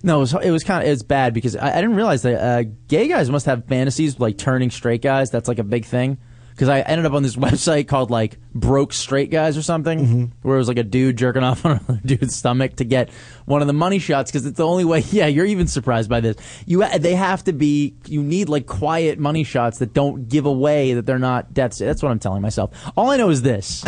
No, 0.02 0.16
it 0.16 0.20
was, 0.20 0.34
it 0.34 0.50
was 0.50 0.64
kind 0.64 0.82
of 0.82 0.88
it's 0.88 1.02
bad 1.02 1.34
because 1.34 1.56
I, 1.56 1.72
I 1.72 1.80
didn't 1.80 1.96
realize 1.96 2.22
that 2.22 2.40
uh, 2.40 2.64
gay 2.86 3.08
guys 3.08 3.30
must 3.30 3.46
have 3.46 3.66
fantasies 3.66 4.20
like 4.20 4.38
turning 4.38 4.70
straight 4.70 5.02
guys. 5.02 5.30
That's 5.30 5.48
like 5.48 5.58
a 5.58 5.64
big 5.64 5.84
thing. 5.84 6.18
Because 6.58 6.68
I 6.70 6.80
ended 6.80 7.06
up 7.06 7.12
on 7.12 7.22
this 7.22 7.36
website 7.46 7.86
called 7.86 8.10
like 8.10 8.36
broke 8.52 8.92
straight 8.92 9.30
guys 9.30 9.56
or 9.56 9.62
something, 9.62 9.98
Mm-hmm. 10.00 10.24
where 10.42 10.56
it 10.56 10.58
was 10.58 10.66
like 10.66 10.76
a 10.76 10.82
dude 10.82 11.16
jerking 11.16 11.42
off 11.44 11.64
on 11.64 11.72
another 11.78 12.00
dude's 12.04 12.34
stomach 12.34 12.74
to 12.76 12.84
get 12.84 13.10
one 13.44 13.60
of 13.60 13.68
the 13.68 13.72
money 13.72 14.00
shots. 14.00 14.32
Because 14.32 14.44
it's 14.44 14.56
the 14.56 14.66
only 14.66 14.84
way. 14.84 15.04
Yeah, 15.12 15.26
you're 15.26 15.46
even 15.46 15.68
surprised 15.68 16.10
by 16.10 16.18
this. 16.20 16.36
You 16.66 16.84
they 16.98 17.14
have 17.14 17.44
to 17.44 17.52
be. 17.52 17.94
You 18.06 18.22
need 18.24 18.48
like 18.48 18.66
quiet 18.66 19.20
money 19.20 19.44
shots 19.44 19.78
that 19.78 19.92
don't 19.94 20.28
give 20.28 20.46
away 20.46 20.94
that 20.94 21.06
they're 21.06 21.18
not 21.20 21.54
deaths. 21.54 21.78
That's 21.78 22.02
what 22.02 22.10
I'm 22.10 22.18
telling 22.18 22.42
myself. 22.42 22.70
All 22.96 23.10
I 23.10 23.16
know 23.18 23.30
is 23.30 23.42
this. 23.42 23.82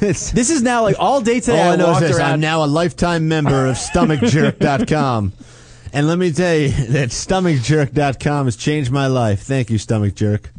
this 0.00 0.50
is 0.50 0.62
now 0.62 0.82
like 0.82 0.96
all 0.98 1.20
day 1.20 1.38
today. 1.38 1.62
All 1.62 1.72
I 1.72 1.76
know 1.76 1.92
is 1.92 2.00
this: 2.00 2.18
around. 2.18 2.32
I'm 2.32 2.40
now 2.40 2.64
a 2.64 2.66
lifetime 2.66 3.28
member 3.28 3.66
of 3.66 3.76
StomachJerk.com. 3.76 5.32
And 5.92 6.08
let 6.08 6.18
me 6.18 6.32
tell 6.32 6.56
you 6.56 6.70
that 6.70 7.10
StomachJerk.com 7.10 8.46
has 8.46 8.56
changed 8.56 8.90
my 8.90 9.06
life. 9.06 9.42
Thank 9.42 9.70
you, 9.70 9.78
Stomach 9.78 10.16
Jerk. 10.16 10.50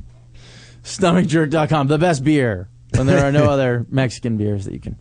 StomachJerk.com, 0.86 1.88
the 1.88 1.97
best 1.97 2.23
beer 2.23 2.69
when 2.95 3.07
there 3.07 3.25
are 3.25 3.31
no 3.31 3.45
other 3.49 3.86
Mexican 3.89 4.38
beers 4.38 4.65
that 4.65 4.73
you 4.73 4.79
can. 4.79 4.97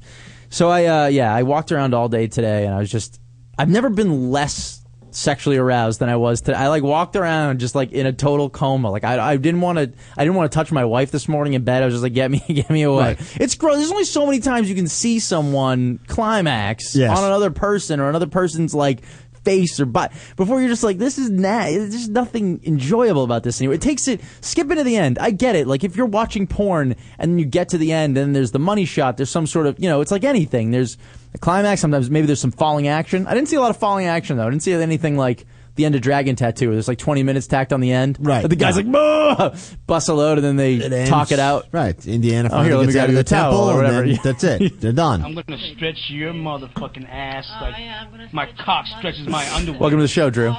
So 0.51 0.69
I, 0.71 0.87
uh, 0.87 1.07
yeah, 1.09 1.35
I 1.35 1.43
walked 1.43 1.73
around 1.73 1.95
all 1.95 2.09
day 2.09 2.27
today, 2.27 2.65
and 2.67 2.75
I 2.75 2.79
was 2.79 2.91
just, 2.91 3.21
I've 3.59 3.69
never 3.69 3.91
been 3.91 4.31
less 4.31 4.81
sexually 5.11 5.57
aroused 5.57 6.01
than 6.01 6.09
I 6.09 6.17
was 6.17 6.41
today. 6.41 6.57
I 6.57 6.67
like 6.69 6.83
walked 6.83 7.15
around 7.15 7.61
just 7.61 7.77
like 7.77 7.93
in 7.93 8.05
a 8.05 8.13
total 8.13 8.51
coma. 8.51 8.91
Like 8.91 9.05
I, 9.05 9.33
I 9.33 9.37
didn't 9.37 9.61
want 9.61 9.79
to, 9.79 9.93
I 10.17 10.25
didn't 10.25 10.35
want 10.35 10.51
to 10.51 10.55
touch 10.57 10.73
my 10.73 10.85
wife 10.85 11.13
this 11.13 11.29
morning 11.29 11.53
in 11.53 11.63
bed. 11.63 11.83
I 11.85 11.87
was 11.87 11.95
just 11.95 12.03
like, 12.03 12.15
get 12.15 12.33
me, 12.33 12.41
get 12.49 12.69
me 12.69 12.83
away. 12.83 13.15
Right. 13.15 13.37
It's 13.41 13.55
gross. 13.55 13.77
There's 13.77 13.93
only 13.93 14.05
so 14.05 14.27
many 14.27 14.41
times 14.41 14.69
you 14.69 14.75
can 14.75 14.89
see 14.89 15.21
someone 15.21 16.01
climax 16.09 16.97
Yes. 16.97 17.17
on 17.17 17.25
another 17.25 17.53
person 17.53 18.01
or 18.01 18.09
another 18.09 18.27
person's 18.27 18.75
like 18.75 19.03
face 19.45 19.79
or 19.81 19.87
butt. 19.87 20.13
Before 20.37 20.61
you're 20.61 20.69
just 20.69 20.85
like 20.85 20.99
this 20.99 21.19
is 21.19 21.31
nah 21.31 21.65
there's 21.65 22.09
nothing 22.09 22.61
enjoyable 22.65 23.25
about 23.25 23.43
this 23.43 23.61
anymore. 23.61 23.75
It 23.75 23.83
takes 23.83 24.09
it 24.09 24.21
skip 24.41 24.71
it 24.71 24.77
to 24.77 24.85
the 24.85 24.97
end. 24.97 25.19
I 25.19 25.31
get 25.31 25.57
it. 25.57 25.67
Like 25.67 25.85
if 25.85 25.97
you're 25.97 26.07
watching 26.07 26.47
porn 26.47 26.97
and 27.19 27.39
you 27.39 27.47
get 27.47 27.69
to 27.71 27.79
the 27.79 27.93
end 27.93 28.17
and 28.17 28.35
there's 28.35 28.51
the 28.51 28.59
money 28.59 28.85
shot 28.85 29.17
there's 29.17 29.31
some 29.31 29.47
sort 29.47 29.67
of 29.67 29.79
you 29.79 29.89
know 29.89 30.01
it's 30.01 30.11
like 30.11 30.25
anything. 30.25 30.71
There's 30.71 30.97
a 31.35 31.39
climax 31.39 31.81
sometimes 31.81 32.11
maybe 32.11 32.27
there's 32.27 32.41
some 32.41 32.53
falling 32.53 32.89
action. 32.89 33.27
I 33.27 33.35
didn't 33.35 33.49
see 33.49 33.57
a 33.57 33.61
lot 33.61 33.71
of 33.71 33.77
falling 33.77 34.07
action 34.07 34.37
though. 34.37 34.47
I 34.47 34.51
didn't 34.51 34.63
see 34.63 34.73
anything 34.73 35.17
like 35.17 35.47
the 35.77 35.85
end 35.85 35.95
of 35.95 36.01
Dragon 36.01 36.37
Tattoo. 36.37 36.71
There's 36.73 36.87
like 36.89 36.99
20 36.99 37.23
minutes 37.23 37.47
tacked 37.47 37.73
on 37.73 37.81
the 37.81 37.93
end. 37.93 38.17
Right. 38.21 38.49
The 38.49 38.55
guy's 38.57 38.77
like, 38.77 38.91
"Bah!" 38.91 39.55
bust 39.87 40.09
a 40.09 40.15
load, 40.15 40.39
and 40.39 40.45
then 40.47 40.57
they 40.57 40.81
ends- 40.83 41.09
talk 41.11 41.33
it 41.33 41.39
out. 41.39 41.67
Right. 41.73 41.95
Indiana 42.07 42.49
Oh, 42.53 42.63
here, 42.63 42.73
finally 42.73 42.77
let 42.77 42.87
me 42.87 42.93
gets 42.93 42.97
out 43.03 43.05
of 43.09 43.11
you 43.13 43.17
the 43.17 43.25
towel 43.25 43.51
temple, 43.53 43.65
or 43.69 43.85
and 43.85 43.95
whatever. 43.95 44.07
then 44.07 44.19
that's 44.23 44.45
it. 44.45 44.81
They're 44.81 44.93
done. 44.93 45.23
I'm 45.25 45.35
gonna 45.35 45.59
stretch 45.75 45.99
your 46.11 46.33
motherfucking 46.33 47.09
ass 47.09 47.47
like 47.61 48.33
my 48.33 48.49
cock 48.65 48.87
stretches 48.99 49.27
my 49.29 49.45
underwear. 49.55 49.81
Welcome 49.81 49.99
to 49.99 50.05
the 50.05 50.09
show, 50.09 50.31
Drew. 50.31 50.51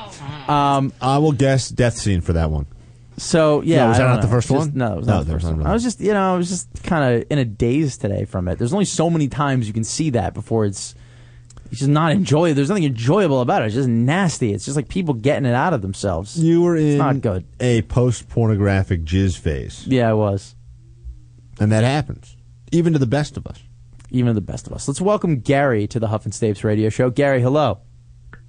Um, 0.47 0.93
I 1.01 1.17
will 1.19 1.31
guess 1.31 1.69
death 1.69 1.97
scene 1.97 2.21
for 2.21 2.33
that 2.33 2.51
one. 2.51 2.65
So 3.17 3.61
yeah, 3.61 3.83
No, 3.83 3.87
was 3.87 3.95
I 3.95 3.99
that 3.99 4.05
don't 4.07 4.15
not 4.15 4.21
the 4.23 4.27
first 4.27 4.49
Just- 4.49 4.59
one? 4.59 4.71
No, 4.77 4.93
it 4.93 4.97
was 4.97 5.07
No, 5.07 5.13
not 5.13 5.19
the 5.19 5.25
there 5.27 5.33
was 5.35 5.43
first 5.43 5.51
one. 5.51 5.53
another 5.61 5.69
I 5.69 5.73
was 5.73 5.83
just, 5.83 6.01
you 6.01 6.11
know, 6.13 6.33
I 6.33 6.37
was 6.37 6.49
just 6.49 6.83
kind 6.83 7.15
of 7.21 7.27
in 7.31 7.37
a 7.39 7.45
daze 7.45 7.97
today 7.97 8.25
from 8.25 8.49
it. 8.49 8.57
There's 8.57 8.73
only 8.73 8.83
so 8.83 9.09
many 9.09 9.29
times 9.29 9.67
you 9.67 9.73
can 9.73 9.85
see 9.85 10.09
that 10.09 10.33
before 10.33 10.65
it's 10.65 10.95
It's 11.75 11.81
just 11.81 11.91
not 11.91 12.13
enjoyable. 12.13 12.55
There's 12.55 12.69
nothing 12.69 12.85
enjoyable 12.85 13.41
about 13.41 13.61
it. 13.61 13.65
It's 13.65 13.75
just 13.75 13.89
nasty. 13.89 14.53
It's 14.53 14.63
just 14.63 14.77
like 14.77 14.87
people 14.87 15.13
getting 15.13 15.45
it 15.45 15.53
out 15.53 15.73
of 15.73 15.81
themselves. 15.81 16.39
You 16.41 16.61
were 16.61 16.77
in 16.77 16.97
not 16.99 17.19
good. 17.19 17.43
a 17.59 17.81
post 17.81 18.29
pornographic 18.29 19.03
jizz 19.03 19.37
phase, 19.37 19.85
Yeah, 19.85 20.09
I 20.09 20.13
was. 20.13 20.55
and 21.59 21.73
that 21.73 21.83
happens, 21.83 22.37
even 22.71 22.93
to 22.93 22.99
the 22.99 23.05
best 23.05 23.35
of 23.35 23.45
us. 23.45 23.61
Even 24.09 24.35
the 24.35 24.41
best 24.41 24.67
of 24.67 24.71
us. 24.73 24.87
Let's 24.87 25.01
welcome 25.01 25.41
Gary 25.41 25.85
to 25.87 25.99
the 25.99 26.07
Huff 26.07 26.23
and 26.23 26.33
Stapes 26.33 26.63
radio 26.63 26.87
show. 26.87 27.09
Gary, 27.09 27.41
hello. 27.41 27.79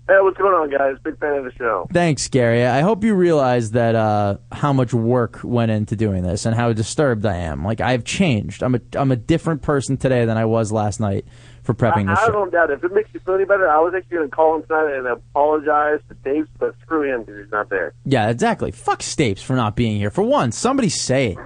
Hey, 0.08 0.14
what's 0.20 0.38
going 0.38 0.54
on, 0.54 0.70
guys? 0.70 0.94
Big 1.02 1.18
fan 1.18 1.34
of 1.38 1.42
the 1.46 1.52
show. 1.58 1.88
Thanks, 1.92 2.28
Gary. 2.28 2.64
I 2.64 2.82
hope 2.82 3.02
you 3.02 3.16
realize 3.16 3.72
that 3.72 3.96
uh, 3.96 4.36
how 4.52 4.72
much 4.72 4.94
work 4.94 5.40
went 5.42 5.72
into 5.72 5.96
doing 5.96 6.22
this 6.22 6.46
and 6.46 6.54
how 6.54 6.72
disturbed 6.72 7.26
I 7.26 7.38
am. 7.38 7.64
Like 7.64 7.80
I've 7.80 8.04
changed. 8.04 8.62
I'm 8.62 8.76
a 8.76 8.80
I'm 8.94 9.10
a 9.10 9.16
different 9.16 9.62
person 9.62 9.96
today 9.96 10.24
than 10.24 10.36
I 10.36 10.44
was 10.44 10.70
last 10.70 11.00
night 11.00 11.24
for 11.66 11.74
prepping 11.74 12.08
I, 12.08 12.14
the 12.14 12.20
I 12.20 12.26
show. 12.26 12.32
don't 12.32 12.52
doubt 12.52 12.70
it. 12.70 12.74
If 12.78 12.84
it 12.84 12.94
makes 12.94 13.10
you 13.12 13.20
feel 13.20 13.34
any 13.34 13.44
better, 13.44 13.68
I 13.68 13.78
was 13.80 13.92
actually 13.94 14.16
going 14.18 14.30
to 14.30 14.34
call 14.36 14.56
him 14.56 14.62
tonight 14.62 14.94
and 14.96 15.06
apologize 15.06 16.00
to 16.08 16.14
Stapes, 16.14 16.48
but 16.58 16.74
screw 16.82 17.02
him 17.12 17.24
because 17.24 17.42
he's 17.42 17.52
not 17.52 17.68
there. 17.68 17.92
Yeah, 18.04 18.30
exactly. 18.30 18.70
Fuck 18.70 19.00
Stapes 19.00 19.40
for 19.40 19.54
not 19.54 19.76
being 19.76 19.98
here. 19.98 20.10
For 20.10 20.22
one, 20.22 20.52
somebody 20.52 20.88
say 20.88 21.32
it. 21.32 21.38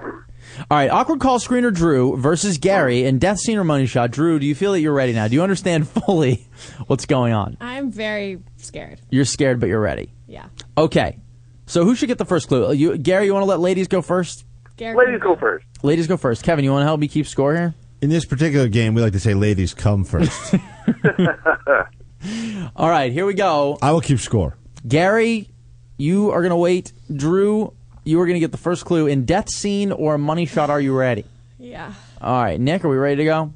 All 0.69 0.77
right, 0.77 0.89
awkward 0.89 1.19
call 1.21 1.39
screener 1.39 1.73
Drew 1.73 2.17
versus 2.17 2.57
Gary 2.57 3.05
in 3.05 3.19
Death 3.19 3.39
Scene 3.39 3.57
or 3.57 3.63
Money 3.63 3.85
Shot. 3.85 4.11
Drew, 4.11 4.37
do 4.37 4.45
you 4.45 4.53
feel 4.53 4.73
that 4.73 4.81
you're 4.81 4.93
ready 4.93 5.13
now? 5.13 5.27
Do 5.27 5.33
you 5.35 5.43
understand 5.43 5.87
fully 6.05 6.47
what's 6.87 7.05
going 7.05 7.33
on? 7.33 7.57
I'm 7.61 7.91
very 7.91 8.39
scared. 8.57 8.99
You're 9.09 9.25
scared, 9.25 9.59
but 9.59 9.69
you're 9.69 9.79
ready. 9.79 10.11
Yeah. 10.27 10.47
Okay. 10.77 11.19
So 11.67 11.85
who 11.85 11.95
should 11.95 12.07
get 12.07 12.17
the 12.17 12.25
first 12.25 12.47
clue? 12.49 12.73
You, 12.73 12.97
Gary, 12.97 13.25
you 13.25 13.33
want 13.33 13.43
to 13.43 13.47
let 13.47 13.59
ladies 13.61 13.87
go 13.87 14.01
first? 14.01 14.45
Gary 14.75 14.97
Ladies 14.97 15.21
go 15.21 15.35
first. 15.35 15.65
Ladies 15.83 16.07
go 16.07 16.17
first. 16.17 16.43
Kevin, 16.43 16.65
you 16.65 16.71
want 16.71 16.81
to 16.81 16.85
help 16.85 16.99
me 16.99 17.07
keep 17.07 17.27
score 17.27 17.55
here? 17.55 17.73
In 18.01 18.09
this 18.09 18.25
particular 18.25 18.67
game, 18.67 18.95
we 18.95 19.01
like 19.01 19.13
to 19.13 19.19
say 19.19 19.35
ladies 19.35 19.75
come 19.75 20.03
first. 20.03 20.55
All 22.75 22.89
right, 22.89 23.11
here 23.11 23.27
we 23.27 23.35
go. 23.35 23.77
I 23.81 23.91
will 23.91 24.01
keep 24.01 24.19
score. 24.19 24.57
Gary, 24.87 25.49
you 25.97 26.31
are 26.31 26.41
going 26.41 26.49
to 26.49 26.55
wait. 26.55 26.93
Drew, 27.15 27.73
you 28.03 28.19
are 28.19 28.25
going 28.25 28.35
to 28.35 28.39
get 28.39 28.51
the 28.51 28.57
first 28.57 28.85
clue 28.85 29.05
in 29.05 29.25
Death 29.25 29.49
Scene 29.49 29.91
or 29.91 30.17
Money 30.17 30.47
Shot. 30.47 30.71
Are 30.71 30.81
you 30.81 30.97
ready? 30.97 31.25
Yeah. 31.59 31.93
All 32.19 32.41
right, 32.41 32.59
Nick, 32.59 32.83
are 32.83 32.89
we 32.89 32.97
ready 32.97 33.17
to 33.17 33.23
go? 33.25 33.53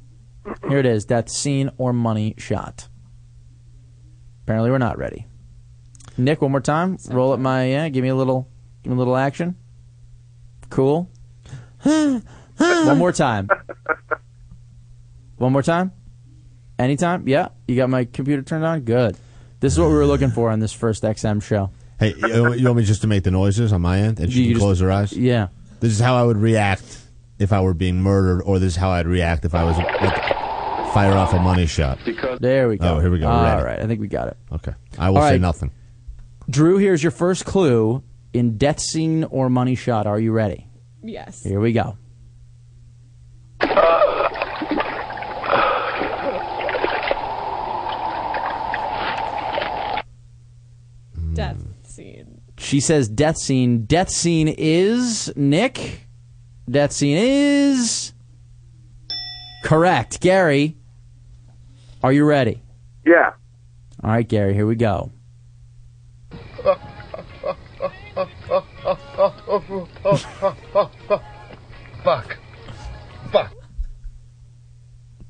Here 0.68 0.78
it 0.78 0.86
is 0.86 1.04
Death 1.04 1.28
Scene 1.28 1.70
or 1.76 1.92
Money 1.92 2.36
Shot. 2.38 2.86
Apparently, 4.44 4.70
we're 4.70 4.78
not 4.78 4.96
ready. 4.96 5.26
Nick, 6.16 6.40
one 6.40 6.52
more 6.52 6.60
time. 6.60 6.98
Roll 7.10 7.32
up 7.32 7.40
my, 7.40 7.66
yeah, 7.66 7.88
give 7.88 8.04
me 8.04 8.10
a 8.10 8.14
little, 8.14 8.48
give 8.84 8.92
me 8.92 8.94
a 8.94 8.98
little 8.98 9.16
action. 9.16 9.56
Cool. 10.70 11.10
one 11.82 12.22
more 12.98 13.12
time. 13.12 13.48
One 15.36 15.52
more 15.52 15.62
time. 15.62 15.92
Anytime? 16.78 17.26
Yeah. 17.28 17.48
You 17.68 17.76
got 17.76 17.88
my 17.90 18.04
computer 18.04 18.42
turned 18.42 18.64
on? 18.64 18.80
Good. 18.80 19.16
This 19.60 19.72
is 19.72 19.78
what 19.78 19.88
we 19.88 19.94
were 19.94 20.06
looking 20.06 20.30
for 20.30 20.50
on 20.50 20.60
this 20.60 20.72
first 20.72 21.02
XM 21.02 21.42
show. 21.42 21.70
Hey, 21.98 22.14
you 22.18 22.52
you 22.54 22.64
want 22.66 22.76
me 22.78 22.84
just 22.84 23.00
to 23.02 23.06
make 23.06 23.22
the 23.24 23.30
noises 23.30 23.72
on 23.72 23.80
my 23.80 23.98
end, 24.00 24.20
and 24.20 24.30
she 24.32 24.40
You 24.40 24.44
can 24.46 24.52
just- 24.54 24.62
close 24.62 24.80
her 24.80 24.92
eyes? 24.92 25.12
Yeah. 25.14 25.48
This 25.80 25.92
is 25.92 25.98
how 26.00 26.14
I 26.16 26.22
would 26.24 26.36
react 26.36 27.02
if 27.38 27.52
I 27.52 27.60
were 27.60 27.74
being 27.74 28.02
murdered, 28.02 28.42
or 28.42 28.58
this 28.58 28.72
is 28.72 28.76
how 28.76 28.90
I'd 28.90 29.06
react 29.06 29.44
if 29.46 29.54
I 29.54 29.64
was 29.64 29.76
like, 29.78 29.88
fire 30.92 31.12
off 31.14 31.32
a 31.34 31.38
money 31.38 31.66
shot. 31.66 31.98
There 32.40 32.68
we 32.68 32.76
go. 32.78 32.96
Oh, 32.96 33.00
here 33.00 33.10
we 33.10 33.18
go. 33.18 33.26
We're 33.28 33.32
All 33.32 33.44
ready. 33.44 33.64
right. 33.64 33.78
I 33.80 33.86
think 33.86 34.00
we 34.00 34.08
got 34.08 34.28
it. 34.28 34.36
Okay, 34.52 34.72
I 34.98 35.08
will 35.10 35.18
All 35.18 35.24
say 35.24 35.32
right. 35.32 35.40
nothing. 35.40 35.70
Drew, 36.48 36.76
here's 36.78 37.02
your 37.02 37.10
first 37.12 37.44
clue 37.44 38.02
in 38.32 38.56
Death 38.58 38.80
Scene 38.80 39.24
or 39.24 39.48
Money 39.50 39.74
Shot. 39.74 40.06
Are 40.06 40.20
you 40.20 40.32
ready? 40.32 40.66
Yes. 41.02 41.42
Here 41.42 41.60
we 41.60 41.72
go. 41.72 41.96
Uh, 43.60 44.28
Death 51.34 51.62
scene. 51.82 52.40
She 52.58 52.80
says 52.80 53.08
death 53.08 53.36
scene. 53.36 53.84
Death 53.84 54.10
scene 54.10 54.48
is 54.48 55.32
Nick. 55.36 56.06
Death 56.68 56.92
scene 56.92 57.16
is 57.18 58.12
correct. 59.62 60.20
Gary, 60.20 60.76
are 62.02 62.12
you 62.12 62.24
ready? 62.24 62.62
Yeah. 63.04 63.32
All 64.02 64.10
right, 64.10 64.26
Gary, 64.26 64.54
here 64.54 64.66
we 64.66 64.74
go. 64.74 65.12
Fuck. 66.62 66.80
Fuck. 73.32 73.52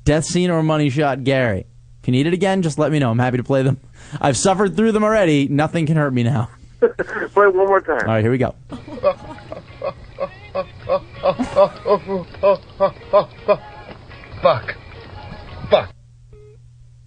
Death 0.03 0.25
scene 0.25 0.49
or 0.49 0.63
money 0.63 0.89
shot, 0.89 1.23
Gary. 1.23 1.65
If 2.01 2.07
you 2.07 2.13
need 2.13 2.27
it 2.27 2.33
again, 2.33 2.61
just 2.61 2.79
let 2.79 2.91
me 2.91 2.99
know. 2.99 3.11
I'm 3.11 3.19
happy 3.19 3.37
to 3.37 3.43
play 3.43 3.63
them. 3.63 3.79
I've 4.21 4.37
suffered 4.37 4.77
through 4.77 4.93
them 4.93 5.03
already. 5.03 5.47
Nothing 5.49 5.85
can 5.85 5.97
hurt 5.97 6.13
me 6.13 6.23
now. 6.23 6.49
Play 6.79 7.45
it 7.47 7.55
one 7.55 7.67
more 7.67 7.81
time. 7.81 8.01
All 8.01 8.05
right, 8.07 8.21
here 8.23 8.31
we 8.31 8.37
go. 8.37 8.53
Fuck. 14.41 14.75
Fuck. 15.69 15.93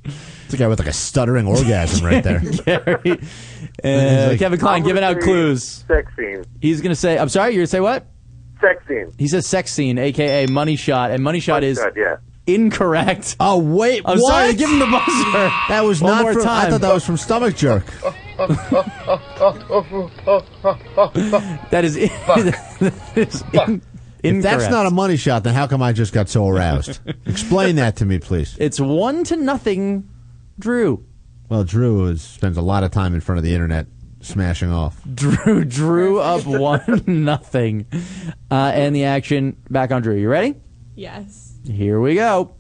It's 0.05 0.55
a 0.55 0.57
guy 0.57 0.66
with 0.66 0.79
like 0.81 0.89
a 0.89 0.93
stuttering 0.93 1.47
orgasm 1.47 2.05
right 2.05 2.25
there. 2.25 2.41
Gary, 2.64 3.21
uh, 3.85 4.29
like- 4.31 4.39
Kevin 4.39 4.59
Klein 4.59 4.83
giving 4.83 5.05
out 5.05 5.21
clues. 5.21 5.85
Sex 5.87 6.11
scene. 6.16 6.45
He's 6.61 6.81
gonna 6.81 6.97
say, 6.97 7.18
"I'm 7.18 7.29
sorry." 7.29 7.53
You're 7.53 7.61
gonna 7.61 7.66
say 7.68 7.81
what? 7.81 8.07
Sex 8.61 8.83
scene. 8.89 9.12
He 9.16 9.29
says 9.29 9.47
sex 9.47 9.71
scene, 9.73 9.97
aka 9.99 10.47
money 10.47 10.75
shot, 10.77 11.12
and 11.12 11.23
money 11.23 11.39
shot 11.41 11.62
is 11.62 11.79
Good, 11.79 11.95
yeah. 11.97 12.16
incorrect. 12.53 13.37
oh 13.39 13.59
wait, 13.59 14.03
I'm 14.05 14.18
what? 14.18 14.29
sorry 14.33 14.55
give 14.55 14.71
him 14.71 14.81
the 14.81 14.87
buzzer. 14.87 15.51
That 15.68 15.83
was 15.85 16.03
One 16.03 16.12
not 16.12 16.23
more 16.23 16.33
from. 16.33 16.43
I 16.43 16.45
time. 16.45 16.71
thought 16.73 16.81
that 16.81 16.95
was 16.95 17.07
from 17.07 17.16
Stomach 17.16 17.57
Jerk. 17.57 17.85
That 21.70 21.84
is, 21.84 21.95
that 21.95 23.11
is 23.16 23.45
in, 23.53 23.82
If 24.22 24.43
that's 24.43 24.68
not 24.68 24.86
a 24.86 24.91
money 24.91 25.16
shot, 25.16 25.45
then 25.45 25.55
how 25.55 25.66
come 25.66 25.82
I 25.82 25.93
just 25.93 26.12
got 26.12 26.28
so 26.28 26.47
aroused? 26.47 27.01
Explain 27.26 27.76
that 27.76 27.97
to 27.97 28.05
me, 28.05 28.18
please. 28.18 28.57
It's 28.59 28.78
one 28.78 29.24
to 29.24 29.36
nothing, 29.36 30.09
Drew. 30.59 31.05
Well, 31.49 31.64
Drew 31.64 32.07
is, 32.07 32.22
spends 32.22 32.57
a 32.57 32.62
lot 32.62 32.84
of 32.84 32.91
time 32.91 33.14
in 33.14 33.20
front 33.20 33.38
of 33.38 33.45
the 33.45 33.55
internet 33.55 33.86
smashing 34.20 34.70
off. 34.70 35.01
Drew 35.14 35.64
drew 35.64 36.20
up 36.20 36.45
one 36.47 37.03
nothing, 37.07 37.86
uh, 38.51 38.72
and 38.74 38.95
the 38.95 39.05
action 39.05 39.57
back 39.70 39.91
on 39.91 40.03
Drew. 40.03 40.16
You 40.16 40.28
ready? 40.28 40.57
Yes. 40.95 41.55
Here 41.66 41.99
we 42.01 42.14
go. 42.14 42.55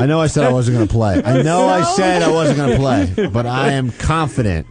I 0.00 0.06
know 0.06 0.20
I 0.20 0.26
said 0.26 0.44
I 0.44 0.52
wasn't 0.52 0.76
going 0.76 0.86
to 0.88 0.92
play. 0.92 1.22
I 1.24 1.42
know 1.42 1.66
I 1.68 1.82
said 1.96 2.22
I 2.22 2.30
wasn't 2.30 2.58
going 2.58 2.70
to 2.70 2.76
play, 2.76 3.26
but 3.28 3.46
I 3.46 3.72
am 3.72 3.90
confident 3.92 4.66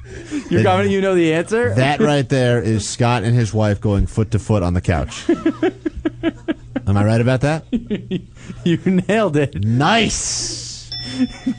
You're 0.49 0.61
that- 0.61 0.63
confident 0.65 0.91
you 0.91 1.01
know 1.01 1.15
the 1.15 1.33
answer? 1.33 1.73
that 1.75 1.99
right 1.99 2.27
there 2.29 2.61
is 2.61 2.87
Scott 2.87 3.23
and 3.23 3.35
his 3.35 3.53
wife 3.53 3.81
going 3.81 4.05
foot 4.07 4.31
to 4.31 4.39
foot 4.39 4.61
on 4.63 4.73
the 4.73 4.81
couch. 4.81 5.27
Am 6.87 6.95
I 6.97 7.03
right 7.03 7.21
about 7.21 7.41
that? 7.41 7.65
you 8.63 8.77
nailed 9.07 9.35
it. 9.37 9.63
Nice. 9.63 10.91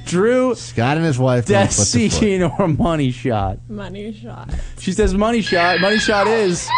Drew, 0.05 0.55
Scott 0.55 0.97
and 0.97 1.07
his 1.07 1.19
wife 1.19 1.47
going 1.47 1.62
death 1.62 1.75
foot 1.77 1.87
to 1.87 2.09
foot. 2.11 2.19
scene 2.21 2.43
or 2.43 2.69
money 2.69 3.11
shot? 3.11 3.59
Money 3.69 4.12
shot. 4.12 4.51
She 4.79 4.93
says 4.93 5.14
money 5.14 5.41
shot. 5.41 5.81
Money 5.81 5.99
shot 5.99 6.27
is 6.29 6.69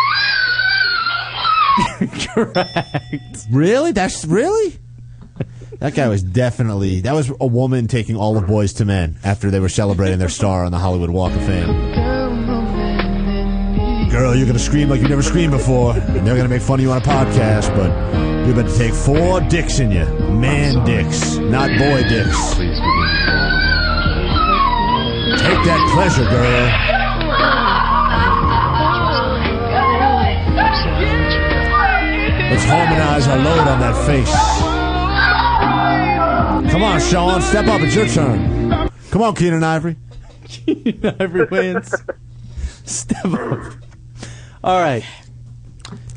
correct. 2.35 3.47
Really? 3.51 3.93
That's 3.93 4.25
really? 4.25 4.79
That 5.81 5.95
guy 5.95 6.09
was 6.09 6.23
definitely. 6.23 7.03
That 7.03 7.15
was 7.15 7.33
a 7.41 7.47
woman 7.47 7.87
taking 7.87 8.17
all 8.17 8.35
the 8.35 8.41
Boyz 8.41 8.79
II 8.81 8.87
Men 8.87 9.17
after 9.25 9.51
they 9.51 9.61
were 9.61 9.69
celebrating 9.69 10.19
their 10.19 10.29
star 10.29 10.65
on 10.65 10.73
the 10.73 10.79
Hollywood 10.79 11.11
Walk 11.11 11.33
of 11.33 11.45
Fame. 11.45 11.67
Girl, 14.11 14.35
you're 14.35 14.47
gonna 14.47 14.59
scream 14.59 14.89
like 14.89 15.01
you 15.01 15.09
never 15.09 15.23
screamed 15.23 15.53
before, 15.53 15.95
and 15.95 16.27
they're 16.27 16.37
gonna 16.37 16.49
make 16.49 16.63
fun 16.63 16.81
of 16.81 16.83
you 16.83 16.91
on 16.91 16.99
a 16.99 17.01
podcast, 17.01 17.75
but 17.77 17.91
about 18.51 18.71
to 18.71 18.79
take 18.79 18.95
four 18.95 19.41
dicks 19.43 19.79
in 19.79 19.91
you, 19.91 20.05
man 20.31 20.85
dicks, 20.85 21.37
not 21.37 21.69
boy 21.79 22.03
dicks. 22.09 22.55
Take 25.39 25.61
that 25.65 25.91
pleasure, 25.93 26.25
girl. 26.25 26.69
Let's 32.51 32.65
harmonize 32.65 33.29
our 33.29 33.39
load 33.39 33.69
on 33.69 33.81
that 33.81 34.07
face. 34.07 34.68
Come 36.71 36.83
on, 36.83 37.01
Sean, 37.01 37.41
step 37.41 37.67
up. 37.67 37.81
It's 37.81 37.95
your 37.95 38.07
turn. 38.07 38.91
Come 39.11 39.23
on, 39.23 39.35
Keenen 39.35 39.65
Ivory. 39.65 39.97
Keenen 40.45 41.17
Ivory 41.21 41.45
wins. 41.47 41.95
Step 42.85 43.25
up. 43.25 43.73
All 44.63 44.79
right. 44.81 45.05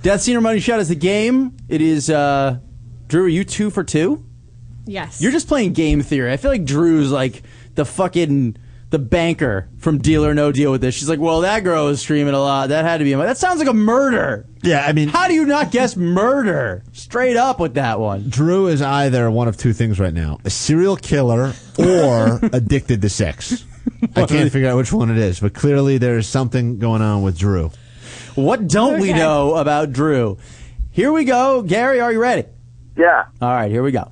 Death 0.02 0.22
scene 0.22 0.36
or 0.36 0.41
money 0.41 0.60
shot 0.60 0.80
is 0.80 0.89
the 0.89 0.95
game. 0.95 1.56
It 1.70 1.82
is 1.82 2.10
uh 2.10 2.60
Drew, 3.08 3.26
are 3.26 3.30
you 3.30 3.43
two 3.43 3.70
for 3.70 3.84
two? 3.84 4.26
Yes. 4.86 5.22
You're 5.22 5.32
just 5.32 5.47
playing 5.47 5.74
game 5.74 6.02
theory. 6.02 6.32
I 6.32 6.38
feel 6.38 6.52
like 6.52 6.66
Drew's 6.66 7.12
like 7.12 7.43
the 7.76 7.86
fucking 7.86 8.58
the 8.92 9.00
banker 9.00 9.70
from 9.78 9.98
Deal 9.98 10.24
or 10.26 10.34
No 10.34 10.52
Deal 10.52 10.70
with 10.70 10.82
this. 10.82 10.94
She's 10.94 11.10
like, 11.10 11.20
well, 11.20 11.42
that 11.42 11.64
girl 11.64 11.86
was 11.86 12.02
streaming 12.02 12.34
a 12.34 12.39
lot. 12.39 12.70
That 12.70 12.86
had 12.86 12.98
to 13.00 13.04
be. 13.06 13.14
That 13.14 13.38
sounds 13.38 13.60
like 13.60 13.70
a 13.70 13.74
murder. 13.74 14.46
Yeah, 14.62 14.86
I 14.86 14.92
mean, 14.92 15.08
How 15.08 15.28
do 15.28 15.34
you 15.34 15.46
not 15.46 15.72
guess 15.72 15.96
murder? 15.96 16.84
Straight 16.92 17.38
up 17.38 17.60
with 17.60 17.74
that 17.76 18.00
one. 18.00 18.30
Drew 18.30 18.68
is 18.68 18.82
either 18.82 19.32
one 19.32 19.48
of 19.48 19.58
two 19.58 19.74
things 19.74 20.00
right 20.00 20.14
now: 20.14 20.39
a 20.46 20.50
serial 20.50 20.98
killer 20.98 21.54
or 21.80 22.39
addicted 22.54 23.02
to 23.02 23.10
sex. 23.10 23.66
I 24.16 24.26
can't 24.26 24.52
figure 24.52 24.70
out 24.70 24.78
which 24.78 24.94
one 24.94 25.10
it 25.10 25.18
is, 25.18 25.39
but 25.39 25.54
clearly 25.54 25.98
there's 25.98 26.28
something 26.28 26.78
going 26.78 27.02
on 27.02 27.24
with 27.24 27.38
Drew. 27.39 27.72
What 28.36 28.68
don't 28.68 29.00
we 29.00 29.14
know 29.14 29.56
about 29.56 29.92
Drew? 29.92 30.38
Here 30.92 31.12
we 31.12 31.24
go. 31.24 31.62
Gary, 31.62 32.00
are 32.02 32.12
you 32.12 32.20
ready? 32.20 32.46
Yeah. 32.98 33.26
All 33.42 33.50
right, 33.50 33.72
here 33.72 33.82
we 33.82 33.92
go. 33.92 34.12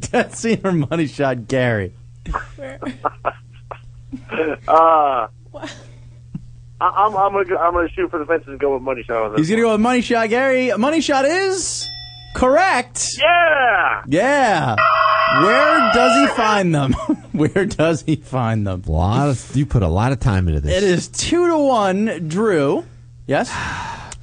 Death 0.12 0.34
scene 0.36 0.60
or 0.64 0.72
money 0.72 1.06
shot, 1.06 1.46
Gary. 1.48 1.92
Uh, 4.66 5.26
I, 6.80 6.80
I'm 6.80 7.16
I'm 7.16 7.32
gonna 7.32 7.56
I'm 7.58 7.74
gonna 7.74 7.88
shoot 7.90 8.10
for 8.10 8.18
the 8.18 8.24
fences 8.26 8.48
and 8.48 8.58
go 8.60 8.74
with 8.74 8.82
money 8.82 9.02
shot 9.02 9.16
on 9.22 9.30
this. 9.32 9.40
He's 9.40 9.50
gonna 9.50 9.62
go 9.62 9.72
with 9.72 9.80
money 9.80 10.00
shot, 10.00 10.28
Gary. 10.30 10.72
Money 10.76 11.00
shot 11.00 11.24
is 11.24 11.88
correct. 12.34 13.10
Yeah. 13.18 14.02
Yeah. 14.06 14.76
Where 15.42 15.92
does 15.92 16.16
he 16.30 16.36
find 16.36 16.74
them? 16.74 16.92
Where 17.32 17.66
does 17.66 18.02
he 18.02 18.16
find 18.16 18.66
them? 18.66 18.82
A 18.86 18.90
lot 18.90 19.28
of 19.28 19.56
you 19.56 19.66
put 19.66 19.82
a 19.82 19.88
lot 19.88 20.12
of 20.12 20.20
time 20.20 20.48
into 20.48 20.60
this. 20.60 20.82
It 20.82 20.84
is 20.88 21.08
two 21.08 21.48
to 21.48 21.58
one, 21.58 22.28
Drew. 22.28 22.86
Yes, 23.26 23.52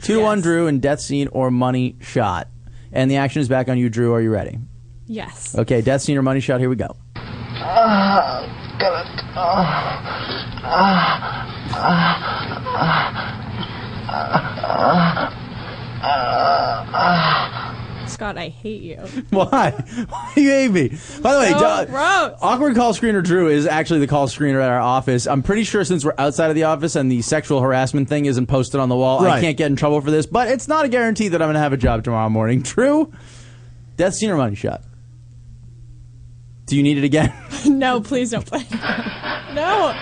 two 0.01 0.15
to 0.15 0.21
one, 0.21 0.41
Drew, 0.41 0.65
and 0.67 0.81
death 0.81 0.99
scene 1.01 1.27
or 1.27 1.51
money 1.51 1.95
shot. 2.01 2.47
And 2.91 3.11
the 3.11 3.17
action 3.17 3.41
is 3.41 3.49
back 3.49 3.69
on 3.69 3.77
you, 3.77 3.89
Drew. 3.89 4.13
Are 4.13 4.21
you 4.21 4.31
ready? 4.31 4.57
Yes. 5.07 5.55
Okay, 5.57 5.81
death 5.81 6.01
scene 6.01 6.17
or 6.17 6.21
money 6.23 6.39
shot. 6.39 6.59
Here 6.59 6.69
we 6.69 6.75
go. 6.75 6.95
Scott, 18.07 18.37
I 18.37 18.49
hate 18.49 18.83
you. 18.83 18.97
Why? 19.31 19.71
Why 19.71 20.31
do 20.35 20.41
you 20.41 20.49
hate 20.51 20.71
me? 20.71 20.89
By 21.21 21.33
the 21.33 21.39
way, 21.39 21.49
So 21.51 21.59
Duh- 21.59 21.85
gross. 21.85 22.37
awkward 22.41 22.75
call 22.75 22.93
screener 22.93 23.23
Drew 23.23 23.49
is 23.49 23.65
actually 23.65 23.99
the 23.99 24.07
call 24.07 24.27
screener 24.27 24.61
at 24.61 24.69
our 24.69 24.79
office. 24.79 25.25
I'm 25.27 25.41
pretty 25.41 25.63
sure 25.63 25.83
since 25.83 26.05
we're 26.05 26.13
outside 26.19 26.49
of 26.49 26.55
the 26.55 26.63
office 26.65 26.95
and 26.95 27.11
the 27.11 27.23
sexual 27.23 27.61
harassment 27.61 28.07
thing 28.07 28.25
isn't 28.25 28.45
posted 28.45 28.79
on 28.79 28.89
the 28.89 28.95
wall, 28.95 29.21
I 29.21 29.25
Right. 29.25 29.41
can't 29.41 29.57
get 29.57 29.67
in 29.71 29.75
trouble 29.75 30.01
for 30.01 30.11
this. 30.11 30.27
But 30.27 30.49
it's 30.49 30.67
not 30.67 30.85
a 30.85 30.87
guarantee 30.87 31.29
that 31.29 31.41
I'm 31.41 31.47
going 31.47 31.55
to 31.55 31.59
have 31.59 31.73
a 31.73 31.77
job 31.77 32.03
tomorrow 32.03 32.29
morning. 32.29 32.61
True. 32.75 33.11
death 33.97 34.13
scene 34.13 34.29
or 34.29 34.37
money 34.37 34.55
shot? 34.55 34.83
Do 36.65 36.75
you 36.75 36.83
need 36.83 36.97
it 36.97 37.03
again? 37.03 37.33
no, 37.67 38.01
please 38.01 38.31
don't 38.31 38.45
play. 38.45 38.65
no. 39.53 39.95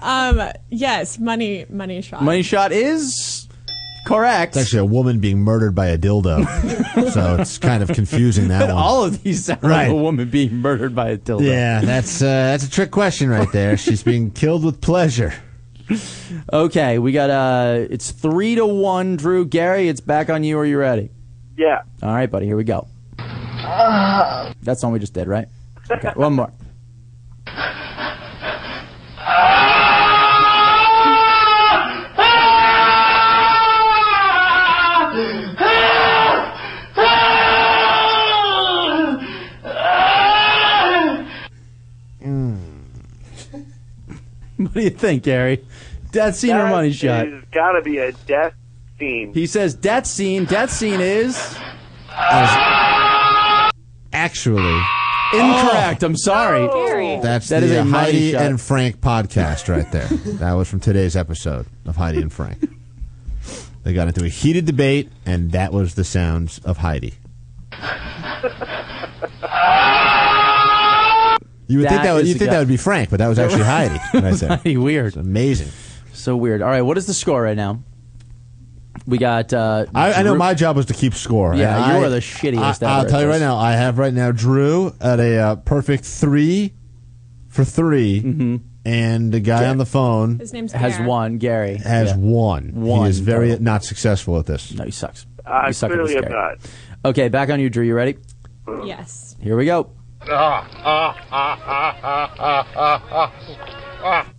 Um. 0.00 0.50
Yes. 0.70 1.18
Money. 1.18 1.66
Money 1.68 2.00
shot. 2.02 2.22
money 2.22 2.42
shot 2.42 2.72
is 2.72 3.48
correct. 4.06 4.56
It's 4.56 4.66
actually 4.66 4.80
a 4.80 4.84
woman 4.84 5.20
being 5.20 5.40
murdered 5.40 5.74
by 5.74 5.88
a 5.88 5.98
dildo, 5.98 6.44
so 7.12 7.36
it's 7.40 7.58
kind 7.58 7.82
of 7.82 7.90
confusing 7.90 8.48
that 8.48 8.62
one. 8.68 8.70
All 8.70 9.04
of 9.04 9.22
these 9.22 9.44
sound 9.44 9.62
like 9.62 9.90
a 9.90 9.94
woman 9.94 10.30
being 10.30 10.54
murdered 10.56 10.94
by 10.94 11.10
a 11.10 11.18
dildo. 11.18 11.42
yeah, 11.42 11.80
that's 11.80 12.22
uh, 12.22 12.26
that's 12.26 12.64
a 12.64 12.70
trick 12.70 12.90
question 12.90 13.28
right 13.28 13.50
there. 13.52 13.76
She's 13.76 14.02
being 14.02 14.30
killed 14.30 14.64
with 14.64 14.80
pleasure. 14.80 15.34
Okay, 16.52 16.98
we 16.98 17.12
got 17.12 17.30
uh 17.30 17.86
it's 17.90 18.10
three 18.10 18.54
to 18.54 18.66
one, 18.66 19.16
Drew. 19.16 19.44
Gary, 19.44 19.88
it's 19.88 20.00
back 20.00 20.30
on 20.30 20.44
you. 20.44 20.58
Are 20.58 20.66
you 20.66 20.78
ready? 20.78 21.10
Yeah. 21.56 21.82
All 22.02 22.14
right, 22.14 22.30
buddy, 22.30 22.46
here 22.46 22.56
we 22.56 22.64
go. 22.64 22.86
That's 24.62 24.80
the 24.80 24.86
one 24.86 24.92
we 24.94 24.98
just 24.98 25.14
did, 25.14 25.28
right? 25.28 25.48
Okay, 25.90 26.10
one 26.14 26.34
more. 26.34 26.52
What 44.56 44.74
do 44.74 44.80
you 44.80 44.90
think, 44.90 45.22
Gary? 45.22 45.64
Death 46.10 46.36
scene 46.36 46.56
or 46.56 46.68
money 46.68 46.92
shot? 46.92 47.26
It's 47.28 47.48
got 47.50 47.72
to 47.72 47.82
be 47.82 47.98
a 47.98 48.12
death 48.12 48.54
scene. 48.98 49.32
He 49.32 49.46
says 49.46 49.74
death 49.74 50.06
scene. 50.06 50.44
Death 50.46 50.70
scene 50.70 51.00
is 51.00 51.56
Actually, 54.12 54.62
oh. 54.62 55.32
incorrect. 55.34 56.02
I'm 56.02 56.16
sorry. 56.16 56.66
Gary. 56.68 57.20
that's 57.22 57.48
That 57.48 57.60
the 57.60 57.66
is 57.66 57.72
a 57.72 57.84
money 57.84 58.04
Heidi 58.06 58.32
shot. 58.32 58.42
and 58.42 58.60
Frank 58.60 59.00
podcast 59.00 59.68
right 59.74 59.90
there. 59.92 60.06
that 60.38 60.52
was 60.54 60.68
from 60.68 60.80
today's 60.80 61.16
episode 61.16 61.66
of 61.86 61.96
Heidi 61.96 62.20
and 62.22 62.32
Frank. 62.32 62.58
They 63.84 63.92
got 63.92 64.08
into 64.08 64.24
a 64.24 64.28
heated 64.28 64.64
debate, 64.66 65.10
and 65.24 65.52
that 65.52 65.72
was 65.72 65.94
the 65.94 66.04
sounds 66.04 66.58
of 66.60 66.78
Heidi. 66.78 67.14
You 71.70 71.78
would 71.80 71.84
That 71.84 71.90
think 71.90 72.02
that 72.04 72.12
would, 72.14 72.22
is 72.22 72.28
you 72.28 72.34
the 72.34 72.38
think 72.38 72.48
guy- 72.48 72.54
that 72.54 72.58
would 72.60 72.68
be 72.68 72.78
Frank, 72.78 73.10
but 73.10 73.18
that 73.18 73.28
was 73.28 73.38
actually 73.38 73.64
Heidi. 73.64 73.98
Right 74.14 74.34
there. 74.34 74.56
Pretty 74.56 74.76
weird. 74.78 75.16
Amazing. 75.16 75.68
So 76.14 76.34
weird. 76.36 76.62
All 76.62 76.68
right, 76.68 76.80
what 76.82 76.96
is 76.96 77.06
the 77.06 77.12
score 77.14 77.42
right 77.42 77.56
now? 77.56 77.82
We 79.06 79.18
got. 79.18 79.52
Uh, 79.52 79.86
I, 79.94 80.12
I 80.14 80.22
know 80.22 80.34
my 80.36 80.54
job 80.54 80.76
was 80.76 80.86
to 80.86 80.94
keep 80.94 81.14
score. 81.14 81.54
Yeah, 81.54 81.76
and 81.84 81.92
you 81.92 81.98
I- 81.98 82.06
are 82.06 82.10
the 82.10 82.20
shittiest 82.20 82.86
I, 82.86 82.98
I'll 82.98 83.06
tell 83.06 83.22
you 83.22 83.28
right 83.28 83.40
now. 83.40 83.56
I 83.56 83.72
have 83.72 83.98
right 83.98 84.12
now 84.14 84.32
Drew 84.32 84.92
at 85.00 85.20
a 85.20 85.38
uh, 85.38 85.56
perfect 85.56 86.04
three 86.04 86.74
for 87.48 87.64
3 87.64 88.22
Mm-hmm. 88.22 88.56
and 88.84 89.32
the 89.32 89.40
guy 89.40 89.66
on 89.68 89.78
the 89.78 89.86
phone 89.86 90.38
His 90.38 90.52
name's 90.52 90.72
has 90.72 90.96
Gare. 90.98 91.06
one. 91.06 91.38
Gary 91.38 91.76
has 91.76 92.10
Yeah. 92.10 92.16
one. 92.16 92.72
One 92.74 93.04
He 93.04 93.10
is 93.10 93.20
very 93.20 93.48
total. 93.50 93.64
not 93.64 93.84
successful 93.84 94.38
at 94.38 94.46
this. 94.46 94.72
No, 94.74 94.84
he 94.84 94.90
sucks. 94.90 95.26
I 95.46 95.68
you 95.68 95.72
suck 95.72 95.90
clearly 95.90 96.14
this, 96.14 96.24
am 96.24 96.30
not. 96.32 96.58
Okay, 97.04 97.28
back 97.28 97.48
on 97.50 97.58
you, 97.58 97.70
Drew. 97.70 97.84
You 97.84 97.94
ready? 97.94 98.18
Yes. 98.84 99.34
Here 99.40 99.56
we 99.56 99.64
go. 99.64 99.90
Ah, 100.30 100.66
ah, 100.82 101.16
ah, 104.02 104.32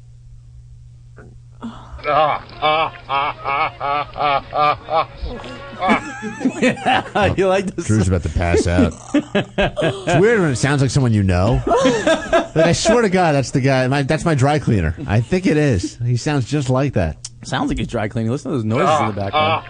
you 7.37 7.47
like 7.47 7.65
this? 7.75 7.85
Drew's 7.85 8.07
about 8.07 8.23
to 8.23 8.29
pass 8.29 8.65
out. 8.67 8.93
it's 9.13 10.19
weird 10.19 10.39
when 10.41 10.51
it 10.51 10.55
sounds 10.57 10.81
like 10.81 10.91
someone 10.91 11.13
you 11.13 11.23
know. 11.23 11.61
Like, 11.65 12.57
I 12.57 12.71
swear 12.73 13.01
to 13.03 13.09
God, 13.09 13.33
that's 13.33 13.51
the 13.51 13.61
guy. 13.61 13.87
My, 13.87 14.03
that's 14.03 14.25
my 14.25 14.35
dry 14.35 14.59
cleaner. 14.59 14.95
I 15.07 15.21
think 15.21 15.45
it 15.45 15.55
is. 15.57 15.97
He 15.97 16.17
sounds 16.17 16.45
just 16.45 16.69
like 16.69 16.93
that. 16.93 17.17
Sounds 17.43 17.69
like 17.69 17.77
he's 17.77 17.87
dry 17.87 18.07
cleaning. 18.09 18.31
Listen 18.31 18.51
to 18.51 18.57
those 18.57 18.65
noises 18.65 18.99
in 18.99 19.07
the 19.07 19.13
background. 19.13 19.65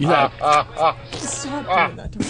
You 0.00 0.08
like, 0.08 0.32
Stop 1.20 1.66
doing 1.86 1.96
that 1.96 2.12
to 2.12 2.18
me. 2.18 2.26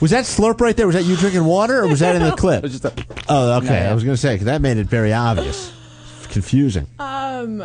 Was 0.00 0.10
that 0.10 0.24
slurp 0.24 0.60
right 0.60 0.76
there? 0.76 0.86
Was 0.86 0.96
that 0.96 1.04
you 1.04 1.16
drinking 1.16 1.44
water, 1.44 1.82
or 1.82 1.88
was 1.88 2.00
that 2.00 2.16
in 2.16 2.22
the 2.22 2.32
clip? 2.36 2.58
it 2.58 2.62
was 2.64 2.72
just 2.80 2.84
a, 2.84 2.92
Oh, 3.28 3.56
okay. 3.58 3.66
Yeah, 3.66 3.84
yeah. 3.84 3.90
I 3.90 3.94
was 3.94 4.02
going 4.02 4.14
to 4.16 4.20
say 4.20 4.34
because 4.34 4.46
that 4.46 4.60
made 4.60 4.76
it 4.78 4.88
very 4.88 5.12
obvious, 5.12 5.72
confusing. 6.32 6.86
Um. 6.98 7.62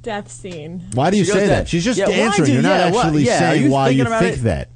Death 0.00 0.30
scene. 0.32 0.82
Why 0.94 1.10
do 1.10 1.16
you 1.18 1.24
She 1.24 1.30
goes 1.30 1.40
say 1.42 1.46
dead. 1.46 1.58
that? 1.64 1.68
She's 1.68 1.84
just 1.84 1.98
Yeah, 1.98 2.06
why 2.08 2.12
answering. 2.14 2.46
do- 2.46 2.52
You're 2.54 2.62
not 2.62 2.68
yeah, 2.86 2.90
what- 2.90 3.04
actually 3.06 3.22
yeah, 3.24 3.34
are 3.36 3.38
saying 3.38 3.62
you 3.64 3.70
why 3.70 3.88
you 3.90 4.02
about 4.02 4.22
think 4.22 4.36
it? 4.38 4.42
that. 4.42 4.68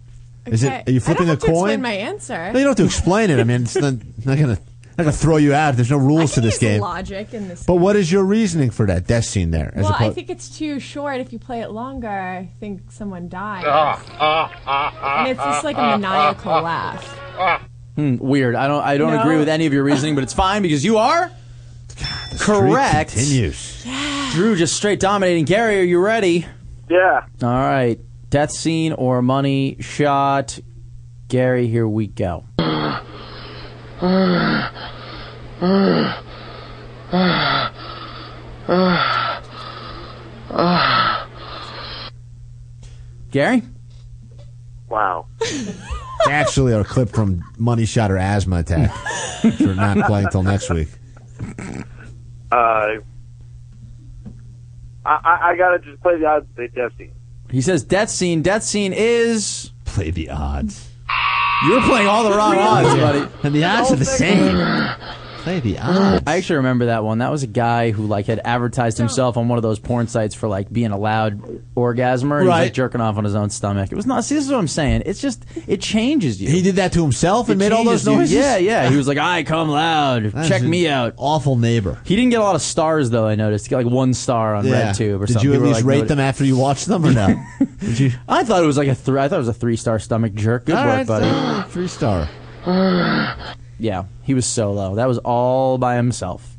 Is 0.47 0.65
Okay. 0.65 0.77
it? 0.77 0.89
Are 0.89 0.93
you 0.93 1.01
flipping 1.01 1.29
I 1.29 1.33
a 1.33 1.37
don't 1.37 1.41
have 1.41 1.41
to 1.41 1.47
coin? 1.47 1.71
explain 1.71 1.83
my 1.83 1.93
answer. 1.93 2.53
No, 2.53 2.59
you 2.59 2.65
don't 2.65 2.71
have 2.71 2.77
to 2.77 2.85
explain 2.85 3.31
it. 3.31 3.41
I 3.41 3.45
mean, 3.45 3.63
it's 3.63 3.75
not, 3.75 3.95
not 4.25 4.39
gonna 4.39 4.47
not 4.47 4.59
gonna 4.99 5.13
throw 5.13 5.39
you 5.39 5.53
out. 5.55 5.75
There's 5.75 5.91
no 5.91 5.99
I 5.99 6.03
rules 6.03 6.35
to 6.35 6.41
this 6.43 6.55
use 6.55 6.59
game. 6.61 6.81
logic 6.83 7.35
in 7.35 7.49
this. 7.49 7.65
But 7.65 7.77
what 7.77 7.97
is 7.97 8.13
your 8.13 8.23
reasoning 8.25 8.71
for 8.71 8.87
that 8.87 9.07
death 9.09 9.25
scene 9.25 9.51
there? 9.51 9.73
As 9.75 9.83
well, 9.85 9.93
I 9.95 9.97
opposed- 9.97 10.15
think 10.15 10.31
it's 10.31 10.49
too 10.57 10.79
short. 10.79 11.21
If 11.21 11.33
you 11.33 11.39
play 11.41 11.61
it 11.63 11.71
longer, 11.71 12.09
I 12.09 12.49
think 12.61 12.93
someone 12.93 13.29
dies. 13.29 13.65
Ah, 13.67 14.01
ah, 14.21 14.53
ah, 14.67 15.19
and 15.21 15.29
it's 15.31 15.43
just 15.43 15.65
like 15.65 15.77
a 15.79 15.99
maniacal 15.99 16.63
laugh. 16.63 17.19
hmm, 17.97 18.17
weird. 18.19 18.55
I 18.55 18.69
don't. 18.69 18.85
I 18.85 18.97
don't 18.99 19.15
No. 19.15 19.21
agree 19.23 19.39
with 19.39 19.49
any 19.49 19.67
of 19.67 19.73
your 19.73 19.83
reasoning, 19.83 20.15
but 20.15 20.23
it's 20.23 20.35
fine 20.35 20.63
because 20.63 20.85
you 20.85 20.99
are 20.99 21.33
the 22.31 22.39
streak 22.39 22.59
correct. 22.59 23.11
Continues. 23.13 23.85
Drew 24.33 24.57
just 24.57 24.77
straight 24.77 25.01
dominating. 25.01 25.45
Gary, 25.45 25.81
are 25.81 25.85
you 25.85 25.99
ready? 25.99 26.47
Yeah. 26.89 27.27
All 27.43 27.49
right. 27.49 27.99
Death 28.31 28.51
scene 28.53 28.93
or 28.93 29.23
money 29.23 29.77
shot. 29.81 30.59
Gary, 31.29 31.67
here 31.67 31.89
we 31.89 32.07
go. 32.07 32.45
Gary? 43.31 43.63
Wow. 44.89 45.27
It's 45.41 45.79
actually 46.29 46.73
a 46.73 46.85
clip 46.85 47.09
from 47.11 47.43
Money 47.59 47.85
Shot 47.87 48.11
or 48.11 48.17
Asthma 48.19 48.59
Attack. 48.59 48.91
which 49.45 49.61
We're 49.61 49.75
not 49.75 50.07
playing 50.07 50.29
till 50.31 50.43
next 50.43 50.71
week. 50.71 50.89
Uh, 52.57 53.01
I, 55.05 55.21
I, 55.25 55.39
I 55.51 55.57
gotta 55.57 55.79
just 55.79 56.03
play 56.03 56.19
the 56.19 56.27
odds. 56.27 56.47
Say 56.57 56.69
death 56.69 56.93
scene. 56.97 57.13
He 57.51 57.61
says 57.61 57.85
death 57.85 58.09
scene. 58.09 58.41
Death 58.41 58.63
scene 58.63 58.95
is. 58.95 59.73
Play 59.85 60.11
the 60.11 60.31
odds. 60.31 60.91
You're 61.67 61.83
playing 61.83 62.07
all 62.07 62.25
the 62.25 62.37
wrong 62.37 62.57
odds, 62.57 62.89
buddy. 63.01 63.29
And 63.43 63.55
the 63.55 63.65
odds 63.65 63.93
are 63.93 63.97
the 63.97 64.05
same. 64.05 64.57
Play 65.47 65.61
the 65.61 65.79
odds. 65.79 66.25
I 66.27 66.39
actually 66.39 66.57
remember 66.57 66.87
that 66.87 67.05
one. 67.05 67.19
That 67.19 67.31
was 67.31 67.45
a 67.45 67.47
guy 67.47 67.93
who 67.93 68.05
like 68.09 68.27
had 68.27 68.41
advertised 68.45 68.99
himself 68.99 69.37
on 69.37 69.47
one 69.47 69.59
of 69.59 69.63
those 69.63 69.79
porn 69.79 70.09
sites 70.09 70.35
for 70.35 70.49
like 70.49 70.73
being 70.73 70.91
a 70.91 70.99
loud 70.99 71.41
orgasmer. 71.77 72.41
And 72.41 72.43
He 72.43 72.47
was 72.47 72.47
Right. 72.49 72.63
like 72.65 72.73
jerking 72.73 73.01
off 73.01 73.17
on 73.17 73.23
his 73.23 73.37
own 73.37 73.51
stomach. 73.51 73.93
It 73.93 73.95
was 73.95 74.07
not. 74.07 74.25
See, 74.25 74.35
this 74.35 74.45
is 74.45 74.51
what 74.51 74.59
I'm 74.59 74.67
saying. 74.67 75.05
It's 75.07 75.21
just 75.21 75.45
it 75.69 75.81
changes 75.81 76.43
you. 76.43 76.51
He 76.51 76.63
did 76.63 76.75
that 76.75 76.93
to 76.95 77.03
himself 77.03 77.49
and 77.49 77.63
It 77.63 77.65
made 77.65 77.71
all 77.73 77.85
those 77.85 78.05
changes 78.05 78.33
you. 78.33 78.41
noises. 78.41 78.63
Yeah, 78.65 78.83
yeah. 78.83 78.91
He 78.91 78.97
was 78.97 79.07
like, 79.07 79.19
"I 79.19 79.45
come 79.45 79.69
loud. 79.69 80.25
That's 80.33 80.49
Check 80.49 80.63
an 80.63 80.69
me 80.71 80.89
out." 80.89 81.15
Awful 81.17 81.55
neighbor. 81.55 82.01
He 82.03 82.17
didn't 82.17 82.31
get 82.33 82.41
a 82.41 82.45
lot 82.45 82.57
of 82.57 82.63
stars 82.63 83.11
though. 83.11 83.29
I 83.29 83.37
noticed. 83.37 83.67
He 83.67 83.71
got 83.71 83.85
like 83.85 83.93
one 83.95 84.15
star 84.15 84.57
on 84.57 84.67
Yeah. 84.67 84.91
RedTube 84.91 85.21
or 85.23 85.27
Did 85.27 85.35
something. 85.35 85.49
you 85.49 85.53
at 85.53 85.59
People 85.59 85.61
were 85.61 85.67
least 85.69 85.81
like, 85.83 85.85
rate 85.89 86.01
"No." 86.01 86.05
them 86.09 86.19
after 86.19 86.45
you 86.45 86.57
watched 86.57 86.87
them 86.87 87.07
or 87.07 87.13
no? 87.13 87.41
Did 87.79 88.01
you? 88.01 88.11
I 88.29 88.43
thought 88.43 88.65
it 88.65 88.67
was 88.67 88.77
like 88.79 88.89
a 88.89 88.97
three. 88.97 89.21
I 89.21 89.29
thought 89.29 89.37
it 89.37 89.39
was 89.39 89.49
a 89.49 89.55
three 89.55 89.77
star 89.77 90.01
stomach 90.01 90.35
jerk. 90.35 90.65
Good 90.65 90.75
All 90.75 90.85
work, 90.85 90.93
right, 90.97 91.07
buddy. 91.07 91.71
Three 91.71 91.87
star. 91.87 92.29
Yeah, 93.79 94.05
he 94.23 94.35
was 94.35 94.47
solo. 94.47 94.95
That 94.95 95.07
was 95.09 95.19
all 95.19 95.79
by 95.79 95.97
himself. 95.97 96.57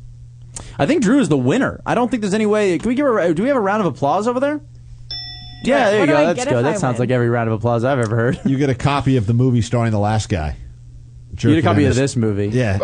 I 0.78 0.86
think 0.86 1.02
Drew 1.02 1.20
is 1.20 1.28
the 1.28 1.36
winner. 1.36 1.80
I 1.86 1.94
don't 1.94 2.10
think 2.10 2.20
there's 2.20 2.34
any 2.34 2.46
way. 2.46 2.78
Can 2.78 2.88
we 2.88 2.94
give 2.94 3.06
a? 3.06 3.34
Do 3.34 3.42
we 3.42 3.48
have 3.48 3.56
a 3.56 3.60
round 3.60 3.80
of 3.80 3.86
applause 3.86 4.26
over 4.28 4.40
there? 4.40 4.60
Yeah, 5.64 5.90
there 5.90 6.00
What 6.00 6.00
you 6.00 6.06
do 6.06 6.12
go. 6.12 6.18
I 6.18 6.24
That's 6.26 6.36
get 6.44 6.48
good. 6.50 6.58
if 6.58 6.64
That 6.64 6.74
I 6.76 6.78
sounds 6.78 6.94
win? 6.98 7.08
like 7.08 7.14
every 7.14 7.28
round 7.28 7.48
of 7.48 7.54
applause 7.54 7.82
I've 7.84 7.98
ever 7.98 8.14
heard. 8.14 8.40
You 8.44 8.56
get 8.58 8.70
a 8.70 8.74
copy 8.76 9.16
of 9.16 9.26
the 9.26 9.34
movie 9.34 9.60
starring 9.62 9.90
the 9.92 9.98
last 9.98 10.28
guy. 10.28 10.56
You 11.32 11.50
get 11.50 11.58
a 11.58 11.62
copy 11.62 11.84
of 11.84 11.94
this 11.96 12.14
movie. 12.16 12.48
Yeah. 12.48 12.78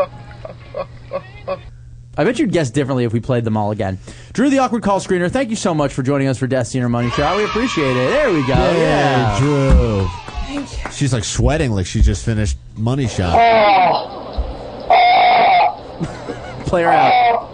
I 2.17 2.23
bet 2.23 2.39
you'd 2.39 2.53
guess 2.53 2.71
differently 2.71 3.05
if 3.05 3.13
we 3.13 3.19
played 3.21 3.45
them 3.45 3.57
all 3.57 3.73
again. 3.73 3.99
Drew, 4.33 4.49
the 4.49 4.59
awkward 4.61 4.83
call 4.85 5.01
screener. 5.01 5.29
Thank 5.31 5.51
you 5.51 5.57
so 5.57 5.75
much 5.75 5.93
for 5.93 6.03
joining 6.05 6.29
us 6.29 6.39
for 6.39 6.47
Death 6.47 6.69
Scene 6.69 6.83
or 6.83 6.89
Money 6.89 7.11
Shot. 7.11 7.37
We 7.37 7.45
appreciate 7.45 7.91
it. 7.97 8.11
There 8.11 8.33
we 8.33 8.47
go. 8.47 8.55
Hey, 8.55 8.81
Yeah. 8.83 9.39
Drew. 9.41 10.09
She's 10.93 11.13
like 11.13 11.25
sweating 11.25 11.73
like 11.73 11.87
she 11.87 12.01
just 12.03 12.25
finished 12.25 12.57
Money 12.77 13.09
Shot. 13.09 13.33
Play 13.33 14.24
her 16.83 16.91
out. 16.91 17.51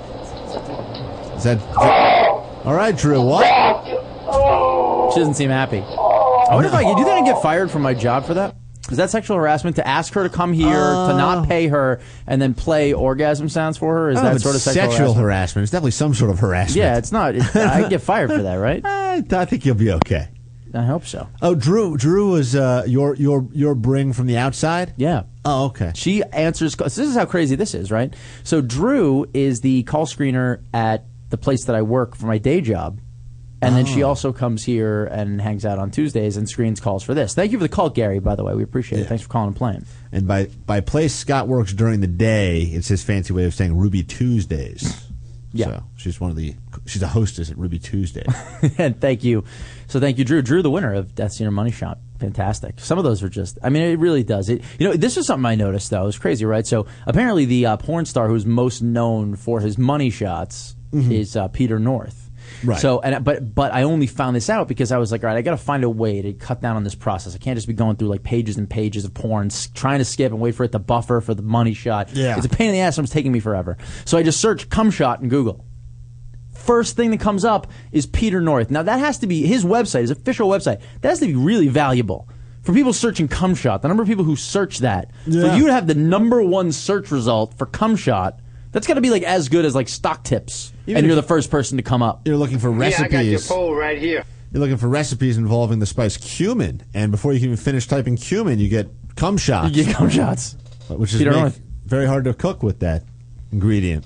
Is 1.37 1.45
that? 1.45 1.61
All 2.65 2.75
right, 2.75 2.97
Drew. 2.97 3.21
What? 3.23 3.45
She 5.13 5.21
doesn't 5.21 5.35
seem 5.35 5.51
happy. 5.51 5.79
I 5.81 6.55
wonder 6.55 6.69
if 6.69 6.75
I 6.75 6.85
could 6.85 6.97
do 6.97 7.05
think 7.05 7.29
I 7.29 7.33
get 7.33 7.43
fired 7.43 7.71
from 7.71 7.83
my 7.83 7.95
job 7.95 8.25
for 8.27 8.35
that? 8.35 8.57
Is 8.91 8.97
that 8.97 9.11
sexual 9.11 9.37
harassment 9.37 9.77
to 9.77 9.87
ask 9.87 10.13
her 10.15 10.25
to 10.25 10.29
come 10.29 10.53
here 10.53 10.67
to 10.75 11.15
not 11.17 11.47
pay 11.49 11.69
her 11.69 12.01
and 12.27 12.43
then 12.43 12.55
play 12.55 12.93
orgasm 12.93 13.49
sounds 13.49 13.79
for 13.79 13.95
her? 13.95 14.11
Is 14.11 14.19
I 14.19 14.23
don't 14.23 14.25
know 14.25 14.31
that 14.31 14.37
if 14.37 14.43
sort 14.43 14.55
of 14.55 14.57
it's 14.57 14.65
sexual, 14.65 14.83
sexual 14.91 15.15
harassment? 15.15 15.23
harassment. 15.23 15.63
It's 15.65 15.73
definitely 15.73 15.91
some 15.93 16.15
sort 16.15 16.31
of 16.31 16.39
harassment. 16.41 16.77
Yeah, 16.77 16.99
it's 16.99 17.13
not. 17.13 17.37
It, 17.37 17.57
I 17.57 17.89
get 17.89 18.03
fired 18.03 18.31
for 18.31 18.43
that, 18.43 18.55
right? 18.57 18.85
I, 18.85 19.23
I 19.31 19.45
think 19.45 19.65
you'll 19.65 19.77
be 19.77 19.93
okay. 19.93 20.29
I 20.75 20.83
hope 20.83 21.07
so. 21.07 21.29
Oh, 21.41 21.55
Drew. 21.55 21.97
Drew 21.97 22.33
was 22.33 22.57
uh, 22.57 22.85
your 22.87 23.15
your 23.17 23.49
your 23.53 23.75
bring 23.75 24.13
from 24.13 24.27
the 24.27 24.39
outside. 24.39 24.95
Yeah. 24.97 25.23
Oh, 25.45 25.67
okay. 25.67 25.93
She 25.95 26.23
answers. 26.23 26.75
This 26.77 26.99
is 26.99 27.15
how 27.15 27.25
crazy 27.25 27.57
this 27.57 27.75
is, 27.75 27.91
right? 27.91 28.12
So 28.43 28.61
Drew 28.61 29.27
is 29.33 29.61
the 29.61 29.83
call 29.85 30.07
screener 30.07 30.62
at 30.75 31.05
the 31.31 31.39
place 31.39 31.65
that 31.65 31.77
I 31.77 31.83
work 31.83 32.15
for 32.17 32.27
my 32.27 32.39
day 32.39 32.61
job, 32.61 33.01
and 33.62 33.75
then 33.77 33.87
she 33.87 34.03
Oh. 34.03 34.09
also 34.09 34.33
comes 34.33 34.65
here 34.65 35.05
and 35.05 35.41
hangs 35.41 35.65
out 35.65 35.79
on 35.79 35.91
Tuesdays 35.91 36.37
and 36.37 36.49
screens 36.49 36.81
calls 36.81 37.03
for 37.03 37.15
this. 37.15 37.35
Thank 37.35 37.53
you 37.53 37.59
for 37.59 37.65
the 37.65 37.69
call, 37.69 37.89
Gary. 37.89 38.19
By 38.19 38.35
the 38.35 38.45
way, 38.45 38.55
we 38.55 38.62
appreciate 38.62 39.01
it. 39.01 39.07
Thanks 39.09 39.23
for 39.23 39.29
calling 39.31 39.49
and 39.49 39.57
playing. 39.57 39.85
And 40.12 40.27
by 40.27 40.47
by 40.67 40.81
place 40.81 41.15
Scott 41.15 41.49
works 41.49 41.73
during 41.73 42.01
the 42.01 42.07
day, 42.07 42.62
it's 42.62 42.89
his 42.89 43.03
fancy 43.03 43.33
way 43.33 43.45
of 43.45 43.55
saying 43.55 43.77
Ruby 43.77 44.03
Tuesdays. 44.03 45.07
Yeah. 45.52 45.66
So 45.66 45.82
she's 45.97 46.20
one 46.20 46.31
of 46.31 46.36
the 46.36 46.55
she's 46.86 47.02
a 47.02 47.09
hostess 47.09 47.51
at 47.51 47.59
Ruby 47.59 47.78
Tuesday. 47.78 48.24
and 48.78 49.01
thank 49.01 49.24
you. 49.24 49.44
So 49.89 49.98
thank 50.01 50.18
you, 50.18 50.24
Drew. 50.24 50.43
Drew, 50.43 50.62
the 50.62 50.70
winner 50.70 50.94
of 50.94 51.14
Death 51.14 51.32
Scene 51.32 51.47
or 51.47 51.51
Money 51.51 51.70
Shot. 51.70 51.98
Fantastic. 52.20 52.78
Some 52.78 52.98
of 52.98 53.05
those 53.05 53.22
are 53.22 53.28
just, 53.28 53.59
I 53.62 53.70
mean, 53.70 53.82
it 53.82 53.98
really 53.98 54.22
does. 54.22 54.48
It, 54.51 54.62
you 54.78 54.86
know, 54.89 54.94
this 54.94 55.16
is 55.16 55.27
something 55.27 55.47
I 55.47 55.55
noticed 55.55 55.90
though. 55.90 56.06
It's 56.06 56.18
crazy, 56.18 56.44
right? 56.44 56.66
So 56.66 56.86
apparently 57.06 57.47
the 57.47 57.66
uh, 57.66 57.77
porn 57.78 58.05
star 58.05 58.28
who's 58.28 58.44
most 58.47 58.82
known 58.82 59.36
for 59.36 59.60
his 59.60 59.78
money 59.78 60.10
shots 60.10 60.77
is 60.93 61.36
uh, 61.36 61.48
Peter 61.48 61.78
North. 61.78 62.30
Right. 62.65 62.78
So, 62.78 63.01
and 63.01 63.24
but 63.24 63.55
but 63.55 63.73
I 63.73 63.85
only 63.85 64.07
found 64.07 64.37
this 64.37 64.51
out 64.51 64.69
because 64.69 64.93
I 64.93 64.99
was 64.99 65.11
like, 65.12 65.23
all 65.24 65.28
right, 65.28 65.37
I 65.37 65.43
got 65.43 65.53
to 65.53 65.57
find 65.57 65.82
a 65.85 65.89
way 65.91 66.20
to 66.23 66.32
cut 66.35 66.61
down 66.61 66.77
on 66.77 66.85
this 66.85 66.95
process. 66.95 67.35
I 67.35 67.39
can't 67.39 67.57
just 67.57 67.66
be 67.66 67.73
going 67.74 67.97
through 67.97 68.09
like 68.09 68.23
pages 68.23 68.57
and 68.59 68.69
pages 68.69 69.05
of 69.05 69.15
porn, 69.15 69.47
s- 69.47 69.69
trying 69.74 69.99
to 69.99 70.05
skip 70.05 70.32
and 70.32 70.41
wait 70.41 70.55
for 70.55 70.65
it 70.65 70.73
to 70.73 70.78
buffer 70.78 71.20
for 71.20 71.35
the 71.35 71.43
money 71.43 71.74
shot. 71.74 72.12
Yeah. 72.15 72.37
It's 72.37 72.47
a 72.47 72.49
pain 72.51 72.69
in 72.69 72.73
the 72.74 72.81
ass. 72.81 72.99
and 72.99 73.05
It's 73.07 73.12
taking 73.15 73.32
me 73.32 73.41
forever. 73.41 73.77
So 74.05 74.19
I 74.19 74.23
just 74.23 74.41
searched 74.41 74.69
cum 74.70 74.91
shot 74.91 75.20
in 75.23 75.28
Google 75.28 75.65
first 76.53 76.95
thing 76.95 77.11
that 77.11 77.20
comes 77.20 77.45
up 77.45 77.69
is 77.91 78.05
Peter 78.07 78.41
North. 78.41 78.70
Now 78.70 78.82
that 78.82 78.99
has 78.99 79.19
to 79.20 79.27
be 79.27 79.47
his 79.47 79.65
website, 79.65 80.03
his 80.03 80.11
official 80.11 80.49
website. 80.49 80.81
That 81.01 81.09
has 81.09 81.20
to 81.20 81.27
be 81.27 81.35
really 81.35 81.69
valuable 81.69 82.28
for 82.62 82.74
people 82.74 82.93
searching 82.93 83.28
cum 83.28 83.55
shot. 83.55 83.81
The 83.82 83.89
number 83.89 84.03
of 84.03 84.09
people 84.09 84.24
who 84.24 84.37
search 84.37 84.78
that 84.81 85.11
Yeah. 85.27 85.49
for 85.53 85.57
you 85.57 85.66
to 85.66 85.73
have 85.73 85.87
the 85.87 85.95
number 85.95 86.43
one 86.43 86.73
search 86.73 87.11
result 87.11 87.55
for 87.57 87.65
cum 87.66 87.97
shot. 87.97 88.41
That's 88.73 88.87
got 88.87 88.95
to 88.95 89.01
be 89.01 89.11
like 89.11 89.23
as 89.23 89.49
good 89.49 89.65
as 89.65 89.74
like 89.74 89.89
stock 89.89 90.23
tips, 90.23 90.73
and 90.99 91.07
you're 91.07 91.17
the 91.17 91.23
first 91.23 91.51
person 91.51 91.77
to 91.77 91.83
come 91.83 92.03
up. 92.03 92.27
You're 92.27 92.37
looking 92.37 92.59
for 92.59 92.71
recipes. 92.71 93.47
pole 93.49 93.75
right 93.75 93.99
here. 93.99 94.25
You're 94.53 94.61
looking 94.61 94.77
for 94.79 94.89
recipes 94.89 95.37
involving 95.39 95.79
the 95.79 95.87
spice 95.87 96.17
cumin, 96.17 96.83
and 96.95 97.11
before 97.12 97.33
you 97.33 97.39
can 97.39 97.47
even 97.51 97.57
finish 97.57 97.87
typing 97.87 98.17
cumin, 98.17 98.59
you 98.59 98.69
get 98.69 98.89
cum 99.17 99.37
shots, 99.37 99.75
You 99.77 99.85
get 99.85 99.95
cum 99.95 100.09
shots. 100.11 100.57
which 100.89 101.12
is 101.12 101.19
Peter 101.19 101.31
make- 101.31 101.41
North. 101.41 101.61
very 101.87 102.07
hard 102.07 102.25
to 102.25 102.35
cook 102.35 102.62
with 102.62 102.81
that 102.81 103.05
ingredient. 103.53 104.05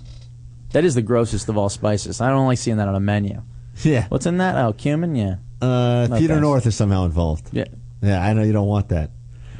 That 0.72 0.84
is 0.84 0.94
the 0.94 1.02
grossest 1.02 1.48
of 1.48 1.56
all 1.56 1.68
spices. 1.68 2.20
I 2.20 2.28
don't 2.30 2.46
like 2.46 2.58
seeing 2.58 2.76
that 2.78 2.88
on 2.88 2.94
a 2.94 3.00
menu. 3.00 3.40
Yeah. 3.82 4.06
What's 4.08 4.26
in 4.26 4.38
that? 4.38 4.56
Oh, 4.56 4.72
cumin. 4.72 5.14
Yeah. 5.14 5.36
Uh, 5.62 6.08
No 6.10 6.16
Peter 6.18 6.34
thanks. 6.34 6.42
North 6.42 6.66
is 6.66 6.74
somehow 6.76 7.04
involved. 7.04 7.48
Yeah. 7.52 7.64
Yeah, 8.02 8.22
I 8.22 8.32
know 8.34 8.42
you 8.42 8.52
don't 8.52 8.66
want 8.68 8.88
that. 8.90 9.10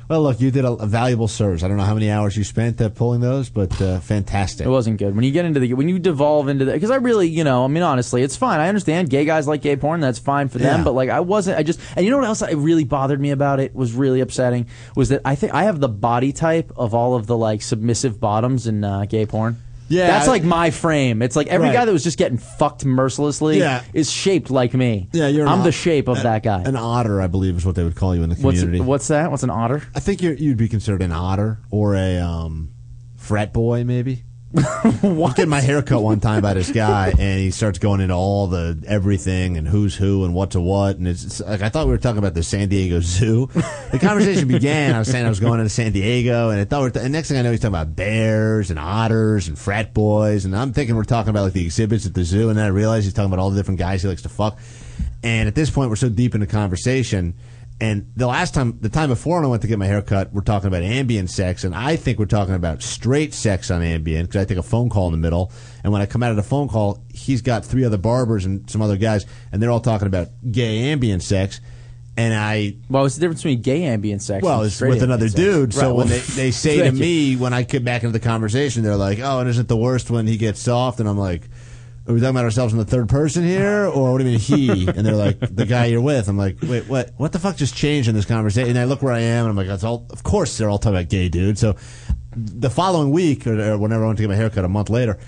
Well, 0.08 0.22
look, 0.22 0.40
you 0.40 0.50
did 0.50 0.64
a, 0.64 0.72
a 0.72 0.86
valuable 0.86 1.28
service. 1.28 1.62
I 1.62 1.68
don't 1.68 1.76
know 1.76 1.84
how 1.84 1.94
many 1.94 2.10
hours 2.10 2.36
you 2.36 2.44
spent 2.44 2.80
uh, 2.80 2.90
pulling 2.90 3.20
those, 3.20 3.48
but 3.48 3.80
uh, 3.80 4.00
fantastic. 4.00 4.66
It 4.66 4.70
wasn't 4.70 4.98
good. 4.98 5.14
When 5.14 5.24
you 5.24 5.30
get 5.30 5.44
into 5.44 5.60
the 5.60 5.72
when 5.74 5.88
you 5.88 5.98
devolve 5.98 6.48
into 6.48 6.64
the 6.64 6.72
because 6.72 6.90
I 6.90 6.96
really 6.96 7.28
you 7.28 7.44
know 7.44 7.64
I 7.64 7.68
mean 7.68 7.82
honestly 7.82 8.22
it's 8.22 8.36
fine. 8.36 8.60
I 8.60 8.68
understand 8.68 9.10
gay 9.10 9.24
guys 9.24 9.48
like 9.48 9.62
gay 9.62 9.76
porn. 9.76 10.00
That's 10.00 10.18
fine 10.18 10.48
for 10.48 10.58
them. 10.58 10.80
Yeah. 10.80 10.84
But 10.84 10.92
like 10.92 11.08
I 11.08 11.20
wasn't. 11.20 11.58
I 11.58 11.62
just 11.62 11.80
and 11.96 12.04
you 12.04 12.10
know 12.10 12.18
what 12.18 12.26
else 12.26 12.40
that 12.40 12.54
really 12.56 12.84
bothered 12.84 13.20
me 13.20 13.30
about 13.30 13.60
it 13.60 13.74
was 13.74 13.94
really 13.94 14.20
upsetting 14.20 14.66
was 14.94 15.08
that 15.08 15.22
I 15.24 15.34
think 15.34 15.54
I 15.54 15.64
have 15.64 15.80
the 15.80 15.88
body 15.88 16.32
type 16.32 16.72
of 16.76 16.94
all 16.94 17.14
of 17.14 17.26
the 17.26 17.36
like 17.36 17.62
submissive 17.62 18.20
bottoms 18.20 18.66
in 18.66 18.84
uh, 18.84 19.06
gay 19.06 19.26
porn. 19.26 19.56
Yeah, 19.94 20.06
that's 20.08 20.28
like 20.28 20.42
my 20.44 20.70
frame. 20.70 21.22
It's 21.22 21.36
like 21.36 21.46
every 21.46 21.68
Right. 21.68 21.74
guy 21.74 21.84
that 21.84 21.92
was 21.92 22.02
just 22.04 22.18
getting 22.18 22.38
fucked 22.38 22.84
mercilessly 22.84 23.58
Yeah. 23.58 23.82
is 23.92 24.10
shaped 24.10 24.50
like 24.50 24.74
me. 24.74 25.08
Yeah, 25.12 25.28
you're. 25.28 25.46
I'm 25.46 25.62
the 25.62 25.68
ot- 25.68 25.74
shape 25.74 26.08
of 26.08 26.18
a- 26.18 26.22
that 26.22 26.42
guy. 26.42 26.62
An 26.62 26.76
otter, 26.76 27.20
I 27.20 27.26
believe, 27.26 27.56
is 27.56 27.64
what 27.66 27.74
they 27.76 27.84
would 27.84 27.94
call 27.96 28.14
you 28.16 28.22
in 28.22 28.30
the 28.30 28.36
what's 28.36 28.60
community. 28.60 28.84
what's 28.84 29.08
that? 29.08 29.30
What's 29.30 29.42
an 29.42 29.50
otter? 29.50 29.82
I 29.94 30.00
think 30.00 30.22
you're, 30.22 30.34
you'd 30.34 30.56
be 30.56 30.68
considered 30.68 31.02
an 31.02 31.12
otter 31.12 31.60
or 31.70 31.94
a 31.94 32.18
um, 32.18 32.70
frat 33.16 33.52
boy, 33.52 33.84
maybe. 33.84 34.24
Was 35.02 35.34
getting 35.34 35.50
my 35.50 35.60
hair 35.60 35.82
cut 35.82 36.00
one 36.00 36.20
time 36.20 36.40
by 36.40 36.54
this 36.54 36.70
guy, 36.70 37.08
and 37.18 37.40
he 37.40 37.50
starts 37.50 37.80
going 37.80 38.00
into 38.00 38.14
all 38.14 38.46
the 38.46 38.80
everything 38.86 39.56
and 39.56 39.66
who's 39.66 39.96
who 39.96 40.24
and 40.24 40.32
what's 40.32 40.54
a 40.54 40.60
what, 40.60 40.96
and 40.96 41.08
it's, 41.08 41.24
it's 41.24 41.40
like 41.40 41.60
I 41.60 41.70
thought 41.70 41.86
we 41.86 41.92
were 41.92 41.98
talking 41.98 42.18
about 42.18 42.34
the 42.34 42.44
San 42.44 42.68
Diego 42.68 43.00
Zoo. 43.00 43.48
The 43.90 43.98
conversation 43.98 44.46
began. 44.46 44.94
I 44.94 45.00
was 45.00 45.08
saying 45.08 45.26
I 45.26 45.28
was 45.28 45.40
going 45.40 45.58
into 45.58 45.70
San 45.70 45.90
Diego, 45.90 46.50
and 46.50 46.60
I 46.60 46.64
thought, 46.64 46.82
we 46.82 46.90
we're 47.00 47.04
and 47.04 47.12
next 47.12 47.28
thing 47.28 47.38
I 47.38 47.42
know, 47.42 47.50
he's 47.50 47.60
talking 47.60 47.74
about 47.74 47.96
bears 47.96 48.70
and 48.70 48.78
otters 48.78 49.48
and 49.48 49.58
frat 49.58 49.92
boys, 49.92 50.44
and 50.44 50.56
I'm 50.56 50.72
thinking 50.72 50.94
we're 50.94 51.02
talking 51.02 51.30
about 51.30 51.42
like 51.42 51.52
the 51.52 51.64
exhibits 51.64 52.06
at 52.06 52.14
the 52.14 52.22
zoo, 52.22 52.48
and 52.48 52.56
then 52.56 52.64
I 52.64 52.68
realize 52.68 53.04
he's 53.04 53.12
talking 53.12 53.32
about 53.32 53.42
all 53.42 53.50
the 53.50 53.56
different 53.56 53.80
guys 53.80 54.02
he 54.02 54.08
likes 54.08 54.22
to 54.22 54.28
fuck. 54.28 54.56
And 55.24 55.48
at 55.48 55.56
this 55.56 55.70
point, 55.70 55.90
we're 55.90 55.96
so 55.96 56.08
deep 56.08 56.34
in 56.34 56.40
the 56.40 56.46
conversation. 56.46 57.34
And 57.80 58.12
the 58.14 58.28
last 58.28 58.54
time, 58.54 58.78
the 58.80 58.88
time 58.88 59.08
before 59.08 59.38
when 59.38 59.46
I 59.46 59.48
went 59.48 59.62
to 59.62 59.68
get 59.68 59.78
my 59.80 59.86
hair 59.86 60.00
cut, 60.00 60.32
we're 60.32 60.42
talking 60.42 60.68
about 60.68 60.82
ambient 60.82 61.28
sex, 61.28 61.64
and 61.64 61.74
I 61.74 61.96
think 61.96 62.20
we're 62.20 62.26
talking 62.26 62.54
about 62.54 62.82
straight 62.82 63.34
sex 63.34 63.70
on 63.70 63.82
ambient 63.82 64.28
because 64.28 64.42
I 64.42 64.44
take 64.44 64.58
a 64.58 64.62
phone 64.62 64.88
call 64.90 65.06
in 65.06 65.12
the 65.12 65.18
middle. 65.18 65.50
And 65.82 65.92
when 65.92 66.00
I 66.00 66.06
come 66.06 66.22
out 66.22 66.30
of 66.30 66.36
the 66.36 66.44
phone 66.44 66.68
call, 66.68 67.04
he's 67.12 67.42
got 67.42 67.64
three 67.64 67.84
other 67.84 67.98
barbers 67.98 68.44
and 68.46 68.70
some 68.70 68.80
other 68.80 68.96
guys, 68.96 69.26
and 69.50 69.60
they're 69.60 69.72
all 69.72 69.80
talking 69.80 70.06
about 70.06 70.28
gay 70.50 70.92
ambient 70.92 71.24
sex. 71.24 71.60
And 72.16 72.32
I, 72.32 72.76
Well, 72.88 73.02
what's 73.02 73.16
the 73.16 73.22
difference 73.22 73.42
between 73.42 73.60
gay 73.60 73.82
ambient 73.86 74.22
sex? 74.22 74.44
well, 74.44 74.60
and 74.60 74.68
it's 74.68 74.80
with 74.80 75.02
another 75.02 75.28
dude. 75.28 75.74
So 75.74 75.88
Right, 75.88 75.96
when 75.96 76.06
they, 76.06 76.20
they 76.20 76.50
say 76.52 76.76
to 76.78 76.84
you. 76.86 76.92
me, 76.92 77.34
when 77.36 77.52
I 77.52 77.64
get 77.64 77.84
back 77.84 78.04
into 78.04 78.16
the 78.16 78.24
conversation, 78.24 78.84
they're 78.84 78.94
like, 78.94 79.18
oh, 79.18 79.40
and 79.40 79.48
isn't 79.48 79.66
the 79.66 79.76
worst 79.76 80.12
when 80.12 80.28
he 80.28 80.36
gets 80.36 80.60
soft? 80.60 81.00
And 81.00 81.08
I'm 81.08 81.18
like, 81.18 81.48
are 82.06 82.12
we 82.12 82.20
talking 82.20 82.36
about 82.36 82.44
ourselves 82.44 82.72
in 82.72 82.78
the 82.78 82.84
third 82.84 83.08
person 83.08 83.44
here? 83.44 83.86
Or 83.86 84.12
what 84.12 84.18
do 84.18 84.24
you 84.24 84.32
mean 84.32 84.38
he? 84.38 84.88
And 84.88 85.06
they're 85.06 85.14
like, 85.14 85.40
the 85.40 85.64
guy 85.64 85.86
you're 85.86 86.02
with. 86.02 86.28
I'm 86.28 86.36
like, 86.36 86.58
wait, 86.62 86.86
what? 86.86 87.12
What 87.16 87.32
the 87.32 87.38
fuck 87.38 87.56
just 87.56 87.74
changed 87.74 88.08
in 88.08 88.14
this 88.14 88.26
conversation? 88.26 88.70
And 88.70 88.78
I 88.78 88.84
look 88.84 89.00
where 89.02 89.12
I 89.12 89.20
am 89.20 89.46
and 89.46 89.50
I'm 89.50 89.56
like, 89.56 89.68
that's 89.68 89.84
all, 89.84 90.06
of 90.10 90.22
course 90.22 90.58
they're 90.58 90.68
all 90.68 90.78
talking 90.78 90.98
about 90.98 91.08
gay 91.08 91.28
dude. 91.30 91.58
So 91.58 91.76
the 92.36 92.68
following 92.68 93.10
week 93.10 93.46
or, 93.46 93.72
or 93.72 93.78
whenever 93.78 94.04
I 94.04 94.06
went 94.06 94.18
to 94.18 94.22
get 94.22 94.28
my 94.28 94.36
haircut 94.36 94.64
a 94.64 94.68
month 94.68 94.90
later, 94.90 95.18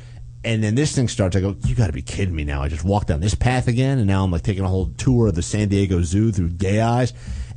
and 0.44 0.62
then 0.62 0.74
this 0.74 0.94
thing 0.94 1.08
starts. 1.08 1.34
I 1.34 1.40
go, 1.40 1.56
you 1.64 1.74
got 1.74 1.88
to 1.88 1.92
be 1.92 2.02
kidding 2.02 2.34
me 2.34 2.44
now. 2.44 2.62
I 2.62 2.68
just 2.68 2.84
walked 2.84 3.08
down 3.08 3.20
this 3.20 3.34
path 3.34 3.66
again, 3.66 3.98
and 3.98 4.06
now 4.06 4.22
I'm 4.22 4.30
like 4.30 4.42
taking 4.42 4.64
a 4.64 4.68
whole 4.68 4.86
tour 4.96 5.28
of 5.28 5.34
the 5.34 5.42
San 5.42 5.68
Diego 5.68 6.02
Zoo 6.02 6.30
through 6.30 6.50
gay 6.50 6.80
eyes. 6.80 7.12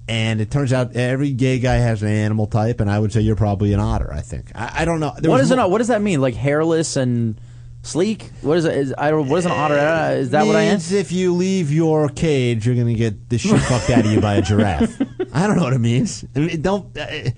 And 0.07 0.41
it 0.41 0.49
turns 0.49 0.73
out 0.73 0.95
every 0.95 1.31
gay 1.31 1.59
guy 1.59 1.75
has 1.75 2.01
an 2.01 2.07
animal 2.07 2.47
type, 2.47 2.79
and 2.79 2.89
I 2.89 2.97
would 2.97 3.13
say 3.13 3.21
you're 3.21 3.35
probably 3.35 3.73
an 3.73 3.79
otter. 3.79 4.11
I 4.11 4.21
think. 4.21 4.51
I, 4.55 4.81
I 4.81 4.85
don't 4.85 4.99
know. 4.99 5.13
There 5.19 5.29
What 5.29 5.39
is 5.39 5.51
an 5.51 5.59
what 5.69 5.77
does 5.77 5.89
that 5.89 6.01
mean? 6.01 6.19
Like 6.19 6.33
hairless 6.33 6.95
and 6.95 7.39
sleek? 7.81 8.29
What 8.41 8.57
is 8.57 8.65
it? 8.65 8.75
Is, 8.77 8.93
I 8.97 9.09
don't. 9.11 9.27
What 9.29 9.37
is 9.39 9.45
an 9.45 9.51
otter? 9.51 9.77
Uh, 9.77 10.11
Is 10.11 10.29
that 10.31 10.45
what 10.45 10.55
I 10.55 10.61
am? 10.63 10.73
means 10.73 10.91
if 10.91 11.11
you 11.11 11.33
leave 11.33 11.71
your 11.71 12.09
cage, 12.09 12.65
you're 12.65 12.75
going 12.75 12.87
to 12.87 12.93
get 12.93 13.29
the 13.29 13.37
shit 13.37 13.59
fucked 13.61 13.89
out 13.89 14.05
of 14.05 14.11
you 14.11 14.21
by 14.21 14.35
a 14.35 14.41
giraffe. 14.41 15.01
I 15.33 15.47
don't 15.47 15.55
know 15.57 15.63
what 15.63 15.73
it 15.73 15.79
means. 15.79 16.25
I 16.35 16.39
mean, 16.39 16.61
don't. 16.61 16.95
Uh, 16.97 17.29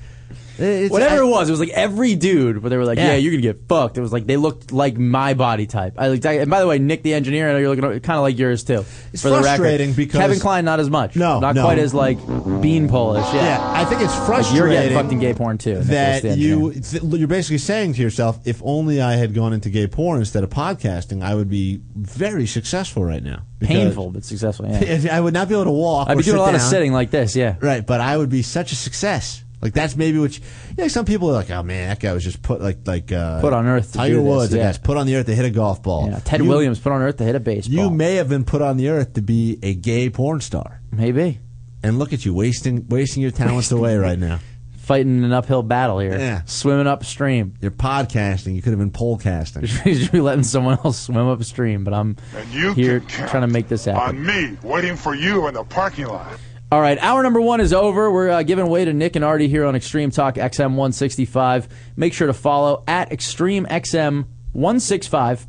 it's, 0.61 0.91
Whatever 0.91 1.23
I- 1.23 1.27
it 1.27 1.29
was, 1.29 1.49
it 1.49 1.51
was 1.51 1.59
like 1.59 1.69
every 1.69 2.15
dude 2.15 2.61
where 2.61 2.69
they 2.69 2.77
were 2.77 2.85
like, 2.85 2.97
Yeah. 2.97 3.07
"Yeah, 3.11 3.15
you're 3.15 3.31
gonna 3.31 3.41
get 3.41 3.67
fucked." 3.67 3.97
It 3.97 4.01
was 4.01 4.13
like 4.13 4.25
they 4.27 4.37
looked 4.37 4.71
like 4.71 4.97
my 4.97 5.33
body 5.33 5.65
type. 5.67 5.95
I 5.97 6.07
like, 6.09 6.23
and 6.25 6.49
by 6.49 6.59
the 6.59 6.67
way, 6.67 6.79
Nick 6.79 7.03
the 7.03 7.13
engineer, 7.13 7.49
I 7.49 7.53
know 7.53 7.59
you're 7.59 7.75
looking 7.75 7.99
kind 8.01 8.17
of 8.17 8.23
like 8.23 8.37
yours 8.37 8.63
too. 8.63 8.85
It's 9.13 9.21
for 9.21 9.29
the 9.29 9.41
frustrating 9.41 9.93
because- 9.93 10.19
Kevin 10.19 10.39
Klein 10.39 10.65
not 10.65 10.79
as 10.79 10.89
much. 10.89 11.15
No, 11.15 11.39
not 11.39 11.55
no. 11.55 11.63
quite 11.63 11.79
as 11.79 11.93
like 11.93 12.17
bean 12.61 12.87
Polish. 12.87 13.25
Yeah, 13.33 13.43
Yeah, 13.43 13.71
I 13.73 13.85
think 13.85 14.01
it's 14.01 14.13
Like, 14.17 14.25
frustrating. 14.27 14.55
you're 14.57 14.69
getting 14.69 14.97
fucked 14.97 15.11
in 15.11 15.19
gay 15.19 15.33
porn 15.33 15.57
too. 15.57 15.79
That 15.81 16.23
you 16.37 16.73
th- 16.73 17.03
you're 17.03 17.27
basically 17.27 17.57
saying 17.57 17.93
to 17.93 18.01
yourself, 18.01 18.39
if 18.45 18.61
only 18.63 19.01
I 19.01 19.13
had 19.15 19.33
gone 19.33 19.53
into 19.53 19.69
gay 19.69 19.87
porn 19.87 20.19
instead 20.19 20.43
of 20.43 20.49
podcasting, 20.49 21.23
I 21.23 21.35
would 21.35 21.49
be 21.49 21.81
very 21.95 22.45
successful 22.47 23.03
right 23.03 23.23
now. 23.23 23.43
Painful 23.61 24.09
but 24.11 24.23
successful. 24.25 24.67
Yeah. 24.67 25.07
I 25.11 25.19
would 25.21 25.33
not 25.33 25.47
be 25.47 25.53
able 25.53 25.65
to 25.65 25.71
walk. 25.71 26.09
I'd 26.09 26.13
or 26.13 26.15
be 26.17 26.23
doing 26.23 26.35
sit 26.35 26.39
a 26.39 26.43
lot 26.43 26.55
of 26.55 26.61
sitting 26.61 26.93
like 26.93 27.11
this. 27.11 27.35
Yeah. 27.35 27.55
Right, 27.61 27.85
but 27.85 28.01
I 28.01 28.17
would 28.17 28.29
be 28.29 28.41
such 28.41 28.71
a 28.71 28.75
success. 28.75 29.43
Like 29.61 29.73
that's 29.73 29.95
maybe 29.95 30.17
what 30.17 30.37
you, 30.37 30.43
you 30.69 30.75
know, 30.83 30.87
some 30.87 31.05
people 31.05 31.29
are 31.29 31.33
like, 31.33 31.49
oh 31.51 31.61
man, 31.63 31.89
that 31.89 31.99
guy 31.99 32.13
was 32.13 32.23
just 32.23 32.41
put 32.41 32.61
like 32.61 32.79
like 32.87 33.11
uh, 33.11 33.41
Put 33.41 33.53
on 33.53 33.67
earth 33.67 33.91
to 33.91 33.97
Tiger 33.99 34.15
do 34.15 34.21
this, 34.23 34.27
Woods, 34.27 34.51
the 34.51 34.57
yeah. 34.57 34.63
guy's 34.65 34.77
put 34.79 34.97
on 34.97 35.05
the 35.07 35.15
earth 35.15 35.27
to 35.27 35.35
hit 35.35 35.45
a 35.45 35.49
golf 35.51 35.83
ball. 35.83 36.09
Yeah, 36.09 36.19
Ted 36.19 36.41
You- 36.41 36.49
Williams 36.49 36.79
put 36.79 36.91
on 36.91 37.01
earth 37.01 37.17
to 37.17 37.23
hit 37.23 37.35
a 37.35 37.39
baseball. 37.39 37.73
You 37.75 37.89
may 37.91 38.15
have 38.15 38.27
been 38.29 38.43
put 38.43 38.61
on 38.61 38.77
the 38.77 38.89
earth 38.89 39.13
to 39.13 39.21
be 39.21 39.59
a 39.61 39.73
gay 39.75 40.09
porn 40.09 40.41
star, 40.41 40.81
maybe 40.91 41.39
and 41.83 41.99
look 41.99 42.11
at 42.13 42.25
you 42.25 42.33
wasting 42.33 42.87
wasting 42.89 43.21
your 43.21 43.31
talents 43.31 43.71
away 43.71 43.97
right 43.97 44.17
now. 44.19 44.39
fighting 44.77 45.23
an 45.23 45.31
uphill 45.31 45.61
battle 45.63 45.99
here. 45.99 46.17
Yeah. 46.17 46.41
swimming 46.45 46.87
upstream. 46.87 47.53
You're 47.61 47.71
podcasting. 47.71 48.55
You 48.55 48.61
could 48.63 48.71
have 48.71 48.79
been 48.79 48.91
pole 48.91 49.17
casting. 49.17 49.61
You 49.61 49.67
should 49.95 50.11
be 50.11 50.21
letting 50.21 50.43
someone 50.43 50.79
else 50.83 50.99
swim 50.99 51.27
upstream, 51.27 51.83
but 51.83 51.93
I'm 51.93 52.17
And 52.35 52.49
you 52.49 52.73
here 52.73 52.99
trying 52.99 53.41
to 53.41 53.47
make 53.47 53.67
this 53.67 53.85
happen. 53.85 54.17
on 54.17 54.25
me 54.25 54.57
waiting 54.63 54.95
for 54.97 55.13
you 55.15 55.47
in 55.47 55.53
the 55.53 55.63
parking 55.63 56.07
lot. 56.07 56.27
All 56.71 56.79
right, 56.79 56.97
hour 56.99 57.21
number 57.21 57.41
one 57.41 57.59
is 57.59 57.73
over. 57.73 58.09
We're 58.09 58.29
uh, 58.29 58.43
giving 58.43 58.65
way 58.67 58.85
to 58.85 58.93
Nick 58.93 59.17
and 59.17 59.25
Artie 59.25 59.49
here 59.49 59.65
on 59.65 59.75
Extreme 59.75 60.11
Talk 60.11 60.35
XM 60.35 60.69
165. 60.69 61.67
Make 61.97 62.13
sure 62.13 62.27
to 62.27 62.33
follow 62.33 62.85
at 62.87 63.11
Extreme 63.11 63.65
XM 63.65 64.23
165 64.53 65.47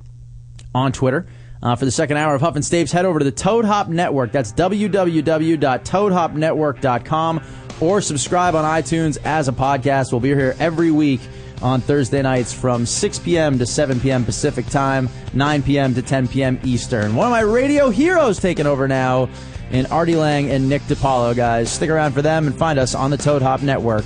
on 0.75 0.91
Twitter. 0.91 1.29
Uh, 1.63 1.77
for 1.77 1.85
the 1.85 1.93
second 1.93 2.17
hour 2.17 2.35
of 2.35 2.41
Huff 2.41 2.57
and 2.57 2.65
Stapes, 2.65 2.91
head 2.91 3.05
over 3.05 3.21
to 3.21 3.25
the 3.25 3.31
Toad 3.31 3.65
Hop 3.65 3.87
Network. 3.87 4.33
That's 4.33 4.53
www.toadhopnetwork.com 4.53 7.43
or 7.81 8.01
subscribe 8.01 8.57
on 8.57 8.65
iTunes 8.65 9.17
as 9.25 9.47
a 9.47 9.53
podcast. 9.53 10.11
We'll 10.11 10.21
be 10.21 10.31
here 10.31 10.57
every 10.59 10.91
week 10.91 11.21
on 11.63 11.81
Thursday 11.81 12.23
nights 12.23 12.53
from 12.53 12.85
6 12.85 13.21
p.m. 13.21 13.61
to 13.61 13.67
7 13.67 14.01
p.m. 14.01 14.25
Pacific 14.25 14.67
time, 14.67 15.09
9 15.35 15.63
p.m. 15.63 15.95
to 15.95 16.03
10 16.03 16.27
p.m. 16.27 16.59
Eastern. 16.65 17.15
One 17.15 17.27
of 17.27 17.31
my 17.31 17.43
radio 17.43 17.91
heroes 17.91 18.41
taking 18.41 18.67
over 18.67 18.89
now 18.89 19.29
in 19.73 19.87
Artie 19.87 20.17
Lange 20.17 20.51
and 20.51 20.69
Nick 20.69 20.83
DiPaolo, 20.83 21.35
guys. 21.35 21.73
Stick 21.73 21.91
around 21.91 22.13
for 22.13 22.23
them 22.23 22.47
and 22.47 22.57
find 22.57 22.79
us 22.79 22.95
on 22.95 23.11
the 23.11 23.17
Toad 23.17 23.43
Hop 23.43 23.63
Network. 23.63 24.05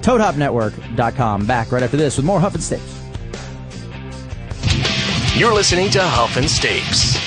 ToadHopNetwork.com. 0.00 1.46
Back 1.46 1.72
right 1.72 1.82
after 1.82 1.96
this 1.96 2.16
with 2.16 2.24
more 2.24 2.40
Huff 2.40 2.54
and 2.54 2.62
Stapes. 2.62 2.94
You're 5.38 5.54
listening 5.54 5.90
to 5.90 6.00
Huff 6.02 6.36
and 6.36 6.46
Stapes. 6.46 7.17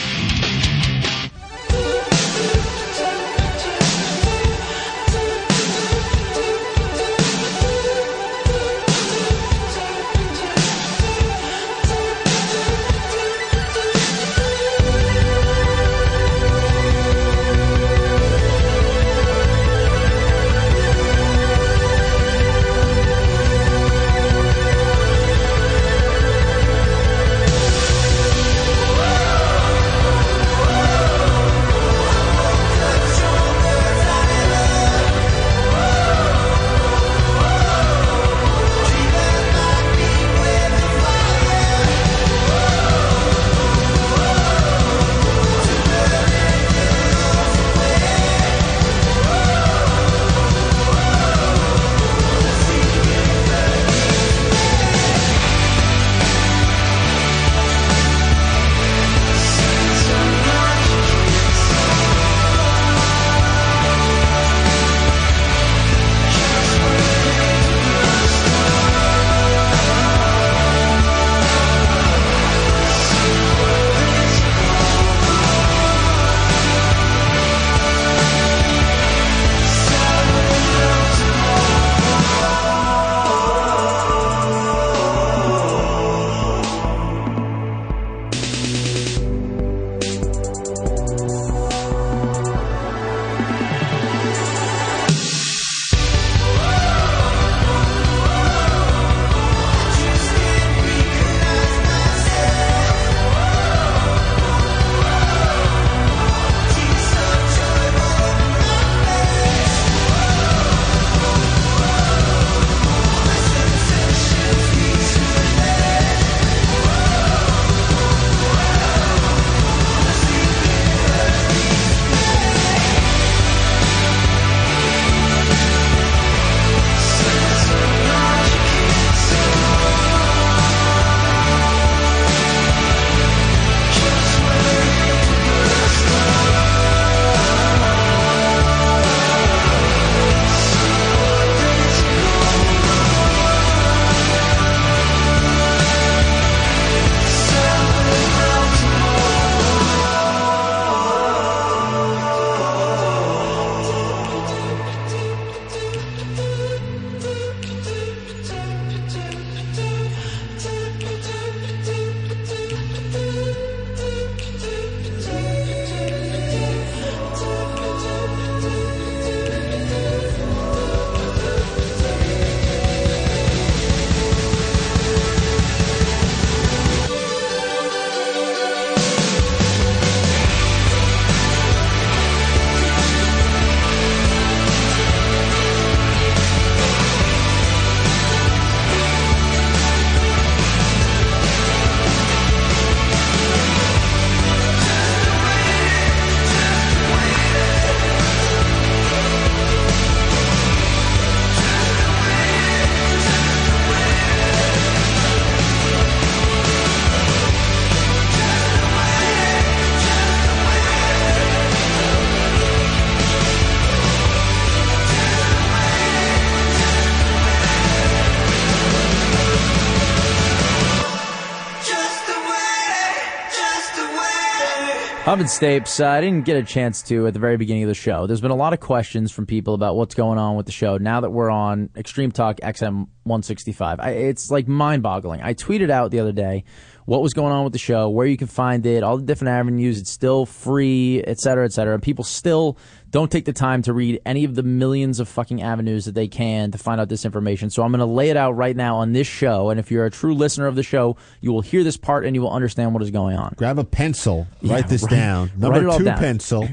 Huff 225.41 225.61
and 225.61 225.84
Stapes, 225.84 225.99
uh, 225.99 226.07
I 226.07 226.22
didn't 226.22 226.45
get 226.45 226.55
a 226.55 226.61
chance 226.61 227.01
to 227.03 227.26
at 227.26 227.34
the 227.34 227.39
very 227.39 227.57
beginning 227.57 227.81
of 227.81 227.88
the 227.88 227.95
show. 227.95 228.27
There's 228.27 228.41
been 228.41 228.51
a 228.51 228.55
lot 228.55 228.73
of 228.73 228.80
questions 228.80 229.31
from 229.31 229.47
people 229.47 229.73
about 229.73 229.95
what's 229.95 230.13
going 230.13 230.38
on 230.38 230.55
with 230.55 230.68
the 230.68 230.72
show 230.72 230.97
now 230.97 231.22
that 231.22 231.31
we're 231.31 231.49
on 231.49 231.89
Extreme 231.97 232.34
Talk 232.34 232.57
XM 232.57 233.07
165. 233.23 233.99
I, 233.99 234.09
it's 234.11 234.51
like 234.51 234.68
mind 234.68 235.01
boggling. 235.01 235.41
I 235.41 235.55
tweeted 235.55 235.89
out 235.89 236.11
the 236.11 236.19
other 236.19 236.31
day 236.31 236.63
what 237.06 237.22
was 237.22 237.34
going 237.34 237.52
on 237.52 237.64
with 237.64 237.73
the 237.73 237.80
show, 237.80 238.10
where 238.10 238.28
you 238.28 238.38
can 238.38 238.48
find 238.48 238.86
it, 238.86 239.03
all 239.03 239.18
the 239.18 239.23
different 239.23 239.49
avenues. 239.52 239.99
It's 239.99 240.10
still 240.11 240.45
free, 240.45 241.23
et 241.23 241.40
cetera, 241.40 241.65
et 241.65 241.73
cetera. 241.73 241.94
And 241.94 242.03
people 242.03 242.23
still 242.23 242.78
don't 243.10 243.30
take 243.32 243.45
the 243.45 243.53
time 243.53 243.82
to 243.84 243.94
read 243.94 244.22
any 244.26 244.44
of 244.45 244.56
the 244.56 244.64
millions 244.64 245.19
of 245.19 245.28
fucking 245.28 245.61
avenues 245.61 246.06
that 246.06 246.15
they 246.15 246.28
can 246.28 246.72
to 246.72 246.78
find 246.78 247.02
out 247.02 247.10
this 247.10 247.26
information. 247.26 247.69
So 247.69 247.84
I'm 247.84 247.91
going 247.91 247.99
to 247.99 248.06
lay 248.06 248.30
it 248.30 248.38
out 248.38 248.53
right 248.53 248.76
now 248.76 248.98
on 248.98 249.11
this 249.14 249.28
show. 249.28 249.69
And 249.69 249.80
if 249.80 249.91
you're 249.91 250.06
a 250.06 250.11
true 250.11 250.34
listener 250.34 250.68
of 250.68 250.76
the 250.76 250.84
show, 250.84 251.18
you 251.41 251.52
will 251.52 251.61
hear 251.61 251.84
this 251.84 251.98
part 251.98 252.26
and 252.26 252.36
you 252.36 252.41
will 252.41 252.52
understand 252.53 252.94
what 252.94 253.03
is 253.03 253.11
going 253.11 253.36
on. 253.38 253.53
Grab 253.57 253.80
a 253.80 253.84
pencil, 253.84 254.48
Yeah, 254.61 254.73
write 254.76 254.88
this 254.88 255.02
down. 255.06 255.52
Number 255.57 255.82
two 255.98 256.06
down. 256.06 256.18
pencil. 256.18 256.64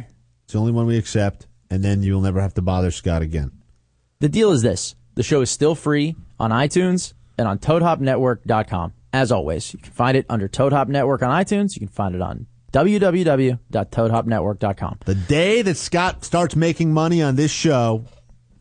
It's 0.44 0.52
the 0.52 0.58
only 0.60 0.72
one 0.72 0.86
we 0.86 0.96
accept, 0.96 1.46
and 1.70 1.82
then 1.82 2.02
you'll 2.02 2.20
never 2.22 2.40
have 2.40 2.54
to 2.54 2.62
bother 2.62 2.90
Scott 2.90 3.20
again. 3.22 3.50
The 4.20 4.28
deal 4.28 4.50
is 4.52 4.62
this 4.62 4.94
the 5.14 5.22
show 5.22 5.40
is 5.40 5.50
still 5.50 5.74
free 5.74 6.14
on 6.38 6.50
iTunes 6.50 7.12
and 7.36 7.48
on 7.48 7.58
ToadHopNetwork.com. 7.58 8.92
As 9.12 9.32
always, 9.32 9.72
you 9.72 9.78
can 9.78 9.92
find 9.92 10.16
it 10.16 10.26
under 10.28 10.48
Toad 10.48 10.72
Hop 10.72 10.88
Network 10.88 11.22
on 11.22 11.30
iTunes. 11.30 11.74
You 11.74 11.80
can 11.80 11.88
find 11.88 12.14
it 12.14 12.20
on 12.20 12.46
www.toadhopnetwork.com. 12.72 14.98
The 15.04 15.14
day 15.14 15.62
that 15.62 15.76
Scott 15.76 16.24
starts 16.24 16.54
making 16.56 16.92
money 16.92 17.22
on 17.22 17.36
this 17.36 17.50
show, 17.50 18.04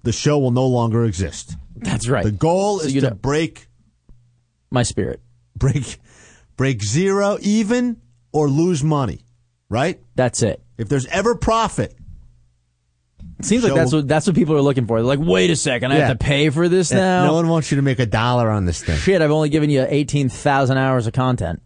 the 0.03 0.11
show 0.13 0.39
will 0.39 0.51
no 0.51 0.67
longer 0.67 1.03
exist. 1.05 1.55
That's 1.75 2.07
right. 2.07 2.23
The 2.23 2.31
goal 2.31 2.79
is 2.79 2.93
you 2.95 3.01
to 3.01 3.09
know- 3.09 3.15
break 3.15 3.67
My 4.71 4.83
spirit. 4.83 5.21
break 5.55 5.99
break 6.55 6.81
zero 6.83 7.37
even 7.41 7.97
or 8.31 8.49
lose 8.49 8.83
money, 8.83 9.25
right? 9.69 9.99
That's 10.15 10.41
it. 10.41 10.63
If 10.77 10.87
there's 10.89 11.05
ever 11.07 11.35
profit, 11.35 11.96
It 13.39 13.45
seems 13.45 13.64
like 13.64 13.76
that's 13.76 13.93
what 13.93 14.07
that's 14.07 14.26
what 14.26 14.35
people 14.35 14.55
are 14.55 14.61
looking 14.61 14.88
for. 14.88 14.97
They're 14.97 15.05
like, 15.15 15.19
wait 15.22 15.49
a 15.51 15.55
second, 15.55 15.91
I 15.91 15.97
Yeah. 15.97 16.07
have 16.07 16.18
to 16.18 16.23
pay 16.26 16.49
for 16.49 16.68
this 16.68 16.91
eh, 16.91 16.97
now. 16.97 17.26
no 17.26 17.34
one 17.34 17.47
wants 17.47 17.72
you 17.72 17.76
to 17.76 17.81
make 17.84 17.99
a 17.99 18.05
dollar 18.07 18.49
on 18.49 18.65
this 18.65 18.84
thing. 18.84 18.97
Shit, 18.97 19.22
I've 19.22 19.30
only 19.31 19.49
given 19.49 19.69
you 19.69 19.85
eighteen 19.88 20.27
thousand 20.30 20.77
hours 20.77 21.05
of 21.05 21.14
content. 21.14 21.61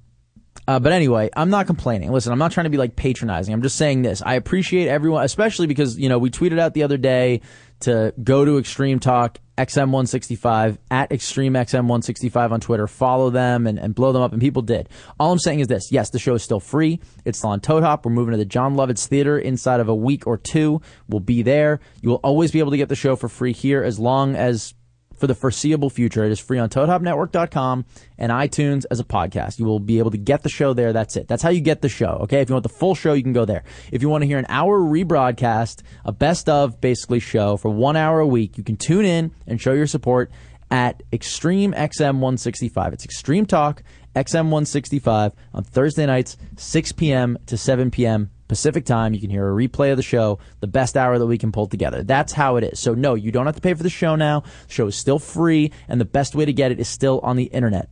Uh, 0.68 0.80
but 0.80 0.92
anyway, 0.92 1.30
I'm 1.36 1.50
not 1.50 1.68
complaining. 1.68 2.12
Listen, 2.12 2.32
I'm 2.32 2.40
not 2.40 2.52
trying 2.52 2.66
to 2.66 2.70
be 2.70 2.78
like 2.78 2.96
patronizing. 2.96 3.54
I'm 3.54 3.62
just 3.62 3.78
saying 3.78 4.02
this. 4.04 4.22
I 4.24 4.36
appreciate 4.36 4.88
everyone, 4.88 5.24
especially 5.24 5.68
because 5.68 5.98
you 5.98 6.10
know 6.10 6.20
we 6.20 6.30
tweeted 6.30 6.60
out 6.60 6.74
the 6.74 6.84
other 6.84 6.98
day 6.98 7.42
to 7.82 8.14
go 8.24 8.46
to 8.46 8.58
Extreme 8.58 9.00
Talk 9.00 9.40
XM165 9.58 10.78
at 10.90 11.12
Extreme 11.12 11.54
XM165 11.54 12.52
on 12.52 12.60
Twitter. 12.60 12.88
Follow 12.88 13.30
them 13.30 13.68
and, 13.68 13.80
and 13.80 13.94
blow 13.94 14.12
them 14.12 14.22
up, 14.22 14.32
and 14.32 14.42
people 14.42 14.62
did. 14.62 14.88
All 15.20 15.32
I'm 15.32 15.40
saying 15.40 15.60
is 15.60 15.68
this: 15.68 15.92
yes, 15.92 16.10
the 16.12 16.20
show 16.20 16.36
is 16.36 16.44
still 16.44 16.60
free. 16.60 17.00
It's 17.26 17.40
still 17.40 17.52
on 17.52 17.60
Toad 17.60 17.84
Hop. 17.84 18.06
We're 18.06 18.12
moving 18.12 18.32
to 18.32 18.38
the 18.38 18.46
Jon 18.46 18.76
Lovitz 18.76 19.08
Theater 19.08 19.38
inside 19.38 19.80
of 19.80 19.90
a 19.90 19.96
week 19.96 20.28
or 20.28 20.38
two. 20.38 20.82
We'll 21.08 21.20
be 21.20 21.42
there. 21.42 21.80
You 22.02 22.10
will 22.10 22.22
always 22.24 22.52
be 22.52 22.60
able 22.60 22.72
to 22.72 22.78
get 22.78 22.90
the 22.90 22.96
show 22.96 23.16
for 23.16 23.30
free 23.30 23.54
here 23.54 23.84
as 23.84 24.00
long 24.00 24.36
as 24.36 24.74
for 25.22 25.28
the 25.28 25.36
foreseeable 25.36 25.92
future. 25.92 26.26
It 26.26 26.32
is 26.32 26.40
free 26.40 26.58
on 26.58 26.68
ToadHopNetwork.com 26.70 27.86
and 28.18 28.32
iTunes 28.32 28.86
as 28.90 29.00
a 29.00 29.04
podcast. 29.04 29.60
You 29.60 29.66
will 29.66 29.80
be 29.80 30.00
able 30.00 30.10
to 30.12 30.18
get 30.18 30.42
the 30.42 30.50
show 30.50 30.74
there. 30.74 30.92
That's 30.92 31.16
it. 31.16 31.28
That's 31.28 31.44
how 31.44 31.52
you 31.52 31.62
get 31.62 31.82
the 31.82 31.90
show. 31.90 32.18
Okay. 32.24 32.42
If 32.42 32.50
you 32.50 32.56
want 32.56 32.64
the 32.64 32.70
full 32.70 32.96
show, 32.96 33.14
you 33.14 33.22
can 33.22 33.32
go 33.32 33.46
there. 33.46 33.64
If 33.92 34.02
you 34.02 34.10
want 34.10 34.24
to 34.24 34.26
hear 34.26 34.40
an 34.40 34.48
hour 34.50 34.80
rebroadcast, 34.80 35.84
a 36.04 36.12
best 36.12 36.50
of 36.50 36.82
basically 36.82 37.20
show 37.20 37.56
for 37.56 37.70
one 37.70 37.96
hour 37.96 38.20
a 38.20 38.28
week, 38.28 38.58
you 38.58 38.64
can 38.64 38.78
tune 38.78 39.06
in 39.06 39.32
and 39.46 39.62
show 39.62 39.74
your 39.74 39.88
support 39.88 40.32
at 40.72 41.04
Extreme 41.14 41.74
XM 41.74 42.16
165. 42.16 42.94
It's 42.94 43.06
Extreme 43.06 43.46
Talk 43.46 43.84
XM 44.16 44.50
165 44.50 45.34
on 45.54 45.64
Thursday 45.64 46.06
nights, 46.06 46.36
6 46.58 46.92
p.m. 46.94 47.38
to 47.46 47.58
7 47.58 47.92
p.m. 47.92 48.32
Pacific 48.52 48.84
time. 48.84 49.14
You 49.14 49.22
can 49.22 49.30
hear 49.30 49.50
a 49.50 49.56
replay 49.56 49.92
of 49.92 49.98
the 49.98 50.04
show, 50.04 50.38
the 50.60 50.68
best 50.68 50.98
hour 50.98 51.18
that 51.18 51.26
we 51.26 51.38
can 51.38 51.54
pull 51.54 51.68
together. 51.68 52.04
That's 52.04 52.34
how 52.34 52.58
it 52.58 52.66
is. 52.66 52.82
So 52.82 52.94
no, 52.94 53.16
you 53.16 53.32
don't 53.32 53.46
have 53.46 53.56
to 53.56 53.62
pay 53.62 53.74
for 53.74 53.82
the 53.82 53.90
show 53.90 54.18
now. 54.18 54.42
The 54.68 54.74
show 54.74 54.88
is 54.88 54.96
still 54.98 55.20
free, 55.20 55.72
and 55.88 56.02
the 56.02 56.06
best 56.06 56.36
way 56.36 56.44
to 56.44 56.52
get 56.52 56.70
it 56.70 56.78
is 56.78 56.90
still 56.90 57.22
on 57.22 57.38
the 57.38 57.46
internet. 57.46 57.88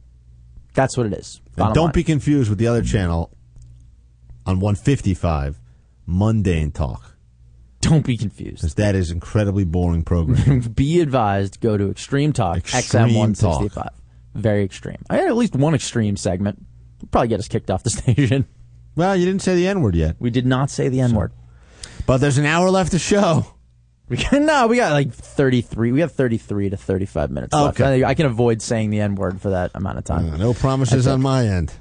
That's 0.73 0.97
what 0.97 1.05
it 1.05 1.13
is. 1.13 1.39
And 1.55 1.73
don't 1.73 1.85
line. 1.85 1.91
be 1.93 2.03
confused 2.03 2.49
with 2.49 2.59
the 2.59 2.67
other 2.67 2.81
channel 2.81 3.31
on 4.45 4.59
155, 4.59 5.61
Mundane 6.05 6.71
Talk, 6.71 7.15
don't 7.79 8.05
be 8.05 8.17
confused. 8.17 8.57
because 8.57 8.73
that 8.75 8.95
is 8.95 9.11
incredibly 9.11 9.63
boring 9.63 10.03
programming. 10.03 10.59
be 10.75 10.99
advised. 10.99 11.61
Go 11.61 11.77
to 11.77 11.89
Extreme 11.89 12.33
Talk 12.33 12.57
Extreme 12.57 12.83
XM 12.83 13.17
165. 13.17 13.89
Very 14.35 14.65
extreme. 14.65 14.97
I 15.09 15.15
had 15.17 15.27
at 15.27 15.37
least 15.37 15.55
one 15.55 15.73
extreme 15.73 16.17
segment. 16.17 16.65
Probably 17.11 17.29
get 17.29 17.39
us 17.39 17.47
kicked 17.47 17.71
off 17.71 17.83
the 17.83 17.89
station. 18.01 18.45
Well, 18.95 19.15
you 19.15 19.25
didn't 19.25 19.41
say 19.41 19.55
the 19.55 19.67
N 19.67 19.81
word 19.81 19.95
yet, 19.95 20.15
We 20.19 20.29
did 20.29 20.45
not 20.45 20.69
say 20.69 20.89
the 20.89 21.01
N 21.01 21.13
word. 21.13 21.31
but 22.05 22.17
there's 22.17 22.37
an 22.37 22.45
hour 22.45 22.69
left 22.69 22.91
to 22.91 22.99
show. 22.99 23.45
We 24.07 24.17
can, 24.17 24.45
no, 24.47 24.67
we 24.67 24.77
got 24.77 24.91
like 24.91 25.13
33. 25.13 25.91
We 25.91 25.99
have 26.01 26.11
33 26.11 26.71
to 26.71 26.77
35 26.77 27.29
minutes 27.31 27.53
left. 27.53 27.79
Okay. 27.79 28.03
I, 28.03 28.09
I 28.09 28.13
can 28.15 28.25
avoid 28.25 28.61
saying 28.61 28.89
the 28.89 28.99
N 29.01 29.15
word 29.15 29.41
for 29.41 29.51
that 29.51 29.71
amount 29.75 29.97
of 29.99 30.03
time. 30.03 30.33
Uh, 30.33 30.37
no 30.37 30.53
promises 30.53 31.07
on 31.07 31.21
my 31.21 31.45
end. 31.45 31.73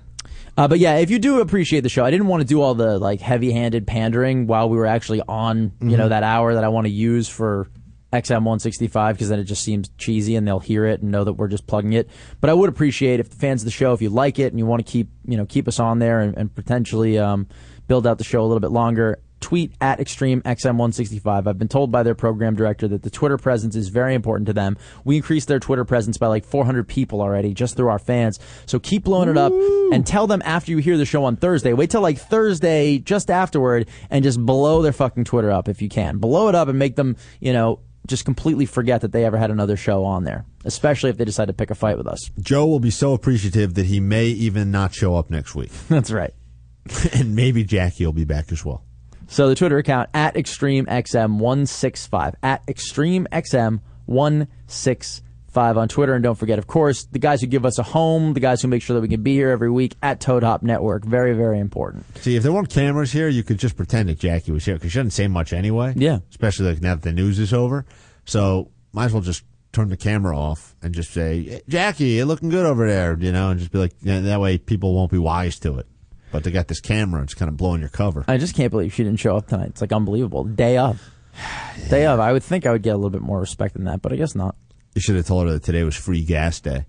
Uh, 0.57 0.67
but 0.67 0.81
yeah, 0.81 0.97
if 0.97 1.09
you 1.09 1.21
do 1.21 1.41
appreciate 1.41 1.83
the 1.83 1.89
show, 1.89 2.05
I 2.05 2.11
didn't 2.11 2.27
want 2.27 2.41
to 2.41 2.47
do 2.47 2.61
all 2.61 2.75
the 2.75 2.99
like 2.99 3.21
heavy-handed 3.21 3.87
pandering 3.87 4.49
while 4.49 4.69
we 4.69 4.77
were 4.77 4.87
actually 4.87 5.23
on, 5.29 5.71
you 5.81 5.97
know, 5.97 6.09
that 6.09 6.25
hour 6.25 6.55
that 6.55 6.65
I 6.65 6.69
want 6.69 6.87
to 6.87 6.93
use 6.93 7.29
for 7.29 7.69
XM 8.13 8.43
165 8.45 9.17
because 9.17 9.29
then 9.29 9.39
it 9.39 9.45
just 9.45 9.63
seems 9.63 9.91
cheesy 9.99 10.35
and 10.35 10.49
they'll 10.49 10.61
hear 10.61 10.87
it 10.87 11.03
and 11.03 11.11
know 11.11 11.25
that 11.25 11.35
we're 11.35 11.49
just 11.49 11.67
plugging 11.67 11.93
it. 11.93 12.09
But 12.41 12.49
I 12.49 12.55
would 12.55 12.71
appreciate 12.71 13.21
if 13.21 13.29
the 13.29 13.37
fans 13.37 13.63
of 13.63 13.67
the 13.67 13.71
show, 13.71 13.93
if 13.93 14.01
you 14.01 14.09
like 14.09 14.39
it 14.39 14.53
and 14.53 14.59
you 14.59 14.65
want 14.65 14.85
to 14.85 14.91
keep, 14.91 15.09
you 15.27 15.37
know, 15.37 15.45
keep 15.45 15.69
us 15.69 15.79
on 15.79 15.99
there 15.99 16.21
and, 16.21 16.37
and 16.37 16.55
potentially 16.55 17.19
um, 17.19 17.47
build 17.87 18.07
out 18.07 18.19
the 18.19 18.25
show 18.25 18.41
a 18.41 18.47
little 18.47 18.61
bit 18.61 18.71
longer. 18.71 19.19
Tweet 19.41 19.73
at 19.81 20.01
Extreme 20.01 20.43
XM165. 20.43 21.47
I've 21.47 21.59
been 21.59 21.69
told 21.69 21.93
by 21.93 22.03
their 22.03 22.17
program 22.17 22.57
director 22.57 22.89
that 22.89 23.03
the 23.03 23.11
Twitter 23.11 23.37
presence 23.37 23.77
is 23.77 23.89
very 23.89 24.15
important 24.15 24.47
to 24.49 24.53
them. 24.53 24.77
We 25.05 25.17
increased 25.17 25.47
their 25.47 25.61
Twitter 25.61 25.85
presence 25.85 26.19
by 26.19 26.27
like 26.27 26.45
400 26.45 26.89
people 26.89 27.21
already 27.21 27.55
just 27.55 27.77
through 27.77 27.89
our 27.89 28.01
fans. 28.01 28.41
So 28.67 28.81
keep 28.81 29.05
blowing 29.05 29.29
it 29.29 29.39
up 29.39 29.53
and 29.93 30.05
tell 30.05 30.27
them 30.27 30.43
after 30.45 30.73
you 30.73 30.79
hear 30.79 30.97
the 30.97 31.05
show 31.05 31.25
on 31.25 31.37
Thursday. 31.37 31.73
Wait 31.73 31.91
till 31.91 32.01
like 32.01 32.19
Thursday 32.19 32.99
just 32.99 33.31
afterward 33.31 33.89
and 34.11 34.25
just 34.25 34.45
blow 34.45 34.83
their 34.83 34.93
fucking 34.93 35.25
Twitter 35.25 35.53
up 35.53 35.69
if 35.69 35.81
you 35.81 35.89
can. 35.89 36.19
Blow 36.19 36.49
it 36.49 36.57
up 36.57 36.67
and 36.67 36.79
make 36.79 36.97
them, 36.97 37.17
you 37.39 37.53
know, 37.53 37.79
just 38.09 38.25
completely 38.25 38.67
forget 38.67 39.03
that 39.03 39.13
they 39.13 39.25
ever 39.25 39.37
had 39.37 39.51
another 39.51 39.77
show 39.77 40.05
on 40.05 40.25
there, 40.25 40.45
especially 40.65 41.11
if 41.11 41.17
they 41.17 41.25
decide 41.25 41.47
to 41.47 41.53
pick 41.53 41.71
a 41.71 41.75
fight 41.75 41.97
with 41.97 42.09
us. 42.09 42.31
Joe 42.41 42.67
will 42.67 42.81
be 42.81 42.91
so 42.91 43.13
appreciative 43.13 43.75
that 43.75 43.87
he 43.87 44.01
may 44.01 44.27
even 44.27 44.71
not 44.71 44.95
show 44.95 45.15
up 45.15 45.31
next 45.31 45.55
week, 45.55 45.71
That's 45.89 46.11
right. 46.11 46.35
and 47.15 47.37
maybe 47.37 47.65
Jackie 47.65 48.07
will 48.07 48.13
be 48.13 48.25
back 48.25 48.51
as 48.51 48.65
well. 48.65 48.83
So 49.29 49.49
the 49.49 49.55
Twitter 49.55 49.77
account 49.77 50.09
at 50.15 50.35
ExtremeXM165 50.35 52.35
at 52.43 52.67
ExtremeXM165 52.67 55.21
on 55.59 55.89
Twitter, 55.89 56.15
and 56.15 56.23
don't 56.23 56.37
forget, 56.37 56.59
of 56.59 56.67
course, 56.67 57.05
the 57.05 57.19
guys 57.19 57.41
who 57.41 57.47
give 57.47 57.65
us 57.65 57.79
a 57.79 57.83
home, 57.83 58.35
the 58.35 58.41
guys 58.41 58.63
who 58.63 58.69
make 58.69 58.83
sure 58.83 58.95
that 58.95 59.01
we 59.01 59.09
can 59.09 59.23
be 59.23 59.35
here 59.35 59.51
every 59.51 59.71
week 59.71 59.97
at 60.03 60.21
Toad 60.21 60.43
Hop 60.43 60.63
Network. 60.63 61.05
Very, 61.05 61.35
very 61.35 61.59
important. 61.59 62.05
See, 62.19 62.37
if 62.37 62.43
there 62.43 62.53
weren't 62.53 62.71
cameras 62.71 63.13
here, 63.13 63.29
you 63.29 63.43
could 63.43 63.59
just 63.59 63.77
pretend 63.77 64.09
that 64.09 64.19
Jackie 64.19 64.53
was 64.53 64.65
here 64.65 64.75
because 64.75 64.93
she 64.93 64.99
doesn't 64.99 65.11
say 65.11 65.29
much 65.29 65.53
anyway. 65.53 65.93
Yeah. 65.97 66.19
Especially 66.31 66.67
like 66.67 66.81
now 66.81 66.95
that 66.95 67.03
the 67.03 67.13
news 67.13 67.39
is 67.39 67.53
over. 67.53 67.85
So 68.25 68.71
might 68.93 69.07
as 69.07 69.13
well 69.13 69.23
just 69.23 69.45
turn 69.73 69.89
the 69.89 69.97
camera 69.97 70.39
off 70.39 70.77
and 70.83 70.95
just 70.95 71.11
say, 71.11 71.63
Jackie, 71.69 72.09
you're 72.11 72.27
looking 72.27 72.49
good 72.49 72.67
over 72.67 72.89
there, 72.89 73.17
you 73.19 73.33
know, 73.33 73.51
and 73.51 73.59
just 73.59 73.73
be 73.73 73.79
like, 73.79 73.99
that 74.01 74.41
way 74.41 74.59
people 74.59 74.95
won't 74.95 75.11
be 75.11 75.19
wise 75.19 75.59
to 75.61 75.79
it. 75.79 75.87
But 76.31 76.45
they 76.45 76.51
got 76.51 76.69
this 76.69 76.81
camera, 76.81 77.23
it's 77.23 77.35
kind 77.35 77.49
of 77.49 77.57
blowing 77.57 77.81
your 77.81 77.89
cover. 77.89 78.25
I 78.29 78.37
just 78.37 78.55
can't 78.55 78.71
believe 78.71 78.93
she 78.93 79.03
didn't 79.03 79.21
show 79.21 79.37
up 79.37 79.49
tonight. 79.49 79.69
It's 79.69 79.81
like 79.81 79.93
unbelievable. 79.93 80.45
Day 80.45 80.77
of. 80.77 81.03
Day 81.91 82.07
of. 82.07 82.21
I 82.21 82.33
would 82.33 82.43
think 82.43 82.67
I 82.67 82.73
would 82.73 82.83
get 82.83 82.95
a 82.95 82.97
little 82.97 83.11
bit 83.11 83.23
more 83.23 83.41
respect 83.41 83.75
than 83.75 83.85
that, 83.85 84.03
but 84.03 84.13
I 84.13 84.17
guess 84.17 84.35
not. 84.35 84.57
You 84.99 85.01
should 85.01 85.15
have 85.15 85.29
told 85.29 85.47
her 85.47 85.53
that 85.53 85.63
today 85.63 85.85
was 85.85 85.95
free 85.95 86.25
gas 86.25 86.59
day. 86.59 86.85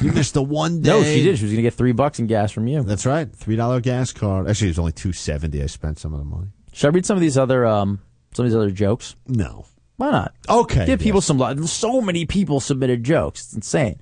You 0.00 0.12
missed 0.12 0.32
the 0.32 0.42
one 0.42 0.80
day. 0.80 0.88
No, 0.88 1.02
she 1.04 1.22
did. 1.22 1.36
She 1.36 1.44
was 1.44 1.52
going 1.52 1.56
to 1.56 1.62
get 1.62 1.74
three 1.74 1.92
bucks 1.92 2.18
in 2.18 2.26
gas 2.26 2.50
from 2.50 2.66
you. 2.66 2.82
That's 2.82 3.04
right. 3.04 3.30
Three 3.30 3.54
dollar 3.54 3.82
gas 3.82 4.12
card. 4.12 4.48
Actually, 4.48 4.68
it 4.68 4.70
was 4.70 4.78
only 4.78 4.92
two 4.92 5.12
seventy. 5.12 5.62
I 5.62 5.66
spent 5.66 5.98
some 5.98 6.14
of 6.14 6.20
the 6.20 6.24
money. 6.24 6.46
Should 6.72 6.86
I 6.86 6.90
read 6.94 7.04
some 7.04 7.18
of 7.18 7.20
these 7.20 7.36
other 7.36 7.66
um 7.66 8.00
some 8.32 8.46
of 8.46 8.50
these 8.50 8.56
other 8.56 8.70
jokes? 8.70 9.14
No. 9.28 9.66
Why 9.98 10.10
not? 10.10 10.34
Okay. 10.48 10.86
Give 10.86 10.98
people 11.00 11.20
some 11.20 11.36
love. 11.36 11.68
So 11.68 12.00
many 12.00 12.24
people 12.24 12.60
submitted 12.60 13.04
jokes. 13.04 13.42
It's 13.42 13.52
insane. 13.52 14.00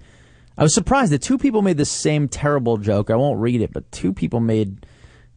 I 0.57 0.62
was 0.62 0.73
surprised 0.73 1.11
that 1.11 1.20
two 1.20 1.37
people 1.37 1.62
made 1.62 1.78
the 1.78 1.85
same 1.85 2.28
terrible 2.28 2.77
joke. 2.77 3.11
I 3.11 3.16
won't 3.16 3.41
read 3.41 3.61
it, 3.61 3.73
but 3.73 3.91
two 3.91 4.12
people 4.12 4.39
made. 4.39 4.87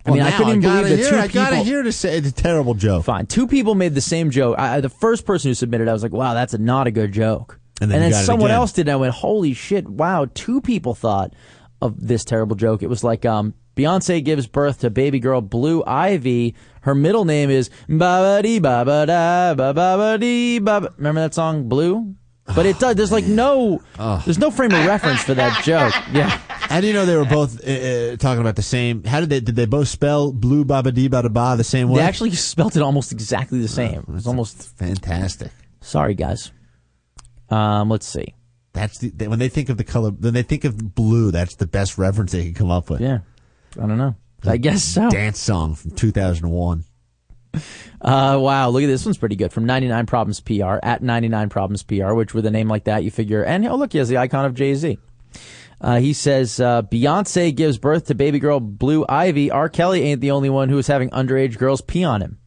I 0.06 0.12
Well, 0.12 0.20
mean, 0.20 0.28
I 0.28 0.32
couldn't 0.38 0.50
even 0.50 0.62
believe 0.62 0.90
that 0.90 1.00
hear, 1.00 1.10
two 1.10 1.18
I 1.18 1.28
gotta 1.28 1.56
hear 1.58 1.82
to 1.82 1.92
say 1.92 2.20
the 2.20 2.30
terrible 2.32 2.76
joke. 2.76 3.06
Fine, 3.06 3.26
two 3.26 3.48
people 3.48 3.74
made 3.74 3.96
the 3.96 4.02
same 4.02 4.30
joke. 4.30 4.60
I, 4.60 4.76
I- 4.76 4.82
the 4.82 4.90
first 4.90 5.26
person 5.26 5.50
who 5.50 5.56
submitted, 5.56 5.88
I 5.88 5.94
was 5.94 6.04
like, 6.04 6.12
"Wow, 6.12 6.36
that's 6.36 6.54
a, 6.54 6.60
not 6.60 6.86
a 6.86 6.92
good 6.92 7.12
joke." 7.12 7.60
And 7.82 7.90
then 7.92 8.12
got 8.12 8.22
it 8.22 8.26
someone 8.26 8.52
else 8.52 8.74
did, 8.74 8.88
and 8.88 8.92
I 8.92 8.96
went, 8.98 9.14
"Holy 9.14 9.54
shit! 9.54 9.88
Wow, 9.88 10.28
two 10.34 10.62
people 10.62 10.94
thought 10.96 11.34
of 11.82 12.08
this 12.08 12.24
terrible 12.24 12.56
joke." 12.56 12.84
It 12.84 12.88
was 12.88 13.04
like, 13.04 13.26
um, 13.26 13.54
Beyonce 13.76 14.24
gives 14.24 14.46
birth 14.48 14.82
to 14.82 14.90
baby 14.90 15.20
girl 15.20 15.42
Blue 15.42 15.84
Ivy. 15.86 16.56
Her 16.82 16.94
middle 16.94 17.26
name 17.26 17.50
is 17.50 17.70
Baba 17.90 18.42
Dee 18.44 18.60
Baba 18.60 19.06
Da 19.08 19.54
Baba 19.56 20.18
Dee 20.20 20.60
Baba. 20.60 20.94
Remember 20.98 21.22
that 21.22 21.34
song, 21.34 21.68
Blue? 21.68 22.16
But 22.56 22.66
it 22.66 22.78
does. 22.78 22.96
There's 22.96 23.12
like 23.12 23.26
no, 23.26 23.82
there's 24.26 24.38
no 24.38 24.52
frame 24.52 24.74
of 24.74 24.86
reference 24.86 25.24
for 25.24 25.34
that 25.34 25.64
joke. 25.64 25.94
Yeah, 26.14 26.30
How 26.50 26.82
do 26.82 26.88
you 26.88 26.94
know 26.94 27.06
they 27.06 27.16
were 27.16 27.26
both 27.26 27.66
uh, 27.66 27.72
uh, 27.72 28.16
talking 28.18 28.42
about 28.42 28.58
the 28.58 28.62
same? 28.62 29.04
How 29.06 29.22
did 29.22 29.30
they 29.30 29.40
did 29.40 29.56
they 29.56 29.66
both 29.66 29.88
spell 29.88 30.32
blue 30.34 30.66
baba 30.66 30.92
dee 30.92 31.10
bada 31.10 31.32
ba 31.34 31.56
the 31.58 31.64
same 31.64 31.90
way? 31.90 32.02
They 32.02 32.08
actually 32.08 32.32
spelt 32.32 32.76
it 32.76 32.82
almost 32.82 33.12
exactly 33.12 33.60
the 33.60 33.68
same. 33.70 34.06
It's 34.16 34.28
almost 34.28 34.78
fantastic. 34.78 35.52
Sorry, 35.82 36.14
guys. 36.14 36.52
Um, 37.54 37.90
let's 37.90 38.08
see. 38.08 38.34
That's 38.74 38.98
the, 38.98 39.10
they, 39.10 39.28
when 39.28 39.40
they 39.40 39.50
think 39.50 39.70
of 39.70 39.78
the 39.78 39.84
color. 39.84 40.10
When 40.10 40.34
they 40.34 40.44
think 40.44 40.64
of 40.64 40.96
blue, 40.96 41.32
that's 41.32 41.56
the 41.56 41.68
best 41.68 41.98
reference 41.98 42.32
they 42.32 42.46
can 42.46 42.54
come 42.54 42.72
up 42.72 42.90
with. 42.90 43.02
Yeah, 43.02 43.20
I 43.78 43.86
don't 43.86 43.98
know. 43.98 44.16
I 44.46 44.58
guess 44.58 44.84
so. 44.84 45.10
Dance 45.10 45.40
song 45.40 45.76
from 45.76 45.92
2001. 45.92 46.84
Uh, 48.02 48.38
wow, 48.42 48.70
look 48.70 48.84
at 48.84 48.88
this 48.88 49.06
one's 49.06 49.18
pretty 49.18 49.36
good 49.36 49.54
from 49.54 49.66
99 49.66 50.08
Problems 50.08 50.40
PR 50.40 50.80
at 50.82 51.04
99 51.04 51.50
Problems 51.50 51.84
PR, 51.84 52.14
which 52.14 52.34
with 52.34 52.46
a 52.48 52.52
name 52.52 52.68
like 52.68 52.86
that, 52.86 53.04
you 53.04 53.12
figure, 53.12 53.44
and 53.44 53.66
oh, 53.68 53.76
look, 53.76 53.92
he 53.92 54.00
has 54.00 54.10
the 54.10 54.18
icon 54.18 54.46
of 54.46 54.56
Jay 54.56 54.74
Z. 54.74 54.98
Uh, 55.80 56.00
he 56.00 56.14
says 56.14 56.60
uh, 56.60 56.82
Beyonce 56.82 57.54
gives 57.56 57.78
birth 57.78 58.08
to 58.08 58.16
baby 58.16 58.40
girl 58.40 58.60
Blue 58.60 59.06
Ivy. 59.08 59.52
R. 59.52 59.70
Kelly 59.70 60.02
ain't 60.02 60.22
the 60.22 60.32
only 60.32 60.50
one 60.50 60.70
who 60.70 60.78
is 60.78 60.88
having 60.88 61.10
underage 61.12 61.58
girls 61.58 61.82
pee 61.82 62.04
on 62.04 62.22
him. 62.22 62.40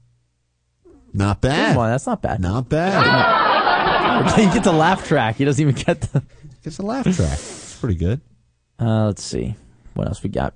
Not 1.13 1.41
bad. 1.41 1.75
Come 1.75 1.79
on, 1.79 1.91
that's 1.91 2.07
not 2.07 2.21
bad. 2.21 2.41
Not 2.41 2.69
bad. 2.69 3.46
He 4.37 4.45
gets 4.47 4.67
a 4.67 4.73
laugh 4.73 5.07
track. 5.07 5.37
He 5.37 5.45
doesn't 5.45 5.61
even 5.61 5.75
get 5.75 6.01
the. 6.01 6.23
Gets 6.63 6.79
a 6.79 6.83
laugh 6.83 7.05
track. 7.05 7.33
It's 7.33 7.79
pretty 7.79 7.97
good. 7.97 8.21
Uh, 8.79 9.07
let's 9.07 9.23
see 9.23 9.55
what 9.95 10.07
else 10.09 10.23
we 10.23 10.31
got. 10.31 10.55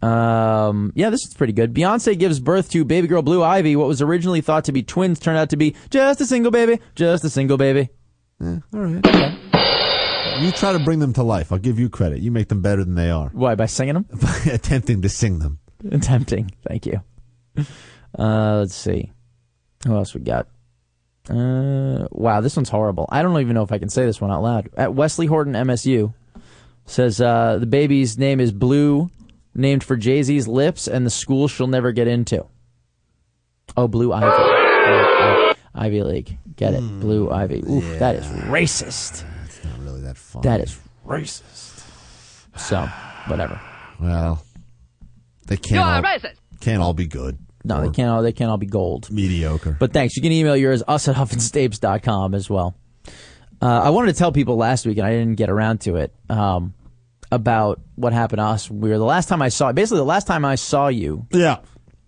Um, 0.00 0.92
yeah, 0.94 1.10
this 1.10 1.24
is 1.26 1.34
pretty 1.34 1.52
good. 1.52 1.74
Beyonce 1.74 2.18
gives 2.18 2.38
birth 2.38 2.70
to 2.70 2.84
baby 2.84 3.08
girl 3.08 3.22
Blue 3.22 3.42
Ivy. 3.42 3.74
What 3.76 3.88
was 3.88 4.00
originally 4.00 4.40
thought 4.40 4.64
to 4.66 4.72
be 4.72 4.82
twins 4.82 5.18
turned 5.18 5.38
out 5.38 5.50
to 5.50 5.56
be 5.56 5.74
just 5.90 6.20
a 6.20 6.26
single 6.26 6.50
baby, 6.52 6.78
just 6.94 7.24
a 7.24 7.30
single 7.30 7.56
baby. 7.56 7.88
Yeah, 8.40 8.58
all 8.72 8.80
right. 8.80 9.38
You 10.40 10.52
try 10.52 10.72
to 10.72 10.78
bring 10.78 11.00
them 11.00 11.12
to 11.14 11.24
life. 11.24 11.50
I'll 11.50 11.58
give 11.58 11.80
you 11.80 11.88
credit. 11.88 12.20
You 12.20 12.30
make 12.30 12.48
them 12.48 12.62
better 12.62 12.84
than 12.84 12.94
they 12.94 13.10
are. 13.10 13.28
Why 13.32 13.56
by 13.56 13.66
singing 13.66 13.94
them? 13.94 14.06
By 14.12 14.52
attempting 14.52 15.02
to 15.02 15.08
sing 15.08 15.40
them. 15.40 15.58
Attempting. 15.90 16.52
Thank 16.66 16.86
you. 16.86 17.00
Uh, 18.16 18.58
let's 18.58 18.74
see. 18.74 19.10
Who 19.84 19.94
else 19.94 20.14
we 20.14 20.20
got? 20.20 20.46
Uh, 21.28 22.08
wow, 22.10 22.40
this 22.40 22.56
one's 22.56 22.68
horrible. 22.70 23.06
I 23.10 23.22
don't 23.22 23.38
even 23.40 23.54
know 23.54 23.62
if 23.62 23.72
I 23.72 23.78
can 23.78 23.88
say 23.88 24.06
this 24.06 24.20
one 24.20 24.30
out 24.30 24.42
loud. 24.42 24.70
At 24.76 24.94
Wesley 24.94 25.26
Horton 25.26 25.52
MSU 25.54 26.14
says 26.86 27.20
uh, 27.20 27.58
the 27.58 27.66
baby's 27.66 28.16
name 28.16 28.40
is 28.40 28.50
Blue, 28.52 29.10
named 29.54 29.84
for 29.84 29.96
Jay 29.96 30.22
Z's 30.22 30.48
lips, 30.48 30.86
and 30.88 31.04
the 31.04 31.10
school 31.10 31.48
she'll 31.48 31.66
never 31.66 31.92
get 31.92 32.08
into. 32.08 32.46
Oh, 33.76 33.88
Blue 33.88 34.12
Ivy. 34.12 34.26
Oh, 34.26 35.52
oh, 35.52 35.54
Ivy 35.74 36.02
League. 36.02 36.38
Get 36.56 36.74
it? 36.74 36.80
Blue 36.80 37.30
Ivy. 37.30 37.62
Oof, 37.68 37.98
that 37.98 38.16
is 38.16 38.24
racist. 38.26 39.24
It's 39.44 39.64
not 39.64 39.78
really 39.80 40.00
that 40.02 40.16
fun. 40.16 40.42
That 40.42 40.60
is 40.60 40.78
racist. 41.06 41.84
So, 42.56 42.86
whatever. 43.26 43.60
Well, 44.00 44.42
they 45.46 45.56
can't. 45.56 45.74
all, 45.96 46.02
Can't 46.60 46.82
all 46.82 46.94
be 46.94 47.06
good. 47.06 47.38
No, 47.64 47.80
they 47.82 47.90
can't 47.90 48.08
all 48.10 48.22
they 48.22 48.32
can't 48.32 48.50
all 48.50 48.56
be 48.56 48.66
gold. 48.66 49.10
Mediocre. 49.10 49.76
But 49.78 49.92
thanks. 49.92 50.16
You 50.16 50.22
can 50.22 50.32
email 50.32 50.56
yours 50.56 50.82
us 50.86 51.08
at 51.08 51.16
huffandstapes.com 51.16 52.34
as 52.34 52.48
well. 52.48 52.76
Uh, 53.60 53.66
I 53.84 53.90
wanted 53.90 54.12
to 54.12 54.18
tell 54.18 54.30
people 54.32 54.56
last 54.56 54.86
week, 54.86 54.98
and 54.98 55.06
I 55.06 55.10
didn't 55.10 55.34
get 55.34 55.50
around 55.50 55.80
to 55.82 55.96
it, 55.96 56.14
um, 56.30 56.74
about 57.32 57.80
what 57.96 58.12
happened 58.12 58.38
to 58.38 58.44
us. 58.44 58.70
We 58.70 58.88
were 58.90 58.98
the 58.98 59.04
last 59.04 59.28
time 59.28 59.42
I 59.42 59.48
saw, 59.48 59.72
basically 59.72 59.98
the 59.98 60.04
last 60.04 60.26
time 60.28 60.44
I 60.44 60.54
saw 60.54 60.86
you, 60.88 61.26
yeah, 61.32 61.58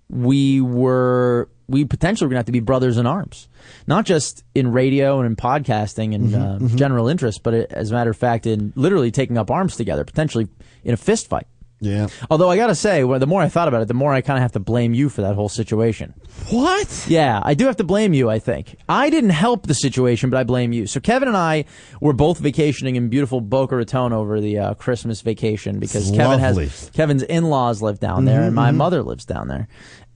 we 0.09 0.61
were, 0.61 1.49
we 1.69 1.85
potentially 1.85 2.27
were 2.27 2.31
going 2.31 2.37
to 2.37 2.41
have 2.41 2.47
to 2.47 2.53
be 2.53 2.61
brothers 2.61 2.99
in 2.99 3.07
arms. 3.07 3.49
Not 3.89 4.07
just 4.07 4.45
in 4.55 4.71
radio 4.73 5.19
and 5.19 5.27
in 5.27 5.35
podcasting 5.37 6.15
and 6.15 6.31
Mm-hmm, 6.31 6.67
uh, 6.67 6.77
general 6.77 7.09
interest, 7.09 7.43
but 7.43 7.55
it, 7.55 7.73
as 7.73 7.91
a 7.91 7.95
matter 7.95 8.11
of 8.11 8.17
fact, 8.17 8.47
in 8.47 8.73
literally 8.77 9.11
taking 9.11 9.37
up 9.37 9.51
arms 9.51 9.75
together, 9.77 10.05
potentially 10.05 10.47
in 10.85 10.95
a 10.95 10.97
fist 10.97 11.29
fight. 11.29 11.47
Yeah. 11.81 12.09
Although 12.31 12.51
I 12.51 12.57
gotta 12.57 12.75
say, 12.75 13.05
well, 13.05 13.19
the 13.19 13.27
more 13.27 13.41
I 13.41 13.49
thought 13.49 13.67
about 13.69 13.81
it, 13.83 13.89
the 13.89 13.95
more 13.95 14.13
I 14.13 14.21
kind 14.21 14.37
of 14.37 14.43
have 14.43 14.53
to 14.53 14.61
blame 14.61 14.93
you 14.93 15.09
for 15.09 15.23
that 15.23 15.35
whole 15.35 15.49
situation. 15.49 16.13
What? 16.51 17.07
Yeah, 17.09 17.41
I 17.43 17.55
do 17.55 17.67
have 17.67 17.77
to 17.79 17.85
blame 17.85 18.13
you. 18.13 18.29
I 18.29 18.39
think 18.39 18.77
I 18.89 19.09
didn't 19.11 19.31
help 19.31 19.67
the 19.67 19.75
situation, 19.75 20.29
but 20.31 20.37
I 20.39 20.45
blame 20.45 20.73
you. 20.73 20.87
So 20.87 21.01
Kevin 21.01 21.29
and 21.29 21.37
I 21.37 21.65
were 22.01 22.13
both 22.13 22.39
vacationing 22.39 22.97
in 22.97 23.09
beautiful 23.09 23.41
Boca 23.41 23.77
Raton 23.77 24.13
over 24.13 24.41
the 24.41 24.59
uh, 24.59 24.75
Christmas 24.75 25.23
vacation 25.23 25.79
because 25.79 26.09
It's 26.09 26.17
Kevin 26.17 26.41
lovely. 26.41 26.67
has 26.67 26.91
Kevin's 26.95 27.23
in-laws 27.23 27.81
live 27.83 27.99
down 27.99 28.25
there, 28.27 28.43
and 28.43 28.55
my 28.55 28.71
mother 28.73 29.03
lives 29.03 29.25
down 29.25 29.49
there, 29.49 29.67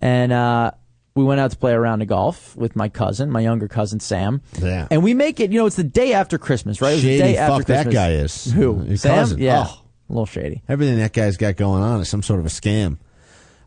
and 0.00 0.32
uh, 0.32 0.70
we 1.14 1.24
went 1.24 1.40
out 1.40 1.50
to 1.52 1.56
play 1.56 1.72
a 1.72 1.80
round 1.80 2.02
of 2.02 2.08
golf 2.08 2.56
with 2.56 2.74
my 2.76 2.88
cousin, 2.88 3.30
my 3.30 3.40
younger 3.40 3.68
cousin 3.68 4.00
Sam. 4.00 4.42
Yeah. 4.60 4.88
And 4.90 5.02
we 5.02 5.14
make 5.14 5.40
it. 5.40 5.52
You 5.52 5.60
know, 5.60 5.66
it's 5.66 5.76
the 5.76 5.84
day 5.84 6.12
after 6.12 6.36
Christmas, 6.38 6.80
right? 6.82 6.90
It 6.90 6.94
was 6.96 7.02
the 7.04 7.08
Shady 7.18 7.22
day 7.32 7.36
after 7.38 7.56
fuck 7.58 7.66
that 7.68 7.74
Christmas. 7.84 7.94
guy 7.94 8.10
is. 8.12 8.52
Who? 8.52 8.84
Your 8.84 8.96
Sam? 8.96 9.14
cousin. 9.14 9.38
Yeah. 9.40 9.66
Oh. 9.68 9.80
A 10.08 10.12
little 10.12 10.26
shady. 10.26 10.62
Everything 10.68 10.98
that 10.98 11.12
guy's 11.12 11.36
got 11.36 11.56
going 11.56 11.82
on 11.82 12.00
is 12.00 12.08
some 12.08 12.22
sort 12.22 12.40
of 12.40 12.46
a 12.46 12.50
scam. 12.50 12.98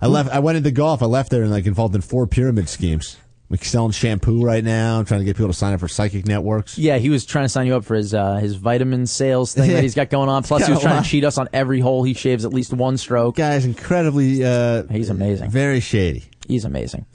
I 0.01 0.07
left. 0.07 0.29
I 0.29 0.39
went 0.39 0.57
into 0.57 0.71
golf. 0.71 1.01
I 1.01 1.07
left 1.07 1.31
there 1.31 1.41
and 1.41 1.51
like 1.51 1.65
involved 1.65 1.95
in 1.95 2.01
four 2.01 2.27
pyramid 2.27 2.69
schemes. 2.69 3.17
Like 3.49 3.63
selling 3.63 3.91
shampoo 3.93 4.43
right 4.43 4.61
now. 4.63 4.99
I'm 4.99 5.05
trying 5.05 5.21
to 5.21 5.25
get 5.25 5.37
people 5.37 5.47
to 5.47 5.57
sign 5.57 5.73
up 5.73 5.79
for 5.79 5.87
psychic 5.87 6.27
networks. 6.27 6.77
Yeah, 6.77 6.97
he 6.97 7.09
was 7.09 7.25
trying 7.25 7.45
to 7.45 7.49
sign 7.49 7.65
you 7.65 7.75
up 7.77 7.85
for 7.85 7.95
his 7.95 8.13
uh, 8.13 8.35
his 8.35 8.55
vitamin 8.55 9.07
sales 9.07 9.53
thing 9.53 9.71
that 9.71 9.81
he's 9.81 9.95
got 9.95 10.09
going 10.09 10.27
on. 10.27 10.43
Plus, 10.43 10.65
he 10.65 10.71
was 10.73 10.81
trying 10.83 11.01
to 11.01 11.09
cheat 11.09 11.23
us 11.23 11.37
on 11.37 11.47
every 11.53 11.79
hole 11.79 12.03
he 12.03 12.13
shaves 12.13 12.43
at 12.43 12.53
least 12.53 12.73
one 12.73 12.97
stroke. 12.97 13.37
Guy's 13.37 13.63
incredibly. 13.65 14.43
Uh, 14.43 14.83
He's 14.91 15.09
amazing. 15.09 15.49
Very 15.49 15.79
shady. 15.79 16.25
He's 16.47 16.65
amazing. 16.65 17.05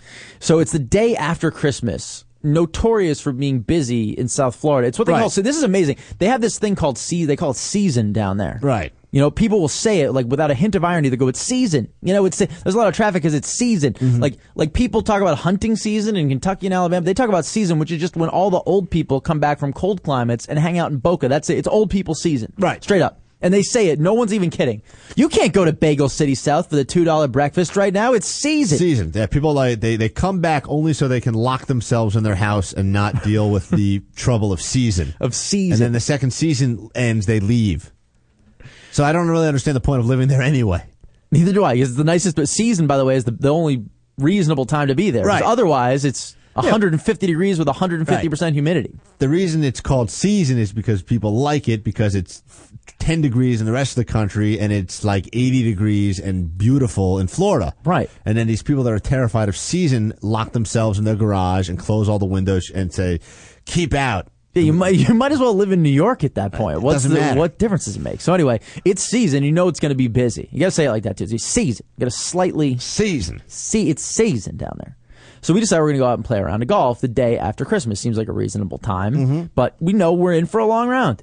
So 0.40 0.58
it's 0.58 0.72
the 0.72 0.78
day 0.78 1.14
after 1.16 1.50
Christmas. 1.50 2.24
Notorious 2.42 3.20
for 3.20 3.30
being 3.32 3.60
busy 3.60 4.10
in 4.10 4.26
South 4.26 4.56
Florida. 4.56 4.88
It's 4.88 4.98
what 4.98 5.06
they 5.06 5.12
Right. 5.12 5.20
call. 5.20 5.30
So 5.30 5.42
this 5.42 5.56
is 5.56 5.62
amazing. 5.62 5.96
They 6.18 6.26
have 6.26 6.40
this 6.40 6.58
thing 6.58 6.74
called 6.74 6.98
sea. 6.98 7.24
They 7.24 7.36
call 7.36 7.52
it 7.52 7.56
season 7.56 8.12
down 8.12 8.36
there. 8.38 8.58
Right. 8.62 8.92
You 9.12 9.20
know, 9.20 9.30
people 9.30 9.60
will 9.60 9.68
say 9.68 10.00
it 10.00 10.12
like 10.12 10.26
without 10.26 10.50
a 10.50 10.54
hint 10.54 10.74
of 10.74 10.84
irony. 10.84 11.10
They 11.10 11.16
go, 11.16 11.28
"It's 11.28 11.40
season." 11.40 11.92
You 12.02 12.14
know, 12.14 12.24
it's 12.24 12.38
there's 12.38 12.74
a 12.74 12.78
lot 12.78 12.88
of 12.88 12.94
traffic 12.94 13.22
because 13.22 13.34
it's 13.34 13.48
season. 13.48 13.92
Mm-hmm. 13.92 14.20
Like 14.20 14.38
like 14.54 14.72
people 14.72 15.02
talk 15.02 15.20
about 15.20 15.36
hunting 15.38 15.76
season 15.76 16.16
in 16.16 16.30
Kentucky 16.30 16.66
and 16.66 16.74
Alabama. 16.74 17.04
They 17.04 17.12
talk 17.12 17.28
about 17.28 17.44
season, 17.44 17.78
which 17.78 17.90
is 17.90 18.00
just 18.00 18.16
when 18.16 18.30
all 18.30 18.48
the 18.48 18.62
old 18.62 18.90
people 18.90 19.20
come 19.20 19.38
back 19.38 19.58
from 19.58 19.74
cold 19.74 20.02
climates 20.02 20.46
and 20.46 20.58
hang 20.58 20.78
out 20.78 20.90
in 20.90 20.96
Boca. 20.96 21.28
That's 21.28 21.50
it. 21.50 21.58
It's 21.58 21.68
old 21.68 21.90
people 21.90 22.14
season. 22.14 22.54
Right. 22.58 22.82
Straight 22.82 23.02
up. 23.02 23.20
And 23.42 23.52
they 23.52 23.62
say 23.62 23.88
it. 23.88 23.98
No 23.98 24.14
one's 24.14 24.32
even 24.32 24.50
kidding. 24.50 24.82
You 25.16 25.28
can't 25.28 25.52
go 25.52 25.64
to 25.64 25.72
Bagel 25.72 26.08
City 26.08 26.34
South 26.34 26.70
for 26.70 26.76
the 26.76 26.84
two 26.84 27.04
dollar 27.04 27.28
breakfast 27.28 27.76
right 27.76 27.92
now. 27.92 28.14
It's 28.14 28.26
season. 28.26 28.78
Season. 28.78 29.12
Yeah, 29.12 29.26
people 29.26 29.52
like 29.52 29.80
they 29.80 29.96
they 29.96 30.08
come 30.08 30.40
back 30.40 30.66
only 30.68 30.94
so 30.94 31.06
they 31.06 31.20
can 31.20 31.34
lock 31.34 31.66
themselves 31.66 32.16
in 32.16 32.22
their 32.22 32.36
house 32.36 32.72
and 32.72 32.94
not 32.94 33.22
deal 33.24 33.50
with 33.50 33.68
the 33.68 34.02
trouble 34.16 34.52
of 34.52 34.62
season. 34.62 35.14
Of 35.20 35.34
season. 35.34 35.72
And 35.72 35.80
then 35.82 35.92
the 35.92 36.00
second 36.00 36.30
season 36.30 36.88
ends, 36.94 37.26
they 37.26 37.40
leave. 37.40 37.91
So 38.92 39.04
I 39.04 39.12
don't 39.12 39.28
really 39.28 39.48
understand 39.48 39.74
the 39.74 39.80
point 39.80 40.00
of 40.00 40.06
living 40.06 40.28
there 40.28 40.42
anyway. 40.42 40.84
Neither 41.30 41.52
do 41.52 41.64
I. 41.64 41.74
Because 41.74 41.90
it's 41.90 41.98
the 41.98 42.04
nicest. 42.04 42.36
But 42.36 42.48
season, 42.48 42.86
by 42.86 42.98
the 42.98 43.04
way, 43.04 43.16
is 43.16 43.24
the, 43.24 43.32
the 43.32 43.48
only 43.48 43.84
reasonable 44.18 44.66
time 44.66 44.88
to 44.88 44.94
be 44.94 45.10
there. 45.10 45.24
Right. 45.24 45.42
Otherwise, 45.42 46.04
it's 46.04 46.36
150 46.54 47.26
degrees 47.26 47.58
with 47.58 47.66
150 47.66 48.28
percent 48.28 48.54
humidity. 48.54 48.94
The 49.18 49.28
reason 49.28 49.64
it's 49.64 49.80
called 49.80 50.10
season 50.10 50.58
is 50.58 50.72
because 50.72 51.02
people 51.02 51.34
like 51.34 51.68
it 51.68 51.82
because 51.82 52.14
it's 52.14 52.42
10 52.98 53.22
degrees 53.22 53.60
in 53.60 53.66
the 53.66 53.72
rest 53.72 53.92
of 53.92 54.06
the 54.06 54.12
country 54.12 54.58
and 54.58 54.72
it's 54.72 55.04
like 55.04 55.26
80 55.32 55.62
degrees 55.62 56.18
and 56.18 56.56
beautiful 56.56 57.18
in 57.18 57.28
Florida. 57.28 57.74
Right. 57.84 58.10
And 58.24 58.36
then 58.36 58.46
these 58.46 58.62
people 58.62 58.84
that 58.84 58.92
are 58.92 58.98
terrified 58.98 59.48
of 59.48 59.56
season 59.56 60.12
lock 60.20 60.52
themselves 60.52 60.98
in 60.98 61.04
their 61.04 61.16
garage 61.16 61.68
and 61.68 61.78
close 61.78 62.08
all 62.08 62.18
the 62.18 62.26
windows 62.26 62.70
and 62.74 62.92
say, 62.92 63.20
keep 63.64 63.94
out. 63.94 64.28
Yeah, 64.54 64.62
you 64.62 64.72
might 64.72 64.94
you 64.94 65.14
might 65.14 65.32
as 65.32 65.38
well 65.40 65.54
live 65.54 65.72
in 65.72 65.82
New 65.82 65.88
York 65.90 66.24
at 66.24 66.34
that 66.34 66.52
point. 66.52 66.82
What's 66.82 67.04
the, 67.04 67.14
matter. 67.14 67.38
what 67.38 67.58
difference 67.58 67.86
does 67.86 67.96
it 67.96 68.02
make? 68.02 68.20
So 68.20 68.34
anyway, 68.34 68.60
it's 68.84 69.02
season. 69.02 69.44
You 69.44 69.52
know 69.52 69.68
it's 69.68 69.80
going 69.80 69.90
to 69.90 69.96
be 69.96 70.08
busy. 70.08 70.48
You 70.52 70.60
got 70.60 70.66
to 70.66 70.70
say 70.72 70.84
it 70.86 70.90
like 70.90 71.04
that 71.04 71.16
too. 71.16 71.24
It's 71.24 71.44
season. 71.44 71.86
You 71.96 72.00
got 72.06 72.12
to 72.12 72.16
slightly 72.18 72.76
Season. 72.78 73.42
see 73.46 73.88
it's 73.88 74.02
season 74.02 74.56
down 74.58 74.76
there. 74.78 74.96
So 75.40 75.54
we 75.54 75.60
decided 75.60 75.80
we're 75.82 75.88
going 75.88 75.96
to 75.96 76.00
go 76.04 76.06
out 76.06 76.18
and 76.18 76.24
play 76.24 76.38
a 76.38 76.44
round 76.44 76.62
of 76.62 76.68
golf 76.68 77.00
the 77.00 77.08
day 77.08 77.36
after 77.38 77.64
Christmas. 77.64 77.98
Seems 77.98 78.16
like 78.18 78.28
a 78.28 78.32
reasonable 78.32 78.78
time, 78.78 79.14
Mm-hmm. 79.14 79.42
but 79.54 79.74
we 79.80 79.92
know 79.92 80.12
we're 80.12 80.34
in 80.34 80.46
for 80.46 80.60
a 80.60 80.66
long 80.66 80.88
round. 80.88 81.22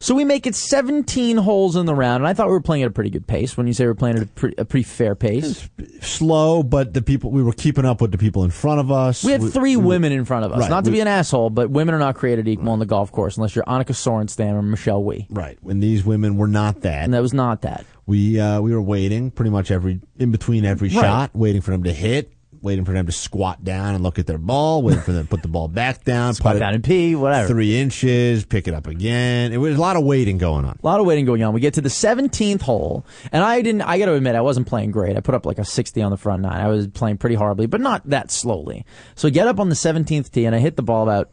So 0.00 0.14
we 0.14 0.24
make 0.24 0.46
it 0.46 0.54
17 0.54 1.38
holes 1.38 1.76
in 1.76 1.86
the 1.86 1.94
round, 1.94 2.22
and 2.22 2.28
I 2.28 2.34
thought 2.34 2.48
we 2.48 2.52
were 2.52 2.60
playing 2.60 2.82
at 2.82 2.88
a 2.88 2.92
pretty 2.92 3.08
good 3.08 3.26
pace. 3.26 3.56
When 3.56 3.66
you 3.66 3.72
say 3.72 3.86
we're 3.86 3.94
playing 3.94 4.16
at 4.16 4.22
a, 4.24 4.26
pre- 4.26 4.54
a 4.58 4.64
pretty 4.66 4.84
fair 4.84 5.14
pace, 5.14 5.66
Slow, 6.02 6.62
but 6.62 6.92
the 6.92 7.00
people, 7.00 7.30
we 7.30 7.42
were 7.42 7.52
keeping 7.54 7.86
up 7.86 8.02
with 8.02 8.12
the 8.12 8.18
people 8.18 8.44
in 8.44 8.50
front 8.50 8.80
of 8.80 8.92
us. 8.92 9.24
we 9.24 9.32
had 9.32 9.42
three 9.42 9.76
women 9.76 10.12
in 10.12 10.26
front 10.26 10.44
of 10.44 10.52
us. 10.52 10.60
Right, 10.60 10.68
Not 10.70 10.84
to 10.84 10.90
we- 10.90 10.96
be 10.96 11.00
an 11.00 11.08
asshole, 11.08 11.48
but 11.48 11.70
women 11.70 11.94
are 11.94 11.98
not 11.98 12.16
created 12.16 12.46
equal 12.48 12.68
on 12.68 12.80
the 12.80 12.86
golf 12.86 13.12
course 13.12 13.38
unless 13.38 13.56
you're 13.56 13.64
Annika 13.64 13.92
Sorenstam 13.94 14.52
or 14.54 14.62
Michelle 14.62 15.02
Wie, 15.02 15.26
Right. 15.30 15.56
When 15.62 15.80
these 15.80 16.04
women 16.04 16.36
were 16.36 16.48
not 16.48 16.82
that. 16.82 17.04
and 17.04 17.14
that 17.14 17.22
was 17.22 17.32
not 17.32 17.62
that. 17.62 17.86
We 18.06 18.38
uh, 18.38 18.60
we 18.60 18.74
were 18.74 18.82
waiting 18.82 19.30
pretty 19.30 19.50
much 19.50 19.70
every 19.70 20.00
in 20.18 20.30
between 20.30 20.66
every 20.66 20.88
Right. 20.90 21.00
shot, 21.00 21.30
waiting 21.34 21.62
for 21.62 21.70
them 21.70 21.84
to 21.84 21.92
hit, 21.92 22.30
waiting 22.64 22.84
for 22.84 22.92
them 22.92 23.06
to 23.06 23.12
squat 23.12 23.62
down 23.62 23.94
and 23.94 24.02
look 24.02 24.18
at 24.18 24.26
their 24.26 24.38
ball, 24.38 24.82
waiting 24.82 25.02
for 25.02 25.12
them 25.12 25.24
to 25.24 25.30
put 25.30 25.42
the 25.42 25.48
ball 25.48 25.68
back 25.68 26.02
down, 26.02 26.34
Squat 26.34 26.54
put 26.54 26.58
down 26.60 26.74
and 26.74 26.82
pee, 26.82 27.14
whatever. 27.14 27.46
three 27.46 27.78
inches, 27.78 28.44
pick 28.44 28.66
it 28.66 28.74
up 28.74 28.86
again. 28.86 29.52
It 29.52 29.58
was 29.58 29.76
a 29.76 29.80
lot 29.80 29.96
of 29.96 30.04
waiting 30.04 30.38
going 30.38 30.64
on. 30.64 30.78
A 30.82 30.86
lot 30.86 30.98
of 30.98 31.06
waiting 31.06 31.26
going 31.26 31.42
on. 31.44 31.52
We 31.52 31.60
get 31.60 31.74
to 31.74 31.80
the 31.82 31.88
17th 31.90 32.62
hole, 32.62 33.04
and 33.30 33.44
I 33.44 33.60
didn't, 33.60 33.82
I 33.82 33.98
got 33.98 34.06
to 34.06 34.14
admit, 34.14 34.34
I 34.34 34.40
wasn't 34.40 34.66
playing 34.66 34.90
great. 34.90 35.16
I 35.16 35.20
put 35.20 35.34
up 35.34 35.44
like 35.46 35.58
a 35.58 35.64
60 35.64 36.00
on 36.02 36.10
the 36.10 36.16
front 36.16 36.42
nine. 36.42 36.60
I 36.60 36.68
was 36.68 36.88
playing 36.88 37.18
pretty 37.18 37.36
horribly, 37.36 37.66
but 37.66 37.80
not 37.80 38.08
that 38.08 38.30
slowly. 38.30 38.86
So 39.14 39.28
I 39.28 39.30
get 39.30 39.46
up 39.46 39.60
on 39.60 39.68
the 39.68 39.74
17th 39.74 40.30
tee, 40.30 40.46
and 40.46 40.54
I 40.56 40.58
hit 40.58 40.76
the 40.76 40.82
ball 40.82 41.02
about 41.02 41.30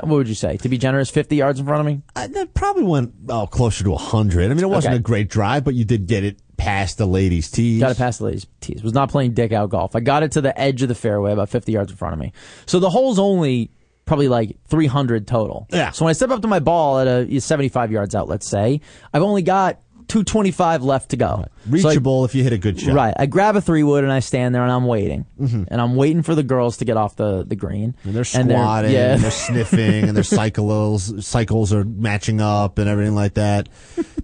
What 0.00 0.08
would 0.10 0.28
you 0.28 0.34
say? 0.34 0.56
To 0.58 0.68
be 0.68 0.76
generous, 0.78 1.08
50 1.10 1.36
yards 1.36 1.60
in 1.60 1.66
front 1.66 1.80
of 1.80 1.86
me? 1.86 2.02
I, 2.16 2.26
that 2.26 2.54
probably 2.54 2.82
went 2.84 3.14
oh 3.28 3.46
closer 3.46 3.84
to 3.84 3.90
100. 3.90 4.44
I 4.50 4.54
mean, 4.54 4.58
it 4.64 4.68
wasn't 4.68 4.94
Okay. 4.94 4.98
a 5.00 5.02
great 5.02 5.28
drive, 5.30 5.64
but 5.64 5.74
you 5.74 5.84
did 5.84 6.06
get 6.06 6.24
it 6.24 6.38
past 6.56 6.98
the 6.98 7.06
ladies' 7.06 7.50
tees. 7.50 7.80
Got 7.80 7.92
it 7.92 7.98
past 7.98 8.18
the 8.18 8.26
ladies' 8.26 8.46
tees. 8.60 8.82
Was 8.82 8.92
not 8.94 9.10
playing 9.10 9.34
dick 9.34 9.52
out 9.52 9.70
golf. 9.70 9.94
I 9.94 10.00
got 10.00 10.22
it 10.22 10.32
to 10.32 10.40
the 10.40 10.58
edge 10.60 10.82
of 10.82 10.88
the 10.88 10.94
fairway, 10.94 11.32
about 11.32 11.48
50 11.48 11.70
yards 11.72 11.90
in 11.92 11.96
front 11.96 12.12
of 12.14 12.18
me. 12.18 12.32
So 12.66 12.80
the 12.80 12.90
hole's 12.90 13.18
only 13.18 13.70
probably 14.04 14.28
like 14.28 14.56
300 14.68 15.26
total. 15.26 15.66
Yeah. 15.70 15.90
So 15.92 16.04
when 16.04 16.10
I 16.10 16.12
step 16.14 16.30
up 16.30 16.42
to 16.42 16.48
my 16.48 16.58
ball 16.58 16.98
at 16.98 17.06
a 17.06 17.40
75 17.40 17.90
yards 17.92 18.14
out, 18.14 18.28
let's 18.28 18.48
say, 18.48 18.80
I've 19.12 19.22
only 19.22 19.42
got 19.42 19.80
225 20.22 20.82
left 20.82 21.10
to 21.10 21.16
go. 21.16 21.44
So 21.44 21.44
I- 21.44 21.70
Reachable 21.70 22.24
if 22.24 22.34
you 22.34 22.42
hit 22.42 22.52
a 22.52 22.58
good 22.58 22.78
shot. 22.80 22.94
Right. 22.94 23.14
I 23.18 23.26
grab 23.26 23.56
a 23.56 23.60
three 23.60 23.82
wood 23.82 24.04
and 24.04 24.12
I 24.12 24.20
stand 24.20 24.54
there 24.54 24.62
and 24.62 24.70
I'm 24.70 24.86
waiting. 24.86 25.26
And 25.38 25.68
I'm 25.80 25.96
waiting 25.96 26.22
for 26.22 26.34
the 26.34 26.42
girls 26.42 26.76
to 26.78 26.84
get 26.84 26.96
off 26.96 27.16
the, 27.16 27.44
the 27.44 27.56
green. 27.56 27.92
Mm-hmm. 28.04 28.08
And 28.08 28.14
they're 28.16 28.40
And 28.40 28.50
squatting, 28.50 28.90
yeah. 28.92 29.14
and 29.14 29.22
they're 29.22 29.30
sniffing, 29.30 30.04
and 30.04 30.16
their 30.16 30.22
cycles 30.40 31.26
cycles 31.26 31.72
are 31.72 31.84
matching 31.84 32.40
up, 32.40 32.78
and 32.78 32.88
everything 32.88 33.14
like 33.14 33.34
that. 33.34 33.68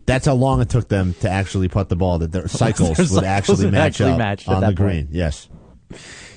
That's 0.07 0.27
how 0.27 0.35
long 0.35 0.61
it 0.61 0.69
took 0.69 0.89
them 0.89 1.15
to 1.21 1.31
actually 1.31 1.69
put 1.69 1.89
the 1.89 1.97
ball. 1.97 2.19
That 2.19 2.33
their 2.33 2.49
cycles 2.49 2.97
Their 2.97 3.07
would 3.17 3.25
actually 3.25 3.65
would 3.67 3.73
match 3.73 4.01
actually 4.01 4.13
up 4.47 4.51
on 4.55 4.61
the 4.61 4.67
point. 4.67 4.77
green. 4.77 5.09
Yes. 5.11 5.49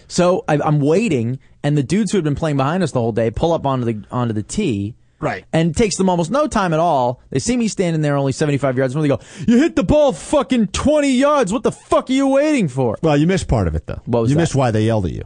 So 0.08 0.44
I, 0.48 0.60
I'm 0.60 0.80
waiting, 0.80 1.40
and 1.64 1.78
the 1.78 1.84
dudes 1.84 2.12
who 2.12 2.18
had 2.18 2.24
been 2.26 2.36
playing 2.36 2.58
behind 2.58 2.84
us 2.84 2.92
the 2.92 3.00
whole 3.00 3.12
day 3.12 3.32
pull 3.32 3.52
up 3.54 3.66
onto 3.66 3.86
the 3.86 4.04
onto 4.12 4.34
the 4.34 4.44
tee. 4.44 4.96
Right. 5.24 5.46
And 5.54 5.76
takes 5.76 5.96
them 5.98 6.10
almost 6.10 6.30
no 6.32 6.48
time 6.48 6.74
at 6.74 6.80
all. 6.80 7.22
They 7.30 7.40
see 7.40 7.58
me 7.58 7.68
standing 7.68 8.02
there 8.02 8.18
only 8.18 8.32
75 8.32 8.78
yards 8.78 8.94
from. 8.94 9.02
They 9.02 9.08
go, 9.08 9.20
"You 9.48 9.58
hit 9.58 9.76
the 9.76 9.84
ball 9.84 10.12
fucking 10.14 10.68
20 10.68 11.12
yards. 11.12 11.54
What 11.54 11.64
the 11.64 11.72
fuck 11.72 12.10
are 12.10 12.14
you 12.14 12.28
waiting 12.28 12.68
for?" 12.68 12.98
Well, 13.02 13.18
you 13.18 13.26
missed 13.28 13.48
part 13.48 13.68
of 13.68 13.76
it 13.76 13.88
though. 13.88 14.02
What 14.06 14.22
was 14.22 14.30
you 14.32 14.36
that? 14.36 14.42
missed 14.42 14.56
why 14.56 14.72
they 14.72 14.84
yelled 14.86 15.06
at 15.06 15.14
you. 15.14 15.24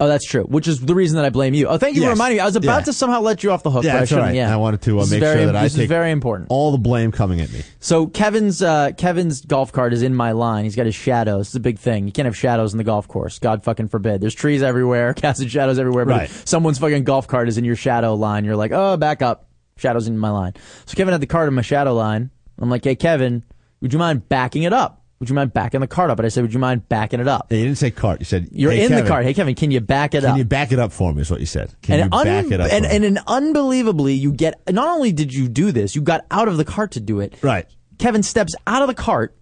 Oh, 0.00 0.08
that's 0.08 0.26
true. 0.26 0.42
Which 0.42 0.66
is 0.66 0.80
the 0.80 0.94
reason 0.94 1.16
that 1.16 1.24
I 1.24 1.30
blame 1.30 1.54
you. 1.54 1.68
Oh, 1.68 1.78
thank 1.78 1.94
you 1.94 2.02
for 2.02 2.08
reminding 2.08 2.38
me. 2.38 2.40
I 2.40 2.46
was 2.46 2.56
about 2.56 2.80
Yeah. 2.80 2.84
to 2.86 2.92
somehow 2.92 3.20
let 3.20 3.44
you 3.44 3.52
off 3.52 3.62
the 3.62 3.70
hook. 3.70 3.84
Yeah, 3.84 3.92
but 3.92 3.96
I 3.96 4.00
that's 4.00 4.12
right. 4.12 4.34
Yeah, 4.34 4.52
I 4.52 4.56
wanted 4.56 4.82
to 4.82 4.98
uh, 4.98 5.06
make 5.06 5.20
very, 5.20 5.36
sure 5.38 5.46
that 5.46 5.54
I 5.54 5.68
take 5.68 5.78
is 5.82 5.88
very 5.88 6.10
important. 6.10 6.48
all 6.50 6.72
the 6.72 6.78
blame 6.78 7.12
coming 7.12 7.40
at 7.40 7.52
me. 7.52 7.62
So 7.78 8.08
Kevin's 8.08 8.60
uh, 8.60 8.90
Kevin's 8.98 9.42
golf 9.42 9.70
cart 9.70 9.92
is 9.92 10.02
in 10.02 10.12
my 10.12 10.32
line. 10.32 10.64
He's 10.64 10.74
got 10.74 10.86
his 10.86 10.96
shadows. 10.96 11.46
It's 11.46 11.54
a 11.54 11.60
big 11.60 11.78
thing. 11.78 12.06
You 12.06 12.12
can't 12.12 12.26
have 12.26 12.36
shadows 12.36 12.74
in 12.74 12.78
the 12.78 12.84
golf 12.84 13.06
course. 13.06 13.38
God 13.38 13.62
fucking 13.62 13.86
forbid. 13.86 14.20
There's 14.20 14.34
trees 14.34 14.64
everywhere, 14.64 15.14
casting 15.16 15.46
shadows 15.46 15.78
everywhere. 15.78 16.06
But 16.06 16.18
Right. 16.22 16.30
someone's 16.44 16.78
fucking 16.78 17.04
golf 17.04 17.28
cart 17.28 17.46
is 17.48 17.56
in 17.56 17.64
your 17.64 17.76
shadow 17.76 18.14
line. 18.14 18.44
You're 18.44 18.56
like, 18.56 18.72
oh, 18.72 18.96
back 18.96 19.22
up. 19.22 19.46
Shadows 19.76 20.08
in 20.08 20.18
my 20.18 20.30
line. 20.30 20.54
So 20.86 20.96
Kevin 20.96 21.12
had 21.12 21.20
the 21.20 21.26
cart 21.28 21.46
in 21.46 21.54
my 21.54 21.62
shadow 21.62 21.94
line. 21.94 22.30
I'm 22.58 22.68
like, 22.68 22.82
hey 22.82 22.96
Kevin, 22.96 23.44
would 23.80 23.92
you 23.92 24.00
mind 24.00 24.28
backing 24.28 24.64
it 24.64 24.72
up? 24.72 25.03
Would 25.20 25.28
you 25.28 25.34
mind 25.34 25.52
backing 25.54 25.80
the 25.80 25.86
cart 25.86 26.10
up? 26.10 26.16
But 26.16 26.26
I 26.26 26.28
said, 26.28 26.42
would 26.42 26.52
you 26.52 26.58
mind 26.58 26.88
backing 26.88 27.20
it 27.20 27.28
up? 27.28 27.46
Yeah, 27.50 27.58
you 27.58 27.64
didn't 27.66 27.78
say 27.78 27.90
cart. 27.90 28.20
You 28.20 28.24
said 28.24 28.48
You're 28.50 28.72
"Hey, 28.72 28.82
in 28.82 28.88
Kevin, 28.88 29.04
the 29.04 29.08
cart. 29.10 29.24
Hey 29.24 29.32
Kevin, 29.32 29.54
can 29.54 29.70
you 29.70 29.80
back 29.80 30.14
it 30.14 30.18
Can 30.20 30.24
up? 30.26 30.30
Can 30.32 30.38
you 30.38 30.44
back 30.44 30.72
it 30.72 30.78
up 30.78 30.92
for 30.92 31.14
me? 31.14 31.22
Is 31.22 31.30
what 31.30 31.40
you 31.40 31.46
said. 31.46 31.74
Can 31.82 32.00
and 32.00 32.12
you 32.12 32.18
un- 32.18 32.24
back 32.26 32.50
it 32.52 32.60
up? 32.60 32.70
and, 32.72 32.84
and 32.84 33.04
an 33.04 33.20
unbelievably, 33.26 34.14
you 34.14 34.32
get. 34.32 34.60
Not 34.70 34.88
only 34.88 35.12
did 35.12 35.32
you 35.32 35.48
do 35.48 35.72
this, 35.72 35.94
you 35.94 36.02
got 36.02 36.26
out 36.30 36.48
of 36.48 36.56
the 36.56 36.64
cart 36.64 36.92
to 36.92 37.00
do 37.00 37.20
it. 37.20 37.34
right. 37.42 37.66
Kevin 37.98 38.22
steps 38.24 38.54
out 38.66 38.82
of 38.82 38.88
the 38.88 38.94
cart 38.94 39.36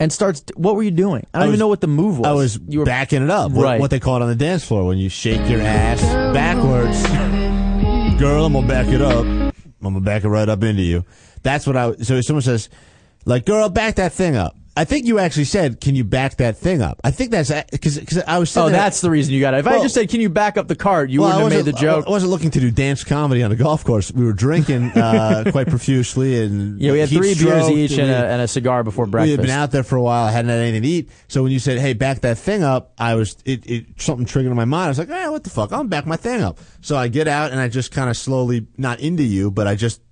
and 0.00 0.10
starts. 0.12 0.42
What 0.56 0.76
were 0.76 0.82
you 0.82 0.90
doing? 0.90 1.26
I 1.34 1.38
don't 1.40 1.44
I 1.44 1.48
even 1.48 1.60
know 1.60 1.68
what 1.68 1.82
the 1.82 1.86
move 1.88 2.18
was. 2.18 2.26
I 2.26 2.32
was 2.32 2.58
You 2.66 2.78
were 2.80 2.84
backing 2.86 3.22
it 3.22 3.30
up. 3.30 3.52
What, 3.52 3.62
Right. 3.64 3.80
what 3.80 3.90
they 3.90 4.00
call 4.00 4.16
it 4.16 4.22
on 4.22 4.28
the 4.28 4.34
dance 4.34 4.64
floor 4.64 4.86
when 4.86 4.96
you 4.98 5.10
shake 5.10 5.46
your 5.48 5.60
ass 5.60 6.00
backwards. 6.34 7.02
Girl, 8.18 8.46
I'm 8.46 8.54
gonna 8.54 8.66
back 8.66 8.86
it 8.88 9.02
up. 9.02 9.24
I'm 9.26 9.52
gonna 9.82 10.00
back 10.00 10.24
it 10.24 10.28
right 10.28 10.48
up 10.48 10.62
into 10.64 10.82
you. 10.82 11.04
That's 11.42 11.66
what 11.66 11.76
I. 11.76 11.92
So 11.96 12.14
if 12.14 12.24
someone 12.24 12.42
says, 12.42 12.70
like, 13.26 13.44
girl, 13.44 13.68
back 13.68 13.96
that 13.96 14.12
thing 14.14 14.36
up. 14.36 14.56
I 14.76 14.84
think 14.84 15.06
you 15.06 15.18
actually 15.18 15.44
said, 15.44 15.80
"Can 15.80 15.94
you 15.94 16.04
back 16.04 16.36
that 16.36 16.58
thing 16.58 16.82
up?" 16.82 17.00
I 17.02 17.10
think 17.10 17.30
that's 17.30 17.50
because 17.70 17.98
because 17.98 18.22
I 18.26 18.38
was. 18.38 18.54
Oh, 18.56 18.68
that's 18.68 19.00
the 19.00 19.10
reason 19.10 19.32
you 19.32 19.40
got 19.40 19.54
it. 19.54 19.58
If 19.58 19.66
I 19.66 19.80
just 19.80 19.94
said, 19.94 20.10
"Can 20.10 20.20
you 20.20 20.28
back 20.28 20.58
up 20.58 20.68
the 20.68 20.76
cart?" 20.76 21.08
You 21.08 21.22
Well, 21.22 21.30
wouldn't 21.42 21.52
have 21.52 21.64
made 21.64 21.72
the 21.74 21.78
joke. 21.78 22.06
I 22.06 22.10
wasn't 22.10 22.30
looking 22.30 22.50
to 22.50 22.60
do 22.60 22.70
dance 22.70 23.02
comedy 23.02 23.42
on 23.42 23.50
a 23.50 23.56
golf 23.56 23.84
course. 23.84 24.12
We 24.12 24.24
were 24.24 24.34
drinking 24.34 24.90
uh, 24.90 25.44
quite 25.50 25.68
profusely, 25.68 26.42
and 26.44 26.78
yeah, 26.78 26.92
we 26.92 26.98
had 26.98 27.08
three 27.08 27.34
beers 27.34 27.70
each 27.70 27.92
and 27.92 28.08
we- 28.08 28.14
a, 28.14 28.26
and 28.26 28.42
a 28.42 28.48
cigar 28.48 28.84
before 28.84 29.06
breakfast. 29.06 29.28
We 29.28 29.30
had 29.32 29.40
been 29.40 29.50
out 29.50 29.70
there 29.70 29.82
for 29.82 29.96
a 29.96 30.02
while. 30.02 30.24
I 30.26 30.30
hadn't 30.30 30.50
had 30.50 30.58
anything 30.60 30.82
to 30.82 30.88
eat. 30.88 31.10
So 31.28 31.42
when 31.42 31.52
you 31.52 31.58
said, 31.58 31.78
"Hey, 31.78 31.94
back 31.94 32.20
that 32.20 32.36
thing 32.36 32.62
up," 32.62 32.92
I 32.98 33.14
was 33.14 33.36
it, 33.46 33.66
it 33.70 33.86
something 33.96 34.26
triggered 34.26 34.50
in 34.50 34.56
my 34.56 34.66
mind. 34.66 34.86
I 34.86 34.88
was 34.88 34.98
like, 34.98 35.10
"Ah, 35.10 35.30
what 35.30 35.42
the 35.42 35.50
fuck? 35.50 35.72
I'm 35.72 35.88
back 35.88 36.04
my 36.06 36.16
thing 36.16 36.42
up." 36.42 36.58
So 36.82 36.96
I 36.96 37.08
get 37.08 37.28
out 37.28 37.50
and 37.50 37.58
I 37.60 37.68
just 37.68 37.92
kind 37.92 38.10
of 38.10 38.16
slowly, 38.16 38.66
not 38.76 39.00
into 39.00 39.22
you, 39.22 39.50
but 39.50 39.66
I 39.66 39.74
just. 39.74 40.02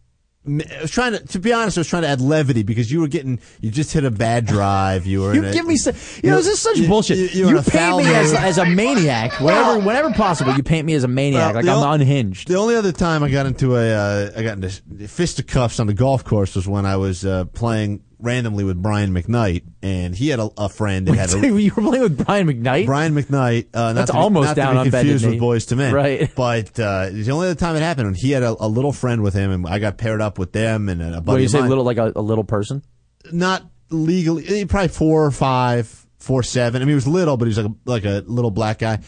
I 0.47 0.83
was 0.83 0.91
trying 0.91 1.13
to, 1.13 1.21
to 1.29 1.39
be 1.39 1.53
honest, 1.55 1.79
I 1.79 1.81
was 1.81 1.89
trying 1.89 2.03
to 2.03 2.09
add 2.09 2.21
levity 2.21 2.63
because 2.65 2.93
you 2.93 3.01
were 3.01 3.09
getting, 3.09 3.41
you 3.63 3.71
just 3.71 3.93
hit 3.93 4.05
a 4.05 4.11
bad 4.11 4.45
drive. 4.45 5.07
You 5.07 5.23
were. 5.23 5.33
You 5.35 5.43
in 5.43 5.49
a, 5.49 5.53
give 5.55 5.67
me, 5.67 5.75
you 6.23 6.29
know, 6.31 6.37
this 6.37 6.47
is 6.49 6.61
such 6.61 6.87
bullshit. 6.87 7.17
you- 7.17 7.45
You, 7.47 7.49
you 7.51 7.59
a 7.59 7.63
paint 7.63 7.97
me 7.99 8.15
as, 8.15 8.35
as 8.35 8.59
a 8.59 8.67
maniac. 8.67 9.33
Whenever, 9.41 9.79
whenever 9.79 10.13
possible, 10.13 10.55
you 10.55 10.63
paint 10.63 10.85
me 10.87 10.93
as 10.95 11.03
a 11.05 11.09
maniac, 11.09 11.55
Well, 11.55 11.65
like 11.65 11.71
I'm 11.73 11.83
o- 11.89 11.93
unhinged. 11.93 12.49
The 12.49 12.57
only 12.57 12.77
other 12.77 12.93
time 12.93 13.23
I 13.23 13.31
got 13.31 13.47
into 13.47 13.77
a, 13.77 13.91
uh, 13.95 14.31
I 14.37 14.43
got 14.43 14.57
into 14.63 14.69
fisticuffs 15.09 15.81
on 15.81 15.87
the 15.87 15.95
golf 15.95 16.25
course 16.25 16.55
was 16.57 16.69
when 16.69 16.85
I 16.85 16.97
was 16.97 17.25
uh, 17.25 17.47
playing 17.47 18.03
randomly 18.25 18.65
with 18.65 18.83
Brian 18.83 19.15
McKnight, 19.15 19.63
and 19.83 20.15
he 20.15 20.29
had 20.29 20.41
a, 20.41 20.51
a 20.57 20.69
friend 20.69 21.07
that 21.07 21.15
had 21.15 21.35
a, 21.35 21.47
you 21.61 21.73
were 21.75 21.83
playing 21.83 22.03
with 22.03 22.25
Brian 22.25 22.47
McKnight. 22.49 22.87
Brian 22.87 23.15
McKnight. 23.15 23.67
Uh, 23.73 23.93
That's 23.93 24.11
be, 24.11 24.17
almost 24.17 24.57
down 24.57 24.77
on 24.77 24.91
confused 24.91 25.27
with 25.27 25.39
Boyz 25.39 25.71
II 25.71 25.79
Men, 25.79 25.95
Right. 25.95 26.35
But 26.35 26.79
uh, 26.81 27.11
the 27.11 27.31
only 27.31 27.47
other 27.49 27.55
time 27.55 27.77
it 27.77 27.81
happened 27.81 28.09
when 28.09 28.15
he 28.15 28.33
had 28.33 28.43
a, 28.43 28.57
a 28.59 28.67
little 28.67 28.93
friend 28.93 29.23
with 29.23 29.35
him, 29.35 29.51
and 29.53 29.67
I 29.69 29.79
got 29.79 29.99
paired 29.99 30.21
up 30.21 30.39
with 30.39 30.53
them 30.53 30.89
and 30.89 31.01
a 31.03 31.21
buddy. 31.21 31.37
What 31.37 31.43
you 31.43 31.49
say, 31.49 31.61
mine. 31.61 31.69
little 31.69 31.85
like 31.85 31.99
a, 31.99 32.13
a 32.17 32.23
little 32.23 32.45
person? 32.45 32.83
Not 33.31 33.63
legally, 33.91 34.47
eh, 34.49 34.65
probably 34.67 34.89
four 34.89 35.25
or 35.25 35.31
five, 35.31 36.07
four 36.19 36.43
seven. 36.43 36.83
I 36.83 36.85
mean, 36.85 36.91
he 36.91 36.95
was 36.95 37.07
little, 37.07 37.37
but 37.37 37.45
he 37.47 37.51
was 37.51 37.59
like 37.59 37.67
a, 37.67 37.75
like 37.85 38.05
a 38.05 38.25
little 38.27 38.51
black 38.51 38.79
guy. 38.79 39.01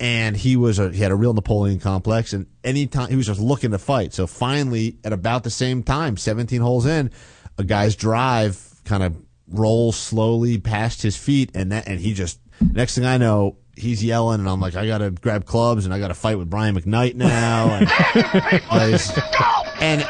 And 0.00 0.36
he 0.36 0.56
was 0.56 0.80
a, 0.80 0.90
he 0.90 0.98
had 0.98 1.12
a 1.12 1.14
real 1.14 1.32
Napoleon 1.32 1.78
complex, 1.78 2.32
and 2.32 2.46
anytime 2.64 3.10
he 3.10 3.16
was 3.16 3.26
just 3.26 3.40
looking 3.40 3.70
to 3.70 3.78
fight. 3.78 4.12
So 4.12 4.26
finally, 4.26 4.98
at 5.04 5.12
about 5.12 5.44
the 5.44 5.50
same 5.50 5.84
time, 5.84 6.16
17 6.16 6.60
holes 6.60 6.84
in, 6.84 7.12
a 7.58 7.64
guy's 7.64 7.96
drive 7.96 8.60
kind 8.84 9.02
of 9.02 9.16
rolls 9.48 9.96
slowly 9.96 10.58
past 10.58 11.02
his 11.02 11.16
feet, 11.16 11.50
and 11.54 11.72
that, 11.72 11.88
and 11.88 12.00
he 12.00 12.14
just 12.14 12.40
next 12.60 12.94
thing 12.94 13.04
I 13.04 13.18
know, 13.18 13.56
he's 13.76 14.02
yelling, 14.02 14.40
and 14.40 14.48
I'm 14.48 14.60
like, 14.60 14.76
I 14.76 14.86
gotta 14.86 15.10
grab 15.10 15.44
clubs, 15.44 15.84
and 15.84 15.94
I 15.94 15.98
gotta 15.98 16.14
fight 16.14 16.38
with 16.38 16.50
Brian 16.50 16.74
McKnight 16.74 17.14
now, 17.14 17.68
and, 17.74 17.88
and 19.80 20.00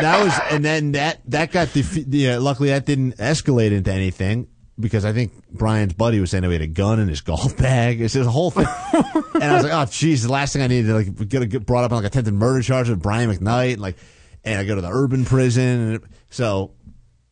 that 0.00 0.22
was, 0.22 0.38
and 0.50 0.64
then 0.64 0.92
that 0.92 1.20
that 1.30 1.52
got 1.52 1.72
the, 1.72 2.04
yeah. 2.08 2.36
Uh, 2.36 2.40
luckily, 2.40 2.68
that 2.70 2.86
didn't 2.86 3.16
escalate 3.16 3.72
into 3.72 3.92
anything 3.92 4.48
because 4.78 5.04
I 5.04 5.12
think 5.12 5.32
Brian's 5.50 5.94
buddy 5.94 6.20
was 6.20 6.30
saying 6.30 6.42
that 6.42 6.48
he 6.48 6.54
had 6.54 6.62
a 6.62 6.66
gun 6.66 7.00
in 7.00 7.08
his 7.08 7.22
golf 7.22 7.56
bag. 7.56 8.00
It's 8.00 8.14
just 8.14 8.28
a 8.28 8.30
whole 8.30 8.50
thing, 8.50 8.66
and 8.92 9.44
I 9.44 9.54
was 9.54 9.64
like, 9.64 9.72
oh, 9.72 9.86
jeez!" 9.90 10.22
the 10.22 10.32
last 10.32 10.52
thing 10.52 10.62
I 10.62 10.66
needed 10.66 10.88
to 10.88 10.94
like 10.94 11.28
get, 11.28 11.48
get 11.48 11.66
brought 11.66 11.84
up 11.84 11.92
on 11.92 12.02
like 12.02 12.06
attempted 12.06 12.34
murder 12.34 12.62
charge 12.62 12.88
with 12.88 13.02
Brian 13.02 13.30
McKnight, 13.30 13.74
and 13.74 13.82
like, 13.82 13.96
and 14.46 14.58
I 14.58 14.64
go 14.64 14.74
to 14.76 14.80
the 14.80 14.88
urban 14.90 15.24
prison, 15.26 16.00
so. 16.30 16.72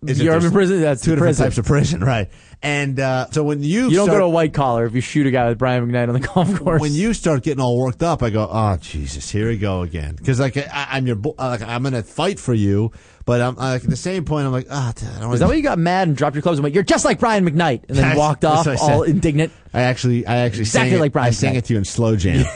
is 0.06 0.20
it 0.20 0.24
The 0.24 0.30
urban 0.30 0.50
prison? 0.50 0.80
That's 0.82 1.00
two 1.02 1.12
different 1.12 1.28
prison. 1.36 1.44
types 1.46 1.58
of 1.58 1.64
prison, 1.64 2.00
right? 2.04 2.30
And 2.60 2.98
uh, 2.98 3.30
so 3.30 3.42
when 3.44 3.62
you 3.62 3.88
You 3.88 3.96
don't 3.96 4.06
start, 4.06 4.16
go 4.16 4.18
to 4.20 4.24
a 4.24 4.28
white 4.28 4.54
collar 4.54 4.86
if 4.86 4.94
you 4.94 5.00
shoot 5.02 5.26
a 5.26 5.30
guy 5.30 5.48
with 5.48 5.58
Brian 5.58 5.86
McKnight 5.86 6.08
on 6.08 6.14
the 6.14 6.26
golf 6.34 6.58
course. 6.58 6.80
when 6.80 6.92
you 6.92 7.12
start 7.14 7.42
getting 7.42 7.60
all 7.62 7.78
worked 7.78 8.02
up, 8.02 8.22
I 8.22 8.30
go, 8.30 8.48
"Oh 8.50 8.76
Jesus, 8.80 9.30
here 9.30 9.48
we 9.48 9.58
go 9.58 9.82
again." 9.82 10.14
Because 10.16 10.40
like 10.40 10.56
I, 10.56 10.88
I'm 10.92 11.06
your, 11.06 11.16
like 11.38 11.62
I'm 11.62 11.82
gonna 11.82 12.02
fight 12.02 12.40
for 12.40 12.54
you, 12.54 12.90
but 13.26 13.42
I'm 13.42 13.54
like 13.56 13.84
at 13.84 13.90
the 13.90 13.96
same 13.96 14.24
point, 14.24 14.46
I'm 14.46 14.52
like, 14.52 14.66
"Ah, 14.70 14.94
oh, 14.96 15.12
I 15.16 15.20
don't 15.20 15.34
Is 15.34 15.40
that 15.40 15.48
why 15.48 15.54
you 15.54 15.62
got 15.62 15.78
mad 15.78 16.08
and 16.08 16.16
dropped 16.16 16.36
your 16.36 16.42
clubs 16.42 16.58
and 16.58 16.62
went, 16.62 16.74
"You're 16.74 16.84
just 16.84 17.04
like 17.04 17.18
Brian 17.20 17.46
McKnight," 17.46 17.84
and 17.88 17.98
then 17.98 18.16
walked 18.16 18.46
off 18.46 18.66
all 18.80 19.02
indignant? 19.02 19.52
I 19.74 19.82
actually, 19.82 20.26
I 20.26 20.36
actually 20.38 20.62
Exactly 20.62 20.90
sang 20.90 20.98
it, 20.98 21.00
like 21.02 21.12
Brian 21.12 21.28
I 21.28 21.30
sang 21.32 21.52
Knight. 21.52 21.58
it 21.58 21.64
to 21.66 21.74
you 21.74 21.78
in 21.78 21.84
slow 21.84 22.16
jam. 22.16 22.46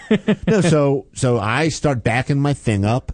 no, 0.46 0.60
so 0.62 1.06
so 1.14 1.38
I 1.38 1.68
start 1.68 2.02
backing 2.02 2.40
my 2.40 2.54
thing 2.54 2.86
up 2.86 3.12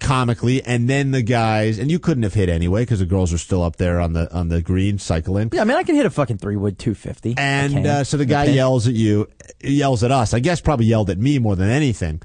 comically, 0.00 0.62
and 0.62 0.88
then 0.88 1.10
the 1.10 1.22
guys, 1.22 1.78
and 1.78 1.90
you 1.90 1.98
couldn't 1.98 2.22
have 2.22 2.34
hit 2.34 2.48
anyway 2.48 2.82
because 2.82 2.98
the 3.00 3.06
girls 3.06 3.32
are 3.32 3.38
still 3.38 3.62
up 3.62 3.76
there 3.76 4.00
on 4.00 4.12
the 4.12 4.32
on 4.34 4.48
the 4.48 4.60
green 4.62 4.98
cycling. 4.98 5.50
Yeah, 5.52 5.62
I 5.62 5.64
mean, 5.64 5.76
I 5.76 5.82
can 5.82 5.94
hit 5.94 6.06
a 6.06 6.10
fucking 6.10 6.38
three 6.38 6.56
wood 6.56 6.78
two 6.78 6.94
fifty. 6.94 7.34
And 7.36 7.86
uh, 7.86 8.04
so 8.04 8.16
the 8.16 8.24
guy 8.26 8.44
Okay. 8.44 8.54
yells 8.54 8.86
at 8.88 8.94
you, 8.94 9.28
yells 9.62 10.02
at 10.04 10.10
us. 10.10 10.34
I 10.34 10.40
guess 10.40 10.60
probably 10.60 10.86
yelled 10.86 11.10
at 11.10 11.18
me 11.18 11.38
more 11.38 11.56
than 11.56 11.68
anything. 11.70 12.22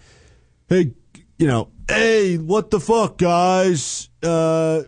Hey, 0.69 0.91
you 1.37 1.47
know, 1.47 1.69
hey, 1.87 2.37
what 2.37 2.71
the 2.71 2.79
fuck, 2.79 3.17
guys? 3.17 4.09
Uh, 4.23 4.83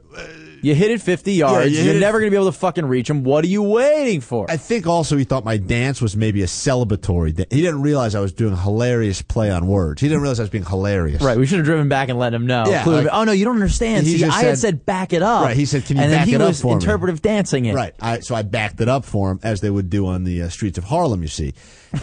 You 0.61 0.75
hit 0.75 0.91
it 0.91 1.01
fifty 1.01 1.33
yards. 1.33 1.71
you 1.77 1.83
you 1.91 1.97
are 1.97 1.99
never 1.99 2.19
gonna 2.19 2.29
be 2.31 2.35
able 2.37 2.51
to 2.51 2.57
fucking 2.57 2.85
reach 2.85 3.09
him. 3.09 3.23
What 3.23 3.43
are 3.43 3.47
you 3.47 3.63
waiting 3.63 4.21
for? 4.21 4.49
I 4.49 4.57
think 4.57 4.87
also 4.87 5.17
he 5.17 5.23
thought 5.23 5.43
my 5.45 5.57
dance 5.57 6.01
was 6.01 6.15
maybe 6.15 6.41
a 6.43 6.47
celebratory. 6.47 7.33
Da- 7.35 7.45
he 7.49 7.61
didn't 7.61 7.81
realize 7.81 8.15
I 8.15 8.19
was 8.19 8.33
doing 8.33 8.53
a 8.53 8.57
hilarious 8.57 9.21
play 9.21 9.49
on 9.51 9.67
words. 9.67 10.01
He 10.01 10.07
didn't 10.07 10.21
realize 10.21 10.39
I 10.39 10.43
was 10.43 10.49
being 10.49 10.65
hilarious. 10.65 11.21
Right, 11.21 11.37
we 11.37 11.45
should 11.45 11.57
have 11.59 11.65
driven 11.65 11.89
back 11.89 12.09
and 12.09 12.19
let 12.19 12.33
him 12.33 12.45
know. 12.47 12.65
Yeah, 12.67 12.83
like- 12.85 13.07
oh 13.11 13.23
no, 13.23 13.31
you 13.31 13.45
don't 13.45 13.55
understand. 13.55 14.05
See, 14.07 14.23
I 14.23 14.27
had 14.27 14.41
said- 14.41 14.57
said 14.59 14.85
back 14.85 15.13
it 15.13 15.21
up. 15.21 15.43
Right, 15.43 15.55
he 15.57 15.65
said, 15.65 15.85
"Can 15.85 15.97
you 15.97 16.03
and 16.03 16.11
back 16.11 16.27
he 16.27 16.33
it 16.35 16.41
up 16.41 16.47
was 16.49 16.61
for 16.61 16.67
me?" 16.69 16.73
interpretive 16.83 17.21
dancing 17.21 17.65
it. 17.65 17.73
Right. 17.75 17.93
I, 18.01 18.19
so 18.19 18.35
I 18.35 18.41
backed 18.43 18.81
it 18.81 18.89
up 18.89 19.05
for 19.05 19.31
him 19.31 19.39
as 19.43 19.61
they 19.61 19.69
would 19.69 19.89
do 19.89 20.07
on 20.07 20.23
the 20.23 20.43
uh, 20.43 20.49
streets 20.49 20.77
of 20.77 20.83
Harlem, 20.85 21.21
you 21.21 21.27
see. 21.27 21.53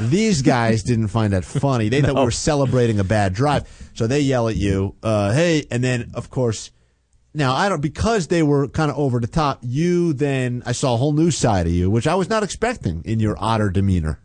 These 0.01 0.43
guys 0.43 0.83
didn't 0.83 1.09
find 1.09 1.33
that 1.33 1.45
funny. 1.45 1.89
They 1.89 2.01
thought 2.03 2.17
we 2.17 2.25
were 2.25 2.31
celebrating 2.31 2.99
a 2.99 3.05
bad 3.05 3.35
drive. 3.35 3.65
So 3.95 4.07
they 4.07 4.21
yell 4.21 4.49
at 4.49 4.57
you, 4.57 4.95
uh, 5.03 5.33
hey, 5.33 5.65
and 5.71 5.83
then, 5.83 6.11
of 6.15 6.29
course, 6.29 6.71
now 7.37 7.55
I 7.55 7.69
don't, 7.69 7.81
because 7.81 8.29
they 8.29 8.43
were 8.43 8.69
kind 8.69 8.91
of 8.91 8.99
over 8.99 9.21
the 9.21 9.27
top, 9.27 9.61
you 9.63 10.13
then, 10.13 10.63
I 10.67 10.73
saw 10.73 10.95
a 10.95 10.97
whole 10.97 11.13
new 11.13 11.31
side 11.31 11.67
of 11.67 11.73
you, 11.73 11.91
which 11.91 12.07
I 12.07 12.15
was 12.15 12.29
not 12.29 12.43
expecting 12.43 13.03
in 13.05 13.21
your 13.21 13.37
otter 13.39 13.71
demeanor. 13.71 14.21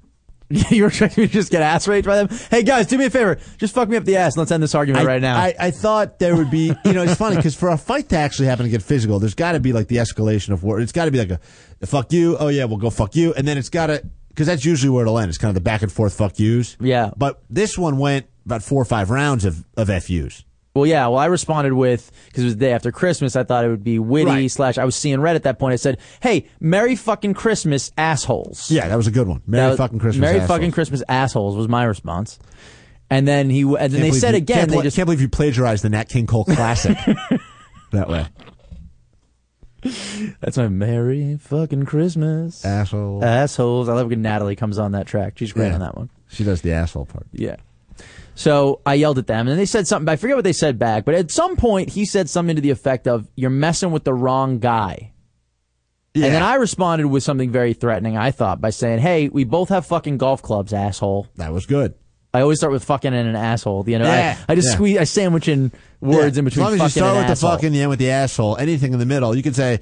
Yeah, 0.50 0.64
you 0.70 0.84
were 0.84 0.90
expecting 0.90 1.24
me 1.24 1.28
to 1.28 1.34
just 1.34 1.52
get 1.52 1.62
ass 1.62 1.88
raped 1.88 2.08
by 2.08 2.24
them? 2.24 2.38
Hey 2.50 2.64
guys, 2.64 2.88
do 2.88 2.98
me 2.98 3.06
a 3.06 3.10
favor. 3.10 3.40
Just 3.58 3.74
fuck 3.74 3.88
me 3.88 3.98
up 3.98 4.04
the 4.04 4.18
ass 4.18 4.34
and 4.34 4.40
let's 4.40 4.52
end 4.52 4.62
this 4.62 4.76
argument 4.76 5.04
I, 5.04 5.08
right 5.08 5.22
now. 5.22 5.38
I, 5.38 5.54
I 5.60 5.72
thought 5.72 6.20
there 6.20 6.36
would 6.36 6.52
be, 6.52 6.74
you 6.86 6.94
know, 6.94 7.04
it's 7.04 7.16
funny 7.16 7.38
because 7.38 7.56
for 7.56 7.70
a 7.70 7.78
fight 7.78 8.10
to 8.10 8.18
actually 8.18 8.48
happen 8.48 8.66
to 8.66 8.70
get 8.70 8.82
physical, 8.82 9.20
there's 9.20 9.36
got 9.36 9.54
to 9.54 9.60
be 9.60 9.74
like 9.74 9.88
the 9.88 9.98
escalation 9.98 10.50
of 10.50 10.64
war. 10.64 10.80
It's 10.80 10.92
got 10.92 11.06
to 11.06 11.12
be 11.12 11.20
like 11.20 11.32
a, 11.32 11.40
a 11.82 11.88
fuck 11.88 12.12
you. 12.12 12.38
Oh 12.38 12.50
yeah, 12.50 12.66
we'll 12.66 12.78
go 12.78 12.90
fuck 12.90 13.16
you, 13.16 13.34
and 13.34 13.48
then 13.48 13.58
it's 13.58 13.70
got 13.70 13.88
to 13.88 14.04
because 14.30 14.48
that's 14.48 14.66
usually 14.66 14.90
where 14.90 15.04
it'll 15.04 15.20
end. 15.20 15.30
It's 15.30 15.38
kind 15.38 15.50
of 15.50 15.56
the 15.56 15.62
back 15.62 15.82
and 15.82 15.92
forth 15.92 16.14
fuck 16.14 16.40
yous. 16.40 16.78
Yeah. 16.80 17.12
But 17.16 17.42
this 17.50 17.78
one 17.78 17.98
went 17.98 18.28
about 18.46 18.64
four 18.64 18.82
or 18.82 18.86
five 18.86 19.10
rounds 19.10 19.46
of 19.46 19.66
of 19.78 19.88
fus. 19.88 20.44
Well, 20.74 20.86
yeah. 20.86 21.08
Well, 21.08 21.18
I 21.18 21.26
responded 21.26 21.74
with 21.74 22.12
because 22.28 22.44
it 22.44 22.46
was 22.48 22.56
the 22.56 22.60
day 22.62 22.72
after 22.74 22.92
Christmas. 22.94 23.36
I 23.36 23.44
thought 23.44 23.66
it 23.66 23.70
would 23.70 23.84
be 23.84 24.00
witty 24.00 24.26
Right. 24.32 24.52
slash. 24.52 24.78
I 24.78 24.86
was 24.86 24.96
seeing 24.96 25.20
red 25.20 25.36
at 25.36 25.44
that 25.44 25.60
point. 25.60 25.74
I 25.74 25.76
said, 25.76 25.98
"Hey, 26.22 26.48
Merry 26.62 26.96
fucking 26.96 27.34
Christmas, 27.34 27.92
assholes." 27.98 28.72
Yeah, 28.72 28.88
that 28.88 28.96
was 28.96 29.08
a 29.08 29.12
good 29.12 29.28
one. 29.28 29.42
Merry 29.46 29.70
was- 29.72 29.78
fucking 29.78 30.00
Christmas. 30.00 30.22
Merry 30.22 30.36
assholes. 30.40 30.48
fucking 30.58 30.72
Christmas, 30.72 31.04
assholes 31.10 31.58
was 31.58 31.68
my 31.68 31.84
response. 31.84 32.40
And 33.10 33.28
then 33.28 33.50
he 33.50 33.64
and 33.64 33.76
then 33.76 33.90
Can't 33.92 34.02
they 34.04 34.12
said 34.12 34.32
you- 34.32 34.38
again. 34.38 34.58
Can't, 34.60 34.72
They 34.72 34.82
just 34.84 34.96
can't 34.96 35.06
believe 35.06 35.20
you 35.20 35.28
plagiarized 35.28 35.84
the 35.84 35.90
Nat 35.90 36.08
King 36.08 36.26
Cole 36.26 36.46
Classic 36.46 36.98
that 37.92 38.08
way. 38.08 38.28
that's 40.40 40.58
my 40.58 40.68
Merry 40.70 41.38
fucking 41.38 41.86
Christmas, 41.86 42.64
Assholes. 42.64 43.24
assholes. 43.24 43.90
I 43.90 43.94
love 43.94 44.10
when 44.10 44.22
Natalie 44.22 44.56
comes 44.56 44.78
on 44.78 44.92
that 44.92 45.08
track. 45.08 45.34
She's 45.38 45.52
great 45.52 45.68
Yeah. 45.68 45.74
on 45.74 45.80
that 45.80 45.98
one. 45.98 46.10
She 46.30 46.44
does 46.44 46.62
the 46.62 46.72
asshole 46.72 47.06
part. 47.08 47.26
Yeah. 47.34 47.56
So 48.42 48.82
I 48.86 48.96
yelled 48.96 49.18
at 49.20 49.28
them, 49.28 49.48
and 49.48 49.60
they 49.60 49.66
said 49.66 49.88
something. 49.88 50.10
I 50.10 50.16
forget 50.16 50.36
what 50.36 50.44
they 50.44 50.54
said 50.54 50.80
back, 50.80 51.06
but 51.06 51.14
at 51.16 51.30
some 51.32 51.56
point 51.58 51.90
he 51.92 52.06
said 52.06 52.30
something 52.30 52.56
to 52.56 52.62
the 52.62 52.72
effect 52.72 53.08
of, 53.08 53.28
"You're 53.36 53.50
messing 53.52 53.92
with 53.92 54.04
the 54.04 54.14
wrong 54.14 54.58
guy." 54.60 55.12
Yeah. 56.14 56.26
And 56.26 56.36
then 56.36 56.44
I 56.44 56.56
responded 56.56 57.08
with 57.08 57.24
something 57.24 57.52
very 57.52 57.74
threatening. 57.74 58.18
I 58.18 58.32
thought 58.32 58.60
by 58.60 58.72
saying, 58.72 59.00
"Hey, 59.00 59.30
we 59.30 59.44
both 59.44 59.70
have 59.70 59.86
fucking 59.86 60.18
golf 60.18 60.42
clubs, 60.42 60.74
asshole." 60.74 61.28
That 61.38 61.54
was 61.54 61.66
good. 61.66 61.94
I 62.34 62.42
always 62.42 62.58
start 62.60 62.72
with 62.74 62.84
fucking 62.84 63.14
and 63.14 63.28
an 63.30 63.36
asshole. 63.36 63.84
You 63.88 64.00
know, 64.00 64.06
Yeah. 64.06 64.38
I, 64.48 64.54
I 64.54 64.56
just 64.56 64.70
Yeah. 64.70 64.74
squeeze, 64.76 64.98
I 64.98 65.04
sandwich 65.04 65.48
in 65.48 65.72
words 66.00 66.38
in 66.38 66.46
between 66.46 66.66
As 66.66 66.72
long 66.80 66.82
as 66.88 66.96
you 66.96 67.02
start 67.02 67.18
with 67.18 67.26
the 67.28 67.32
asshole. 67.34 67.52
fucking, 67.52 67.74
you 67.74 67.82
end 67.82 67.90
with 67.90 68.00
the 68.00 68.10
asshole. 68.10 68.58
Anything 68.58 68.94
in 68.94 69.00
the 69.00 69.06
middle, 69.06 69.36
you 69.36 69.44
can 69.44 69.54
say, 69.54 69.80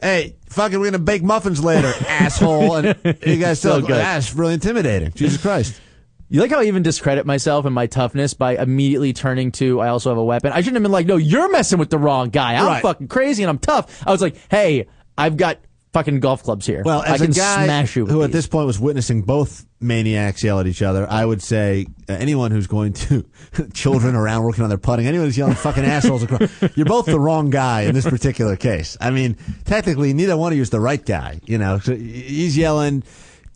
"Hey, 0.00 0.34
fucking, 0.48 0.80
we're 0.80 0.86
gonna 0.86 0.98
bake 0.98 1.22
muffins 1.22 1.62
later, 1.62 1.92
asshole," 2.08 2.74
and 2.76 2.96
you 3.24 3.36
guys 3.36 3.60
So 3.60 3.76
still 3.76 3.80
good. 3.86 3.96
That's 3.98 4.34
really 4.34 4.54
intimidating. 4.54 5.12
Jesus 5.14 5.40
Christ. 5.40 5.80
You 6.28 6.40
like 6.40 6.50
how 6.50 6.60
I 6.60 6.64
even 6.64 6.82
discredit 6.82 7.26
myself 7.26 7.64
and 7.66 7.74
my 7.74 7.86
toughness 7.86 8.34
by 8.34 8.56
immediately 8.56 9.12
turning 9.12 9.52
to 9.52 9.80
I 9.80 9.88
also 9.88 10.10
have 10.10 10.18
a 10.18 10.24
weapon. 10.24 10.52
I 10.52 10.60
shouldn't 10.60 10.76
have 10.76 10.82
been 10.82 10.92
like, 10.92 11.06
no, 11.06 11.16
you're 11.16 11.50
messing 11.50 11.78
with 11.78 11.90
the 11.90 11.98
wrong 11.98 12.30
guy. 12.30 12.54
I'm 12.54 12.66
Right. 12.66 12.82
fucking 12.82 13.08
crazy 13.08 13.42
and 13.42 13.50
I'm 13.50 13.58
tough. 13.58 14.02
I 14.06 14.10
was 14.10 14.22
like, 14.22 14.36
hey, 14.50 14.86
I've 15.16 15.36
got 15.36 15.58
fucking 15.92 16.18
golf 16.18 16.42
clubs 16.42 16.66
here. 16.66 16.82
Well, 16.84 17.02
I 17.02 17.14
as 17.14 17.20
can 17.20 17.30
a 17.30 17.34
guy 17.34 17.64
smash 17.66 17.94
you. 17.94 18.02
With 18.04 18.12
who 18.12 18.22
at 18.24 18.32
this 18.32 18.48
point 18.48 18.66
was 18.66 18.80
witnessing 18.80 19.22
both 19.22 19.64
maniacs 19.80 20.42
yell 20.42 20.58
at 20.58 20.66
each 20.66 20.82
other, 20.82 21.06
I 21.08 21.24
would 21.24 21.40
say 21.40 21.86
uh, 22.08 22.14
anyone 22.14 22.50
who's 22.50 22.66
going 22.66 22.94
to 22.94 23.24
children 23.74 24.16
around 24.16 24.42
working 24.42 24.64
on 24.64 24.70
their 24.70 24.78
putting, 24.78 25.06
anyone 25.06 25.26
who's 25.28 25.38
yelling 25.38 25.54
fucking 25.54 25.84
assholes 25.84 26.24
across, 26.24 26.50
you're 26.76 26.86
both 26.86 27.06
the 27.06 27.20
wrong 27.20 27.50
guy 27.50 27.82
in 27.82 27.94
this 27.94 28.08
particular 28.08 28.56
case. 28.56 28.96
I 29.00 29.10
mean, 29.12 29.36
technically, 29.66 30.12
neither 30.14 30.36
one 30.36 30.52
of 30.52 30.56
you 30.56 30.62
is 30.62 30.70
the 30.70 30.80
right 30.80 31.04
guy. 31.04 31.40
You 31.44 31.58
know, 31.58 31.78
so 31.78 31.94
he's 31.94 32.56
yelling. 32.56 33.04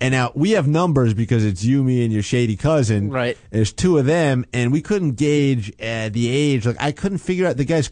And 0.01 0.13
now 0.13 0.31
we 0.35 0.53
have 0.53 0.69
numbers 0.69 1.13
because 1.13 1.45
it's 1.45 1.65
you, 1.65 1.83
me, 1.83 2.05
and 2.05 2.13
your 2.13 2.23
shady 2.23 2.57
cousin. 2.57 3.11
Right. 3.11 3.37
There's 3.51 3.73
two 3.73 3.99
of 3.99 4.07
them, 4.07 4.45
and 4.53 4.71
we 4.73 4.81
couldn't 4.81 5.13
gauge 5.13 5.73
uh, 5.81 6.09
the 6.09 6.29
age. 6.29 6.67
Like 6.67 6.77
I 6.79 6.93
couldn't 6.93 7.19
figure 7.19 7.47
out 7.47 7.57
the 7.57 7.65
guys. 7.65 7.91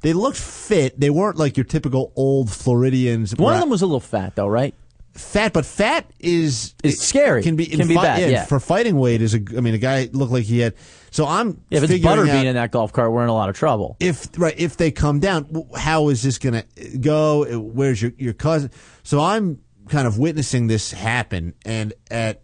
They 0.00 0.14
looked 0.14 0.38
fit. 0.38 0.98
They 0.98 1.10
weren't 1.10 1.36
like 1.36 1.56
your 1.56 1.64
typical 1.64 2.12
old 2.16 2.50
Floridians. 2.50 3.34
One 3.36 3.54
of 3.54 3.60
them 3.60 3.70
was 3.70 3.82
a 3.82 3.86
little 3.86 4.00
fat 4.00 4.36
though, 4.36 4.48
right? 4.48 4.74
fat, 5.14 5.52
but 5.52 5.64
fat 5.64 6.10
is 6.18 6.74
Is 6.82 7.00
scary. 7.00 7.42
Can 7.42 7.56
be 7.56 7.66
Can 7.66 7.82
in 7.82 7.88
be 7.88 7.94
fi- 7.94 8.02
bad, 8.02 8.30
yeah. 8.30 8.44
For 8.44 8.60
fighting 8.60 8.98
weight 8.98 9.22
is 9.22 9.34
a. 9.34 9.40
I 9.56 9.60
mean, 9.60 9.74
a 9.74 9.78
guy 9.78 10.08
looked 10.12 10.32
like 10.32 10.44
he 10.44 10.58
had. 10.58 10.74
So 11.10 11.26
I'm 11.26 11.60
Yeah, 11.70 11.78
if 11.78 11.90
it's 11.90 12.04
Butterbean 12.04 12.44
in 12.44 12.54
that 12.56 12.72
golf 12.72 12.92
cart, 12.92 13.12
we're 13.12 13.22
in 13.22 13.28
a 13.28 13.34
lot 13.34 13.48
of 13.48 13.56
trouble. 13.56 13.96
if 14.00 14.28
right 14.36 14.54
if 14.56 14.76
they 14.76 14.90
come 14.90 15.20
down, 15.20 15.66
how 15.76 16.08
is 16.08 16.22
this 16.22 16.38
going 16.38 16.62
to 16.62 16.98
go? 16.98 17.44
Where's 17.58 18.02
your 18.02 18.12
your 18.18 18.32
cousin? 18.32 18.70
So 19.02 19.20
I'm 19.20 19.60
kind 19.88 20.06
of 20.06 20.18
witnessing 20.18 20.66
this 20.66 20.92
happen, 20.92 21.54
and 21.64 21.92
at 22.10 22.42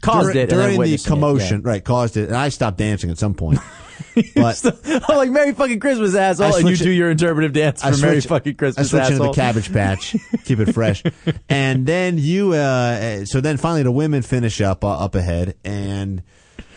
Caused 0.00 0.32
during, 0.32 0.48
it 0.48 0.50
during 0.50 0.72
the 0.72 0.78
witnessing 0.78 1.06
it, 1.06 1.14
commotion, 1.14 1.62
right? 1.62 1.84
Caused 1.84 2.16
it, 2.16 2.28
and 2.28 2.36
I 2.36 2.48
stopped 2.48 2.76
dancing 2.78 3.10
at 3.10 3.18
some 3.18 3.34
point. 3.34 3.60
but 4.34 4.64
I'm 5.08 5.16
like 5.16 5.30
Merry 5.30 5.52
fucking 5.52 5.78
Christmas, 5.78 6.14
asshole, 6.16 6.54
I 6.54 6.58
and 6.58 6.68
you 6.68 6.74
switch 6.74 6.86
do 6.86 6.90
your 6.90 7.08
interpretive 7.10 7.52
dance 7.52 7.82
for 7.82 7.86
I 7.88 7.90
Merry 7.92 8.20
switch- 8.20 8.26
fucking 8.28 8.52
I 8.54 8.56
Christmas, 8.56 8.90
switch 8.90 9.02
into 9.02 9.14
asshole. 9.14 9.28
the 9.28 9.34
Cabbage 9.34 9.72
Patch, 9.72 10.16
keep 10.44 10.58
it 10.58 10.72
fresh, 10.72 11.04
and 11.48 11.86
then 11.86 12.18
you. 12.18 12.52
Uh, 12.52 13.24
so 13.26 13.40
then 13.40 13.58
finally 13.58 13.84
the 13.84 13.92
women 13.92 14.22
finish 14.22 14.60
up 14.60 14.84
uh, 14.84 14.88
up 14.88 15.14
ahead, 15.14 15.54
and 15.64 16.22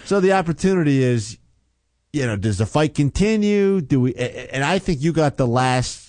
so 0.05 0.19
the 0.19 0.33
opportunity 0.33 1.01
is, 1.01 1.39
you 2.13 2.27
know, 2.27 2.35
does 2.35 2.59
the 2.59 2.67
fight 2.67 2.93
continue? 2.93 3.81
Do 3.81 4.01
we? 4.01 4.13
And 4.13 4.63
I 4.63 4.77
think 4.77 5.01
you 5.01 5.13
got 5.13 5.37
the 5.37 5.47
last. 5.47 6.04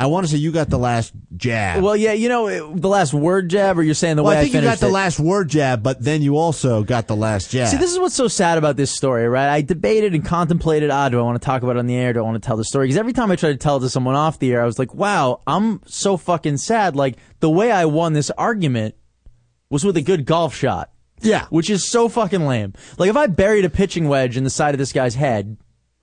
I 0.00 0.06
want 0.06 0.24
to 0.26 0.32
say 0.32 0.38
you 0.38 0.50
got 0.50 0.70
the 0.70 0.78
last 0.78 1.12
jab. 1.36 1.82
Well, 1.82 1.94
yeah, 1.94 2.14
you 2.14 2.30
know 2.30 2.46
it- 2.48 2.80
the 2.80 2.88
last 2.88 3.12
word 3.12 3.50
jab, 3.50 3.78
or 3.78 3.82
you're 3.82 3.94
saying 3.94 4.16
the 4.16 4.22
Well, 4.22 4.32
way 4.32 4.38
I 4.38 4.42
think 4.44 4.54
you 4.54 4.60
got 4.62 4.64
finished 4.78 4.80
the 4.80 4.86
it? 4.88 4.92
last 4.92 5.20
word 5.20 5.48
jab, 5.50 5.82
but 5.82 6.02
then 6.02 6.22
you 6.22 6.38
also 6.38 6.82
got 6.82 7.06
the 7.06 7.14
last 7.14 7.50
jab. 7.50 7.68
See, 7.68 7.76
this 7.76 7.92
is 7.92 7.98
what's 7.98 8.14
so 8.14 8.26
sad 8.26 8.56
about 8.56 8.78
this 8.78 8.90
story, 8.90 9.28
right? 9.28 9.48
I 9.52 9.60
debated 9.60 10.14
and 10.14 10.24
contemplated, 10.24 10.90
ah, 10.90 11.10
do 11.10 11.18
I 11.20 11.22
want 11.22 11.40
to 11.40 11.44
talk 11.44 11.62
about 11.62 11.76
it 11.76 11.80
on 11.80 11.86
the 11.86 11.96
air? 11.96 12.14
Do 12.14 12.20
I 12.20 12.22
want 12.22 12.42
to 12.42 12.46
tell 12.46 12.56
the 12.56 12.64
story? 12.64 12.86
Because 12.86 12.96
every 12.96 13.12
time 13.12 13.30
I 13.30 13.36
tried 13.36 13.52
to 13.52 13.58
tell 13.58 13.76
it 13.76 13.80
to 13.80 13.90
someone 13.90 14.14
off 14.14 14.38
the 14.38 14.52
air, 14.54 14.62
I 14.62 14.64
was 14.64 14.78
like, 14.78 14.94
wow, 14.94 15.42
I'm 15.46 15.82
so 15.84 16.16
fucking 16.16 16.56
sad. 16.56 16.96
Like, 16.96 17.18
the 17.40 17.50
way 17.50 17.70
I 17.70 17.84
won 17.84 18.14
this 18.14 18.30
argument 18.38 18.94
was 19.68 19.84
with 19.84 19.98
a 19.98 20.02
good 20.02 20.24
golf 20.24 20.54
shot. 20.54 20.90
Yeah. 21.20 21.44
Which 21.50 21.68
is 21.68 21.90
so 21.90 22.08
fucking 22.08 22.46
lame. 22.46 22.72
Like, 22.96 23.10
if 23.10 23.16
I 23.18 23.26
buried 23.26 23.66
a 23.66 23.70
pitching 23.70 24.08
wedge 24.08 24.38
in 24.38 24.44
the 24.44 24.50
side 24.50 24.74
of 24.74 24.78
this 24.78 24.94
guy's 24.94 25.14
head, 25.14 25.58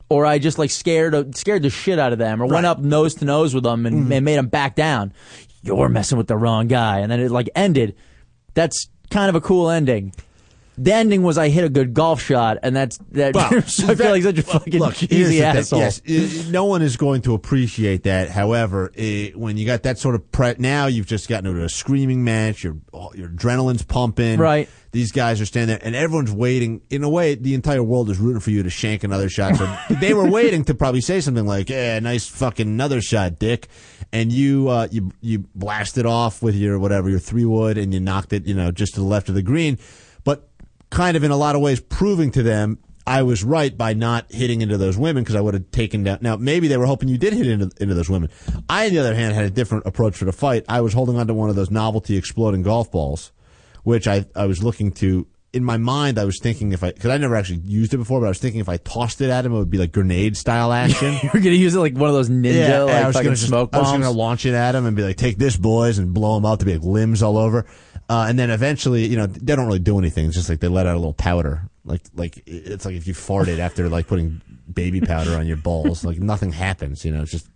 or 0.10 0.26
I 0.26 0.40
just 0.40 0.58
like 0.58 0.70
scared 0.70 1.36
scared 1.36 1.64
the 1.64 1.70
shit 1.70 2.00
out 2.00 2.14
of 2.14 2.20
them, 2.20 2.42
or 2.42 2.48
went 2.48 2.66
up 2.66 2.80
nose 2.80 3.16
to 3.16 3.26
nose 3.26 3.54
with 3.54 3.64
them 3.64 3.86
and, 3.86 4.04
mm-hmm. 4.04 4.12
and 4.12 4.26
made 4.26 4.38
them 4.38 4.48
back 4.48 4.76
down, 4.76 5.14
you're 5.62 5.90
messing 5.90 6.18
with 6.18 6.28
the 6.28 6.38
wrong 6.38 6.68
guy. 6.68 7.00
And 7.00 7.12
then 7.12 7.20
it 7.20 7.32
like 7.32 7.50
ended. 7.56 7.96
That's 8.54 8.90
kind 9.10 9.30
of 9.30 9.36
a 9.36 9.42
cool 9.42 9.70
ending. 9.70 10.14
The 10.80 10.94
ending 10.94 11.24
was 11.24 11.40
I 11.40 11.50
hit 11.50 11.64
a 11.64 11.70
good 11.70 11.96
golf 11.96 12.22
shot, 12.22 12.60
and 12.62 12.76
that's 12.76 13.00
that. 13.12 13.34
Well, 13.34 13.46
I 13.56 13.62
feel 13.62 14.12
like 14.12 14.22
such 14.22 14.38
a 14.38 14.44
fucking 14.44 14.80
Look, 14.80 14.94
cheesy 14.94 15.42
asshole. 15.42 15.80
Yes, 15.80 16.02
i- 16.08 16.52
no 16.52 16.66
one 16.66 16.84
is 16.84 16.98
going 16.98 17.24
to 17.24 17.34
appreciate 17.34 18.04
that. 18.04 18.30
However, 18.30 18.92
i 18.98 19.32
when 19.36 19.58
you 19.58 19.66
got 19.66 19.84
that 19.84 19.98
sort 19.98 20.14
of 20.14 20.32
pre- 20.32 20.56
now 20.60 20.86
you've 20.86 21.08
just 21.08 21.30
gotten 21.30 21.50
into 21.50 21.64
a 21.64 21.70
screaming 21.70 22.24
match. 22.24 22.64
Your 22.64 22.78
your 23.16 23.30
adrenaline's 23.30 23.84
pumping. 23.84 24.40
Right. 24.40 24.70
These 24.98 25.12
guys 25.12 25.40
are 25.40 25.46
standing 25.46 25.78
there, 25.78 25.86
and 25.86 25.96
everyone's 25.96 26.32
waiting. 26.32 26.82
In 26.90 27.04
a 27.04 27.10
way, 27.10 27.36
the 27.36 27.54
entire 27.54 27.84
world 27.84 28.10
is 28.10 28.18
rooting 28.18 28.40
for 28.40 28.50
you 28.50 28.64
to 28.64 28.70
shank 28.72 29.04
another 29.04 29.30
shot. 29.30 29.56
So 29.56 29.78
they 30.02 30.16
were 30.16 30.28
waiting 30.28 30.64
to 30.64 30.74
probably 30.74 31.02
say 31.02 31.22
something 31.22 31.46
like, 31.46 31.70
"Yeah, 31.70 32.00
nice 32.00 32.28
fucking 32.28 32.66
another 32.66 33.00
shot, 33.00 33.38
Dick." 33.38 33.68
And 34.12 34.32
you 34.32 34.70
uh, 34.70 34.88
you 34.90 35.12
you 35.22 35.46
blasted 35.54 36.08
off 36.08 36.42
with 36.42 36.56
your 36.56 36.80
whatever 36.80 37.12
your 37.12 37.20
three 37.20 37.46
wood, 37.46 37.78
and 37.78 37.94
you 37.94 38.00
knocked 38.00 38.34
it, 38.34 38.48
you 38.48 38.56
know, 38.56 38.72
just 38.72 38.96
to 38.96 39.02
the 39.02 39.06
left 39.06 39.30
of 39.30 39.36
the 39.36 39.44
green. 39.44 39.78
But 40.24 40.50
kind 40.90 41.16
of 41.16 41.24
in 41.24 41.30
a 41.30 41.38
lot 41.38 41.56
of 41.56 41.62
ways 41.62 41.80
proving 41.80 42.32
to 42.32 42.42
them 42.42 42.80
I 43.08 43.24
was 43.24 43.42
right 43.42 43.76
by 43.76 43.94
not 43.94 44.30
hitting 44.30 44.62
into 44.62 44.78
those 44.78 44.98
women 44.98 45.24
because 45.24 45.36
I 45.36 45.42
would 45.42 45.54
have 45.54 45.72
taken 45.72 46.04
down. 46.04 46.18
Now 46.22 46.36
maybe 46.36 46.68
they 46.68 46.76
were 46.76 46.86
hoping 46.86 47.08
you 47.08 47.18
did 47.18 47.32
hit 47.32 47.48
into, 47.48 47.70
into 47.80 47.94
those 47.94 48.10
women. 48.10 48.30
I, 48.68 48.88
on 48.88 48.92
the 48.92 49.00
other 49.00 49.16
hand, 49.16 49.34
had 49.34 49.46
a 49.46 49.50
different 49.50 49.86
approach 49.86 50.18
for 50.18 50.26
the 50.26 50.34
fight. 50.34 50.66
I 50.68 50.82
was 50.82 50.94
holding 50.94 51.18
onto 51.18 51.34
one 51.34 51.50
of 51.50 51.56
those 51.56 51.72
novelty 51.72 52.18
exploding 52.18 52.64
golf 52.64 52.92
balls, 52.92 53.32
which 53.88 54.06
I 54.08 54.26
I 54.36 54.46
was 54.46 54.62
looking 54.62 54.92
to. 55.04 55.26
In 55.54 55.64
my 55.64 55.78
mind, 55.78 56.20
I 56.20 56.26
was 56.26 56.38
thinking 56.42 56.74
if 56.74 56.84
I 56.84 56.92
because 56.92 57.10
I 57.10 57.18
never 57.18 57.36
actually 57.36 57.62
used 57.64 57.94
it 57.94 57.98
before, 57.98 58.20
but 58.20 58.26
I 58.26 58.30
was 58.30 58.38
thinking 58.38 58.60
if 58.60 58.68
I 58.68 58.78
tossed 58.78 59.22
it 59.22 59.30
at 59.30 59.46
him, 59.46 59.54
it 59.54 59.58
would 59.58 59.70
be 59.70 59.78
like 59.78 59.94
grenade 59.94 60.36
style 60.36 60.74
action. 60.84 61.14
you 61.24 61.30
were 61.34 61.40
gonna 61.40 61.52
use 61.52 61.74
it 61.74 61.80
like 61.80 61.96
one 61.96 62.10
of 62.10 62.16
those 62.16 62.30
ninja 62.30 62.68
Yeah, 62.68 62.84
like 62.84 62.96
I 62.96 63.08
was 63.08 63.16
gonna 63.16 63.30
just- 63.30 63.48
smoke 63.48 63.70
I 63.74 63.80
was 63.80 63.90
going 63.90 64.02
to 64.02 64.10
launch 64.12 64.46
it 64.46 64.54
at 64.54 64.76
him 64.76 64.86
and 64.86 64.96
be 64.96 65.04
like, 65.04 65.16
"Take 65.16 65.38
this, 65.38 65.56
boys," 65.56 66.00
and 66.00 66.14
blow 66.14 66.36
him 66.38 66.46
up 66.46 66.60
to 66.60 66.66
be 66.66 66.74
like 66.74 66.84
limbs 66.84 67.24
all 67.24 67.38
over. 67.38 67.66
Uh, 68.10 68.26
and 68.30 68.38
then 68.38 68.50
eventually, 68.52 69.06
you 69.08 69.16
know, 69.18 69.26
they 69.26 69.56
don't 69.56 69.66
really 69.68 69.80
do 69.80 69.98
anything. 69.98 70.26
It's 70.28 70.36
just 70.36 70.50
like 70.50 70.60
they 70.60 70.68
let 70.68 70.86
out 70.86 70.96
a 70.96 71.00
little 71.00 71.14
powder, 71.14 71.70
like 71.86 72.02
like 72.14 72.44
it's 72.46 72.84
like 72.86 72.96
if 72.96 73.08
you 73.08 73.14
farted 73.14 73.58
after 73.60 73.88
like 73.90 74.08
putting 74.08 74.42
baby 74.72 75.00
powder 75.02 75.32
on 75.38 75.48
your 75.48 75.58
balls, 75.58 76.04
like 76.04 76.20
nothing 76.20 76.52
happens. 76.52 77.06
You 77.06 77.14
know, 77.14 77.22
it's 77.22 77.32
just. 77.32 77.48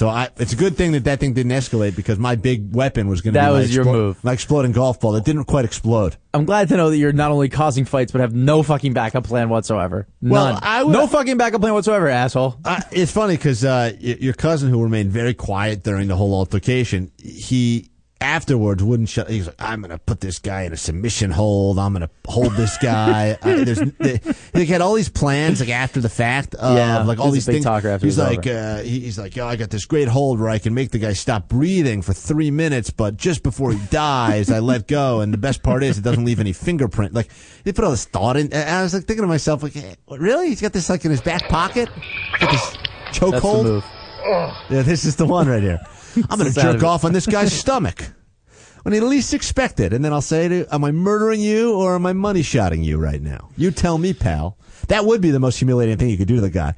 So 0.00 0.08
I, 0.08 0.30
it's 0.38 0.54
a 0.54 0.56
good 0.56 0.78
thing 0.78 0.92
that 0.92 1.04
that 1.04 1.20
thing 1.20 1.34
didn't 1.34 1.52
escalate 1.52 1.94
because 1.94 2.18
my 2.18 2.34
big 2.34 2.74
weapon 2.74 3.06
was 3.06 3.20
going 3.20 3.34
to 3.34 3.38
be 3.38 3.44
That 3.44 3.52
my 3.52 3.58
was 3.58 3.74
your 3.74 3.84
move. 3.84 4.24
my 4.24 4.32
exploding 4.32 4.72
golf 4.72 4.98
ball 4.98 5.12
that 5.12 5.26
didn't 5.26 5.44
quite 5.44 5.66
explode. 5.66 6.16
I'm 6.32 6.46
glad 6.46 6.70
to 6.70 6.78
know 6.78 6.88
that 6.88 6.96
you're 6.96 7.12
not 7.12 7.30
only 7.32 7.50
causing 7.50 7.84
fights 7.84 8.10
but 8.10 8.22
have 8.22 8.34
no 8.34 8.62
fucking 8.62 8.94
backup 8.94 9.24
plan 9.24 9.50
whatsoever. 9.50 10.08
Well, 10.22 10.54
None. 10.54 10.60
I 10.64 10.84
would- 10.84 10.92
no 10.92 11.06
fucking 11.06 11.36
backup 11.36 11.60
plan 11.60 11.74
whatsoever, 11.74 12.08
asshole. 12.08 12.56
Uh, 12.64 12.80
it's 12.90 13.12
funny 13.12 13.36
because 13.36 13.62
uh, 13.62 13.92
your 14.00 14.32
cousin, 14.32 14.70
who 14.70 14.82
remained 14.82 15.12
very 15.12 15.34
quiet 15.34 15.82
during 15.82 16.08
the 16.08 16.16
whole 16.16 16.32
altercation, 16.34 17.12
he 17.18 17.90
afterwards 18.20 18.82
wouldn't 18.82 19.08
shut. 19.08 19.28
He's 19.30 19.46
like, 19.46 19.56
I'm 19.60 19.80
gonna 19.82 19.98
put 19.98 20.20
this 20.20 20.38
guy 20.38 20.62
in 20.62 20.72
a 20.72 20.76
submission 20.76 21.30
hold. 21.30 21.78
I'm 21.78 21.92
gonna 21.92 22.10
hold 22.26 22.52
this 22.54 22.76
guy. 22.78 23.38
there's 23.42 23.80
they, 23.98 24.20
they 24.52 24.64
had 24.66 24.80
all 24.80 24.94
these 24.94 25.08
plans 25.08 25.60
like 25.60 25.68
after 25.70 26.00
the 26.00 26.08
fact 26.08 26.54
of 26.54 26.76
Yeah, 26.76 27.02
like 27.02 27.18
all 27.18 27.30
these 27.30 27.46
things. 27.46 27.64
he's 28.02 28.18
like, 28.18 28.46
uh, 28.46 28.78
he- 28.82 29.00
he's 29.00 29.18
like, 29.18 29.36
oh, 29.38 29.46
I 29.46 29.56
got 29.56 29.70
this 29.70 29.84
great 29.86 30.08
hold 30.08 30.38
where 30.40 30.50
I 30.50 30.58
can 30.58 30.74
make 30.74 30.90
the 30.90 30.98
guy 30.98 31.12
stop 31.14 31.48
breathing 31.48 32.02
for 32.02 32.12
three 32.12 32.50
minutes, 32.50 32.90
but 32.90 33.16
just 33.16 33.42
before 33.42 33.72
he 33.72 33.78
dies, 33.90 34.50
I 34.50 34.58
let 34.58 34.86
go. 34.86 35.20
And 35.20 35.32
the 35.32 35.38
best 35.38 35.62
part 35.62 35.82
is 35.82 35.98
it 35.98 36.02
doesn't 36.02 36.24
leave 36.24 36.40
any 36.40 36.52
fingerprint. 36.52 37.14
Like 37.14 37.30
they 37.64 37.72
put 37.72 37.84
all 37.84 37.90
this 37.90 38.04
thought 38.04 38.36
in. 38.36 38.52
and 38.52 38.68
I 38.68 38.82
was 38.82 38.94
like 38.94 39.04
thinking 39.04 39.22
to 39.22 39.28
myself, 39.28 39.62
like, 39.62 39.72
hey, 39.74 39.94
really? 40.08 40.48
He's 40.48 40.60
got 40.60 40.72
this 40.72 40.88
like 40.90 41.04
in 41.04 41.10
his 41.10 41.20
back 41.22 41.48
pocket. 41.48 41.88
Got 42.38 42.50
this 42.50 42.76
chokehold. 43.12 43.64
move. 43.64 43.84
Yeah, 44.68 44.82
this 44.82 45.04
is 45.06 45.16
the 45.16 45.24
one 45.26 45.48
right 45.48 45.62
here. 45.62 45.80
I'm 46.16 46.38
going 46.38 46.52
to 46.52 46.60
jerk 46.60 46.76
of 46.76 46.84
off 46.84 47.04
on 47.04 47.12
this 47.12 47.26
guy's 47.26 47.52
stomach 47.52 48.04
when 48.82 48.94
he 48.94 49.00
least 49.00 49.34
expect 49.34 49.80
it, 49.80 49.92
and 49.92 50.04
then 50.04 50.12
I'll 50.12 50.22
say 50.22 50.48
to, 50.48 50.74
"Am 50.74 50.84
I 50.84 50.92
murdering 50.92 51.40
you 51.40 51.74
or 51.74 51.94
am 51.94 52.06
I 52.06 52.12
money 52.12 52.42
shotting 52.42 52.82
you 52.82 52.98
right 52.98 53.20
now?" 53.20 53.50
You 53.56 53.70
tell 53.70 53.98
me, 53.98 54.12
pal. 54.12 54.56
That 54.88 55.04
would 55.04 55.20
be 55.20 55.30
the 55.30 55.40
most 55.40 55.58
humiliating 55.58 55.98
thing 55.98 56.08
you 56.08 56.16
could 56.16 56.28
do 56.28 56.36
to 56.36 56.40
the 56.40 56.50
guy. 56.50 56.74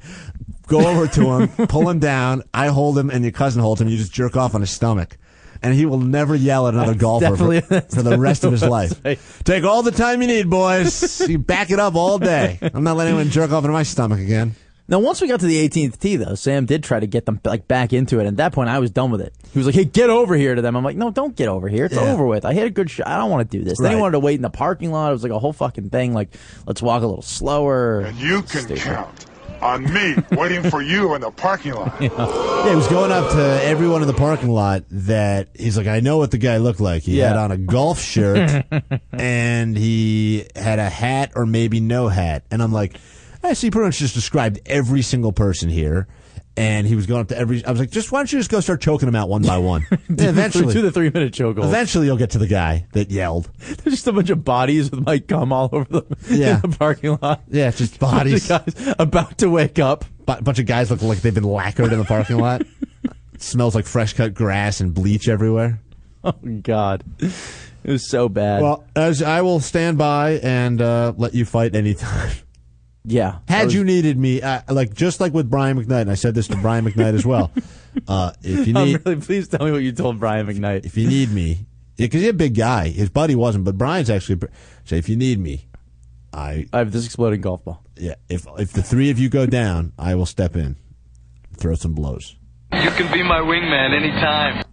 Go 0.67 0.87
over 0.87 1.07
to 1.07 1.21
him, 1.33 1.47
pull 1.67 1.89
him 1.89 1.99
down. 1.99 2.43
I 2.53 2.67
hold 2.67 2.97
him, 2.97 3.09
and 3.09 3.23
your 3.23 3.31
cousin 3.31 3.61
holds 3.61 3.81
him. 3.81 3.87
You 3.89 3.97
just 3.97 4.13
jerk 4.13 4.35
off 4.35 4.55
on 4.55 4.61
his 4.61 4.69
stomach. 4.71 5.17
And 5.61 5.73
he 5.73 5.85
will 5.85 5.99
never 5.99 6.35
yell 6.35 6.67
at 6.67 6.73
another 6.73 6.93
golfer 6.93 7.37
for, 7.37 7.61
for 7.61 8.01
the 8.01 8.17
rest 8.19 8.43
of 8.43 8.51
his 8.51 8.63
life. 8.63 9.01
Take 9.45 9.63
all 9.63 9.81
the 9.81 9.91
time 9.91 10.21
you 10.21 10.27
need, 10.27 10.49
boys. 10.49 11.21
You 11.25 11.39
back 11.39 11.71
it 11.71 11.79
up 11.79 11.95
all 11.95 12.19
day. 12.19 12.59
I'm 12.61 12.83
not 12.83 12.97
letting 12.97 13.13
anyone 13.13 13.31
jerk 13.31 13.51
off 13.51 13.63
into 13.63 13.71
my 13.71 13.83
stomach 13.83 14.19
again. 14.19 14.55
Now, 14.87 14.99
once 14.99 15.21
we 15.21 15.27
got 15.29 15.39
to 15.39 15.45
the 15.45 15.67
18th 15.67 15.97
tee, 15.99 16.17
though, 16.17 16.35
Sam 16.35 16.65
did 16.65 16.83
try 16.83 16.99
to 16.99 17.07
get 17.07 17.25
them 17.25 17.39
like 17.45 17.67
back 17.69 17.93
into 17.93 18.17
it. 18.17 18.21
And 18.25 18.29
at 18.29 18.37
that 18.37 18.51
point, 18.53 18.67
I 18.69 18.79
was 18.79 18.91
done 18.91 19.11
with 19.11 19.21
it. 19.21 19.33
He 19.53 19.57
was 19.59 19.65
like, 19.65 19.75
"Hey, 19.75 19.85
get 19.85 20.09
over 20.09 20.35
here!" 20.35 20.55
To 20.55 20.61
them, 20.61 20.75
I'm 20.75 20.83
like, 20.83 20.97
"No, 20.97 21.09
don't 21.09 21.35
get 21.35 21.47
over 21.47 21.69
here. 21.69 21.85
It's 21.85 21.95
Yeah. 21.95 22.11
over 22.11 22.25
with. 22.25 22.43
I 22.43 22.53
hit 22.53 22.67
a 22.67 22.69
good 22.69 22.89
shot. 22.89 23.07
I 23.07 23.17
don't 23.17 23.29
want 23.31 23.49
to 23.49 23.57
do 23.57 23.63
this." 23.63 23.79
Then 23.79 23.91
he 23.95 23.97
wanted 24.01 24.13
to 24.13 24.19
wait 24.19 24.35
in 24.35 24.41
the 24.41 24.49
parking 24.49 24.91
lot. 24.91 25.09
It 25.09 25.13
was 25.13 25.23
like 25.23 25.31
a 25.31 25.39
whole 25.39 25.53
fucking 25.53 25.89
thing. 25.89 26.13
Like, 26.13 26.35
let's 26.67 26.81
walk 26.81 27.01
a 27.01 27.05
little 27.05 27.21
slower. 27.21 28.01
And 28.01 28.17
you 28.17 28.41
can 28.41 28.65
count 28.75 29.25
on 29.61 29.83
me 29.93 30.15
waiting 30.31 30.69
for 30.69 30.81
you 30.81 31.15
in 31.15 31.21
the 31.21 31.31
parking 31.31 31.73
lot. 31.73 31.93
Yeah, 32.01 32.69
he 32.69 32.75
was 32.75 32.87
going 32.87 33.11
up 33.11 33.31
to 33.31 33.59
everyone 33.63 34.01
in 34.01 34.07
the 34.07 34.13
parking 34.13 34.49
lot 34.49 34.83
that 34.91 35.47
he's 35.57 35.77
like, 35.77 35.87
I 35.87 36.01
know 36.01 36.17
what 36.17 36.31
the 36.31 36.37
guy 36.37 36.57
looked 36.57 36.79
like. 36.81 37.03
He 37.03 37.17
had 37.19 37.37
on 37.37 37.51
a 37.51 37.57
golf 37.57 37.99
shirt 38.01 38.65
and 39.13 39.77
he 39.77 40.45
had 40.55 40.79
a 40.79 40.89
hat 40.89 41.31
or 41.35 41.45
maybe 41.45 41.79
no 41.79 42.07
hat. 42.09 42.43
And 42.51 42.61
I'm 42.61 42.71
like, 42.73 42.95
I 42.95 42.99
see 43.51 43.69
pretty 43.69 43.87
much 43.87 43.97
just 43.97 44.13
described 44.15 44.61
every 44.65 45.01
single 45.01 45.33
person 45.33 45.67
here. 45.67 46.07
And 46.55 46.87
he 46.87 46.95
was 46.95 47.05
going 47.07 47.19
up 47.19 47.27
to 47.29 47.37
every. 47.37 47.65
I 47.65 47.71
was 47.71 47.79
like, 47.79 47.89
just 47.89 48.11
why 48.11 48.19
don't 48.19 48.31
you 48.31 48.37
just 48.37 48.49
go 48.51 48.59
start 48.59 48.79
choking 48.79 49.07
them 49.07 49.15
out 49.15 49.27
one 49.27 49.41
by 49.41 49.57
one? 49.57 49.85
And 50.07 50.21
eventually, 50.21 50.71
to 50.71 50.81
the 50.83 50.91
three 50.91 51.09
minute 51.09 51.33
choke. 51.33 51.57
hold. 51.57 51.67
eventually 51.67 52.05
you'll 52.05 52.15
get 52.15 52.29
to 52.31 52.37
the 52.37 52.45
guy 52.47 52.85
that 52.93 53.09
yelled. 53.09 53.49
There's 53.57 53.95
just 53.95 54.05
a 54.07 54.13
bunch 54.13 54.29
of 54.29 54.45
bodies 54.45 54.91
with 54.91 55.03
my 55.03 55.17
gum 55.17 55.51
all 55.51 55.67
over 55.73 55.85
the, 56.01 56.17
Yeah. 56.29 56.61
in 56.63 56.69
the 56.69 56.77
parking 56.77 57.17
lot. 57.21 57.41
Yeah, 57.49 57.71
just 57.71 57.99
Bunch 57.99 58.13
bodies. 58.13 58.51
of 58.51 58.65
guys 58.65 58.93
about 58.99 59.39
to 59.39 59.49
wake 59.49 59.79
up. 59.79 60.05
A 60.27 60.41
bunch 60.43 60.59
of 60.59 60.67
guys 60.67 60.91
look 60.91 61.01
like 61.01 61.21
they've 61.21 61.33
been 61.33 61.43
lacquered 61.43 61.91
in 61.91 61.97
the 61.97 62.05
parking 62.05 62.37
lot. 62.37 62.61
smells 63.39 63.73
like 63.73 63.87
fresh 63.87 64.13
cut 64.13 64.35
grass 64.35 64.79
and 64.79 64.93
bleach 64.93 65.27
everywhere. 65.27 65.81
Oh 66.23 66.33
God, 66.61 67.03
it 67.19 67.33
was 67.83 68.07
so 68.07 68.29
bad. 68.29 68.61
Well, 68.61 68.85
as 68.95 69.23
I 69.23 69.41
will 69.41 69.59
stand 69.59 69.97
by 69.97 70.33
and 70.43 70.79
uh, 70.81 71.13
let 71.17 71.33
you 71.33 71.45
fight 71.45 71.75
anytime. 71.75 72.31
Yeah. 73.05 73.39
Had 73.47 73.65
was- 73.65 73.73
you 73.73 73.83
needed 73.83 74.17
me, 74.17 74.41
uh, 74.41 74.61
like 74.69 74.93
just 74.93 75.19
like 75.19 75.33
with 75.33 75.49
Brian 75.49 75.77
McKnight, 75.77 76.01
and 76.01 76.11
I 76.11 76.15
said 76.15 76.35
this 76.35 76.47
to 76.49 76.57
Brian 76.57 76.85
McKnight 76.85 77.13
as 77.15 77.25
well. 77.25 77.51
Uh, 78.07 78.31
if 78.41 78.65
you 78.65 78.73
need, 78.73 79.05
really 79.05 79.21
please 79.21 79.47
tell 79.47 79.63
me 79.63 79.71
what 79.71 79.83
you 79.83 79.91
told 79.91 80.19
Brian 80.19 80.47
McKnight. 80.47 80.83
if 80.83 80.97
you 80.97 81.07
need 81.07 81.29
me, 81.31 81.67
because 81.95 82.21
he's 82.21 82.31
a 82.31 82.33
big 82.33 82.55
guy. 82.55 82.87
His 82.87 83.11
buddy 83.11 83.35
wasn't, 83.35 83.65
but 83.65 83.77
Brian's 83.77 84.09
actually. 84.09 84.37
pr- 84.37 84.47
Say 84.83 84.97
if 84.97 85.07
you 85.07 85.15
need 85.15 85.37
me, 85.39 85.67
I 86.33 86.65
I 86.73 86.79
have 86.79 86.91
this 86.91 87.05
exploding 87.05 87.41
golf 87.41 87.63
ball. 87.63 87.83
yeah. 87.95 88.15
If 88.29 88.47
if 88.57 88.73
the 88.73 88.81
three 88.81 89.11
of 89.11 89.19
you 89.19 89.29
go 89.29 89.45
down, 89.45 89.93
I 89.99 90.15
will 90.15 90.25
step 90.25 90.55
in, 90.55 90.75
throw 91.55 91.75
some 91.75 91.93
blows. 91.93 92.35
You 92.73 92.89
can 92.89 93.13
be 93.13 93.21
my 93.21 93.37
wingman 93.41 93.93
anytime. 93.95 94.63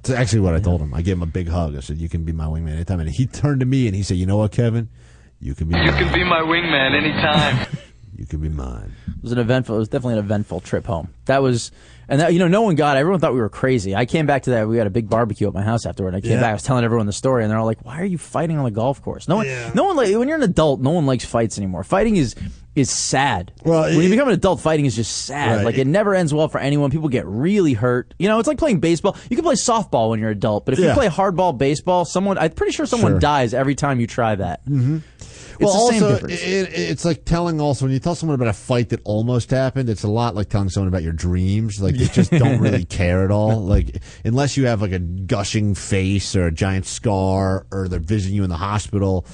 It's 0.00 0.10
actually 0.10 0.40
what 0.40 0.52
I 0.54 0.60
told 0.60 0.82
him. 0.82 0.92
I 0.92 1.00
gave 1.00 1.14
him 1.16 1.22
a 1.22 1.26
big 1.26 1.48
hug. 1.48 1.76
I 1.76 1.80
said, 1.80 1.96
"You 1.96 2.10
can 2.10 2.24
be 2.24 2.32
my 2.32 2.44
wingman 2.44 2.72
anytime." 2.74 3.00
And 3.00 3.08
he 3.08 3.26
turned 3.26 3.60
to 3.60 3.66
me 3.66 3.86
and 3.86 3.96
he 3.96 4.02
said, 4.02 4.18
"You 4.18 4.26
know 4.26 4.36
what, 4.36 4.52
Kevin? 4.52 4.90
You 5.40 5.54
can 5.54 5.68
be. 5.68 5.76
You 5.78 5.84
mine. 5.84 5.98
can 6.02 6.12
be 6.14 6.24
my 6.24 6.40
wingman 6.40 6.94
anytime. 6.96 7.66
You 8.18 8.24
can 8.24 8.40
be 8.40 8.48
mine." 8.48 8.92
It 9.08 9.22
was 9.22 9.32
an 9.32 9.38
eventful. 9.38 9.76
It 9.76 9.78
was 9.78 9.88
definitely 9.90 10.14
an 10.14 10.20
eventful 10.24 10.60
trip 10.60 10.86
home. 10.86 11.10
That 11.26 11.42
was, 11.42 11.70
and 12.08 12.18
that 12.22 12.32
you 12.32 12.38
know, 12.38 12.48
no 12.48 12.62
one 12.62 12.74
got. 12.74 12.96
it. 12.96 13.00
Everyone 13.00 13.20
thought 13.20 13.34
we 13.34 13.40
were 13.40 13.50
crazy. 13.50 13.94
I 13.94 14.06
came 14.06 14.24
back 14.24 14.44
to 14.44 14.50
that. 14.52 14.66
We 14.68 14.78
had 14.78 14.86
a 14.86 14.90
big 14.90 15.10
barbecue 15.10 15.46
at 15.46 15.52
my 15.52 15.60
house 15.60 15.84
afterward. 15.84 16.14
And 16.14 16.16
I 16.16 16.20
came 16.22 16.30
Yeah. 16.32 16.40
back. 16.40 16.50
I 16.50 16.52
was 16.54 16.62
telling 16.62 16.82
everyone 16.82 17.04
the 17.04 17.12
story, 17.12 17.42
and 17.44 17.50
they're 17.50 17.58
all 17.58 17.66
like, 17.66 17.84
"Why 17.84 18.00
are 18.00 18.06
you 18.06 18.16
fighting 18.16 18.56
on 18.56 18.64
the 18.64 18.70
golf 18.70 19.02
course?" 19.02 19.28
No 19.28 19.36
one, 19.36 19.46
no 19.74 19.84
one 19.84 19.96
like 19.96 20.16
when 20.16 20.28
you're 20.28 20.38
an 20.38 20.42
adult. 20.44 20.80
No 20.80 20.92
one 20.92 21.04
likes 21.04 21.26
fights 21.26 21.58
anymore. 21.58 21.84
Fighting 21.84 22.16
is 22.16 22.34
is 22.74 22.88
sad. 22.90 23.52
Well, 23.66 23.82
when 23.82 23.96
you 23.96 24.00
it- 24.04 24.10
become 24.10 24.28
an 24.28 24.34
adult, 24.34 24.60
fighting 24.60 24.86
is 24.86 24.96
just 24.96 25.12
sad. 25.26 25.56
Right. 25.56 25.64
Like 25.66 25.76
it 25.76 25.86
never 25.86 26.14
ends 26.14 26.32
well 26.32 26.48
for 26.48 26.58
anyone. 26.58 26.90
People 26.90 27.10
get 27.10 27.26
really 27.26 27.74
hurt. 27.74 28.14
You 28.18 28.28
know, 28.28 28.38
it's 28.38 28.48
like 28.48 28.56
playing 28.58 28.80
baseball. 28.80 29.14
You 29.28 29.36
can 29.36 29.44
play 29.44 29.56
softball 29.56 30.08
when 30.08 30.20
you're 30.20 30.30
an 30.30 30.38
adult, 30.38 30.64
but 30.64 30.72
if 30.72 30.80
you 30.80 30.90
play 30.92 31.08
hardball 31.08 31.58
baseball, 31.58 32.06
someone 32.06 32.38
I'm 32.38 32.52
pretty 32.52 32.72
sure 32.72 32.86
someone 32.86 33.12
Sure. 33.12 33.18
dies 33.20 33.52
every 33.52 33.74
time 33.74 34.00
you 34.00 34.06
try 34.06 34.34
that. 34.36 34.64
Mm-hmm. 34.66 34.98
Well, 35.60 35.70
also, 35.74 36.16
it, 36.26 36.30
it's 36.30 37.04
like 37.04 37.24
telling 37.24 37.60
also 37.60 37.84
when 37.84 37.92
you 37.92 37.98
tell 38.00 38.14
someone 38.14 38.34
about 38.34 38.48
a 38.48 38.52
fight 38.52 38.90
that 38.90 39.00
almost 39.04 39.50
happened, 39.50 39.88
it's 39.88 40.02
a 40.02 40.08
lot 40.08 40.34
like 40.34 40.48
telling 40.48 40.68
someone 40.68 40.88
about 40.88 41.02
your 41.02 41.12
dreams. 41.12 41.80
Like 41.80 41.96
they 41.96 42.06
just 42.06 42.30
don't 42.32 42.60
really 42.60 42.84
care 42.84 43.24
at 43.24 43.30
all. 43.30 43.60
Like 43.64 44.02
unless 44.24 44.56
you 44.56 44.66
have 44.66 44.82
like 44.82 44.92
a 44.92 44.98
gushing 44.98 45.74
face 45.74 46.34
or 46.36 46.46
a 46.46 46.52
giant 46.52 46.86
scar, 46.86 47.66
or 47.70 47.88
they're 47.88 48.00
visiting 48.00 48.36
you 48.36 48.44
in 48.44 48.50
the 48.50 48.56
hospital, 48.56 49.26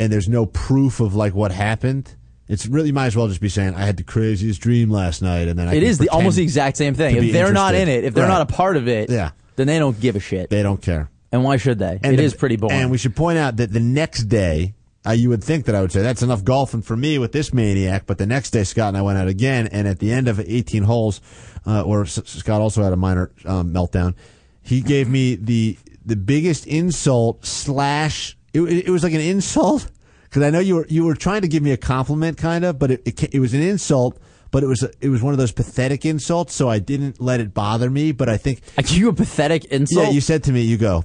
and 0.00 0.12
there's 0.12 0.28
no 0.28 0.46
proof 0.46 1.00
of 1.00 1.14
like 1.14 1.34
what 1.34 1.52
happened. 1.52 2.14
It's 2.46 2.66
really 2.66 2.88
you 2.88 2.92
might 2.92 3.06
as 3.06 3.16
well 3.16 3.28
just 3.28 3.40
be 3.40 3.48
saying 3.48 3.74
I 3.74 3.86
had 3.86 3.96
the 3.96 4.02
craziest 4.04 4.60
dream 4.60 4.90
last 4.90 5.22
night, 5.22 5.48
and 5.48 5.58
then 5.58 5.66
I 5.68 5.74
It 5.76 5.82
is 5.82 5.96
the, 5.98 6.10
almost 6.10 6.36
the 6.36 6.42
exact 6.42 6.76
same 6.76 6.94
thing. 6.94 7.16
If 7.16 7.32
they're 7.32 7.52
not 7.54 7.74
in 7.74 7.88
it, 7.88 8.04
if 8.04 8.12
they're 8.14 8.24
Right. 8.24 8.38
not 8.38 8.42
a 8.42 8.52
part 8.52 8.76
of 8.76 8.86
it, 8.86 9.08
Yeah. 9.08 9.30
then 9.56 9.66
they 9.66 9.78
don't 9.78 9.98
give 9.98 10.14
a 10.14 10.20
shit. 10.20 10.50
They 10.50 10.62
don't 10.62 10.82
care. 10.82 11.08
And 11.32 11.42
why 11.42 11.56
should 11.56 11.78
they? 11.78 11.98
And 12.02 12.12
It 12.14 12.16
the- 12.18 12.22
is 12.22 12.34
pretty 12.34 12.56
boring. 12.56 12.76
And 12.78 12.90
we 12.90 12.98
should 12.98 13.16
point 13.16 13.38
out 13.38 13.56
that 13.56 13.72
the 13.72 13.80
next 13.80 14.24
day, 14.24 14.74
uh, 15.06 15.12
you 15.12 15.28
would 15.28 15.44
think 15.44 15.66
that 15.66 15.74
I 15.74 15.80
would 15.80 15.92
say 15.92 16.02
that's 16.02 16.22
enough 16.22 16.44
golfing 16.44 16.82
for 16.82 16.96
me 16.96 17.18
with 17.18 17.32
this 17.32 17.52
maniac. 17.52 18.04
But 18.06 18.18
the 18.18 18.26
next 18.26 18.50
day, 18.50 18.64
Scott 18.64 18.88
and 18.88 18.96
I 18.96 19.02
went 19.02 19.18
out 19.18 19.28
again, 19.28 19.66
and 19.68 19.86
at 19.86 19.98
the 19.98 20.12
end 20.12 20.28
of 20.28 20.40
18 20.40 20.82
holes, 20.84 21.20
uh, 21.66 21.82
or 21.82 22.02
S- 22.02 22.20
Scott 22.24 22.60
also 22.60 22.82
had 22.82 22.92
a 22.92 22.96
minor 22.96 23.30
um, 23.44 23.72
meltdown. 23.72 24.14
He 24.62 24.80
gave 24.80 25.08
me 25.08 25.34
the 25.34 25.78
the 26.04 26.16
biggest 26.16 26.66
insult 26.66 27.44
slash. 27.44 28.36
It, 28.52 28.62
it 28.62 28.90
was 28.90 29.02
like 29.02 29.12
an 29.14 29.20
insult 29.20 29.90
because 30.22 30.42
I 30.42 30.50
know 30.50 30.60
you 30.60 30.76
were 30.76 30.86
you 30.88 31.04
were 31.04 31.14
trying 31.14 31.42
to 31.42 31.48
give 31.48 31.62
me 31.62 31.72
a 31.72 31.76
compliment, 31.76 32.38
kind 32.38 32.64
of, 32.64 32.78
but 32.78 32.90
it 32.90 33.02
it, 33.04 33.34
it 33.34 33.40
was 33.40 33.52
an 33.54 33.62
insult. 33.62 34.18
But 34.50 34.62
it 34.62 34.66
was 34.68 34.84
a, 34.84 34.90
it 35.00 35.08
was 35.08 35.20
one 35.20 35.34
of 35.34 35.38
those 35.38 35.50
pathetic 35.50 36.04
insults, 36.06 36.54
so 36.54 36.68
I 36.68 36.78
didn't 36.78 37.20
let 37.20 37.40
it 37.40 37.52
bother 37.52 37.90
me. 37.90 38.12
But 38.12 38.28
I 38.28 38.36
think 38.36 38.60
I 38.78 38.82
give 38.82 38.96
you 38.96 39.08
a 39.08 39.12
pathetic 39.12 39.64
insult. 39.64 40.06
yeah, 40.06 40.12
you 40.12 40.20
said 40.20 40.44
to 40.44 40.52
me, 40.52 40.62
you 40.62 40.76
go, 40.76 41.04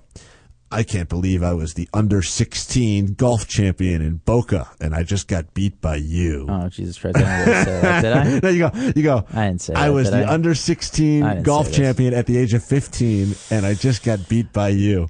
I 0.71 0.83
can't 0.83 1.09
believe 1.09 1.41
I 1.41 1.53
was 1.53 1.73
the 1.73 1.89
under 1.93 2.21
16 2.21 3.13
golf 3.15 3.47
champion 3.47 4.01
in 4.03 4.17
Boca 4.17 4.69
and 4.79 4.93
I 4.93 5.03
just 5.03 5.27
got 5.27 5.53
beat 5.55 5.81
by 5.81 5.95
you. 5.95 6.45
oh 6.49 6.69
Jesus 6.69 6.97
Christ! 6.99 7.17
I 7.17 7.21
didn't 7.21 7.47
really 7.47 7.63
say 7.65 7.81
that, 7.81 8.01
did 8.01 8.13
I? 8.13 8.39
no, 8.43 8.49
you 8.49 8.59
go, 8.69 8.91
you 8.95 9.03
go. 9.03 9.25
I 9.33 9.47
didn't 9.47 9.61
say 9.61 9.73
I 9.73 9.87
that, 9.87 9.93
was 9.93 10.11
the 10.11 10.23
I? 10.25 10.31
under 10.33 10.53
16 10.53 11.41
golf 11.43 11.71
champion 11.71 12.13
at 12.13 12.27
the 12.27 12.37
age 12.37 12.53
of 12.53 12.63
15 12.63 13.33
and 13.51 13.65
I 13.65 13.73
just 13.73 14.03
got 14.03 14.29
beat 14.29 14.53
by 14.53 14.69
you. 14.69 15.07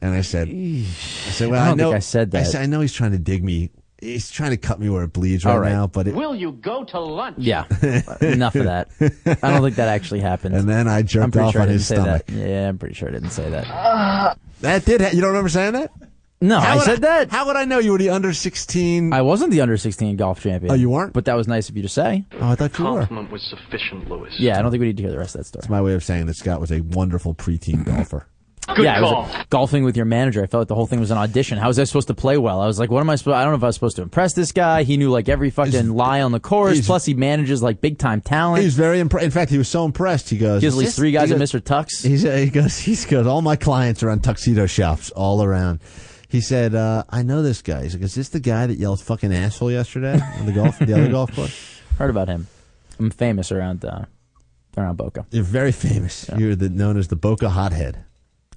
And 0.00 0.14
I 0.14 0.20
said, 0.22 0.48
I 0.48 0.82
said, 1.30 1.50
well, 1.50 1.60
I 1.62 1.66
I, 1.66 1.68
don't 1.68 1.76
know, 1.78 1.84
think 1.90 1.96
I 1.96 2.00
said 2.00 2.30
that. 2.32 2.40
I 2.40 2.44
said, 2.44 2.62
I 2.62 2.66
know 2.66 2.80
he's 2.80 2.92
trying 2.92 3.12
to 3.12 3.18
dig 3.18 3.42
me. 3.44 3.70
He's 4.00 4.30
trying 4.30 4.50
to 4.50 4.58
cut 4.58 4.78
me 4.78 4.90
where 4.90 5.02
it 5.04 5.14
bleeds 5.14 5.46
All 5.46 5.58
right, 5.58 5.68
right. 5.68 5.72
now, 5.72 5.86
but 5.86 6.06
it, 6.08 6.14
Will 6.14 6.34
you 6.34 6.52
go 6.52 6.84
to 6.84 7.00
lunch? 7.00 7.36
Yeah, 7.38 7.64
enough 8.20 8.54
of 8.54 8.64
that. 8.64 8.88
I 9.42 9.50
don't 9.50 9.62
think 9.62 9.76
that 9.76 9.88
actually 9.88 10.20
happened. 10.20 10.54
and 10.56 10.68
then 10.68 10.88
I 10.88 10.98
I'm 10.98 11.06
jerked 11.06 11.36
off 11.38 11.52
sure 11.52 11.62
on 11.62 11.68
his 11.68 11.86
stomach. 11.86 12.26
that. 12.26 12.32
Yeah, 12.34 12.68
I'm 12.68 12.76
pretty 12.76 12.94
sure 12.94 13.08
I 13.08 13.12
didn't 13.12 13.30
say 13.30 13.48
that. 13.48 13.64
Ah. 13.66 14.36
That 14.64 14.84
did. 14.84 15.00
Ha- 15.00 15.10
you 15.12 15.20
don't 15.20 15.30
remember 15.30 15.48
saying 15.48 15.72
that? 15.74 15.92
No, 16.40 16.60
How 16.60 16.72
I 16.72 16.76
would 16.76 16.84
said 16.84 17.02
that. 17.02 17.30
How 17.30 17.46
would 17.46 17.56
I 17.56 17.64
know 17.64 17.78
you 17.78 17.92
were 17.92 17.98
the 17.98 18.10
under 18.10 18.34
16? 18.34 19.14
I 19.14 19.22
wasn't 19.22 19.50
the 19.50 19.62
under 19.62 19.76
16 19.78 20.16
golf 20.16 20.42
champion. 20.42 20.70
Oh, 20.72 20.74
you 20.74 20.90
weren't? 20.90 21.14
But 21.14 21.24
that 21.24 21.34
was 21.36 21.48
nice 21.48 21.70
of 21.70 21.76
you 21.76 21.82
to 21.82 21.88
say. 21.88 22.24
oh, 22.40 22.50
I 22.50 22.54
thought 22.54 22.78
you 22.78 22.84
were. 22.84 22.98
Compliment 23.00 23.30
was 23.30 23.42
sufficient, 23.48 24.10
Lewis. 24.10 24.34
Yeah, 24.38 24.58
I 24.58 24.62
don't 24.62 24.70
think 24.70 24.80
we 24.82 24.88
need 24.88 24.96
to 24.98 25.02
hear 25.04 25.12
the 25.12 25.18
rest 25.18 25.34
of 25.36 25.40
that 25.40 25.44
story. 25.46 25.60
It's 25.60 25.70
my 25.70 25.80
way 25.80 25.94
of 25.94 26.04
saying 26.04 26.26
that 26.26 26.34
Scott 26.34 26.60
was 26.60 26.70
a 26.70 26.80
wonderful 26.80 27.34
preteen 27.34 27.84
golfer. 27.84 28.26
Good 28.66 28.84
yeah, 28.84 28.96
I 28.96 29.00
was 29.00 29.10
call. 29.10 29.22
like, 29.22 29.50
golfing 29.50 29.84
with 29.84 29.96
your 29.96 30.06
manager. 30.06 30.42
I 30.42 30.46
felt 30.46 30.62
like 30.62 30.68
the 30.68 30.74
whole 30.74 30.86
thing 30.86 31.00
was 31.00 31.10
an 31.10 31.18
audition. 31.18 31.58
How 31.58 31.68
was 31.68 31.78
I 31.78 31.84
supposed 31.84 32.08
to 32.08 32.14
play 32.14 32.38
well? 32.38 32.60
I 32.60 32.66
was 32.66 32.78
like, 32.78 32.90
what 32.90 33.00
am 33.00 33.10
I 33.10 33.16
supposed? 33.16 33.36
I 33.36 33.42
don't 33.42 33.52
know 33.52 33.58
if 33.58 33.62
I 33.62 33.66
was 33.66 33.76
supposed 33.76 33.96
to 33.96 34.02
impress 34.02 34.32
this 34.32 34.52
guy. 34.52 34.84
He 34.84 34.96
knew 34.96 35.10
like 35.10 35.28
every 35.28 35.50
fucking 35.50 35.90
lie 35.90 36.22
on 36.22 36.32
the 36.32 36.40
course. 36.40 36.84
Plus, 36.86 37.04
he 37.04 37.14
manages 37.14 37.62
like 37.62 37.80
big 37.80 37.98
time 37.98 38.20
talent. 38.20 38.60
He 38.60 38.64
was 38.66 38.74
very 38.74 39.00
impressed. 39.00 39.24
In 39.24 39.30
fact, 39.30 39.50
he 39.50 39.58
was 39.58 39.68
so 39.68 39.84
impressed. 39.84 40.30
He 40.30 40.38
goes, 40.38 40.62
He 40.62 40.66
has 40.66 40.74
"Is 40.74 40.78
at 40.78 40.84
least 40.84 40.96
three 40.96 41.12
guys 41.12 41.30
at 41.30 41.38
Mr. 41.38 41.60
Tux. 41.60 42.06
He's, 42.06 42.24
uh, 42.24 42.36
he 42.36 42.50
goes, 42.50 42.78
he 42.78 42.96
goes, 43.06 43.26
all 43.26 43.42
my 43.42 43.56
clients 43.56 44.02
are 44.02 44.10
on 44.10 44.20
tuxedo 44.20 44.66
shops 44.66 45.10
all 45.10 45.42
around. 45.42 45.80
He 46.28 46.40
said, 46.40 46.74
uh, 46.74 47.04
I 47.10 47.22
know 47.22 47.42
this 47.42 47.62
guy. 47.62 47.82
He's 47.82 47.94
like, 47.94 48.02
is 48.02 48.14
this 48.14 48.30
the 48.30 48.40
guy 48.40 48.66
that 48.66 48.76
yelled 48.76 49.00
fucking 49.00 49.32
asshole 49.32 49.70
yesterday 49.70 50.18
on 50.38 50.46
the 50.46 50.52
golf, 50.52 50.78
the 50.78 50.92
other 50.92 51.08
golf 51.08 51.34
course? 51.34 51.80
Heard 51.98 52.10
about 52.10 52.28
him. 52.28 52.48
I'm 52.98 53.10
famous 53.10 53.52
around 53.52 53.84
uh, 53.84 54.06
around 54.76 54.96
Boca. 54.96 55.26
You're 55.30 55.44
very 55.44 55.72
famous. 55.72 56.28
You're 56.36 56.56
the, 56.56 56.68
known 56.68 56.96
as 56.96 57.08
the 57.08 57.16
Boca 57.16 57.50
Hothead. 57.50 58.04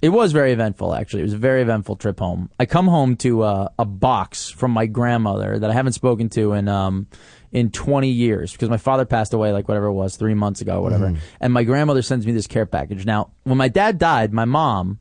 It 0.01 0.09
was 0.09 0.31
very 0.31 0.51
eventful, 0.51 0.93
actually. 0.93 1.21
It 1.21 1.25
was 1.25 1.33
a 1.33 1.37
very 1.39 1.61
eventful 1.61 1.95
trip 1.95 2.19
home. 2.19 2.49
I 2.59 2.65
come 2.65 2.87
home 2.87 3.15
to 3.17 3.43
uh, 3.43 3.69
a 3.79 3.85
box 3.85 4.49
from 4.49 4.71
my 4.71 4.85
grandmother 4.85 5.57
that 5.57 5.69
I 5.69 5.73
haven't 5.73 5.93
spoken 5.93 6.29
to 6.29 6.53
in 6.53 6.67
um, 6.67 7.07
in 7.51 7.71
20 7.71 8.09
years 8.09 8.51
because 8.51 8.69
my 8.69 8.77
father 8.77 9.05
passed 9.05 9.33
away, 9.33 9.51
like 9.51 9.67
whatever 9.67 9.87
it 9.87 9.93
was, 9.93 10.15
three 10.15 10.33
months 10.33 10.61
ago, 10.61 10.81
whatever. 10.81 11.07
Mm-hmm. 11.07 11.19
And 11.41 11.53
my 11.53 11.63
grandmother 11.63 12.01
sends 12.01 12.25
me 12.27 12.33
this 12.33 12.47
care 12.47 12.65
package. 12.65 13.05
Now, 13.05 13.31
when 13.43 13.57
my 13.57 13.69
dad 13.69 13.97
died, 13.97 14.33
my 14.33 14.45
mom 14.45 14.99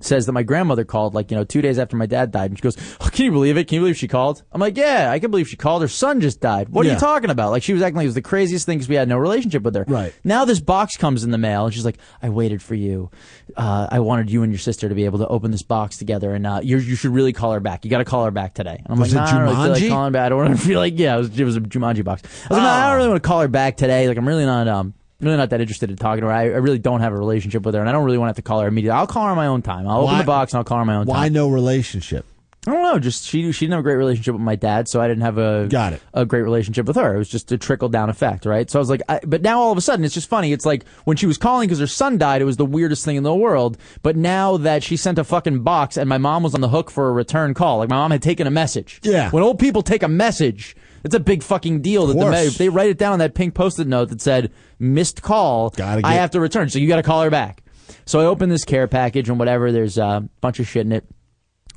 says 0.00 0.26
that 0.26 0.32
my 0.32 0.42
grandmother 0.42 0.84
called 0.84 1.14
like 1.14 1.30
you 1.30 1.36
know 1.36 1.44
two 1.44 1.62
days 1.62 1.78
after 1.78 1.96
my 1.96 2.06
dad 2.06 2.30
died 2.30 2.50
and 2.50 2.58
she 2.58 2.62
goes 2.62 2.76
oh, 3.00 3.08
can 3.12 3.24
you 3.26 3.32
believe 3.32 3.56
it? 3.56 3.68
Can 3.68 3.76
you 3.76 3.80
believe 3.82 3.96
she 3.96 4.08
called? 4.08 4.42
I'm 4.52 4.60
like 4.60 4.76
yeah 4.76 5.10
i 5.10 5.18
can 5.18 5.30
believe 5.30 5.48
she 5.48 5.56
called. 5.56 5.82
Her 5.82 5.88
son 5.88 6.20
just 6.20 6.40
died. 6.40 6.68
What 6.70 6.86
are 6.86 6.90
you 6.90 6.98
talking 6.98 7.30
about? 7.30 7.50
Like 7.50 7.62
she 7.62 7.72
was 7.72 7.82
acting 7.82 7.96
like 7.96 8.04
it 8.04 8.08
was 8.08 8.14
the 8.14 8.22
craziest 8.22 8.66
thing 8.66 8.78
because 8.78 8.88
we 8.88 8.94
had 8.94 9.08
no 9.08 9.18
relationship 9.18 9.62
with 9.62 9.74
her. 9.74 9.84
Right. 9.86 10.12
now 10.24 10.44
this 10.44 10.60
box 10.60 10.96
comes 10.96 11.24
in 11.24 11.30
the 11.30 11.38
mail 11.38 11.66
and 11.66 11.74
she's 11.74 11.84
like 11.84 11.98
i 12.22 12.28
waited 12.28 12.62
for 12.62 12.74
you. 12.74 13.10
Uh, 13.56 13.88
i 13.90 14.00
wanted 14.00 14.30
you 14.30 14.42
and 14.42 14.52
your 14.52 14.58
sister 14.58 14.88
to 14.88 14.94
be 14.94 15.04
able 15.04 15.18
to 15.18 15.28
open 15.28 15.50
this 15.50 15.62
box 15.62 15.96
together 15.98 16.34
and 16.34 16.46
uh, 16.46 16.60
you 16.62 16.78
you 16.78 16.96
should 16.96 17.12
really 17.12 17.32
call 17.32 17.52
her 17.52 17.60
back. 17.60 17.84
You 17.84 17.90
got 17.90 17.98
to 17.98 18.04
call 18.04 18.24
her 18.24 18.30
back 18.30 18.54
today. 18.54 18.76
And 18.84 18.86
i'm 18.94 18.98
Was 18.98 19.14
like 19.14 19.28
it 19.28 19.32
nah, 19.32 19.38
i 19.42 19.46
don't 19.46 19.56
really 19.56 19.70
like 19.70 19.82
Jumanji? 19.82 19.88
calling 19.88 20.12
back. 20.12 20.26
I 20.26 20.28
don't 20.30 20.38
want 20.38 20.58
to 20.58 20.66
feel 20.66 20.78
like 20.78 20.94
yeah 20.98 21.14
it 21.14 21.18
was, 21.18 21.40
it 21.40 21.44
was 21.44 21.56
a 21.56 21.60
jumanji 21.60 22.04
box. 22.04 22.22
I 22.24 22.26
was 22.26 22.58
like 22.58 22.62
nah, 22.62 22.72
i 22.74 22.88
don't 22.88 22.96
really 22.96 23.08
want 23.10 23.22
to 23.22 23.26
call 23.28 23.40
her 23.40 23.48
back 23.48 23.76
today. 23.76 24.08
Like 24.08 24.16
i'm 24.16 24.26
really 24.26 24.46
not 24.46 24.66
um 24.68 24.94
really 25.20 25.36
not 25.36 25.50
that 25.50 25.60
interested 25.60 25.90
in 25.90 25.96
talking 25.96 26.22
to 26.22 26.26
her. 26.28 26.32
I, 26.32 26.42
I 26.44 26.56
really 26.58 26.78
don't 26.78 27.00
have 27.00 27.12
a 27.12 27.16
relationship 27.16 27.64
with 27.64 27.74
her, 27.74 27.80
and 27.80 27.88
I 27.88 27.92
don't 27.92 28.04
really 28.04 28.18
want 28.18 28.28
to 28.28 28.30
have 28.30 28.36
to 28.36 28.42
call 28.42 28.60
her 28.60 28.68
immediately. 28.68 28.98
I'll 28.98 29.06
call 29.06 29.24
her 29.24 29.30
on 29.30 29.36
my 29.36 29.46
own 29.46 29.62
time. 29.62 29.86
I'll 29.88 30.00
open 30.02 30.18
the 30.18 30.24
box 30.24 30.52
and 30.52 30.58
I'll 30.58 30.64
call 30.64 30.78
her 30.78 30.82
on 30.82 30.86
my 30.86 30.96
own 30.96 31.06
time. 31.06 31.14
Why 31.16 31.28
no 31.28 31.48
relationship? 31.48 32.26
I 32.66 32.72
don't 32.72 32.82
know. 32.82 32.98
Just 32.98 33.24
she 33.24 33.50
she 33.52 33.64
didn't 33.64 33.72
have 33.72 33.80
a 33.80 33.82
great 33.84 33.94
relationship 33.94 34.34
with 34.34 34.42
my 34.42 34.54
dad, 34.54 34.86
so 34.86 35.00
I 35.00 35.08
didn't 35.08 35.22
have 35.22 35.38
a 35.38 35.66
Got 35.70 35.94
it. 35.94 36.02
a 36.12 36.26
great 36.26 36.42
relationship 36.42 36.84
with 36.84 36.96
her. 36.96 37.14
It 37.14 37.18
was 37.18 37.30
just 37.30 37.50
a 37.52 37.56
trickle 37.56 37.88
down 37.88 38.10
effect, 38.10 38.44
right? 38.44 38.68
So 38.70 38.78
I 38.78 38.80
was 38.80 38.90
like, 38.90 39.00
I, 39.08 39.18
but 39.26 39.40
now 39.40 39.60
all 39.60 39.72
of 39.72 39.78
a 39.78 39.80
sudden 39.80 40.04
it's 40.04 40.12
just 40.12 40.28
funny. 40.28 40.52
It's 40.52 40.66
like 40.66 40.84
when 41.04 41.16
she 41.16 41.24
was 41.24 41.38
calling 41.38 41.68
because 41.68 41.78
her 41.78 41.86
son 41.86 42.18
died, 42.18 42.42
it 42.42 42.44
was 42.44 42.58
the 42.58 42.66
weirdest 42.66 43.02
thing 43.02 43.16
in 43.16 43.22
the 43.22 43.34
world. 43.34 43.78
But 44.02 44.14
now 44.16 44.58
that 44.58 44.82
she 44.82 44.98
sent 44.98 45.18
a 45.18 45.24
fucking 45.24 45.62
box 45.62 45.96
and 45.96 46.06
my 46.06 46.18
mom 46.18 46.42
was 46.42 46.54
on 46.54 46.60
the 46.60 46.68
hook 46.68 46.90
for 46.90 47.08
a 47.08 47.12
return 47.12 47.54
call, 47.54 47.78
like 47.78 47.88
my 47.88 47.96
mom 47.96 48.10
had 48.10 48.20
taken 48.22 48.46
a 48.46 48.50
message. 48.50 49.00
Yeah. 49.04 49.30
When 49.30 49.42
old 49.42 49.58
people 49.58 49.80
take 49.80 50.02
a 50.02 50.08
message, 50.08 50.76
it's 51.04 51.14
a 51.14 51.20
big 51.20 51.42
fucking 51.42 51.82
deal. 51.82 52.06
That 52.08 52.14
the 52.18 52.54
they 52.58 52.68
write 52.68 52.90
it 52.90 52.98
down 52.98 53.12
on 53.14 53.18
that 53.20 53.34
pink 53.34 53.54
post-it 53.54 53.86
note 53.86 54.10
that 54.10 54.20
said 54.20 54.52
missed 54.78 55.22
call. 55.22 55.70
Gotta 55.70 56.06
I 56.06 56.12
get- 56.12 56.20
have 56.20 56.30
to 56.32 56.40
return, 56.40 56.68
so 56.68 56.78
you 56.78 56.88
got 56.88 56.96
to 56.96 57.02
call 57.02 57.22
her 57.22 57.30
back. 57.30 57.62
So 58.04 58.20
I 58.20 58.24
open 58.26 58.48
this 58.48 58.64
care 58.64 58.86
package 58.88 59.28
and 59.28 59.38
whatever. 59.38 59.72
There's 59.72 59.98
a 59.98 60.28
bunch 60.40 60.58
of 60.60 60.66
shit 60.68 60.86
in 60.86 60.92
it. 60.92 61.04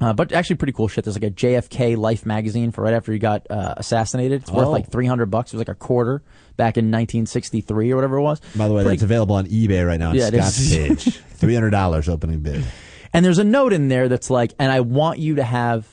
Uh, 0.01 0.11
but 0.11 0.31
actually, 0.33 0.55
pretty 0.57 0.73
cool 0.73 0.87
shit. 0.87 1.05
There's 1.05 1.15
like 1.15 1.23
a 1.23 1.31
JFK 1.31 1.95
Life 1.95 2.25
magazine 2.25 2.71
for 2.71 2.81
right 2.83 2.93
after 2.93 3.13
he 3.13 3.19
got 3.19 3.45
uh, 3.49 3.75
assassinated. 3.77 4.41
It's 4.41 4.51
worth 4.51 4.67
Oh. 4.67 4.71
like 4.71 4.89
300 4.89 5.27
bucks. 5.27 5.53
It 5.53 5.57
was 5.57 5.61
like 5.67 5.75
a 5.75 5.79
quarter 5.79 6.23
back 6.57 6.77
in 6.77 6.85
1963 6.85 7.91
or 7.91 7.95
whatever 7.95 8.17
it 8.17 8.21
was. 8.21 8.41
By 8.55 8.67
the 8.67 8.73
way, 8.73 8.81
Pretty- 8.83 8.97
that's 8.97 9.03
available 9.03 9.35
on 9.35 9.45
eBay 9.47 9.85
right 9.85 9.99
now 9.99 10.09
on 10.09 10.15
Yeah, 10.15 10.27
it 10.27 10.33
Scott's 10.33 10.59
is. 10.59 11.03
page. 11.05 11.17
Three 11.35 11.53
hundred 11.53 11.69
dollars 11.69 12.09
opening 12.09 12.39
bid. 12.39 12.63
And 13.13 13.23
there's 13.23 13.37
a 13.37 13.43
note 13.43 13.71
in 13.73 13.87
there 13.87 14.09
that's 14.09 14.29
like, 14.31 14.53
and 14.57 14.71
I 14.71 14.79
want 14.81 15.19
you 15.19 15.35
to 15.35 15.43
have 15.43 15.87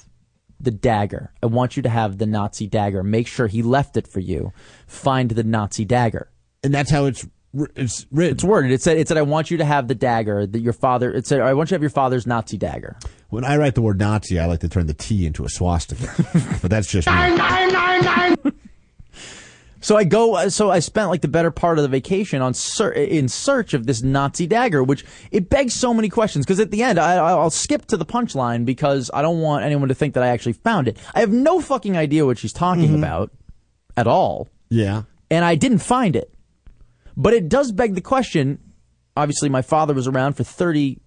the 0.60 0.70
dagger. 0.70 1.32
I 1.42 1.46
want 1.46 1.76
you 1.76 1.82
to 1.82 1.88
have 1.88 2.18
the 2.18 2.26
Nazi 2.26 2.66
dagger. 2.66 3.02
Make 3.02 3.26
sure 3.26 3.46
he 3.46 3.62
left 3.62 3.96
it 3.96 4.06
for 4.06 4.20
you. 4.20 4.52
Find 4.86 5.30
the 5.30 5.44
Nazi 5.44 5.84
dagger. 5.84 6.30
And 6.62 6.74
that's 6.74 6.90
how 6.90 7.06
it's 7.06 7.26
it's 7.74 8.06
written. 8.12 8.34
It's 8.34 8.44
worded. 8.44 8.70
It 8.70 8.80
said, 8.80 8.98
it 8.98 9.08
said, 9.08 9.16
I 9.16 9.22
want 9.22 9.50
you 9.50 9.56
to 9.56 9.64
have 9.64 9.88
the 9.88 9.94
dagger 9.94 10.46
that 10.46 10.60
your 10.60 10.72
father, 10.72 11.12
it 11.12 11.26
said, 11.26 11.40
I 11.40 11.54
want 11.54 11.68
you 11.68 11.70
to 11.70 11.74
have 11.76 11.82
your 11.82 11.90
father's 11.90 12.26
Nazi 12.26 12.56
dagger. 12.56 12.96
When 13.28 13.44
I 13.44 13.56
write 13.56 13.74
the 13.74 13.82
word 13.82 13.98
Nazi, 13.98 14.38
I 14.38 14.46
like 14.46 14.60
to 14.60 14.68
turn 14.68 14.86
the 14.86 14.94
T 14.94 15.26
into 15.26 15.44
a 15.44 15.48
swastika. 15.48 16.06
but 16.62 16.70
that's 16.70 16.88
just 16.88 17.08
me. 17.08 18.49
So 19.80 19.96
I 19.96 20.04
go. 20.04 20.34
uh, 20.34 20.50
So 20.50 20.70
I 20.70 20.78
spent 20.80 21.08
like 21.08 21.22
the 21.22 21.28
better 21.28 21.50
part 21.50 21.78
of 21.78 21.82
the 21.82 21.88
vacation 21.88 22.42
on 22.42 22.54
ser- 22.54 22.92
in 22.92 23.28
search 23.28 23.72
of 23.74 23.86
this 23.86 24.02
Nazi 24.02 24.46
dagger, 24.46 24.82
which 24.84 25.04
it 25.30 25.48
begs 25.48 25.74
so 25.74 25.94
many 25.94 26.08
questions. 26.08 26.44
Because 26.44 26.60
at 26.60 26.70
the 26.70 26.82
end, 26.82 26.98
I, 26.98 27.14
I'll 27.16 27.50
skip 27.50 27.86
to 27.86 27.96
the 27.96 28.04
punchline 28.06 28.64
because 28.64 29.10
I 29.14 29.22
don't 29.22 29.40
want 29.40 29.64
anyone 29.64 29.88
to 29.88 29.94
think 29.94 30.14
that 30.14 30.22
I 30.22 30.28
actually 30.28 30.52
found 30.54 30.86
it. 30.88 30.98
I 31.14 31.20
have 31.20 31.32
no 31.32 31.60
fucking 31.60 31.96
idea 31.96 32.26
what 32.26 32.38
she's 32.38 32.52
talking 32.52 32.94
about 32.94 33.30
at 33.96 34.06
all, 34.06 34.48
Yeah. 34.68 35.02
and 35.30 35.44
I 35.44 35.54
didn't 35.54 35.78
find 35.78 36.14
it. 36.14 36.32
But 37.16 37.32
it 37.34 37.48
does 37.48 37.72
beg 37.72 37.94
the 37.94 38.00
question. 38.00 38.58
Obviously, 39.16 39.48
my 39.48 39.62
father 39.62 39.92
was 39.94 40.06
around 40.06 40.34
for 40.34 40.44
thirty 40.44 41.00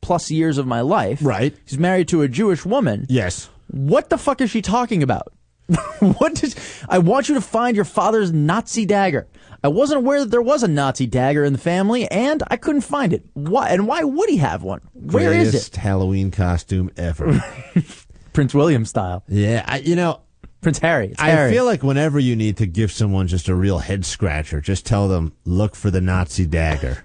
plus 0.00 0.30
years 0.30 0.58
of 0.58 0.66
my 0.66 0.80
life. 0.80 1.20
Right. 1.22 1.54
He's 1.68 1.78
married 1.78 2.08
to 2.08 2.22
a 2.22 2.28
Jewish 2.28 2.64
woman. 2.64 3.06
Yes. 3.08 3.48
What 3.68 4.10
the 4.10 4.18
fuck 4.18 4.40
is 4.40 4.50
she 4.50 4.62
talking 4.62 5.02
about? 5.02 5.32
what 6.00 6.34
did 6.34 6.54
I 6.88 6.98
want 6.98 7.28
you 7.28 7.34
to 7.36 7.40
find 7.40 7.76
your 7.76 7.84
father's 7.84 8.32
Nazi 8.32 8.84
dagger. 8.86 9.28
I 9.64 9.68
wasn't 9.68 9.98
aware 9.98 10.20
that 10.20 10.30
there 10.30 10.42
was 10.42 10.62
a 10.62 10.68
Nazi 10.68 11.06
dagger 11.06 11.44
in 11.44 11.52
the 11.52 11.58
family, 11.58 12.10
and 12.10 12.42
I 12.48 12.56
couldn't 12.56 12.80
find 12.80 13.12
it. 13.12 13.24
Why 13.34 13.68
and 13.68 13.86
why 13.86 14.02
would 14.02 14.28
he 14.28 14.38
have 14.38 14.62
one? 14.62 14.80
Where 14.92 15.32
is 15.32 15.50
Greatest 15.50 15.74
it? 15.74 15.80
Halloween 15.80 16.30
costume 16.32 16.90
ever. 16.96 17.42
Prince 18.32 18.54
William 18.54 18.84
style. 18.84 19.22
yeah. 19.28 19.64
I, 19.66 19.78
you 19.78 19.94
know, 19.94 20.20
Prince 20.62 20.78
Harry. 20.78 21.14
I 21.18 21.30
Harry. 21.30 21.52
feel 21.52 21.64
like 21.64 21.82
whenever 21.82 22.18
you 22.18 22.34
need 22.34 22.56
to 22.58 22.66
give 22.66 22.90
someone 22.90 23.26
just 23.28 23.48
a 23.48 23.54
real 23.54 23.78
head 23.78 24.04
scratcher, 24.04 24.60
just 24.60 24.84
tell 24.86 25.06
them 25.08 25.32
look 25.44 25.74
for 25.76 25.90
the 25.90 26.00
Nazi 26.00 26.46
dagger. 26.46 27.04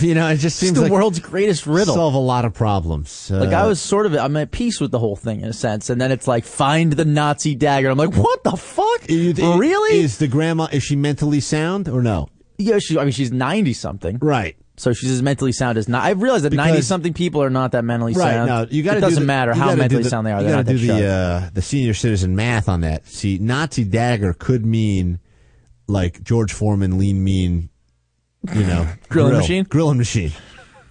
You 0.00 0.14
know, 0.14 0.28
it 0.28 0.36
just 0.36 0.46
it's 0.46 0.54
seems 0.56 0.74
the 0.74 0.82
like 0.82 0.92
world's 0.92 1.18
greatest 1.18 1.66
riddle. 1.66 1.94
solve 1.94 2.14
a 2.14 2.18
lot 2.18 2.44
of 2.44 2.54
problems. 2.54 3.30
Uh, 3.30 3.40
like 3.40 3.52
I 3.52 3.66
was 3.66 3.80
sort 3.80 4.06
of 4.06 4.14
I'm 4.14 4.36
at 4.36 4.50
peace 4.50 4.80
with 4.80 4.90
the 4.90 4.98
whole 4.98 5.16
thing 5.16 5.40
in 5.40 5.48
a 5.48 5.52
sense, 5.52 5.90
and 5.90 6.00
then 6.00 6.12
it's 6.12 6.28
like 6.28 6.44
find 6.44 6.92
the 6.92 7.04
Nazi 7.04 7.54
dagger. 7.54 7.88
I'm 7.90 7.98
like, 7.98 8.14
what 8.14 8.42
the 8.44 8.52
fuck? 8.56 9.08
you- 9.10 9.32
really? 9.58 9.98
Is 9.98 10.18
the 10.18 10.28
grandma 10.28 10.68
is 10.72 10.82
she 10.82 10.96
mentally 10.96 11.40
sound 11.40 11.88
or 11.88 12.02
no? 12.02 12.28
yeah, 12.58 12.78
she. 12.78 12.98
I 12.98 13.02
mean, 13.02 13.12
she's 13.12 13.32
ninety 13.32 13.72
something. 13.72 14.18
Right. 14.20 14.56
So 14.78 14.92
she's 14.94 15.10
as 15.10 15.22
mentally 15.22 15.52
sound 15.52 15.76
as 15.78 15.86
not. 15.88 16.02
I've 16.02 16.22
realized 16.22 16.44
that 16.44 16.52
ninety 16.52 16.80
something 16.82 17.12
people 17.12 17.42
are 17.42 17.50
not 17.50 17.72
that 17.72 17.84
mentally 17.84 18.14
Right. 18.14 18.32
sound. 18.32 18.48
No, 18.48 18.66
you 18.70 18.82
got. 18.82 18.96
It 18.96 19.00
doesn't 19.00 19.16
do 19.16 19.20
the, 19.20 19.26
matter 19.26 19.52
how 19.52 19.74
mentally 19.74 20.02
the- 20.02 20.08
sound 20.08 20.26
they 20.26 20.32
are. 20.32 20.40
You 20.42 20.48
got 20.48 20.64
to 20.66 20.72
do 20.76 20.78
the 20.86 21.06
uh, 21.06 21.50
the 21.52 21.62
senior 21.62 21.92
citizen 21.94 22.34
math 22.36 22.68
on 22.68 22.80
that. 22.80 23.06
See, 23.06 23.38
Nazi 23.38 23.84
dagger 23.84 24.32
could 24.32 24.64
mean 24.64 25.18
like 25.88 26.22
George 26.22 26.52
Foreman, 26.52 26.98
lean, 26.98 27.22
mean. 27.22 27.68
You 28.54 28.64
know, 28.64 28.88
Grilling 29.08 29.30
grill, 29.32 29.40
machine? 29.40 29.64
grilling 29.64 29.98
machine. 29.98 30.32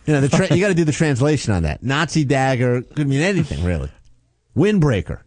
You 0.05 0.13
know, 0.13 0.21
the 0.21 0.29
tra- 0.29 0.53
you 0.53 0.61
got 0.61 0.69
to 0.69 0.73
do 0.73 0.83
the 0.85 0.91
translation 0.91 1.53
on 1.53 1.63
that. 1.63 1.83
Nazi 1.83 2.23
dagger 2.25 2.81
could 2.81 3.07
mean 3.07 3.21
anything 3.21 3.63
really. 3.63 3.91
Windbreaker. 4.55 5.19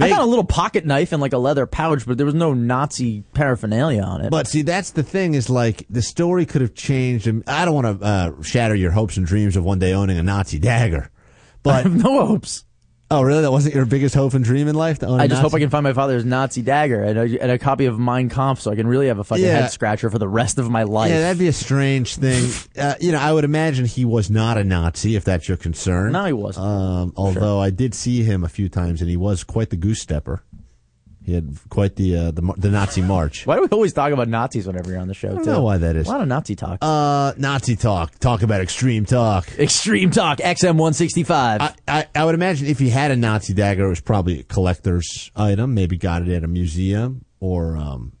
I 0.00 0.08
got 0.08 0.20
a 0.20 0.26
little 0.26 0.44
pocket 0.44 0.86
knife 0.86 1.10
and 1.10 1.20
like 1.20 1.32
a 1.32 1.38
leather 1.38 1.66
pouch, 1.66 2.06
but 2.06 2.16
there 2.16 2.24
was 2.24 2.34
no 2.34 2.54
Nazi 2.54 3.24
paraphernalia 3.34 4.00
on 4.02 4.20
it. 4.20 4.30
But 4.30 4.46
see, 4.46 4.62
that's 4.62 4.92
the 4.92 5.02
thing 5.02 5.34
is 5.34 5.50
like 5.50 5.84
the 5.90 6.02
story 6.02 6.46
could 6.46 6.60
have 6.60 6.74
changed. 6.74 7.26
and 7.26 7.42
I 7.48 7.64
don't 7.64 7.74
want 7.74 7.98
to 8.00 8.06
uh, 8.06 8.42
shatter 8.42 8.76
your 8.76 8.92
hopes 8.92 9.16
and 9.16 9.26
dreams 9.26 9.56
of 9.56 9.64
one 9.64 9.80
day 9.80 9.92
owning 9.92 10.16
a 10.16 10.22
Nazi 10.22 10.60
dagger. 10.60 11.10
I 11.10 11.58
But 11.64 11.82
have 11.82 12.04
no 12.04 12.24
hopes. 12.26 12.64
Oh, 13.10 13.22
really? 13.22 13.42
That 13.42 13.50
wasn't 13.52 13.74
your 13.74 13.86
biggest 13.86 14.14
hope 14.14 14.34
and 14.34 14.44
dream 14.44 14.68
in 14.68 14.74
life? 14.74 14.98
To 15.00 15.06
own 15.06 15.20
a 15.20 15.22
I 15.22 15.26
just 15.26 15.40
hope 15.42 15.54
I 15.54 15.58
can 15.58 15.70
find 15.70 15.82
my 15.84 15.92
father's 15.92 16.24
Nazi 16.24 16.62
dagger 16.62 17.02
and 17.02 17.18
a, 17.18 17.42
and 17.42 17.50
a 17.50 17.58
copy 17.58 17.86
of 17.86 17.98
Mein 17.98 18.28
Kampf, 18.28 18.60
so 18.60 18.70
I 18.70 18.76
can 18.76 18.86
really 18.86 19.08
have 19.08 19.18
a 19.18 19.24
fucking 19.24 19.44
Yeah. 19.44 19.60
head 19.62 19.70
scratcher 19.70 20.10
for 20.10 20.18
the 20.18 20.28
rest 20.28 20.58
of 20.58 20.70
my 20.70 20.82
life. 20.84 21.10
Yeah, 21.10 21.20
that'd 21.20 21.38
be 21.38 21.48
a 21.48 21.52
strange 21.52 22.16
thing. 22.16 22.50
Uh, 22.78 22.94
you 23.00 23.10
know, 23.10 23.18
I 23.18 23.32
would 23.32 23.42
imagine 23.42 23.86
he 23.86 24.04
was 24.04 24.30
not 24.30 24.56
a 24.56 24.62
Nazi, 24.62 25.16
if 25.16 25.24
that's 25.24 25.48
your 25.48 25.56
concern. 25.56 26.12
No, 26.12 26.24
he 26.26 26.32
wasn't. 26.32 26.64
Um, 26.66 27.12
although 27.16 27.58
I 27.60 27.70
did 27.70 27.92
see 27.92 28.22
him 28.22 28.44
a 28.44 28.48
few 28.48 28.68
times, 28.68 29.00
and 29.00 29.10
he 29.10 29.16
was 29.16 29.42
quite 29.42 29.70
the 29.70 29.76
goose 29.76 30.00
stepper. 30.00 30.42
He 31.28 31.34
had 31.34 31.58
quite 31.68 31.94
the 31.96 32.16
uh, 32.16 32.30
the, 32.30 32.54
the 32.56 32.70
Nazi 32.70 33.02
march. 33.02 33.46
Why 33.46 33.56
do 33.56 33.60
we 33.60 33.68
always 33.68 33.92
talk 33.92 34.12
about 34.12 34.28
Nazis 34.28 34.66
whenever 34.66 34.90
you're 34.90 34.98
on 34.98 35.08
the 35.08 35.14
show? 35.14 35.28
I 35.28 35.34
don't 35.34 35.44
too? 35.44 35.50
know 35.50 35.62
why 35.62 35.76
that 35.76 35.94
is. 35.94 36.06
A 36.08 36.10
lot 36.10 36.22
of 36.22 36.28
Nazi 36.28 36.56
talk. 36.56 36.78
Uh, 36.80 37.34
Nazi 37.36 37.76
talk. 37.76 38.18
Talk 38.18 38.40
about 38.40 38.62
extreme 38.62 39.04
talk. 39.04 39.46
Extreme 39.58 40.10
talk. 40.10 40.38
XM165. 40.38 41.30
I, 41.60 41.74
I, 41.86 42.06
I 42.14 42.24
would 42.24 42.34
imagine 42.34 42.66
if 42.66 42.78
he 42.78 42.88
had 42.88 43.10
a 43.10 43.16
Nazi 43.16 43.52
dagger, 43.52 43.84
it 43.84 43.88
was 43.90 44.00
probably 44.00 44.40
a 44.40 44.42
collector's 44.42 45.30
item. 45.36 45.74
Maybe 45.74 45.98
got 45.98 46.22
it 46.22 46.28
at 46.30 46.44
a 46.44 46.48
museum 46.48 47.26
or 47.40 47.76
um, 47.76 48.12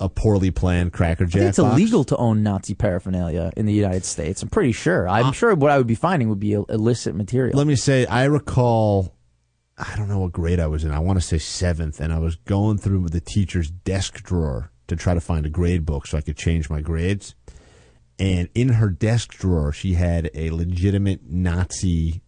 a 0.00 0.08
poorly 0.08 0.50
planned 0.50 0.92
Cracker 0.92 1.24
I 1.24 1.26
Jack. 1.28 1.32
think 1.32 1.48
it's 1.50 1.58
box. 1.58 1.72
illegal 1.72 2.02
to 2.04 2.16
own 2.16 2.42
Nazi 2.42 2.74
paraphernalia 2.74 3.52
in 3.56 3.66
the 3.66 3.72
United 3.72 4.04
States. 4.04 4.42
I'm 4.42 4.48
pretty 4.48 4.72
sure. 4.72 5.08
I'm 5.08 5.32
sure 5.32 5.54
what 5.54 5.70
I 5.70 5.78
would 5.78 5.86
be 5.86 5.94
finding 5.94 6.28
would 6.30 6.40
be 6.40 6.52
illicit 6.52 7.14
material. 7.14 7.54
Uh, 7.56 7.58
Let 7.58 7.66
me 7.68 7.76
say, 7.76 8.06
I 8.06 8.24
recall, 8.24 9.15
I 9.78 9.94
don't 9.96 10.08
know 10.08 10.20
what 10.20 10.32
grade 10.32 10.58
I 10.58 10.66
was 10.68 10.84
in. 10.84 10.90
I 10.90 10.98
want 11.00 11.18
to 11.20 11.26
say 11.26 11.38
seventh, 11.38 12.00
and 12.00 12.12
I 12.12 12.18
was 12.18 12.36
going 12.36 12.78
through 12.78 13.08
the 13.08 13.20
teacher's 13.20 13.70
desk 13.70 14.22
drawer 14.22 14.70
to 14.88 14.96
try 14.96 15.12
to 15.14 15.20
find 15.20 15.44
a 15.44 15.50
grade 15.50 15.84
book 15.84 16.06
so 16.06 16.16
I 16.16 16.22
could 16.22 16.36
change 16.36 16.70
my 16.70 16.80
grades. 16.80 17.34
And 18.18 18.48
in 18.54 18.70
her 18.70 18.88
desk 18.88 19.32
drawer, 19.34 19.72
she 19.72 19.92
had 19.94 20.30
a 20.34 20.50
legitimate 20.50 21.28
Nazi 21.28 22.22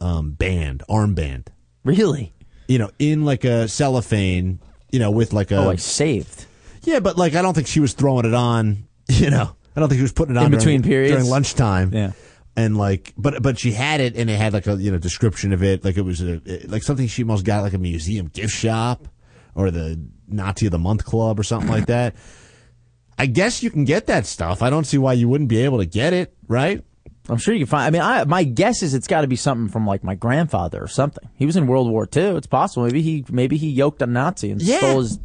um, 0.00 0.32
band, 0.32 0.82
armband. 0.88 1.46
really? 1.84 2.32
You 2.66 2.78
know, 2.78 2.90
in 2.98 3.24
like 3.24 3.44
a 3.44 3.68
cellophane. 3.68 4.60
You 4.90 4.98
know, 4.98 5.10
with 5.10 5.32
like 5.34 5.50
a 5.50 5.56
oh, 5.56 5.70
I 5.70 5.76
saved. 5.76 6.46
yeah, 6.82 7.00
but 7.00 7.16
like 7.18 7.34
I 7.34 7.42
don't 7.42 7.52
think 7.54 7.66
she 7.66 7.78
was 7.80 7.92
throwing 7.92 8.24
it 8.26 8.34
on. 8.34 8.84
You 9.10 9.30
know, 9.30 9.56
I 9.74 9.80
don't 9.80 9.88
think 9.88 10.00
she 10.00 10.02
was 10.02 10.12
putting 10.12 10.34
it 10.36 10.38
on 10.38 10.44
In 10.46 10.50
during- 10.50 10.60
between 10.60 10.82
periods? 10.82 11.12
during 11.14 11.30
lunchtime. 11.30 11.94
Yeah. 11.94 12.12
And 12.58 12.76
like, 12.76 13.14
but 13.16 13.42
but 13.42 13.58
she 13.58 13.72
had 13.72 14.00
it, 14.00 14.16
and 14.16 14.28
it 14.28 14.36
had 14.36 14.52
like 14.52 14.66
a 14.66 14.76
you 14.76 14.90
know 14.90 14.98
description 14.98 15.52
of 15.52 15.62
it, 15.62 15.84
like 15.84 15.96
it 15.96 16.02
was 16.02 16.20
a 16.20 16.40
like 16.66 16.82
something 16.82 17.06
she 17.06 17.24
must 17.24 17.44
got 17.44 17.62
like 17.62 17.72
a 17.72 17.78
museum 17.78 18.26
gift 18.26 18.52
shop 18.52 19.06
or 19.54 19.70
the 19.70 20.00
Nazi 20.26 20.66
of 20.66 20.72
the 20.72 20.78
Month 20.78 21.04
Club 21.04 21.38
or 21.38 21.42
something 21.42 21.70
like 21.70 21.86
that. 21.86 22.14
I 23.18 23.26
guess 23.26 23.62
you 23.62 23.70
can 23.70 23.84
get 23.84 24.06
that 24.06 24.26
stuff. 24.26 24.62
I 24.62 24.70
don't 24.70 24.84
see 24.84 24.98
why 24.98 25.12
you 25.14 25.28
wouldn't 25.28 25.48
be 25.48 25.58
able 25.64 25.78
to 25.78 25.86
get 25.86 26.12
it, 26.12 26.34
right? 26.46 26.84
I'm 27.28 27.36
sure 27.36 27.52
you 27.52 27.60
can 27.60 27.66
find. 27.66 27.84
I 27.86 27.90
mean, 27.90 28.02
I, 28.02 28.24
my 28.24 28.42
guess 28.44 28.82
is 28.82 28.94
it's 28.94 29.06
got 29.06 29.20
to 29.22 29.26
be 29.26 29.36
something 29.36 29.68
from 29.68 29.86
like 29.86 30.02
my 30.04 30.14
grandfather 30.14 30.82
or 30.82 30.88
something. 30.88 31.28
He 31.34 31.44
was 31.46 31.56
in 31.56 31.66
World 31.66 31.90
War 31.90 32.08
II. 32.16 32.36
It's 32.36 32.46
possible. 32.46 32.84
Maybe 32.86 33.02
he 33.02 33.24
maybe 33.30 33.56
he 33.56 33.68
yoked 33.70 34.00
a 34.02 34.06
Nazi 34.06 34.50
and 34.50 34.62
Yeah. 34.62 34.78
stole 34.78 35.00
his 35.00 35.18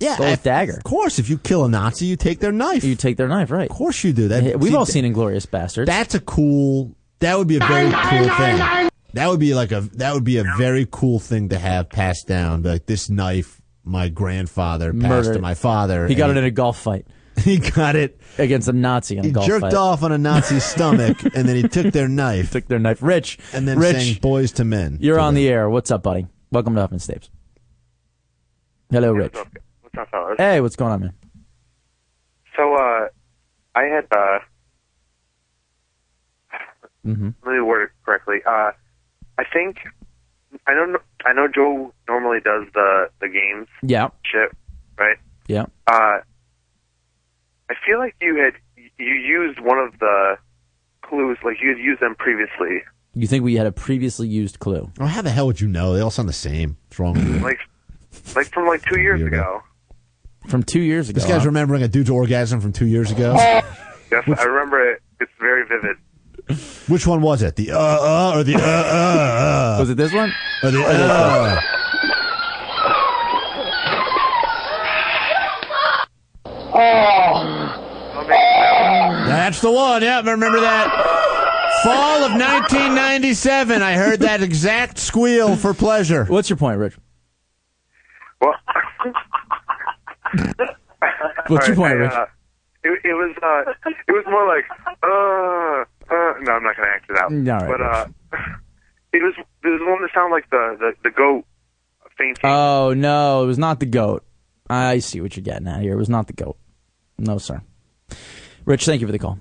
Yeah, 0.00 0.14
stole 0.14 0.26
his 0.26 0.38
of 0.38 0.44
dagger. 0.44 0.76
Of 0.76 0.84
course, 0.84 1.18
if 1.18 1.28
you 1.30 1.38
kill 1.38 1.64
a 1.64 1.68
Nazi, 1.68 2.06
you 2.06 2.16
take 2.16 2.40
their 2.40 2.52
knife. 2.52 2.84
You 2.84 2.94
take 2.96 3.16
their 3.16 3.28
knife, 3.28 3.50
right? 3.50 3.70
Of 3.70 3.76
course 3.76 4.02
you 4.04 4.12
do. 4.12 4.28
That 4.28 4.58
We've 4.58 4.70
see, 4.70 4.76
all 4.76 4.86
seen 4.86 5.04
Inglourious 5.04 5.46
Basterds. 5.46 5.86
That's 5.86 6.14
a 6.14 6.20
cool. 6.20 6.94
That 7.20 7.38
would 7.38 7.48
be 7.48 7.56
a 7.56 7.60
very 7.60 7.90
cool 7.90 8.28
thing. 8.36 8.90
That 9.14 9.28
would 9.28 9.40
be 9.40 9.54
like 9.54 9.72
a. 9.72 9.80
That 9.94 10.12
would 10.14 10.24
be 10.24 10.36
a 10.38 10.44
very 10.58 10.86
cool 10.90 11.18
thing 11.18 11.48
to 11.50 11.58
have 11.58 11.88
passed 11.88 12.26
down. 12.28 12.62
Like 12.62 12.86
this 12.86 13.08
knife, 13.08 13.60
my 13.84 14.08
grandfather 14.08 14.92
passed 14.92 15.02
Murdered. 15.08 15.34
to 15.34 15.40
my 15.40 15.54
father. 15.54 16.06
He 16.06 16.14
got 16.14 16.30
it 16.30 16.36
in 16.36 16.44
a 16.44 16.50
golf 16.50 16.78
fight 16.78 17.06
He 17.38 17.58
got 17.58 17.96
it. 17.96 18.20
against 18.38 18.68
a 18.68 18.72
Nazi 18.74 19.16
in 19.16 19.24
a 19.24 19.28
He 19.28 19.32
golf 19.32 19.46
jerked 19.46 19.60
fight. 19.62 19.74
off 19.74 20.02
on 20.02 20.12
a 20.12 20.18
Nazi's 20.18 20.64
stomach, 20.74 21.22
and 21.22 21.48
then 21.48 21.56
he 21.56 21.62
took 21.68 21.92
their 21.92 22.08
knife. 22.08 22.50
Took 22.50 22.66
their 22.66 22.78
knife. 22.78 23.02
Rich, 23.02 23.38
and 23.54 23.66
then 23.66 23.78
Rich, 23.78 23.96
sang 23.96 24.14
"Boyz 24.16 24.58
II 24.60 24.66
Men." 24.66 24.98
you're 25.00 25.16
to 25.16 25.22
on 25.22 25.32
them. 25.34 25.42
the 25.42 25.48
air. 25.48 25.70
What's 25.70 25.90
up, 25.90 26.02
buddy? 26.02 26.26
Welcome 26.50 26.74
to 26.74 26.80
Huff 26.82 26.92
and 26.92 27.00
Stapes. 27.00 27.30
Hello, 28.90 29.12
Rich. 29.12 29.34
What's 29.96 30.08
up, 30.08 30.10
fellas? 30.10 30.34
Hey, 30.38 30.60
what's 30.60 30.76
going 30.76 30.92
on, 30.92 31.00
man? 31.00 31.14
So, 32.54 32.74
uh, 32.74 33.08
I 33.74 33.82
had, 33.84 34.06
uh, 34.10 34.38
Mm-hmm. 37.06 37.28
let 37.46 37.52
me 37.54 37.60
word 37.60 37.84
it 37.84 37.90
correctly. 38.04 38.38
Uh, 38.44 38.72
I 39.38 39.44
think, 39.52 39.76
I 40.66 40.74
know, 40.74 40.98
I 41.24 41.32
know 41.32 41.46
Joe 41.46 41.94
normally 42.08 42.40
does 42.40 42.66
the, 42.74 43.08
the 43.20 43.28
games 43.28 43.68
Yeah, 43.82 44.08
shit, 44.24 44.50
right? 44.98 45.16
yeah. 45.46 45.66
Uh, 45.86 46.18
I 47.70 47.74
feel 47.86 47.98
like 47.98 48.16
you 48.20 48.34
had, 48.36 48.54
you 48.98 49.14
used 49.14 49.60
one 49.60 49.78
of 49.78 49.98
the 50.00 50.36
clues, 51.02 51.38
like 51.44 51.58
you 51.62 51.68
had 51.70 51.78
used 51.78 52.02
them 52.02 52.16
previously. 52.18 52.82
You 53.14 53.28
think 53.28 53.44
we 53.44 53.54
had 53.54 53.66
a 53.68 53.72
previously 53.72 54.26
used 54.28 54.58
clue? 54.58 54.90
Oh, 54.98 55.06
how 55.06 55.22
the 55.22 55.30
hell 55.30 55.46
would 55.46 55.60
you 55.60 55.68
know? 55.68 55.94
They 55.94 56.00
all 56.00 56.10
sound 56.10 56.28
the 56.28 56.32
same. 56.34 56.76
What's 56.88 56.98
wrong 56.98 57.14
with 57.14 57.28
you? 57.28 57.38
Like, 57.38 57.60
like 58.34 58.52
from 58.52 58.66
like 58.66 58.82
two 58.82 59.00
years 59.00 59.22
ago. 59.22 59.62
From 60.46 60.62
two 60.62 60.80
years 60.80 61.08
ago. 61.08 61.18
This 61.18 61.28
guy's 61.28 61.42
huh? 61.42 61.48
remembering 61.48 61.82
a 61.82 61.88
dude's 61.88 62.10
orgasm 62.10 62.60
from 62.60 62.72
two 62.72 62.86
years 62.86 63.10
ago. 63.10 63.36
Yes, 64.08 64.22
I 64.38 64.44
remember 64.44 64.88
it. 64.88 65.02
It's 65.18 65.32
very 65.40 65.66
vivid. 65.66 65.96
Which 66.88 67.08
one 67.08 67.22
was 67.22 67.42
it? 67.42 67.56
The 67.56 67.72
uh 67.72 67.76
uh 67.76 68.32
or 68.36 68.44
the 68.44 68.54
uh 68.54 68.58
uh 68.58 68.62
uh? 68.62 69.76
Was 69.80 69.90
it 69.90 69.96
this 69.96 70.12
one? 70.12 70.32
Or 70.62 70.70
the 70.70 70.80
uh? 70.80 71.60
That's 79.26 79.60
the 79.60 79.72
one. 79.72 80.02
Yeah, 80.02 80.18
remember 80.18 80.60
that. 80.60 81.16
Fall 81.84 82.24
of 82.24 82.32
1997. 82.32 83.82
I 83.82 83.94
heard 83.94 84.20
that 84.20 84.42
exact 84.42 84.98
squeal 84.98 85.56
for 85.56 85.74
pleasure. 85.74 86.24
What's 86.26 86.48
your 86.50 86.56
point, 86.56 86.78
Rich? 86.78 86.96
Well, 88.40 88.54
What's 91.48 91.66
your 91.68 91.76
point, 91.76 91.94
right, 91.94 92.00
Rich? 92.00 92.12
Uh, 92.12 92.26
it, 92.84 93.00
it 93.04 93.14
was 93.14 93.36
uh, 93.42 93.90
it 94.08 94.12
was 94.12 94.24
more 94.26 94.46
like 94.46 94.64
uh, 95.02 96.14
uh. 96.14 96.34
No, 96.40 96.52
I'm 96.52 96.62
not 96.62 96.76
gonna 96.76 96.88
act 96.88 97.10
it 97.10 97.16
out. 97.18 97.30
Mm, 97.30 97.52
all 97.52 97.68
right, 97.68 97.78
but 97.78 98.38
uh, 98.38 98.38
it 99.12 99.22
was 99.22 99.34
it 99.36 99.68
was 99.68 99.80
one 99.82 100.02
that 100.02 100.10
sounded 100.14 100.34
like 100.34 100.48
the 100.50 100.76
the, 100.78 100.92
the 101.04 101.10
goat 101.10 101.44
fainting. 102.16 102.42
Oh 102.44 102.94
no, 102.94 103.42
it 103.44 103.46
was 103.46 103.58
not 103.58 103.80
the 103.80 103.86
goat. 103.86 104.24
I 104.68 104.98
see 104.98 105.20
what 105.20 105.36
you're 105.36 105.44
getting 105.44 105.68
at 105.68 105.82
here. 105.82 105.92
It 105.92 105.96
was 105.96 106.08
not 106.08 106.26
the 106.26 106.32
goat. 106.32 106.56
No, 107.18 107.38
sir. 107.38 107.62
Rich, 108.64 108.84
thank 108.84 109.00
you 109.00 109.06
for 109.06 109.12
the 109.12 109.18
call. 109.18 109.38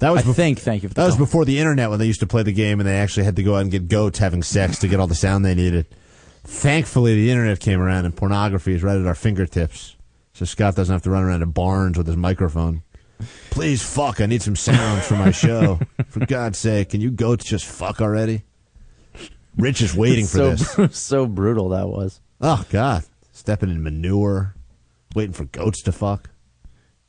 That 0.00 0.10
was 0.10 0.22
I 0.22 0.30
bef- 0.30 0.34
think. 0.34 0.58
Thank 0.58 0.82
you 0.82 0.88
for 0.88 0.94
the 0.94 1.00
That 1.02 1.06
was 1.06 1.16
before 1.16 1.44
the 1.44 1.58
internet 1.58 1.90
when 1.90 1.98
they 1.98 2.06
used 2.06 2.20
to 2.20 2.26
play 2.26 2.42
the 2.42 2.52
game 2.52 2.80
and 2.80 2.88
they 2.88 2.98
actually 2.98 3.24
had 3.24 3.36
to 3.36 3.42
go 3.42 3.54
out 3.54 3.60
and 3.62 3.70
get 3.70 3.88
goats 3.88 4.18
having 4.18 4.42
sex 4.42 4.78
to 4.80 4.88
get 4.88 4.98
all 4.98 5.06
the 5.06 5.14
sound 5.14 5.44
they 5.44 5.54
needed. 5.54 5.86
Thankfully, 6.44 7.14
the 7.14 7.30
internet 7.30 7.58
came 7.60 7.80
around 7.80 8.04
and 8.04 8.14
pornography 8.16 8.74
is 8.74 8.82
right 8.82 8.98
at 8.98 9.06
our 9.06 9.14
fingertips. 9.14 9.96
So 10.34 10.44
Scott 10.44 10.74
doesn't 10.76 10.92
have 10.92 11.02
to 11.02 11.10
run 11.10 11.22
around 11.24 11.40
to 11.40 11.46
barns 11.46 11.96
with 11.96 12.06
his 12.06 12.16
microphone. 12.16 12.82
Please 13.50 13.82
fuck, 13.82 14.20
I 14.20 14.26
need 14.26 14.42
some 14.42 14.56
sounds 14.56 15.06
for 15.06 15.14
my 15.14 15.30
show. 15.30 15.78
For 16.08 16.26
God's 16.26 16.58
sake, 16.58 16.90
can 16.90 17.00
you 17.00 17.10
goats 17.10 17.44
just 17.44 17.64
fuck 17.64 18.00
already? 18.00 18.42
Rich 19.56 19.82
is 19.82 19.94
waiting 19.94 20.26
for 20.26 20.56
so, 20.56 20.86
this. 20.86 20.98
so 20.98 21.26
brutal 21.26 21.68
that 21.70 21.88
was. 21.88 22.20
Oh 22.40 22.64
God, 22.70 23.04
stepping 23.32 23.70
in 23.70 23.82
manure, 23.82 24.54
waiting 25.14 25.32
for 25.32 25.44
goats 25.44 25.80
to 25.82 25.92
fuck. 25.92 26.30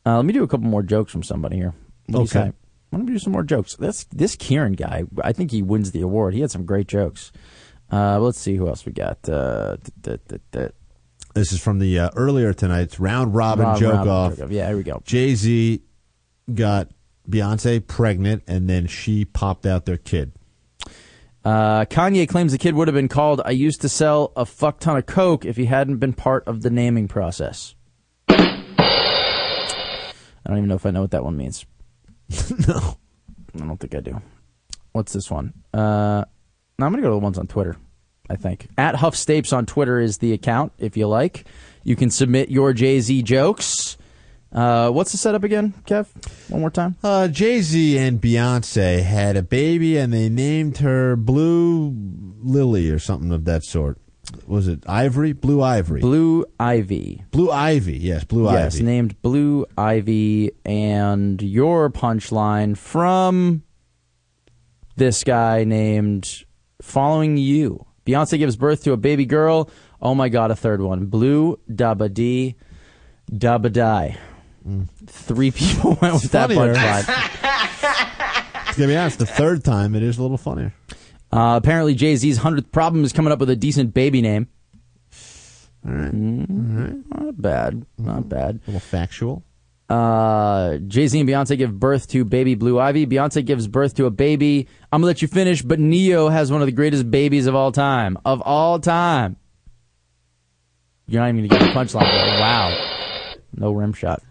Uh, 0.05 0.17
let 0.17 0.25
me 0.25 0.33
do 0.33 0.43
a 0.43 0.47
couple 0.47 0.67
more 0.67 0.83
jokes 0.83 1.11
from 1.11 1.23
somebody 1.23 1.55
here. 1.57 1.73
What 2.05 2.11
do 2.11 2.17
you 2.19 2.23
Okay. 2.25 2.51
say? 2.51 2.53
Let 2.91 3.01
me 3.01 3.07
do 3.11 3.19
some 3.19 3.33
more 3.33 3.43
jokes. 3.43 3.75
This 3.75 4.03
this 4.05 4.35
Kieran 4.35 4.73
guy, 4.73 5.03
I 5.23 5.33
think 5.33 5.49
he 5.49 5.63
wins 5.63 5.91
the 5.91 6.01
award. 6.01 6.35
He 6.35 6.41
had 6.41 6.51
some 6.51 6.65
great 6.65 6.87
jokes. 6.87 7.31
Uh, 7.91 8.19
let's 8.19 8.39
see 8.39 8.55
who 8.55 8.67
else 8.67 8.85
we 8.85 8.91
got. 8.91 9.27
Uh, 9.29 9.77
d- 10.01 10.17
d- 10.27 10.37
d- 10.51 10.67
This 11.33 11.51
is 11.51 11.61
from 11.61 11.79
the 11.79 11.99
uh, 11.99 12.09
earlier 12.15 12.53
tonight's 12.53 12.99
round 12.99 13.35
robin 13.35 13.65
Rob- 13.65 13.79
joke 13.79 14.05
Robin 14.05 14.43
off. 14.43 14.51
Yeah, 14.51 14.67
here 14.67 14.77
we 14.77 14.83
go. 14.83 15.01
Jay 15.05 15.35
Z 15.35 15.81
got 16.53 16.89
Beyonce 17.29 17.85
pregnant, 17.85 18.43
and 18.47 18.69
then 18.69 18.87
she 18.87 19.25
popped 19.25 19.65
out 19.65 19.85
their 19.85 19.97
kid. 19.97 20.33
Uh, 21.43 21.85
Kanye 21.85 22.27
claims 22.27 22.51
the 22.51 22.57
kid 22.57 22.73
would 22.73 22.87
have 22.87 22.95
been 22.95 23.07
called 23.07 23.39
"I 23.45 23.51
used 23.51 23.81
to 23.81 23.89
sell 23.89 24.31
a 24.35 24.45
fuck 24.45 24.79
ton 24.79 24.97
of 24.97 25.05
coke" 25.05 25.45
if 25.45 25.57
he 25.57 25.65
hadn't 25.65 25.97
been 25.97 26.13
part 26.13 26.43
of 26.47 26.63
the 26.63 26.71
naming 26.71 27.07
process. 27.07 27.75
I 28.27 30.11
don't 30.49 30.57
even 30.57 30.69
know 30.69 30.75
if 30.75 30.85
I 30.85 30.91
know 30.91 31.01
what 31.01 31.11
that 31.11 31.23
one 31.23 31.37
means. 31.37 31.65
no, 32.67 32.97
I 33.55 33.59
don't 33.59 33.79
think 33.79 33.95
I 33.95 34.01
do. 34.01 34.21
What's 34.91 35.13
this 35.13 35.29
one? 35.31 35.53
Uh, 35.73 36.25
no, 36.77 36.85
I'm 36.85 36.91
gonna 36.91 37.01
go 37.01 37.09
to 37.09 37.15
the 37.15 37.19
ones 37.19 37.37
on 37.37 37.47
Twitter. 37.47 37.77
I 38.29 38.35
think 38.35 38.67
at 38.77 38.95
Huff 38.95 39.15
Stapes 39.15 39.55
on 39.55 39.65
Twitter 39.65 39.99
is 39.99 40.17
the 40.17 40.33
account. 40.33 40.73
If 40.77 40.97
you 40.97 41.07
like, 41.07 41.45
you 41.83 41.95
can 41.95 42.09
submit 42.09 42.49
your 42.49 42.73
Jay 42.73 42.99
Z 42.99 43.21
jokes. 43.23 43.97
Uh, 44.51 44.89
what's 44.89 45.11
the 45.11 45.17
setup 45.17 45.43
again, 45.43 45.73
Kev? 45.85 46.07
One 46.49 46.61
more 46.61 46.69
time. 46.69 46.95
Uh, 47.03 47.27
Jay 47.27 47.61
Z 47.61 47.97
and 47.97 48.21
Beyonce 48.21 49.03
had 49.03 49.35
a 49.35 49.43
baby, 49.43 49.97
and 49.97 50.13
they 50.13 50.29
named 50.29 50.77
her 50.77 51.15
Blue 51.15 51.93
Lily 52.41 52.89
or 52.89 52.99
something 52.99 53.31
of 53.31 53.45
that 53.45 53.63
sort. 53.63 53.99
Was 54.47 54.67
it 54.67 54.83
Ivory? 54.87 55.33
Blue 55.33 55.61
Ivory. 55.61 55.99
Blue 55.99 56.45
Ivy. 56.59 57.23
Blue 57.31 57.51
Ivy. 57.51 57.97
Yes, 57.97 58.23
Blue 58.23 58.45
yes, 58.45 58.53
Ivy. 58.53 58.63
Yes, 58.63 58.79
named 58.79 59.21
Blue 59.21 59.65
Ivy, 59.77 60.51
and 60.63 61.41
your 61.41 61.89
punchline 61.89 62.77
from 62.77 63.63
this 64.95 65.23
guy 65.23 65.63
named 65.63 66.44
Following 66.85 67.35
You. 67.37 67.85
Beyonce 68.05 68.37
gives 68.37 68.55
birth 68.55 68.83
to 68.83 68.93
a 68.93 68.97
baby 68.97 69.25
girl. 69.25 69.69
Oh 70.01 70.13
my 70.13 70.29
God, 70.29 70.51
a 70.51 70.55
third 70.55 70.81
one. 70.81 71.07
Blue 71.07 71.59
Dabba 71.69 72.13
Dee 72.13 72.55
Dabba 73.31 73.73
Die. 73.73 74.17
Three 75.07 75.49
people 75.51 75.97
went 76.01 76.13
with 76.13 76.31
that 76.31 76.51
funnier. 76.51 76.75
punchline. 76.75 78.73
to 78.75 78.87
be 78.87 78.95
honest, 78.95 79.17
the 79.19 79.25
third 79.25 79.63
time 79.63 79.95
it 79.95 80.03
is 80.03 80.17
a 80.19 80.21
little 80.21 80.37
funnier. 80.37 80.73
Uh, 81.31 81.59
apparently, 81.61 81.95
Jay 81.95 82.15
Z's 82.15 82.37
hundredth 82.37 82.71
problem 82.71 83.03
is 83.03 83.11
coming 83.13 83.33
up 83.33 83.39
with 83.39 83.49
a 83.49 83.55
decent 83.55 83.93
baby 83.95 84.21
name. 84.21 84.47
All 85.85 85.91
right. 85.91 86.11
Mm, 86.13 87.03
Not 87.09 87.41
bad. 87.41 87.85
Not 87.97 88.29
bad. 88.29 88.59
A 88.63 88.71
little 88.71 88.79
factual. 88.79 89.43
Uh, 89.89 90.77
Jay 90.87 91.07
Z 91.07 91.19
and 91.19 91.29
Beyonce 91.29 91.57
give 91.57 91.79
birth 91.79 92.07
to 92.09 92.25
baby 92.25 92.55
Blue 92.55 92.79
Ivy. 92.79 93.05
Beyonce 93.05 93.45
gives 93.45 93.67
birth 93.67 93.93
to 93.95 94.05
a 94.05 94.11
baby. 94.11 94.67
I'm 94.91 95.01
gonna 95.01 95.07
let 95.07 95.21
you 95.21 95.27
finish, 95.27 95.61
but 95.61 95.79
Neo 95.79 96.29
has 96.29 96.51
one 96.51 96.61
of 96.61 96.65
the 96.65 96.71
greatest 96.71 97.09
babies 97.11 97.45
of 97.45 97.53
all 97.55 97.71
time. 97.71 98.17
Of 98.25 98.41
all 98.41 98.79
time. 98.79 99.37
You're 101.07 101.21
not 101.21 101.29
even 101.29 101.47
gonna 101.47 101.59
get 101.59 101.73
the 101.73 101.79
punchline. 101.79 102.01
Wow. 102.39 103.35
No 103.55 103.71
rim 103.71 103.93
shot. 103.93 104.23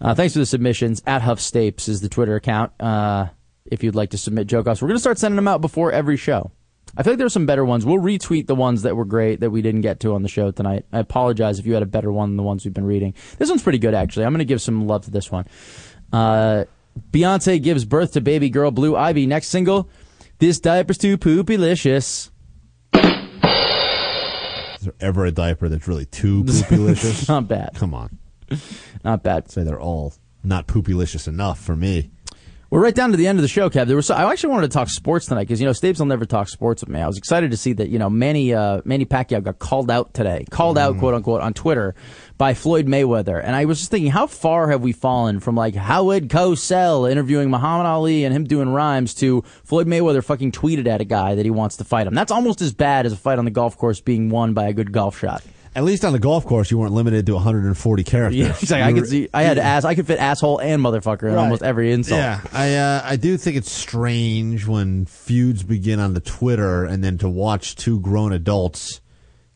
Uh, 0.00 0.14
thanks 0.14 0.34
for 0.34 0.40
the 0.40 0.46
submissions. 0.46 1.02
At 1.06 1.22
Huff 1.22 1.40
Stapes 1.40 1.88
is 1.88 2.00
the 2.02 2.08
Twitter 2.08 2.36
account. 2.36 2.72
Uh, 2.78 3.28
if 3.64 3.82
you'd 3.82 3.94
like 3.94 4.10
to 4.10 4.18
submit 4.18 4.46
joke 4.46 4.66
offs, 4.66 4.82
we're 4.82 4.88
gonna 4.88 5.00
start 5.00 5.18
sending 5.18 5.36
them 5.36 5.48
out 5.48 5.62
before 5.62 5.90
every 5.90 6.16
show. 6.16 6.50
I 6.98 7.04
feel 7.04 7.12
like 7.12 7.18
there's 7.18 7.32
some 7.32 7.46
better 7.46 7.64
ones. 7.64 7.86
We'll 7.86 8.02
retweet 8.02 8.48
the 8.48 8.56
ones 8.56 8.82
that 8.82 8.96
were 8.96 9.04
great 9.04 9.38
that 9.38 9.50
we 9.50 9.62
didn't 9.62 9.82
get 9.82 10.00
to 10.00 10.14
on 10.14 10.22
the 10.22 10.28
show 10.28 10.50
tonight. 10.50 10.84
I 10.92 10.98
apologize 10.98 11.60
if 11.60 11.66
you 11.66 11.74
had 11.74 11.84
a 11.84 11.86
better 11.86 12.10
one 12.10 12.30
than 12.30 12.36
the 12.36 12.42
ones 12.42 12.64
we've 12.64 12.74
been 12.74 12.84
reading. 12.84 13.14
This 13.38 13.48
one's 13.48 13.62
pretty 13.62 13.78
good, 13.78 13.94
actually. 13.94 14.26
I'm 14.26 14.32
going 14.32 14.40
to 14.40 14.44
give 14.44 14.60
some 14.60 14.88
love 14.88 15.04
to 15.04 15.12
this 15.12 15.30
one. 15.30 15.46
Uh, 16.12 16.64
Beyonce 17.12 17.62
gives 17.62 17.84
birth 17.84 18.14
to 18.14 18.20
baby 18.20 18.50
girl 18.50 18.72
Blue 18.72 18.96
Ivy. 18.96 19.26
Next 19.26 19.46
single, 19.46 19.88
This 20.40 20.58
Diaper's 20.58 20.98
Too 20.98 21.16
Poopylicious. 21.16 22.30
Is 22.94 24.84
there 24.84 24.94
ever 25.00 25.24
a 25.24 25.30
diaper 25.30 25.68
that's 25.68 25.86
really 25.86 26.06
too 26.06 26.42
poopylicious? 26.42 27.28
Not 27.28 27.46
bad. 27.46 27.70
Come 27.74 27.94
on. 27.94 28.18
Not 29.04 29.22
bad. 29.22 29.52
Say 29.52 29.62
they're 29.62 29.80
all 29.80 30.14
not 30.42 30.66
poopylicious 30.66 31.28
enough 31.28 31.60
for 31.60 31.76
me. 31.76 32.10
We're 32.70 32.82
right 32.82 32.94
down 32.94 33.12
to 33.12 33.16
the 33.16 33.26
end 33.26 33.38
of 33.38 33.42
the 33.42 33.48
show, 33.48 33.70
Kev. 33.70 33.86
There 33.86 33.96
was 33.96 34.08
so, 34.08 34.14
I 34.14 34.30
actually 34.30 34.50
wanted 34.50 34.70
to 34.70 34.74
talk 34.74 34.90
sports 34.90 35.24
tonight 35.24 35.44
because 35.44 35.58
you 35.58 35.64
know 35.64 35.72
Stapes 35.72 36.00
will 36.00 36.06
never 36.06 36.26
talk 36.26 36.50
sports 36.50 36.82
with 36.82 36.90
me. 36.90 37.00
I 37.00 37.06
was 37.06 37.16
excited 37.16 37.50
to 37.50 37.56
see 37.56 37.72
that 37.72 37.88
you 37.88 37.98
know 37.98 38.10
Manny 38.10 38.52
uh, 38.52 38.82
Manny 38.84 39.06
Pacquiao 39.06 39.42
got 39.42 39.58
called 39.58 39.90
out 39.90 40.12
today, 40.12 40.44
called 40.50 40.76
out 40.76 40.98
quote 40.98 41.14
unquote 41.14 41.40
on 41.40 41.54
Twitter 41.54 41.94
by 42.36 42.52
Floyd 42.52 42.86
Mayweather, 42.86 43.42
and 43.42 43.56
I 43.56 43.64
was 43.64 43.78
just 43.78 43.90
thinking, 43.90 44.10
how 44.10 44.26
far 44.26 44.68
have 44.70 44.82
we 44.82 44.92
fallen 44.92 45.40
from 45.40 45.54
like 45.56 45.76
Howard 45.76 46.28
Cosell 46.28 47.10
interviewing 47.10 47.48
Muhammad 47.48 47.86
Ali 47.86 48.26
and 48.26 48.34
him 48.36 48.44
doing 48.44 48.68
rhymes 48.68 49.14
to 49.14 49.40
Floyd 49.64 49.86
Mayweather 49.86 50.22
fucking 50.22 50.52
tweeted 50.52 50.86
at 50.86 51.00
a 51.00 51.06
guy 51.06 51.36
that 51.36 51.46
he 51.46 51.50
wants 51.50 51.78
to 51.78 51.84
fight 51.84 52.06
him? 52.06 52.12
That's 52.12 52.30
almost 52.30 52.60
as 52.60 52.74
bad 52.74 53.06
as 53.06 53.14
a 53.14 53.16
fight 53.16 53.38
on 53.38 53.46
the 53.46 53.50
golf 53.50 53.78
course 53.78 54.02
being 54.02 54.28
won 54.28 54.52
by 54.52 54.68
a 54.68 54.74
good 54.74 54.92
golf 54.92 55.18
shot. 55.18 55.42
At 55.78 55.84
least 55.84 56.04
on 56.04 56.12
the 56.12 56.18
golf 56.18 56.44
course, 56.44 56.72
you 56.72 56.76
weren't 56.78 56.92
limited 56.92 57.24
to 57.26 57.34
140 57.34 58.02
characters. 58.04 58.36
Yeah, 58.70 58.76
like 58.76 58.82
I 58.82 58.92
could 58.92 59.06
see. 59.06 59.28
I 59.32 59.44
had 59.44 59.58
ass. 59.58 59.84
I 59.84 59.94
could 59.94 60.08
fit 60.08 60.18
asshole 60.18 60.58
and 60.58 60.82
motherfucker 60.82 61.22
in 61.28 61.34
Right. 61.34 61.42
almost 61.42 61.62
every 61.62 61.92
insult. 61.92 62.18
Yeah, 62.18 62.40
I 62.52 62.74
uh, 62.74 63.02
I 63.04 63.14
do 63.14 63.36
think 63.36 63.56
it's 63.56 63.70
strange 63.70 64.66
when 64.66 65.06
feuds 65.06 65.62
begin 65.62 66.00
on 66.00 66.14
the 66.14 66.20
Twitter 66.20 66.84
and 66.84 67.04
then 67.04 67.16
to 67.18 67.28
watch 67.28 67.76
two 67.76 68.00
grown 68.00 68.32
adults 68.32 69.00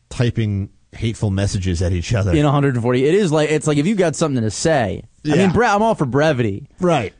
typing 0.09 0.69
hateful 0.93 1.29
messages 1.31 1.81
at 1.81 1.91
each 1.91 2.13
other. 2.13 2.31
in 2.31 2.45
140. 2.45 3.05
It 3.05 3.15
is 3.15 3.31
like 3.31 3.49
it's 3.49 3.67
like 3.67 3.77
if 3.77 3.85
you 3.85 3.95
got 3.95 4.15
something 4.15 4.43
to 4.43 4.51
say. 4.51 5.03
I 5.25 5.35
mean, 5.35 5.51
bre- 5.51 5.65
I'm 5.65 5.81
all 5.81 5.95
for 5.95 6.05
brevity, 6.05 6.69
right? 6.79 7.13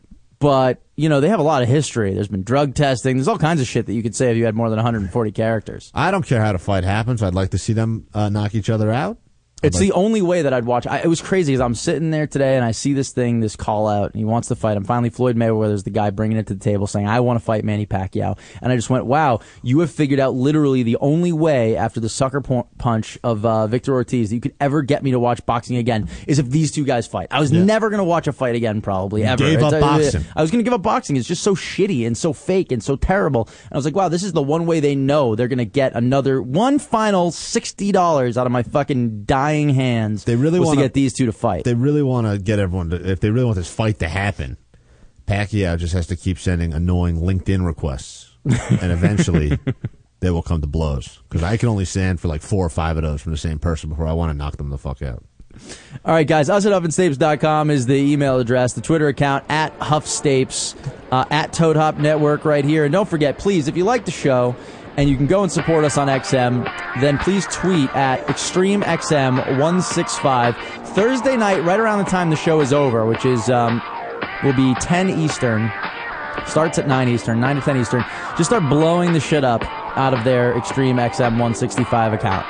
But 0.44 0.82
you 0.98 1.08
know 1.08 1.22
they 1.22 1.30
have 1.30 1.40
a 1.40 1.44
lot 1.44 1.64
of 1.64 1.70
history. 1.70 2.14
There's 2.14 2.28
been 2.28 2.44
drug 2.44 2.76
testing. 2.76 3.16
There's 3.16 3.30
all 3.30 3.38
kinds 3.38 3.62
of 3.62 3.68
shit 3.68 3.86
that 3.86 3.94
you 3.94 4.04
could 4.04 4.14
say 4.14 4.30
if 4.30 4.36
you 4.36 4.44
had 4.44 4.56
more 4.56 4.70
than 4.70 4.76
140 4.76 5.32
characters. 5.32 5.90
I 5.94 6.12
don't 6.12 6.26
care 6.26 6.42
how 6.42 6.52
the 6.52 6.60
fight 6.60 6.84
happens. 6.84 7.24
I'd 7.24 7.34
like 7.34 7.52
to 7.52 7.58
see 7.58 7.72
them 7.72 8.08
uh, 8.14 8.28
knock 8.28 8.54
each 8.54 8.70
other 8.70 8.92
out. 8.92 9.18
It's 9.64 9.80
the 9.80 9.94
only 9.94 10.22
way 10.22 10.42
that 10.42 10.54
I'd 10.54 10.66
watch. 10.66 10.86
I, 10.86 11.00
it 11.00 11.08
was 11.08 11.22
crazy 11.22 11.54
because 11.54 11.62
I'm 11.62 11.74
sitting 11.76 12.12
there 12.12 12.28
today 12.28 12.56
and 12.56 12.66
I 12.66 12.72
see 12.72 12.94
this 12.94 13.12
thing, 13.12 13.40
this 13.40 13.56
call 13.56 13.88
out, 13.88 14.12
and 14.12 14.16
he 14.16 14.26
wants 14.26 14.50
to 14.50 14.56
fight 14.56 14.76
him. 14.78 14.84
Finally, 14.84 15.10
Floyd 15.12 15.36
Mayweather's 15.38 15.84
the 15.84 15.90
guy 15.90 16.10
bringing 16.10 16.38
it 16.38 16.48
to 16.48 16.54
the 16.54 16.60
table 16.60 16.86
saying, 16.86 17.08
I 17.08 17.22
want 17.22 17.40
to 17.40 17.46
fight 17.46 17.64
Manny 17.64 17.86
Pacquiao. 17.86 18.38
And 18.62 18.72
I 18.72 18.76
just 18.76 18.90
went, 18.90 19.06
wow, 19.06 19.40
you 19.62 19.80
have 19.80 19.90
figured 19.92 20.20
out 20.20 20.34
literally 20.36 20.84
the 20.84 20.98
only 21.00 21.32
way 21.32 21.76
after 21.78 22.00
the 22.00 22.10
sucker 22.10 22.42
punch 22.42 23.18
of 23.24 23.46
uh, 23.46 23.68
Victor 23.68 23.94
Ortiz 23.94 24.30
that 24.30 24.36
you 24.36 24.42
could 24.42 24.56
ever 24.60 24.82
get 24.82 25.02
me 25.04 25.12
to 25.12 25.20
watch 25.20 25.46
boxing 25.46 25.78
again 25.78 26.10
is 26.28 26.40
if 26.40 26.50
these 26.50 26.72
two 26.72 26.84
guys 26.84 27.08
fight. 27.08 27.28
I 27.32 27.40
was 27.40 27.52
never 27.52 27.90
going 27.90 28.00
to 28.00 28.04
watch 28.04 28.28
a 28.28 28.34
fight 28.34 28.56
again, 28.56 28.82
probably, 28.82 29.24
ever. 29.24 29.38
gave 29.44 29.60
It's- 29.60 29.74
up 29.74 29.78
uh, 29.78 29.80
boxing. 29.80 30.26
I 30.36 30.42
was 30.42 30.52
going 30.52 30.64
to 30.64 30.70
give 30.70 30.74
up 30.74 30.82
boxing. 30.82 31.16
It's 31.16 31.28
just 31.28 31.44
so 31.44 31.56
shitty 31.56 32.06
and 32.06 32.18
so 32.18 32.34
fake 32.34 32.72
and 32.72 32.84
so 32.84 32.96
terrible. 32.96 33.48
And 33.48 33.72
I 33.74 33.76
was 33.78 33.86
like, 33.86 33.96
wow, 33.96 34.10
this 34.10 34.24
is 34.24 34.34
the 34.34 34.44
one 34.44 34.66
way 34.66 34.80
they 34.82 34.96
know 34.96 35.36
they're 35.36 35.48
going 35.48 35.58
to 35.60 35.66
get 35.66 35.94
another 35.94 36.42
one 36.42 36.80
final 36.80 37.32
sixty 37.32 37.92
dollars 37.92 38.38
out 38.38 38.46
of 38.46 38.52
my 38.52 38.64
fucking 38.64 39.24
dying 39.54 39.70
hands. 39.70 40.24
They 40.24 40.36
really 40.36 40.60
wanna- 40.60 40.82
to 40.82 40.86
get 40.86 40.94
these 40.94 41.14
two 41.14 41.26
to 41.26 41.32
fight. 41.32 41.64
They 41.64 41.74
really 41.74 42.04
want 42.04 42.28
to 42.28 42.38
get 42.38 42.60
everyone 42.60 42.90
to. 42.90 43.10
If 43.12 43.20
they 43.20 43.30
really 43.30 43.46
want 43.46 43.58
this 43.58 43.70
fight 43.70 44.00
to 44.00 44.08
happen, 44.08 44.58
Pacquiao 45.28 45.78
just 45.78 45.94
has 45.94 46.08
to 46.08 46.16
keep 46.16 46.40
sending 46.40 46.74
annoying 46.74 47.18
LinkedIn 47.18 47.66
requests, 47.66 48.32
and 48.46 48.92
eventually 48.92 49.58
they 50.20 50.32
will 50.32 50.42
come 50.42 50.62
to 50.62 50.68
blows. 50.68 51.20
Because 51.30 51.44
I 51.44 51.58
can 51.58 51.70
only 51.70 51.86
stand 51.86 52.20
for 52.20 52.28
like 52.28 52.42
four 52.42 52.66
or 52.66 52.70
five 52.70 52.98
of 52.98 53.04
those 53.04 53.22
from 53.22 53.32
the 53.32 53.38
same 53.38 53.60
person 53.60 53.90
before 53.90 54.08
I 54.08 54.14
want 54.14 54.32
to 54.32 54.38
knock 54.38 54.58
them 54.58 54.70
the 54.70 54.78
fuck 54.78 55.02
out. 55.02 55.24
All 56.04 56.14
right, 56.16 56.26
guys. 56.28 56.50
Us 56.50 56.66
at 56.66 56.72
HuffandStapes.com 56.72 57.70
is 57.70 57.86
the 57.86 57.94
email 57.94 58.40
address, 58.40 58.74
the 58.74 58.82
Twitter 58.82 59.08
account 59.08 59.46
at 59.50 59.78
HuffStapes, 59.80 60.76
uh, 61.12 61.26
at 61.30 61.54
Toad 61.54 61.76
Hop 61.76 61.98
Network 62.00 62.44
right 62.44 62.66
here. 62.66 62.86
And 62.86 62.92
don't 62.92 63.08
forget, 63.08 63.38
please, 63.38 63.68
if 63.68 63.78
you 63.78 63.84
like 63.84 64.06
the 64.06 64.12
show 64.12 64.56
and 64.98 65.10
you 65.10 65.18
can 65.18 65.28
go 65.28 65.44
and 65.44 65.52
support 65.52 65.86
us 65.86 65.98
on 65.98 66.08
XM, 66.08 66.64
then 67.02 67.18
please 67.18 67.46
tweet 67.48 67.90
at 67.96 68.26
ExtremeXM165 68.28 70.56
Thursday 70.88 71.36
night, 71.36 71.64
right 71.64 71.80
around 71.80 71.98
the 72.00 72.10
time 72.10 72.30
the 72.30 72.36
show 72.36 72.62
is 72.62 72.72
over, 72.72 73.06
which 73.06 73.26
is 73.26 73.50
um, 73.50 73.82
will 74.44 74.54
be 74.54 74.76
10 74.76 75.10
Eastern. 75.10 75.72
Starts 76.46 76.78
at 76.78 76.88
9 76.88 77.10
Eastern, 77.10 77.40
9 77.40 77.56
to 77.56 77.62
10 77.62 77.78
Eastern. 77.78 78.06
Just 78.38 78.50
start 78.50 78.68
blowing 78.70 79.14
the 79.14 79.20
shit 79.20 79.44
up 79.44 79.64
out 79.98 80.14
of 80.14 80.24
their 80.24 80.56
Extreme 80.58 80.98
XM 80.98 81.32
165 81.32 82.14
account. 82.14 82.46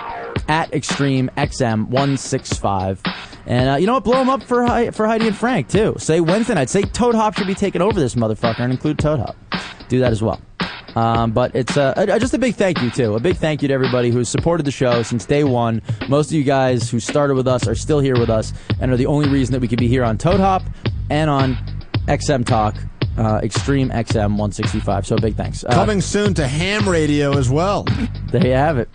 At 0.49 0.73
Extreme 0.73 1.29
XM 1.37 1.87
165. 1.87 3.01
And 3.45 3.69
uh, 3.69 3.75
you 3.75 3.85
know 3.85 3.93
what? 3.93 4.03
Blow 4.03 4.17
them 4.17 4.29
up 4.29 4.43
for, 4.43 4.91
for 4.91 5.05
Heidi 5.05 5.27
and 5.27 5.35
Frank, 5.35 5.69
too. 5.69 5.95
Say 5.97 6.21
Wednesday 6.21 6.55
night. 6.55 6.69
Say 6.69 6.81
Toad 6.81 7.15
Hop 7.15 7.37
should 7.37 7.47
be 7.47 7.55
taking 7.55 7.81
over 7.81 7.99
this 7.99 8.15
motherfucker 8.15 8.59
and 8.59 8.71
include 8.71 8.99
Toad 8.99 9.19
Hop. 9.19 9.35
Do 9.89 9.99
that 9.99 10.11
as 10.11 10.23
well. 10.23 10.41
Um, 10.95 11.31
but 11.31 11.55
it's 11.55 11.75
uh, 11.75 11.93
uh, 11.97 12.19
just 12.19 12.33
a 12.33 12.37
big 12.37 12.55
thank 12.55 12.81
you, 12.81 12.89
too. 12.91 13.15
A 13.15 13.19
big 13.19 13.37
thank 13.37 13.61
you 13.61 13.67
to 13.67 13.73
everybody 13.73 14.09
who's 14.11 14.29
supported 14.29 14.65
the 14.65 14.71
show 14.71 15.01
since 15.03 15.25
day 15.25 15.43
one. 15.43 15.81
Most 16.07 16.27
of 16.27 16.33
you 16.33 16.43
guys 16.43 16.89
who 16.89 16.99
started 16.99 17.35
with 17.35 17.47
us 17.47 17.67
are 17.67 17.75
still 17.75 17.99
here 17.99 18.17
with 18.17 18.29
us 18.29 18.53
and 18.79 18.91
are 18.91 18.97
the 18.97 19.07
only 19.07 19.27
reason 19.29 19.53
that 19.53 19.59
we 19.59 19.67
could 19.67 19.79
be 19.79 19.87
here 19.87 20.03
on 20.03 20.17
Toad 20.17 20.39
Hop 20.39 20.61
and 21.09 21.29
on 21.29 21.57
XM 22.07 22.45
Talk, 22.45 22.75
uh, 23.17 23.39
Extreme 23.43 23.89
XM 23.89 24.31
165. 24.37 25.07
So 25.07 25.17
big 25.17 25.35
thanks. 25.35 25.63
Uh, 25.63 25.71
Coming 25.71 26.01
soon 26.01 26.33
to 26.35 26.47
ham 26.47 26.87
radio 26.87 27.37
as 27.37 27.49
well. 27.49 27.85
there 28.31 28.45
you 28.45 28.53
have 28.53 28.77
it. 28.77 28.89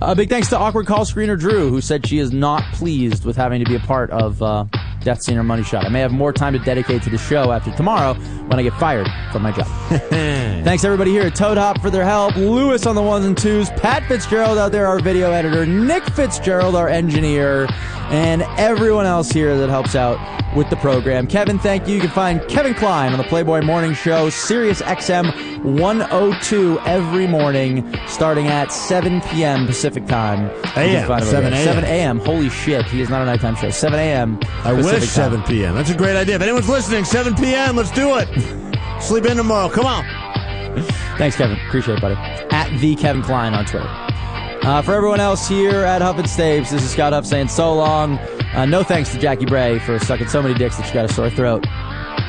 A 0.00 0.16
big 0.16 0.28
thanks 0.28 0.48
to 0.48 0.58
awkward 0.58 0.86
call 0.86 1.04
screener 1.04 1.38
Drew, 1.38 1.70
who 1.70 1.80
said 1.80 2.04
she 2.06 2.18
is 2.18 2.32
not 2.32 2.64
pleased 2.74 3.24
with 3.24 3.36
having 3.36 3.62
to 3.64 3.68
be 3.70 3.76
a 3.76 3.80
part 3.80 4.10
of 4.10 4.42
uh, 5.02 5.04
Death 5.04 5.22
Scene 5.22 5.38
or 5.38 5.42
Money 5.42 5.62
Shot. 5.62 5.84
I 5.84 5.88
may 5.88 6.00
have 6.00 6.12
more 6.12 6.32
time 6.32 6.52
to 6.52 6.58
dedicate 6.58 7.02
to 7.02 7.10
the 7.10 7.18
show 7.18 7.52
after 7.52 7.70
tomorrow 7.72 8.14
when 8.14 8.58
I 8.58 8.62
get 8.62 8.74
fired 8.74 9.06
from 9.30 9.42
my 9.42 9.52
job. 9.52 9.66
thanks 9.88 10.84
everybody 10.84 11.10
here 11.10 11.22
at 11.22 11.34
Toad 11.34 11.58
Hop 11.58 11.80
for 11.80 11.90
their 11.90 12.04
help. 12.04 12.36
Lewis 12.36 12.86
on 12.86 12.94
the 12.94 13.02
ones 13.02 13.24
and 13.24 13.36
twos, 13.36 13.70
Pat 13.70 14.06
Fitzgerald 14.08 14.58
out 14.58 14.72
there, 14.72 14.86
our 14.86 15.00
video 15.00 15.30
editor, 15.30 15.66
Nick 15.66 16.04
Fitzgerald, 16.10 16.74
our 16.74 16.88
engineer, 16.88 17.66
and 18.10 18.42
everyone 18.58 19.06
else 19.06 19.30
here 19.30 19.56
that 19.58 19.68
helps 19.68 19.94
out 19.94 20.18
with 20.56 20.68
the 20.70 20.76
program. 20.76 21.26
Kevin, 21.26 21.58
thank 21.58 21.88
you. 21.88 21.94
You 21.94 22.00
can 22.00 22.10
find 22.10 22.46
Kevin 22.48 22.74
Klein 22.74 23.12
on 23.12 23.18
the 23.18 23.24
Playboy 23.24 23.62
Morning 23.62 23.94
Show, 23.94 24.28
Sirius 24.30 24.82
XM 24.82 25.51
102 25.62 26.80
every 26.80 27.26
morning, 27.26 27.94
starting 28.06 28.48
at 28.48 28.72
7 28.72 29.20
p.m. 29.22 29.66
Pacific 29.66 30.06
time. 30.06 30.50
AM, 30.76 31.06
7 31.22 31.52
a.m. 31.52 31.64
7 31.64 31.84
a.m. 31.84 32.18
Holy 32.20 32.48
shit, 32.48 32.84
he 32.86 33.00
is 33.00 33.08
not 33.08 33.22
a 33.22 33.24
nighttime 33.24 33.54
show. 33.54 33.70
7 33.70 33.98
a.m. 33.98 34.38
I 34.64 34.74
Pacific 34.74 35.00
wish 35.00 35.14
time. 35.14 35.32
7 35.32 35.42
p.m. 35.44 35.74
That's 35.74 35.90
a 35.90 35.96
great 35.96 36.16
idea. 36.16 36.36
If 36.36 36.42
anyone's 36.42 36.68
listening, 36.68 37.04
7 37.04 37.34
p.m. 37.36 37.76
Let's 37.76 37.92
do 37.92 38.18
it. 38.18 38.28
Sleep 39.00 39.24
in 39.24 39.36
tomorrow. 39.36 39.68
Come 39.68 39.86
on. 39.86 40.04
Thanks, 41.16 41.36
Kevin. 41.36 41.58
Appreciate 41.68 41.98
it, 41.98 42.00
buddy. 42.00 42.16
At 42.50 42.76
the 42.80 42.96
Kevin 42.96 43.22
Klein 43.22 43.54
on 43.54 43.64
Twitter. 43.64 43.88
Uh, 44.64 44.80
for 44.82 44.94
everyone 44.94 45.20
else 45.20 45.48
here 45.48 45.82
at 45.82 46.02
Huff 46.02 46.18
and 46.18 46.26
Stapes, 46.26 46.70
this 46.70 46.82
is 46.84 46.90
Scott 46.90 47.12
Huff 47.12 47.26
saying 47.26 47.48
so 47.48 47.74
long. 47.74 48.18
Uh, 48.54 48.64
no 48.64 48.82
thanks 48.82 49.10
to 49.12 49.18
Jackie 49.18 49.46
Bray 49.46 49.78
for 49.80 49.98
sucking 49.98 50.28
so 50.28 50.42
many 50.42 50.54
dicks 50.54 50.76
that 50.76 50.86
she 50.86 50.94
got 50.94 51.04
a 51.04 51.12
sore 51.12 51.30
throat. 51.30 51.66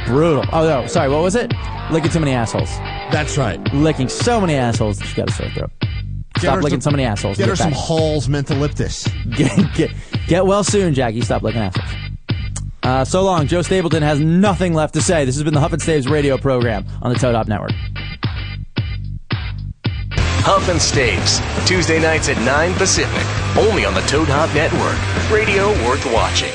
Brutal. 0.06 0.44
Oh, 0.52 0.64
no. 0.68 0.88
Sorry, 0.88 1.10
what 1.10 1.22
was 1.24 1.36
it? 1.36 1.52
Licking 1.92 2.12
too 2.12 2.20
many 2.20 2.32
assholes. 2.34 2.70
That's 3.12 3.38
right. 3.38 3.60
Licking 3.74 4.10
so 4.10 4.40
many 4.42 4.56
assholes 4.56 5.00
that 5.00 5.08
she 5.08 5.16
got 5.16 5.30
a 5.30 5.34
sore 5.34 5.50
throat. 5.50 5.72
Get 5.80 6.42
Stop 6.42 6.64
licking 6.64 6.82
some- 6.82 6.92
so 6.92 6.98
many 6.98 7.04
assholes. 7.04 7.38
Get 7.38 7.44
and 7.44 7.50
her 7.52 7.56
some 7.56 7.72
back. 7.72 7.80
Hall's 7.80 8.28
mentholyptus. 8.28 9.08
Get, 9.38 9.74
get, 9.76 9.92
get 10.28 10.46
well 10.46 10.64
soon, 10.64 10.94
Jackie. 10.94 11.22
Stop 11.22 11.44
licking 11.44 11.62
assholes. 11.62 11.90
Uh, 12.82 13.06
so 13.06 13.24
long. 13.24 13.48
Joe 13.48 13.62
Stapleton 13.62 14.04
has 14.04 14.20
nothing 14.20 14.74
left 14.74 14.94
to 14.96 15.02
say. 15.02 15.24
This 15.26 15.36
has 15.36 15.44
been 15.44 15.54
the 15.54 15.60
Huff 15.60 15.72
and 15.74 15.82
Stapes 15.82 16.10
radio 16.10 16.38
program 16.38 16.86
on 17.02 17.14
the 17.14 17.18
Toad 17.20 17.36
Hop 17.36 17.48
Network. 17.48 17.72
Huff 20.46 20.68
and 20.68 20.80
Stapes, 20.80 21.40
Tuesday 21.66 22.02
nights 22.02 22.28
at 22.28 22.38
9 22.44 22.74
Pacific, 22.74 23.26
only 23.58 23.86
on 23.86 23.94
the 23.94 24.02
Toad 24.02 24.28
Hop 24.30 24.54
Network. 24.54 24.98
Radio 25.32 25.70
worth 25.88 26.06
watching. 26.12 26.52